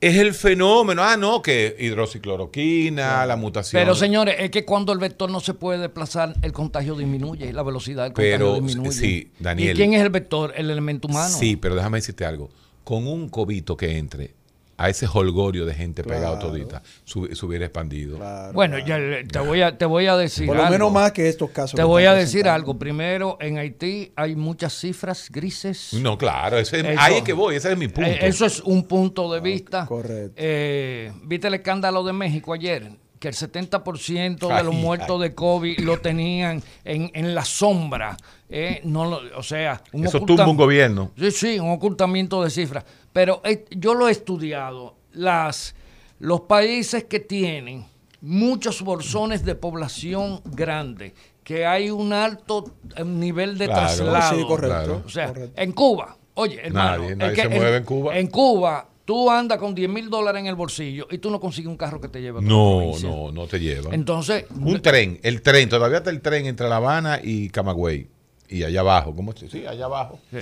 es 0.00 0.16
el 0.16 0.32
fenómeno. 0.32 1.02
Ah, 1.04 1.16
no, 1.18 1.42
que 1.42 1.76
hidroxicloroquina, 1.78 3.26
la 3.26 3.36
mutación. 3.36 3.80
Pero 3.80 3.94
señores, 3.94 4.36
es 4.38 4.50
que 4.50 4.64
cuando 4.64 4.92
el 4.92 4.98
vector 4.98 5.30
no 5.30 5.40
se 5.40 5.54
puede 5.54 5.78
desplazar, 5.78 6.34
el 6.42 6.52
contagio 6.52 6.94
disminuye 6.94 7.46
y 7.46 7.52
la 7.52 7.62
velocidad 7.62 8.04
del 8.04 8.12
contagio 8.12 8.32
Pero, 8.32 8.60
disminuye. 8.60 8.92
sí, 8.98 9.30
Daniel. 9.38 9.72
¿Y 9.72 9.76
quién 9.76 9.92
es 9.94 10.00
el 10.02 10.10
vector? 10.10 10.54
El 10.56 10.70
elemento 10.70 11.08
humano. 11.08 11.36
Sí, 11.36 11.56
pero 11.56 11.74
déjame 11.74 11.98
decirte 11.98 12.24
algo. 12.24 12.50
Con 12.84 13.06
un 13.06 13.28
cobito 13.28 13.76
que 13.76 13.96
entre 13.98 14.34
a 14.78 14.88
ese 14.88 15.06
holgorio 15.06 15.64
de 15.64 15.74
gente 15.74 16.02
pegado 16.02 16.34
Claro. 16.38 16.48
todita, 16.48 16.82
su- 17.04 17.26
se 17.32 17.46
hubiera 17.46 17.66
expandido. 17.66 18.16
Claro, 18.16 18.52
Bueno, 18.52 18.76
claro. 18.84 19.20
ya 19.20 19.28
te 19.28 19.38
voy 19.38 19.62
a 19.62 19.78
te 19.78 19.84
voy 19.84 20.06
a 20.06 20.16
decir 20.16 20.46
por 20.48 20.56
lo 20.56 20.62
algo. 20.62 20.72
menos 20.72 20.92
más 20.92 21.12
que 21.12 21.28
estos 21.28 21.50
casos. 21.50 21.76
Te 21.76 21.84
voy 21.84 22.04
a 22.04 22.14
decir 22.14 22.48
algo. 22.48 22.76
Primero, 22.76 23.36
en 23.40 23.58
Haití 23.58 24.10
hay 24.16 24.34
muchas 24.34 24.72
cifras 24.76 25.28
grises. 25.30 25.92
No, 25.92 26.18
claro, 26.18 26.58
ese, 26.58 26.80
Eso- 26.80 27.00
ahí 27.00 27.16
es 27.16 27.22
que 27.22 27.32
voy, 27.32 27.54
ese 27.56 27.70
es 27.70 27.78
mi 27.78 27.86
punto. 27.86 28.10
Eh, 28.10 28.18
eso 28.22 28.44
es 28.46 28.60
un 28.60 28.82
punto 28.88 29.32
de 29.32 29.40
vista. 29.40 29.86
correcto. 29.86 30.34
Eh, 30.36 31.12
¿Viste 31.22 31.46
el 31.46 31.54
escándalo 31.54 32.02
de 32.02 32.12
México 32.14 32.52
ayer? 32.52 32.90
Que 33.22 33.28
el 33.28 33.34
70% 33.34 34.48
de 34.56 34.64
los 34.64 34.74
muertos 34.74 35.20
de 35.20 35.32
COVID 35.32 35.78
lo 35.78 36.00
tenían 36.00 36.60
en, 36.84 37.08
en 37.14 37.36
la 37.36 37.44
sombra. 37.44 38.16
eh, 38.48 38.80
no 38.82 39.04
lo- 39.04 39.38
o 39.38 39.42
sea, 39.44 39.80
un 39.92 40.04
Eso 40.06 40.20
tumba 40.22 40.44
un 40.48 40.56
gobierno. 40.56 41.12
Sí, 41.16 41.30
sí, 41.30 41.58
un 41.60 41.70
ocultamiento 41.70 42.42
de 42.42 42.50
cifras. 42.50 42.84
Pero 43.12 43.40
eh, 43.44 43.64
yo 43.70 43.94
lo 43.94 44.08
he 44.08 44.10
estudiado. 44.10 44.96
Las, 45.12 45.76
los 46.18 46.40
países 46.42 47.04
que 47.04 47.20
tienen 47.20 47.86
muchos 48.20 48.82
bolsones 48.82 49.44
de 49.44 49.54
población 49.54 50.40
grande, 50.44 51.14
que 51.44 51.64
hay 51.64 51.90
un 51.90 52.12
alto 52.12 52.74
eh, 52.96 53.04
nivel 53.04 53.56
de 53.56 53.66
Claro. 53.66 53.80
traslado. 53.86 54.36
Sí, 54.36 54.44
correcto. 54.46 55.02
O 55.06 55.08
sea, 55.08 55.28
correcto. 55.28 55.60
en 55.62 55.70
Cuba, 55.72 56.16
oye, 56.34 56.60
hermano. 56.66 57.02
Nadie, 57.02 57.16
nadie 57.16 57.34
que 57.36 57.42
se 57.42 57.48
mueve 57.48 57.76
en 57.78 57.84
Cuba. 57.84 58.18
En 58.18 58.26
Cuba, 58.26 58.88
tú 59.04 59.30
andas 59.30 59.58
con 59.58 59.74
10 59.74 59.88
mil 59.90 60.08
dólares 60.10 60.40
en 60.40 60.46
el 60.46 60.54
bolsillo 60.54 61.06
y 61.10 61.18
tú 61.18 61.30
no 61.30 61.40
consigues 61.40 61.68
un 61.68 61.76
carro 61.76 62.00
que 62.00 62.08
te 62.08 62.20
lleve 62.20 62.38
a 62.38 62.42
No, 62.42 62.92
no, 63.02 63.32
no 63.32 63.46
te 63.46 63.58
lleva. 63.58 63.94
Entonces, 63.94 64.44
un 64.50 64.80
tren, 64.82 65.18
el 65.22 65.42
tren, 65.42 65.68
todavía 65.68 65.98
está 65.98 66.10
el 66.10 66.20
tren 66.20 66.46
entre 66.46 66.68
La 66.68 66.76
Habana 66.76 67.20
y 67.22 67.48
Camagüey. 67.50 68.08
Y 68.48 68.64
allá 68.64 68.80
abajo, 68.80 69.14
¿cómo? 69.16 69.32
se- 69.32 69.48
Sí, 69.48 69.66
allá 69.66 69.86
abajo. 69.86 70.18
Sí. 70.30 70.38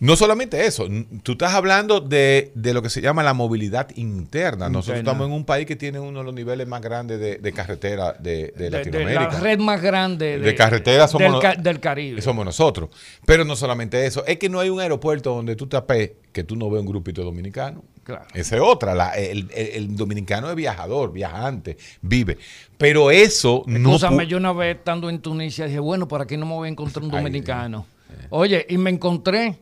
No 0.00 0.16
solamente 0.16 0.64
eso, 0.66 0.88
tú 1.22 1.32
estás 1.32 1.52
hablando 1.52 2.00
de, 2.00 2.52
de 2.54 2.72
lo 2.72 2.80
que 2.80 2.88
se 2.88 3.02
llama 3.02 3.22
la 3.22 3.34
movilidad 3.34 3.88
interna. 3.96 4.70
Nosotros 4.70 4.98
Interna. 4.98 5.10
estamos 5.12 5.26
en 5.28 5.32
un 5.34 5.44
país 5.44 5.66
que 5.66 5.76
tiene 5.76 6.00
uno 6.00 6.20
de 6.20 6.24
los 6.24 6.34
niveles 6.34 6.66
más 6.66 6.80
grandes 6.80 7.20
de, 7.20 7.36
de 7.36 7.52
carretera 7.52 8.14
de, 8.18 8.30
de 8.30 8.50
de, 8.56 8.64
de 8.64 8.70
Latinoamérica. 8.70 9.32
la 9.34 9.40
red 9.40 9.58
más 9.58 9.82
grande 9.82 10.38
De 10.38 10.54
carretera 10.54 11.06
somos 11.06 11.22
del, 11.24 11.32
no- 11.32 11.38
ca- 11.40 11.54
del 11.54 11.80
Caribe. 11.80 12.22
Somos 12.22 12.46
nosotros. 12.46 12.88
Pero 13.26 13.44
no 13.44 13.54
solamente 13.56 14.06
eso, 14.06 14.24
es 14.26 14.38
que 14.38 14.48
no 14.48 14.58
hay 14.58 14.70
un 14.70 14.80
aeropuerto 14.80 15.34
donde 15.34 15.54
tú 15.54 15.66
tapes 15.66 16.12
que 16.32 16.44
tú 16.44 16.56
no 16.56 16.70
ves 16.70 16.80
un 16.80 16.86
grupito 16.86 17.22
dominicano. 17.22 17.84
Claro. 18.02 18.24
Esa 18.32 18.56
es 18.56 18.62
otra. 18.62 18.94
la- 18.94 19.10
el, 19.10 19.50
el- 19.54 19.68
el 19.74 19.96
dominicano 19.96 20.48
es 20.48 20.56
viajador, 20.56 21.12
viajante, 21.12 21.76
vive. 22.00 22.38
Pero 22.78 23.10
eso 23.10 23.64
no. 23.66 23.90
Escúchame, 23.90 24.24
pu- 24.24 24.28
yo 24.28 24.36
una 24.38 24.54
vez 24.54 24.78
estando 24.78 25.10
en 25.10 25.20
Tunisia 25.20 25.66
dije, 25.66 25.78
bueno, 25.78 26.08
por 26.08 26.22
aquí 26.22 26.38
no 26.38 26.46
me 26.46 26.54
voy 26.54 26.68
a 26.68 26.70
encontrar 26.70 27.04
un 27.04 27.10
Ay, 27.14 27.18
dominicano. 27.18 27.84
Oye, 28.30 28.64
y 28.68 28.78
me 28.78 28.88
encontré 28.90 29.56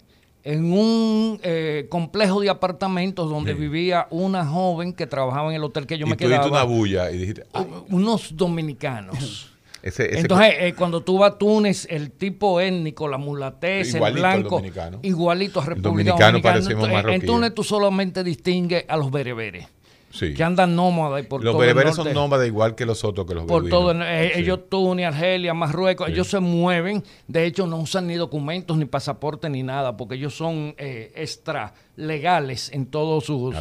en 0.44 0.72
un 0.72 1.40
eh, 1.42 1.86
complejo 1.90 2.40
de 2.40 2.48
apartamentos 2.48 3.28
donde 3.28 3.54
Sí. 3.54 3.60
vivía 3.60 4.06
una 4.10 4.46
joven 4.46 4.92
que 4.92 5.06
trabajaba 5.06 5.50
en 5.50 5.56
el 5.56 5.64
hotel 5.64 5.86
que 5.86 5.98
yo 5.98 6.06
y 6.06 6.10
me 6.10 6.16
tú 6.16 6.24
quedaba. 6.26 6.46
una 6.46 6.62
bulla 6.62 7.10
y 7.10 7.18
dijiste, 7.18 7.44
"Ay, 7.52 7.64
u- 7.90 7.96
unos 7.96 8.36
dominicanos. 8.36 9.16
Ese- 9.82 10.06
ese 10.10 10.20
Entonces, 10.20 10.54
eh, 10.58 10.74
cuando 10.76 11.02
tú 11.02 11.18
vas 11.18 11.32
a 11.34 11.38
Túnez, 11.38 11.86
el 11.88 12.10
tipo 12.10 12.60
étnico, 12.60 13.06
la 13.06 13.16
mulatez, 13.16 13.94
el 13.94 14.12
blanco, 14.12 14.60
igualito 15.02 15.60
a 15.60 15.64
República 15.66 16.10
dominicano 16.16 16.38
Dominicana. 16.40 16.84
En- 16.86 16.92
marroquíes. 16.92 17.24
Túnez 17.26 17.54
tú 17.54 17.62
solamente 17.62 18.24
distingues 18.24 18.84
a 18.88 18.96
los 18.96 19.10
bereberes, 19.12 19.66
Sí. 20.10 20.32
que 20.32 20.42
andan 20.42 20.74
nómadas 20.74 21.26
por 21.26 21.44
Los 21.44 21.52
todo 21.52 21.62
el 21.62 21.68
bereberes 21.68 21.94
son 21.96 22.12
nómadas 22.14 22.46
igual 22.46 22.74
que 22.74 22.86
los 22.86 23.04
otros, 23.04 23.26
que 23.26 23.34
los 23.34 23.44
por 23.44 23.62
beduinos. 23.62 23.78
todo 23.78 23.90
el- 23.90 24.02
eh, 24.02 24.30
Sí. 24.34 24.40
ellos 24.40 24.60
Túnez, 24.70 25.06
Argelia, 25.06 25.52
Marruecos, 25.52 26.08
ellos 26.08 26.28
se 26.28 26.40
mueven, 26.40 27.04
de 27.26 27.44
hecho 27.44 27.66
no 27.66 27.76
usan 27.76 28.06
ni 28.06 28.14
documentos 28.14 28.78
ni 28.78 28.86
pasaporte 28.86 29.50
ni 29.50 29.62
nada, 29.62 29.96
porque 29.98 30.14
ellos 30.14 30.34
son 30.34 30.74
eh, 30.78 31.12
extra 31.14 31.74
legales 31.96 32.70
en 32.72 32.86
todo 32.86 33.20
sus, 33.20 33.54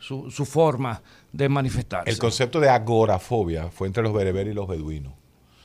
su, 0.00 0.30
su 0.30 0.44
forma 0.44 1.00
de 1.32 1.48
manifestarse. 1.48 2.10
El 2.10 2.18
concepto 2.18 2.58
de 2.60 2.68
agorafobia 2.70 3.68
fue 3.70 3.86
entre 3.86 4.02
los 4.02 4.12
bereberes 4.12 4.52
y 4.52 4.54
los 4.54 4.66
beduinos. 4.66 5.12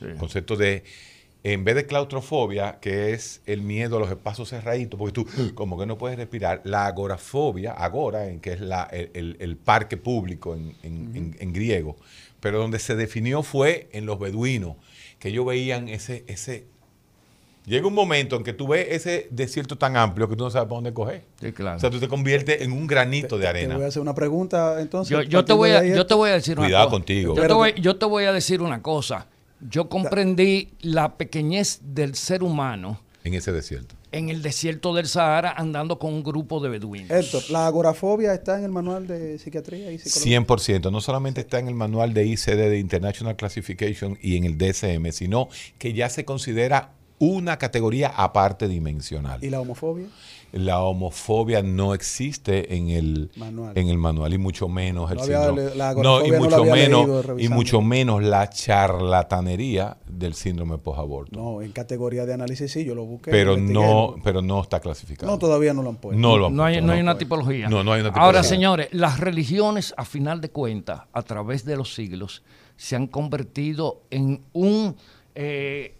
El 0.00 0.14
concepto 0.16 0.56
de, 0.56 0.84
en 1.42 1.64
vez 1.64 1.74
de 1.74 1.86
claustrofobia, 1.86 2.78
que 2.80 3.12
es 3.12 3.40
el 3.46 3.62
miedo 3.62 3.96
a 3.96 4.00
los 4.00 4.10
espacios 4.10 4.50
cerraditos, 4.50 4.98
porque 4.98 5.12
tú 5.12 5.26
como 5.54 5.78
que 5.78 5.86
no 5.86 5.96
puedes 5.96 6.18
respirar, 6.18 6.60
la 6.64 6.86
agorafobia, 6.86 7.72
agora, 7.72 8.26
en 8.28 8.40
que 8.40 8.52
es 8.52 8.60
la, 8.60 8.82
el, 8.92 9.10
el- 9.14 9.36
el 9.40 9.56
parque 9.56 9.96
público 9.96 10.54
en, 10.54 10.74
en- 10.82 11.16
en- 11.16 11.36
en 11.40 11.52
griego, 11.52 11.96
pero 12.40 12.58
donde 12.58 12.78
se 12.78 12.94
definió 12.94 13.42
fue 13.42 13.88
en 13.92 14.04
los 14.06 14.18
beduinos, 14.18 14.76
que 15.18 15.28
ellos 15.28 15.46
veían 15.46 15.88
ese... 15.88 16.24
ese 16.26 16.66
Llega 17.66 17.86
un 17.86 17.94
momento 17.94 18.36
en 18.36 18.42
que 18.42 18.54
tú 18.54 18.68
ves 18.68 18.86
ese 18.90 19.28
desierto 19.30 19.76
tan 19.76 19.94
amplio 19.96 20.28
que 20.28 20.34
tú 20.34 20.44
no 20.44 20.50
sabes 20.50 20.66
para 20.66 20.76
dónde 20.76 20.94
coger. 20.94 21.24
Sí, 21.40 21.52
claro. 21.52 21.76
O 21.76 21.80
sea, 21.80 21.90
tú 21.90 22.00
te 22.00 22.08
conviertes 22.08 22.62
en 22.62 22.72
un 22.72 22.86
granito 22.86 23.36
de 23.36 23.42
Te 23.42 23.48
arena. 23.48 23.76
voy 23.76 23.84
a 23.84 23.88
hacer 23.88 24.00
una 24.00 24.14
pregunta 24.14 24.80
entonces. 24.80 25.10
Yo, 25.10 25.22
yo 25.22 25.44
te 25.44 25.52
voy 25.52 25.70
a, 25.70 25.80
ahí, 25.80 25.90
yo 25.94 26.06
te 26.06 26.14
voy 26.14 26.30
a 26.30 26.32
decir 26.34 26.58
una 26.58 26.66
Cuidado 26.66 26.86
cosa. 26.86 26.96
contigo. 26.96 27.36
Yo 27.36 27.46
te, 27.46 27.52
voy, 27.52 27.74
yo 27.78 27.96
te 27.96 28.06
voy 28.06 28.24
a 28.24 28.32
decir 28.32 28.62
una 28.62 28.80
cosa. 28.82 29.26
Yo 29.68 29.88
comprendí 29.88 30.68
la 30.80 31.16
pequeñez 31.16 31.80
del 31.82 32.14
ser 32.14 32.42
humano 32.42 33.00
En 33.24 33.34
ese 33.34 33.52
desierto. 33.52 33.94
en 34.12 34.28
el 34.30 34.42
desierto 34.42 34.94
del 34.94 35.06
Sahara 35.06 35.52
andando 35.56 35.98
con 35.98 36.14
un 36.14 36.22
grupo 36.22 36.60
de 36.60 36.68
beduinos. 36.70 37.10
Héctor, 37.10 37.42
la 37.50 37.66
agorafobia 37.66 38.32
está 38.32 38.58
en 38.58 38.64
el 38.64 38.70
manual 38.70 39.06
de 39.06 39.38
psiquiatría 39.38 39.92
y 39.92 39.98
psicología. 39.98 40.40
100%. 40.40 40.90
No 40.90 41.00
solamente 41.00 41.42
está 41.42 41.58
en 41.58 41.68
el 41.68 41.74
manual 41.74 42.14
de 42.14 42.26
ICD 42.26 42.56
de 42.70 42.78
International 42.78 43.36
Classification 43.36 44.18
y 44.22 44.36
en 44.36 44.44
el 44.44 44.56
DSM, 44.58 45.12
sino 45.12 45.48
que 45.78 45.92
ya 45.92 46.08
se 46.08 46.24
considera 46.24 46.92
una 47.18 47.58
categoría 47.58 48.08
aparte 48.08 48.66
dimensional. 48.66 49.44
¿Y 49.44 49.50
la 49.50 49.60
homofobia? 49.60 50.06
La 50.52 50.80
homofobia 50.82 51.62
no 51.62 51.94
existe 51.94 52.74
en 52.76 52.90
el 52.90 53.30
Manual. 53.36 53.72
en 53.76 53.88
el 53.88 53.98
manual 53.98 54.32
y 54.34 54.38
mucho 54.38 54.68
menos 54.68 55.10
el 55.10 55.16
No 55.18 55.22
había 55.22 55.44
síndrome. 55.46 55.74
la 55.76 55.94
no, 55.94 56.24
y 56.26 56.30
no 56.30 56.38
mucho 56.38 56.64
leído 56.64 56.74
menos 56.74 57.24
y 57.38 57.48
mucho 57.48 57.80
menos 57.82 58.22
la 58.22 58.48
charlatanería 58.50 59.96
del 60.08 60.34
síndrome 60.34 60.78
posaborto. 60.78 61.38
No, 61.38 61.62
en 61.62 61.72
categoría 61.72 62.26
de 62.26 62.34
análisis 62.34 62.72
sí, 62.72 62.84
yo 62.84 62.94
lo 62.94 63.04
busqué. 63.04 63.30
pero 63.30 63.56
no 63.56 64.16
pero 64.24 64.42
no 64.42 64.60
está 64.60 64.80
clasificado. 64.80 65.30
No, 65.30 65.38
todavía 65.38 65.72
no 65.72 65.82
lo 65.82 65.90
han 65.90 65.96
puesto. 65.96 66.20
No 66.20 66.36
lo 66.36 66.46
han 66.46 66.56
No 66.56 66.64
hay, 66.64 66.74
puesto, 66.74 66.86
no 66.86 66.92
hay 66.92 67.00
una 67.00 67.18
tipología. 67.18 67.68
No, 67.68 67.84
no 67.84 67.92
hay 67.92 68.00
una 68.00 68.10
Ahora, 68.10 68.42
señores, 68.42 68.88
las 68.92 69.20
religiones, 69.20 69.94
a 69.96 70.04
final 70.04 70.40
de 70.40 70.50
cuentas, 70.50 71.02
a 71.12 71.22
través 71.22 71.64
de 71.64 71.76
los 71.76 71.94
siglos, 71.94 72.42
se 72.76 72.96
han 72.96 73.06
convertido 73.06 74.02
en 74.10 74.42
un 74.52 74.96
eh, 75.34 75.94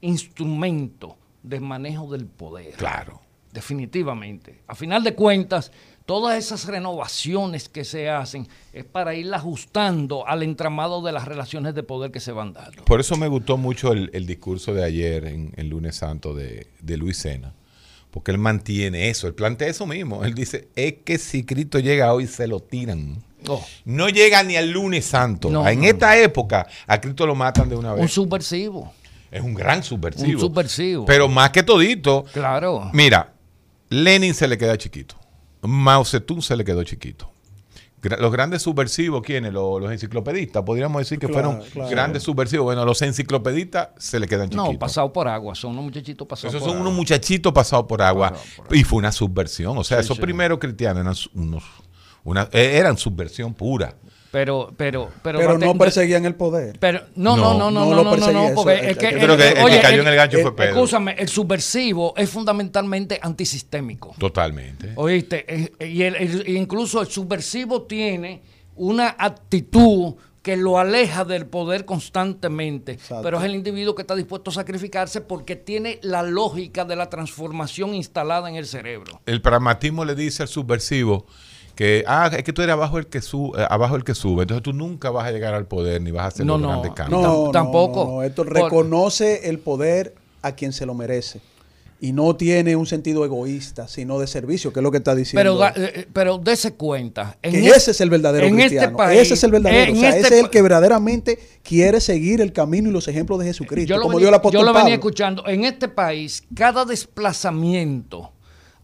instrumento 0.00 1.16
de 1.42 1.60
manejo 1.60 2.10
del 2.10 2.26
poder. 2.26 2.74
Claro. 2.74 3.20
Definitivamente. 3.58 4.60
A 4.66 4.74
final 4.74 5.02
de 5.02 5.14
cuentas, 5.14 5.72
todas 6.06 6.38
esas 6.38 6.66
renovaciones 6.66 7.68
que 7.68 7.84
se 7.84 8.08
hacen 8.08 8.46
es 8.72 8.84
para 8.84 9.14
ir 9.14 9.32
ajustando 9.34 10.26
al 10.26 10.42
entramado 10.44 11.02
de 11.02 11.12
las 11.12 11.26
relaciones 11.26 11.74
de 11.74 11.82
poder 11.82 12.10
que 12.12 12.20
se 12.20 12.32
van 12.32 12.52
dando. 12.52 12.84
Por 12.84 13.00
eso 13.00 13.16
me 13.16 13.26
gustó 13.28 13.56
mucho 13.56 13.92
el, 13.92 14.10
el 14.14 14.26
discurso 14.26 14.74
de 14.74 14.84
ayer, 14.84 15.24
en 15.26 15.52
el 15.56 15.68
lunes 15.68 15.96
santo, 15.96 16.34
de, 16.34 16.68
de 16.80 16.96
Luis 16.96 17.18
Sena. 17.18 17.52
Porque 18.10 18.30
él 18.30 18.38
mantiene 18.38 19.10
eso, 19.10 19.26
él 19.26 19.34
plantea 19.34 19.68
eso 19.68 19.86
mismo. 19.86 20.24
Él 20.24 20.34
dice, 20.34 20.68
es 20.76 20.94
que 21.04 21.18
si 21.18 21.44
Cristo 21.44 21.78
llega 21.78 22.12
hoy, 22.14 22.26
se 22.26 22.46
lo 22.46 22.60
tiran. 22.60 23.22
Oh, 23.46 23.62
No 23.84 24.08
llega 24.08 24.42
ni 24.42 24.56
al 24.56 24.70
lunes 24.70 25.04
santo. 25.04 25.50
No, 25.50 25.66
en 25.68 25.80
no, 25.80 25.86
esta 25.86 26.16
época, 26.18 26.66
a 26.86 27.00
Cristo 27.00 27.26
lo 27.26 27.34
matan 27.34 27.68
de 27.68 27.76
una 27.76 27.92
un 27.94 28.00
vez. 28.02 28.12
subversivo. 28.12 28.92
es 29.30 29.42
un 29.42 29.52
gran 29.54 29.82
subversivo. 29.82 30.32
Un 30.32 30.40
subversivo. 30.40 31.04
Pero 31.04 31.28
más 31.28 31.50
que 31.50 31.62
todito, 31.62 32.24
Claro. 32.32 32.90
mira, 32.94 33.34
Lenin 33.90 34.34
se 34.34 34.46
le 34.48 34.58
queda 34.58 34.76
chiquito. 34.76 35.14
Mao 35.62 36.04
Zedong 36.04 36.42
se 36.42 36.56
le 36.56 36.64
quedó 36.64 36.82
chiquito. 36.84 37.30
Los 38.00 38.30
grandes 38.30 38.62
subversivos, 38.62 39.22
¿quiénes? 39.22 39.52
Los, 39.52 39.80
los 39.80 39.90
enciclopedistas. 39.90 40.62
Podríamos 40.62 41.00
decir 41.00 41.18
que 41.18 41.26
Claro, 41.26 41.50
fueron 41.50 41.70
claro. 41.72 41.90
grandes 41.90 42.22
subversivos. 42.22 42.64
Bueno, 42.66 42.84
los 42.84 43.02
enciclopedistas 43.02 43.88
se 43.98 44.20
le 44.20 44.28
quedan 44.28 44.48
chiquitos. 44.48 44.72
No, 44.72 44.78
pasado 44.78 45.12
por 45.12 45.26
agua. 45.26 45.56
Son 45.56 45.72
unos 45.72 45.84
muchachitos 45.86 46.24
pasados 46.28 46.54
Esos 46.54 46.60
por 46.62 46.68
son 46.70 46.76
agua. 46.78 46.88
unos 46.88 46.96
muchachitos 46.96 47.52
pasados 47.52 47.86
por 47.86 48.00
agua. 48.00 48.34
Y 48.70 48.84
fue 48.84 48.98
una 49.00 49.10
subversión. 49.10 49.76
O 49.76 49.82
sea, 49.82 49.98
Sí, 49.98 50.04
esos 50.04 50.16
sí. 50.16 50.22
primeros 50.22 50.60
cristianos 50.60 51.00
eran 51.02 51.42
unos, 51.44 51.64
una, 52.22 52.48
eh, 52.52 52.76
eran 52.76 52.96
subversión 52.96 53.52
pura. 53.52 53.96
Pero, 54.30 54.74
pero, 54.76 55.08
pero, 55.22 55.38
Pero 55.38 55.56
no 55.58 55.74
perseguían 55.78 56.26
el 56.26 56.34
poder. 56.34 56.76
Pero 56.78 57.00
no, 57.16 57.34
No, 57.36 57.54
no, 57.54 57.70
no, 57.70 57.70
no, 57.70 57.80
no 57.86 57.90
no, 57.90 57.96
no, 57.96 58.04
no, 58.04 58.10
perseguía, 58.10 58.48
no, 58.50 58.54
porque 58.54 58.74
eso, 58.74 58.84
es 58.84 58.96
que, 58.98 59.12
yo 59.12 59.18
creo 59.20 59.36
que 59.38 59.48
el 59.48 59.54
que 59.54 59.62
oye, 59.62 59.80
cayó 59.80 60.02
en 60.02 60.08
el 60.08 60.16
gancho 60.16 60.38
fue 60.40 60.54
Pedro. 60.56 60.70
Escúchame, 60.74 61.12
el 61.18 61.28
subversivo 61.28 62.12
es 62.16 62.28
fundamentalmente 62.28 63.18
antisistémico. 63.22 64.14
Totalmente. 64.18 64.92
Oíste, 64.96 65.44
Eh, 65.80 65.86
y 65.88 66.02
el- 66.02 66.16
el- 66.16 66.48
incluso 66.56 67.00
el 67.00 67.06
subversivo 67.08 67.82
tiene 67.82 68.42
una 68.76 69.16
actitud 69.18 70.14
que 70.42 70.56
lo 70.56 70.78
aleja 70.78 71.24
del 71.24 71.46
poder 71.46 71.84
constantemente, 71.84 72.92
Exacto. 72.92 73.22
pero 73.22 73.38
es 73.38 73.44
el 73.44 73.54
individuo 73.54 73.94
que 73.94 74.02
está 74.02 74.14
dispuesto 74.14 74.50
a 74.50 74.54
sacrificarse 74.54 75.20
porque 75.20 75.56
tiene 75.56 75.98
la 76.02 76.22
lógica 76.22 76.84
de 76.84 76.96
la 76.96 77.10
transformación 77.10 77.94
instalada 77.94 78.48
en 78.48 78.56
el 78.56 78.66
cerebro. 78.66 79.20
El 79.26 79.42
pragmatismo 79.42 80.04
le 80.04 80.14
dice 80.14 80.42
al 80.42 80.48
subversivo 80.48 81.26
que 81.78 82.02
ah, 82.08 82.28
es 82.36 82.42
que 82.42 82.52
tú 82.52 82.60
eres 82.62 82.72
abajo 82.72 82.98
el 82.98 83.06
que, 83.06 83.22
su, 83.22 83.52
eh, 83.56 83.64
abajo 83.70 83.94
el 83.94 84.02
que 84.02 84.12
sube. 84.16 84.42
Entonces 84.42 84.64
tú 84.64 84.72
nunca 84.72 85.10
vas 85.10 85.28
a 85.28 85.30
llegar 85.30 85.54
al 85.54 85.66
poder 85.66 86.02
ni 86.02 86.10
vas 86.10 86.24
a 86.24 86.26
hacer 86.26 86.44
No, 86.44 86.54
los 86.54 86.62
no. 86.62 86.68
grandes 86.70 86.92
cambios. 86.92 87.22
No, 87.22 87.28
Tam- 87.28 87.44
no, 87.46 87.50
tampoco. 87.52 88.04
No, 88.04 88.10
no, 88.16 88.22
Esto 88.24 88.44
Por- 88.44 88.52
reconoce 88.52 89.48
el 89.48 89.60
poder 89.60 90.16
a 90.42 90.52
quien 90.56 90.72
se 90.72 90.84
lo 90.86 90.94
merece. 90.94 91.40
Y 92.00 92.10
no 92.12 92.34
tiene 92.34 92.74
un 92.74 92.86
sentido 92.86 93.24
egoísta, 93.24 93.86
sino 93.86 94.18
de 94.18 94.26
servicio, 94.26 94.72
que 94.72 94.80
es 94.80 94.82
lo 94.82 94.90
que 94.90 94.96
está 94.98 95.14
diciendo. 95.14 95.56
Pero, 95.56 95.84
eh, 95.84 95.92
eh, 96.00 96.08
pero 96.12 96.38
dése 96.38 96.74
cuenta. 96.74 97.38
en 97.42 97.52
que 97.52 97.66
es- 97.68 97.76
ese 97.76 97.90
es 97.92 98.00
el 98.00 98.10
verdadero 98.10 98.46
en 98.48 98.54
cristiano. 98.56 98.86
Este 98.88 98.96
país, 98.96 99.20
ese 99.20 99.34
es 99.34 99.44
el 99.44 99.50
verdadero. 99.52 99.90
en 99.92 99.96
o 99.96 100.00
sea, 100.00 100.08
este 100.10 100.20
ese 100.22 100.34
es 100.38 100.44
el 100.44 100.50
que 100.50 100.62
verdaderamente 100.62 101.38
quiere 101.62 102.00
seguir 102.00 102.40
el 102.40 102.52
camino 102.52 102.88
y 102.88 102.92
los 102.92 103.06
ejemplos 103.06 103.38
de 103.38 103.44
Jesucristo. 103.46 103.88
yo 103.88 103.96
lo, 103.98 104.02
como 104.02 104.14
venía, 104.14 104.22
dio 104.24 104.28
el 104.30 104.34
apóstol 104.34 104.60
yo 104.60 104.64
lo 104.66 104.72
venía 104.72 104.82
Pablo. 104.82 104.94
escuchando. 104.94 105.46
En 105.46 105.64
este 105.64 105.86
país, 105.86 106.42
cada 106.56 106.84
desplazamiento 106.84 108.32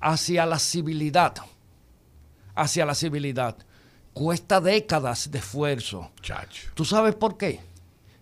hacia 0.00 0.46
la 0.46 0.58
civilidad, 0.58 1.34
hacia 2.54 2.86
la 2.86 2.94
civilidad, 2.94 3.56
cuesta 4.12 4.60
décadas 4.60 5.30
de 5.30 5.38
esfuerzo. 5.38 6.10
Chacho. 6.22 6.70
¿Tú 6.74 6.84
sabes 6.84 7.14
por 7.14 7.36
qué? 7.36 7.60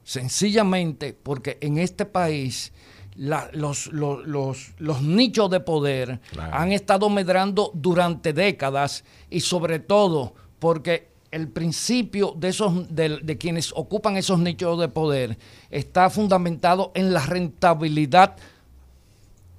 Sencillamente 0.05 1.13
porque 1.21 1.59
en 1.61 1.79
este 1.79 2.05
país 2.05 2.73
la- 3.17 3.49
los, 3.53 3.87
los- 3.89 4.27
los- 4.27 4.71
los 4.79 5.03
nichos 5.03 5.51
de 5.51 5.61
poder 5.61 6.21
Claro. 6.31 6.55
han 6.55 6.73
estado 6.73 7.09
medrando 7.09 7.71
durante 7.75 8.33
décadas 8.33 9.05
y 9.31 9.41
sobre 9.41 9.79
todo 9.79 10.35
porque 10.59 11.13
el 11.31 11.49
principio 11.49 12.35
de, 12.37 12.49
esos, 12.49 12.95
de, 12.95 13.21
de 13.23 13.39
quienes 13.39 13.73
ocupan 13.75 14.17
esos 14.17 14.39
nichos 14.39 14.79
de 14.79 14.89
poder 14.89 15.39
está 15.71 16.11
fundamentado 16.11 16.93
en 16.95 17.13
la 17.15 17.25
rentabilidad 17.25 18.37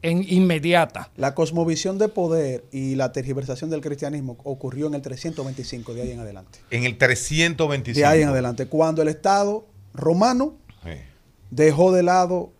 en 0.04 0.24
inmediata. 0.28 1.10
La 1.18 1.34
cosmovisión 1.34 1.98
de 1.98 2.10
poder 2.10 2.64
y 2.72 2.94
la 2.96 3.12
tergiversación 3.12 3.70
del 3.72 3.82
cristianismo 3.82 4.38
ocurrió 4.44 4.86
en 4.88 4.94
el 4.94 5.02
325, 5.02 5.94
de 5.96 6.02
ahí 6.04 6.12
en 6.12 6.20
adelante. 6.20 6.60
En 6.70 6.84
el 6.84 6.98
325. 6.98 7.98
De 8.00 8.06
ahí 8.06 8.22
en 8.22 8.28
adelante, 8.30 8.68
cuando 8.68 9.02
el 9.02 9.08
Estado 9.08 9.66
romano 9.94 10.54
Sí. 10.84 10.92
dejó 11.50 11.92
de 11.92 12.04
lado 12.04 12.52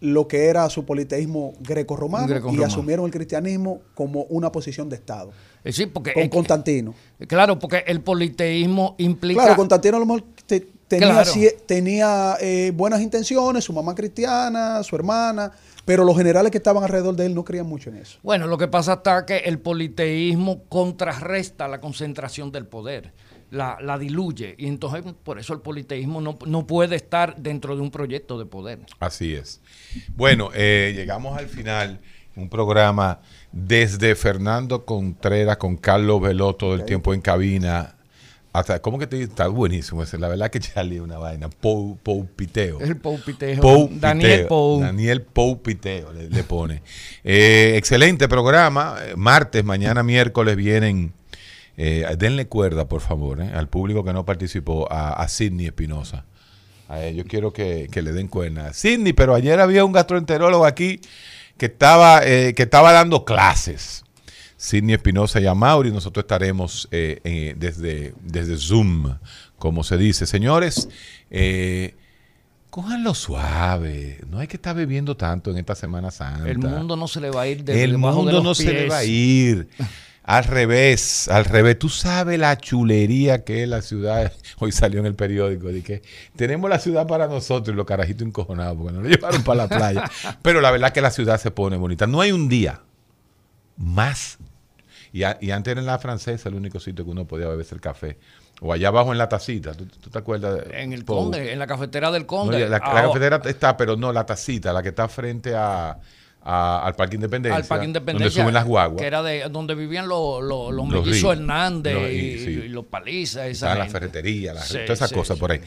lo 0.00 0.28
que 0.28 0.46
era 0.46 0.68
su 0.70 0.84
politeísmo 0.84 1.54
greco-romano 1.60 2.52
y 2.52 2.62
asumieron 2.62 3.04
el 3.06 3.10
cristianismo 3.10 3.80
como 3.94 4.22
una 4.24 4.50
posición 4.52 4.88
de 4.88 4.96
Estado. 4.96 5.30
Es 5.64 5.76
decir, 5.76 5.92
porque, 5.92 6.12
Con 6.14 6.28
Constantino. 6.28 6.94
claro, 7.26 7.58
porque 7.58 7.82
el 7.86 8.00
politeísmo 8.00 8.94
implica... 8.98 9.42
Claro, 9.42 9.56
Constantino 9.56 9.96
a 9.96 10.00
lo 10.00 10.06
mejor 10.06 10.24
te- 10.46 10.68
tenía, 10.86 11.08
Claro. 11.10 11.30
cie- 11.32 11.56
tenía 11.66 12.36
eh, 12.40 12.70
buenas 12.74 13.00
intenciones, 13.02 13.64
su 13.64 13.72
mamá 13.72 13.94
cristiana, 13.96 14.82
su 14.84 14.94
hermana, 14.94 15.50
pero 15.88 16.04
los 16.04 16.18
generales 16.18 16.52
que 16.52 16.58
estaban 16.58 16.84
alrededor 16.84 17.16
de 17.16 17.24
él 17.24 17.34
no 17.34 17.46
creían 17.46 17.66
mucho 17.66 17.88
en 17.88 17.96
eso. 17.96 18.18
Bueno, 18.22 18.46
lo 18.46 18.58
que 18.58 18.68
pasa 18.68 18.92
está 18.92 19.24
que 19.24 19.38
el 19.38 19.58
politeísmo 19.58 20.64
contrarresta 20.68 21.66
la 21.66 21.80
concentración 21.80 22.52
del 22.52 22.66
poder, 22.66 23.14
la, 23.50 23.78
la 23.80 23.96
diluye, 23.96 24.54
y 24.58 24.66
entonces 24.66 25.02
por 25.24 25.38
eso 25.38 25.54
el 25.54 25.60
politeísmo 25.60 26.20
no, 26.20 26.38
no 26.44 26.66
puede 26.66 26.94
estar 26.94 27.36
dentro 27.36 27.74
de 27.74 27.80
un 27.80 27.90
proyecto 27.90 28.38
de 28.38 28.44
poder. 28.44 28.80
Así 29.00 29.32
es. 29.32 29.62
Bueno, 30.14 30.50
eh, 30.52 30.92
llegamos 30.94 31.38
al 31.38 31.48
final. 31.48 32.00
Un 32.36 32.50
programa 32.50 33.20
desde 33.50 34.14
Fernando 34.14 34.84
Contreras 34.84 35.56
con 35.56 35.78
Carlos 35.78 36.20
Veló 36.20 36.54
todo 36.54 36.74
el 36.74 36.84
tiempo 36.84 37.14
en 37.14 37.22
cabina 37.22 37.96
hasta, 38.58 38.80
¿cómo 38.80 38.98
que 38.98 39.06
te 39.06 39.22
Está 39.22 39.48
buenísimo 39.48 40.02
ese. 40.02 40.18
La 40.18 40.28
verdad 40.28 40.50
que 40.50 40.60
Charlie 40.60 40.96
es 40.96 41.02
una 41.02 41.18
vaina. 41.18 41.48
Pou, 41.48 41.96
Poupiteo. 42.02 42.80
El 42.80 42.96
Poupiteo. 42.96 43.60
Poupiteo. 43.60 44.00
Daniel 44.00 44.46
Pou. 44.46 44.80
Daniel 44.80 45.22
Poupiteo 45.22 46.12
le, 46.12 46.28
le 46.28 46.42
pone. 46.44 46.82
Eh, 47.24 47.74
excelente 47.76 48.28
programa. 48.28 48.96
Martes, 49.16 49.64
mañana 49.64 50.02
miércoles 50.02 50.56
vienen. 50.56 51.12
eh, 51.76 52.04
denle 52.18 52.46
cuerda, 52.48 52.88
por 52.88 53.00
favor, 53.00 53.40
eh, 53.40 53.50
al 53.54 53.68
público 53.68 54.02
que 54.04 54.12
no 54.12 54.24
participó, 54.24 54.90
a, 54.90 55.12
a 55.12 55.28
Sidney 55.28 55.66
Espinosa. 55.66 56.24
Yo 57.14 57.24
quiero 57.24 57.52
que, 57.52 57.86
que 57.92 58.00
le 58.00 58.12
den 58.12 58.28
cuerda. 58.28 58.72
Sidney, 58.72 59.12
pero 59.12 59.34
ayer 59.34 59.60
había 59.60 59.84
un 59.84 59.92
gastroenterólogo 59.92 60.64
aquí 60.64 61.00
que 61.58 61.66
estaba, 61.66 62.22
eh, 62.24 62.54
que 62.54 62.62
estaba 62.62 62.92
dando 62.92 63.26
clases. 63.26 64.04
Sidney 64.58 64.94
Espinosa 64.94 65.40
y 65.40 65.46
a 65.46 65.54
Mauri. 65.54 65.92
Nosotros 65.92 66.24
estaremos 66.24 66.88
eh, 66.90 67.20
eh, 67.22 67.54
desde, 67.56 68.12
desde 68.20 68.58
Zoom, 68.58 69.16
como 69.56 69.84
se 69.84 69.96
dice. 69.96 70.26
Señores, 70.26 70.88
eh, 71.30 71.94
cójanlo 72.68 73.14
suave. 73.14 74.20
No 74.28 74.40
hay 74.40 74.48
que 74.48 74.56
estar 74.56 74.74
bebiendo 74.74 75.16
tanto 75.16 75.52
en 75.52 75.58
esta 75.58 75.76
Semana 75.76 76.10
Santa. 76.10 76.50
El 76.50 76.58
mundo 76.58 76.96
no 76.96 77.06
se 77.06 77.20
le 77.20 77.30
va 77.30 77.42
a 77.42 77.46
ir 77.46 77.62
de 77.62 77.84
El 77.84 77.92
de 77.92 77.96
mundo 77.96 78.32
los 78.32 78.42
no 78.42 78.54
se 78.54 78.72
le 78.72 78.88
va 78.88 78.98
a 78.98 79.04
ir. 79.04 79.68
Al 80.24 80.42
revés, 80.42 81.28
al 81.28 81.44
revés. 81.44 81.78
Tú 81.78 81.88
sabes 81.88 82.36
la 82.36 82.58
chulería 82.58 83.44
que 83.44 83.62
es 83.62 83.68
la 83.68 83.80
ciudad. 83.80 84.32
Hoy 84.58 84.72
salió 84.72 84.98
en 84.98 85.06
el 85.06 85.14
periódico 85.14 85.68
de 85.68 85.82
que 85.82 86.02
tenemos 86.34 86.68
la 86.68 86.80
ciudad 86.80 87.06
para 87.06 87.28
nosotros 87.28 87.72
y 87.72 87.76
los 87.76 87.86
carajitos 87.86 88.26
encojonados 88.26 88.76
porque 88.76 88.92
nos 88.92 89.04
lo 89.04 89.08
llevaron 89.14 89.44
para 89.44 89.66
la 89.66 89.68
playa. 89.68 90.10
Pero 90.42 90.60
la 90.60 90.72
verdad 90.72 90.92
que 90.92 91.00
la 91.00 91.12
ciudad 91.12 91.40
se 91.40 91.52
pone 91.52 91.76
bonita. 91.76 92.08
No 92.08 92.20
hay 92.20 92.32
un 92.32 92.48
día 92.48 92.82
más. 93.76 94.38
Y, 95.12 95.22
a- 95.22 95.38
y 95.40 95.50
antes 95.50 95.72
era 95.72 95.80
en 95.80 95.86
la 95.86 95.98
francesa 95.98 96.48
el 96.48 96.54
único 96.54 96.78
sitio 96.80 97.04
que 97.04 97.10
uno 97.10 97.26
podía 97.26 97.48
beberse 97.48 97.74
el 97.74 97.80
café. 97.80 98.18
O 98.60 98.72
allá 98.72 98.88
abajo 98.88 99.12
en 99.12 99.18
la 99.18 99.28
tacita. 99.28 99.72
¿Tú, 99.72 99.86
tú 99.86 100.10
te 100.10 100.18
acuerdas? 100.18 100.60
En 100.72 100.92
el 100.92 101.04
Pou? 101.04 101.24
Conde, 101.24 101.52
en 101.52 101.58
la 101.58 101.66
cafetera 101.66 102.10
del 102.10 102.22
No, 102.22 102.26
Conde. 102.26 102.60
la, 102.60 102.68
la 102.68 102.76
Ahora- 102.78 103.02
cafetera 103.02 103.40
está, 103.46 103.76
pero 103.76 103.96
no, 103.96 104.12
la 104.12 104.26
tacita, 104.26 104.72
la 104.72 104.82
que 104.82 104.88
está 104.90 105.08
frente 105.08 105.54
a, 105.54 105.98
a- 106.42 106.84
al 106.84 106.94
Parque 106.94 107.14
Independencia. 107.14 107.56
al 107.56 107.64
Parque 107.64 107.84
Independencia. 107.86 108.26
Donde 108.28 108.42
suben 108.42 108.54
las 108.54 108.64
guaguas. 108.66 109.00
Que 109.00 109.06
era 109.06 109.22
de 109.22 109.48
donde 109.48 109.74
vivían 109.76 110.08
los, 110.08 110.42
los, 110.42 110.72
los 110.74 110.88
Los 110.88 111.04
mellizos. 111.06 111.32
Hernández 111.36 111.94
Los- 111.94 112.10
y, 112.10 112.14
y- 112.16 112.38
sí. 112.38 112.50
y 112.50 112.68
los 112.68 112.84
palizas. 112.86 113.46
Esa 113.46 113.74
la 113.76 113.86
ferretería, 113.86 114.52
la- 114.54 114.62
Sí, 114.62 114.74
todas 114.84 114.98
esas 114.98 115.10
sí, 115.10 115.14
cosas 115.14 115.38
por 115.38 115.52
ahí. 115.52 115.60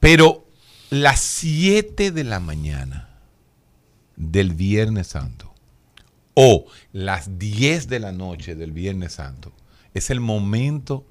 Pero 0.00 0.44
las 0.90 1.20
7 1.20 2.10
de 2.10 2.24
la 2.24 2.40
mañana 2.40 3.08
del 4.16 4.54
Viernes 4.54 5.06
Santo 5.08 5.47
o 6.40 6.66
las 6.92 7.38
10 7.38 7.88
de 7.88 7.98
la 7.98 8.12
noche 8.12 8.54
del 8.54 8.70
Viernes 8.72 9.14
Santo 9.14 9.52
es 9.92 10.10
el 10.10 10.20
momento 10.20 11.04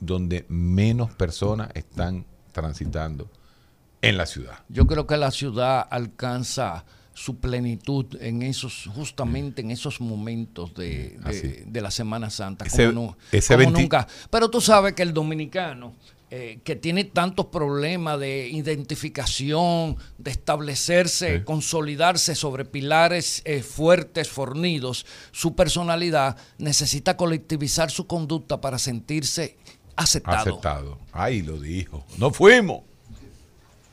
donde 0.00 0.46
menos 0.48 1.10
personas 1.12 1.68
están 1.74 2.24
transitando 2.52 3.30
en 4.00 4.16
la 4.16 4.24
ciudad. 4.26 4.58
Yo 4.68 4.86
creo 4.86 5.06
que 5.06 5.16
la 5.16 5.30
ciudad 5.30 5.86
alcanza 5.90 6.84
su 7.12 7.36
plenitud 7.38 8.06
en 8.20 8.42
esos, 8.42 8.88
justamente 8.94 9.62
en 9.62 9.70
esos 9.70 10.00
momentos 10.00 10.74
de, 10.74 11.18
de- 11.66 11.80
la 11.80 11.90
Semana 11.90 12.28
Santa, 12.30 12.66
Ese- 12.66 12.88
como, 12.88 13.06
nu- 13.08 13.16
ese 13.32 13.54
como 13.54 13.58
20 13.64 13.80
nunca. 13.82 14.06
Pero 14.30 14.50
tú 14.50 14.60
sabes 14.60 14.92
que 14.94 15.02
el 15.02 15.12
dominicano, 15.14 15.94
eh, 16.30 16.58
que 16.64 16.74
tiene 16.74 17.04
tantos 17.04 17.46
problemas 17.46 18.18
de 18.18 18.48
identificación, 18.48 19.96
de 20.18 20.30
establecerse, 20.32 21.38
Sí. 21.38 21.44
consolidarse 21.44 22.34
sobre 22.34 22.64
pilares 22.64 23.42
eh, 23.44 23.62
fuertes, 23.62 24.28
fornidos, 24.28 25.06
su 25.30 25.54
personalidad 25.54 26.36
necesita 26.58 27.16
colectivizar 27.16 27.90
su 27.90 28.06
conducta 28.06 28.60
para 28.60 28.78
sentirse 28.78 29.56
aceptado. 29.94 30.38
Aceptado. 30.38 30.98
Ahí 31.12 31.42
lo 31.42 31.60
dijo. 31.60 32.04
No 32.18 32.30
fuimos. 32.32 32.82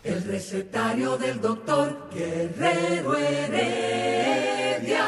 El 0.04 0.24
recetario 0.24 1.18
del 1.18 1.40
doctor 1.40 2.10
Guerrero 2.14 3.16
Heredia. 3.16 5.08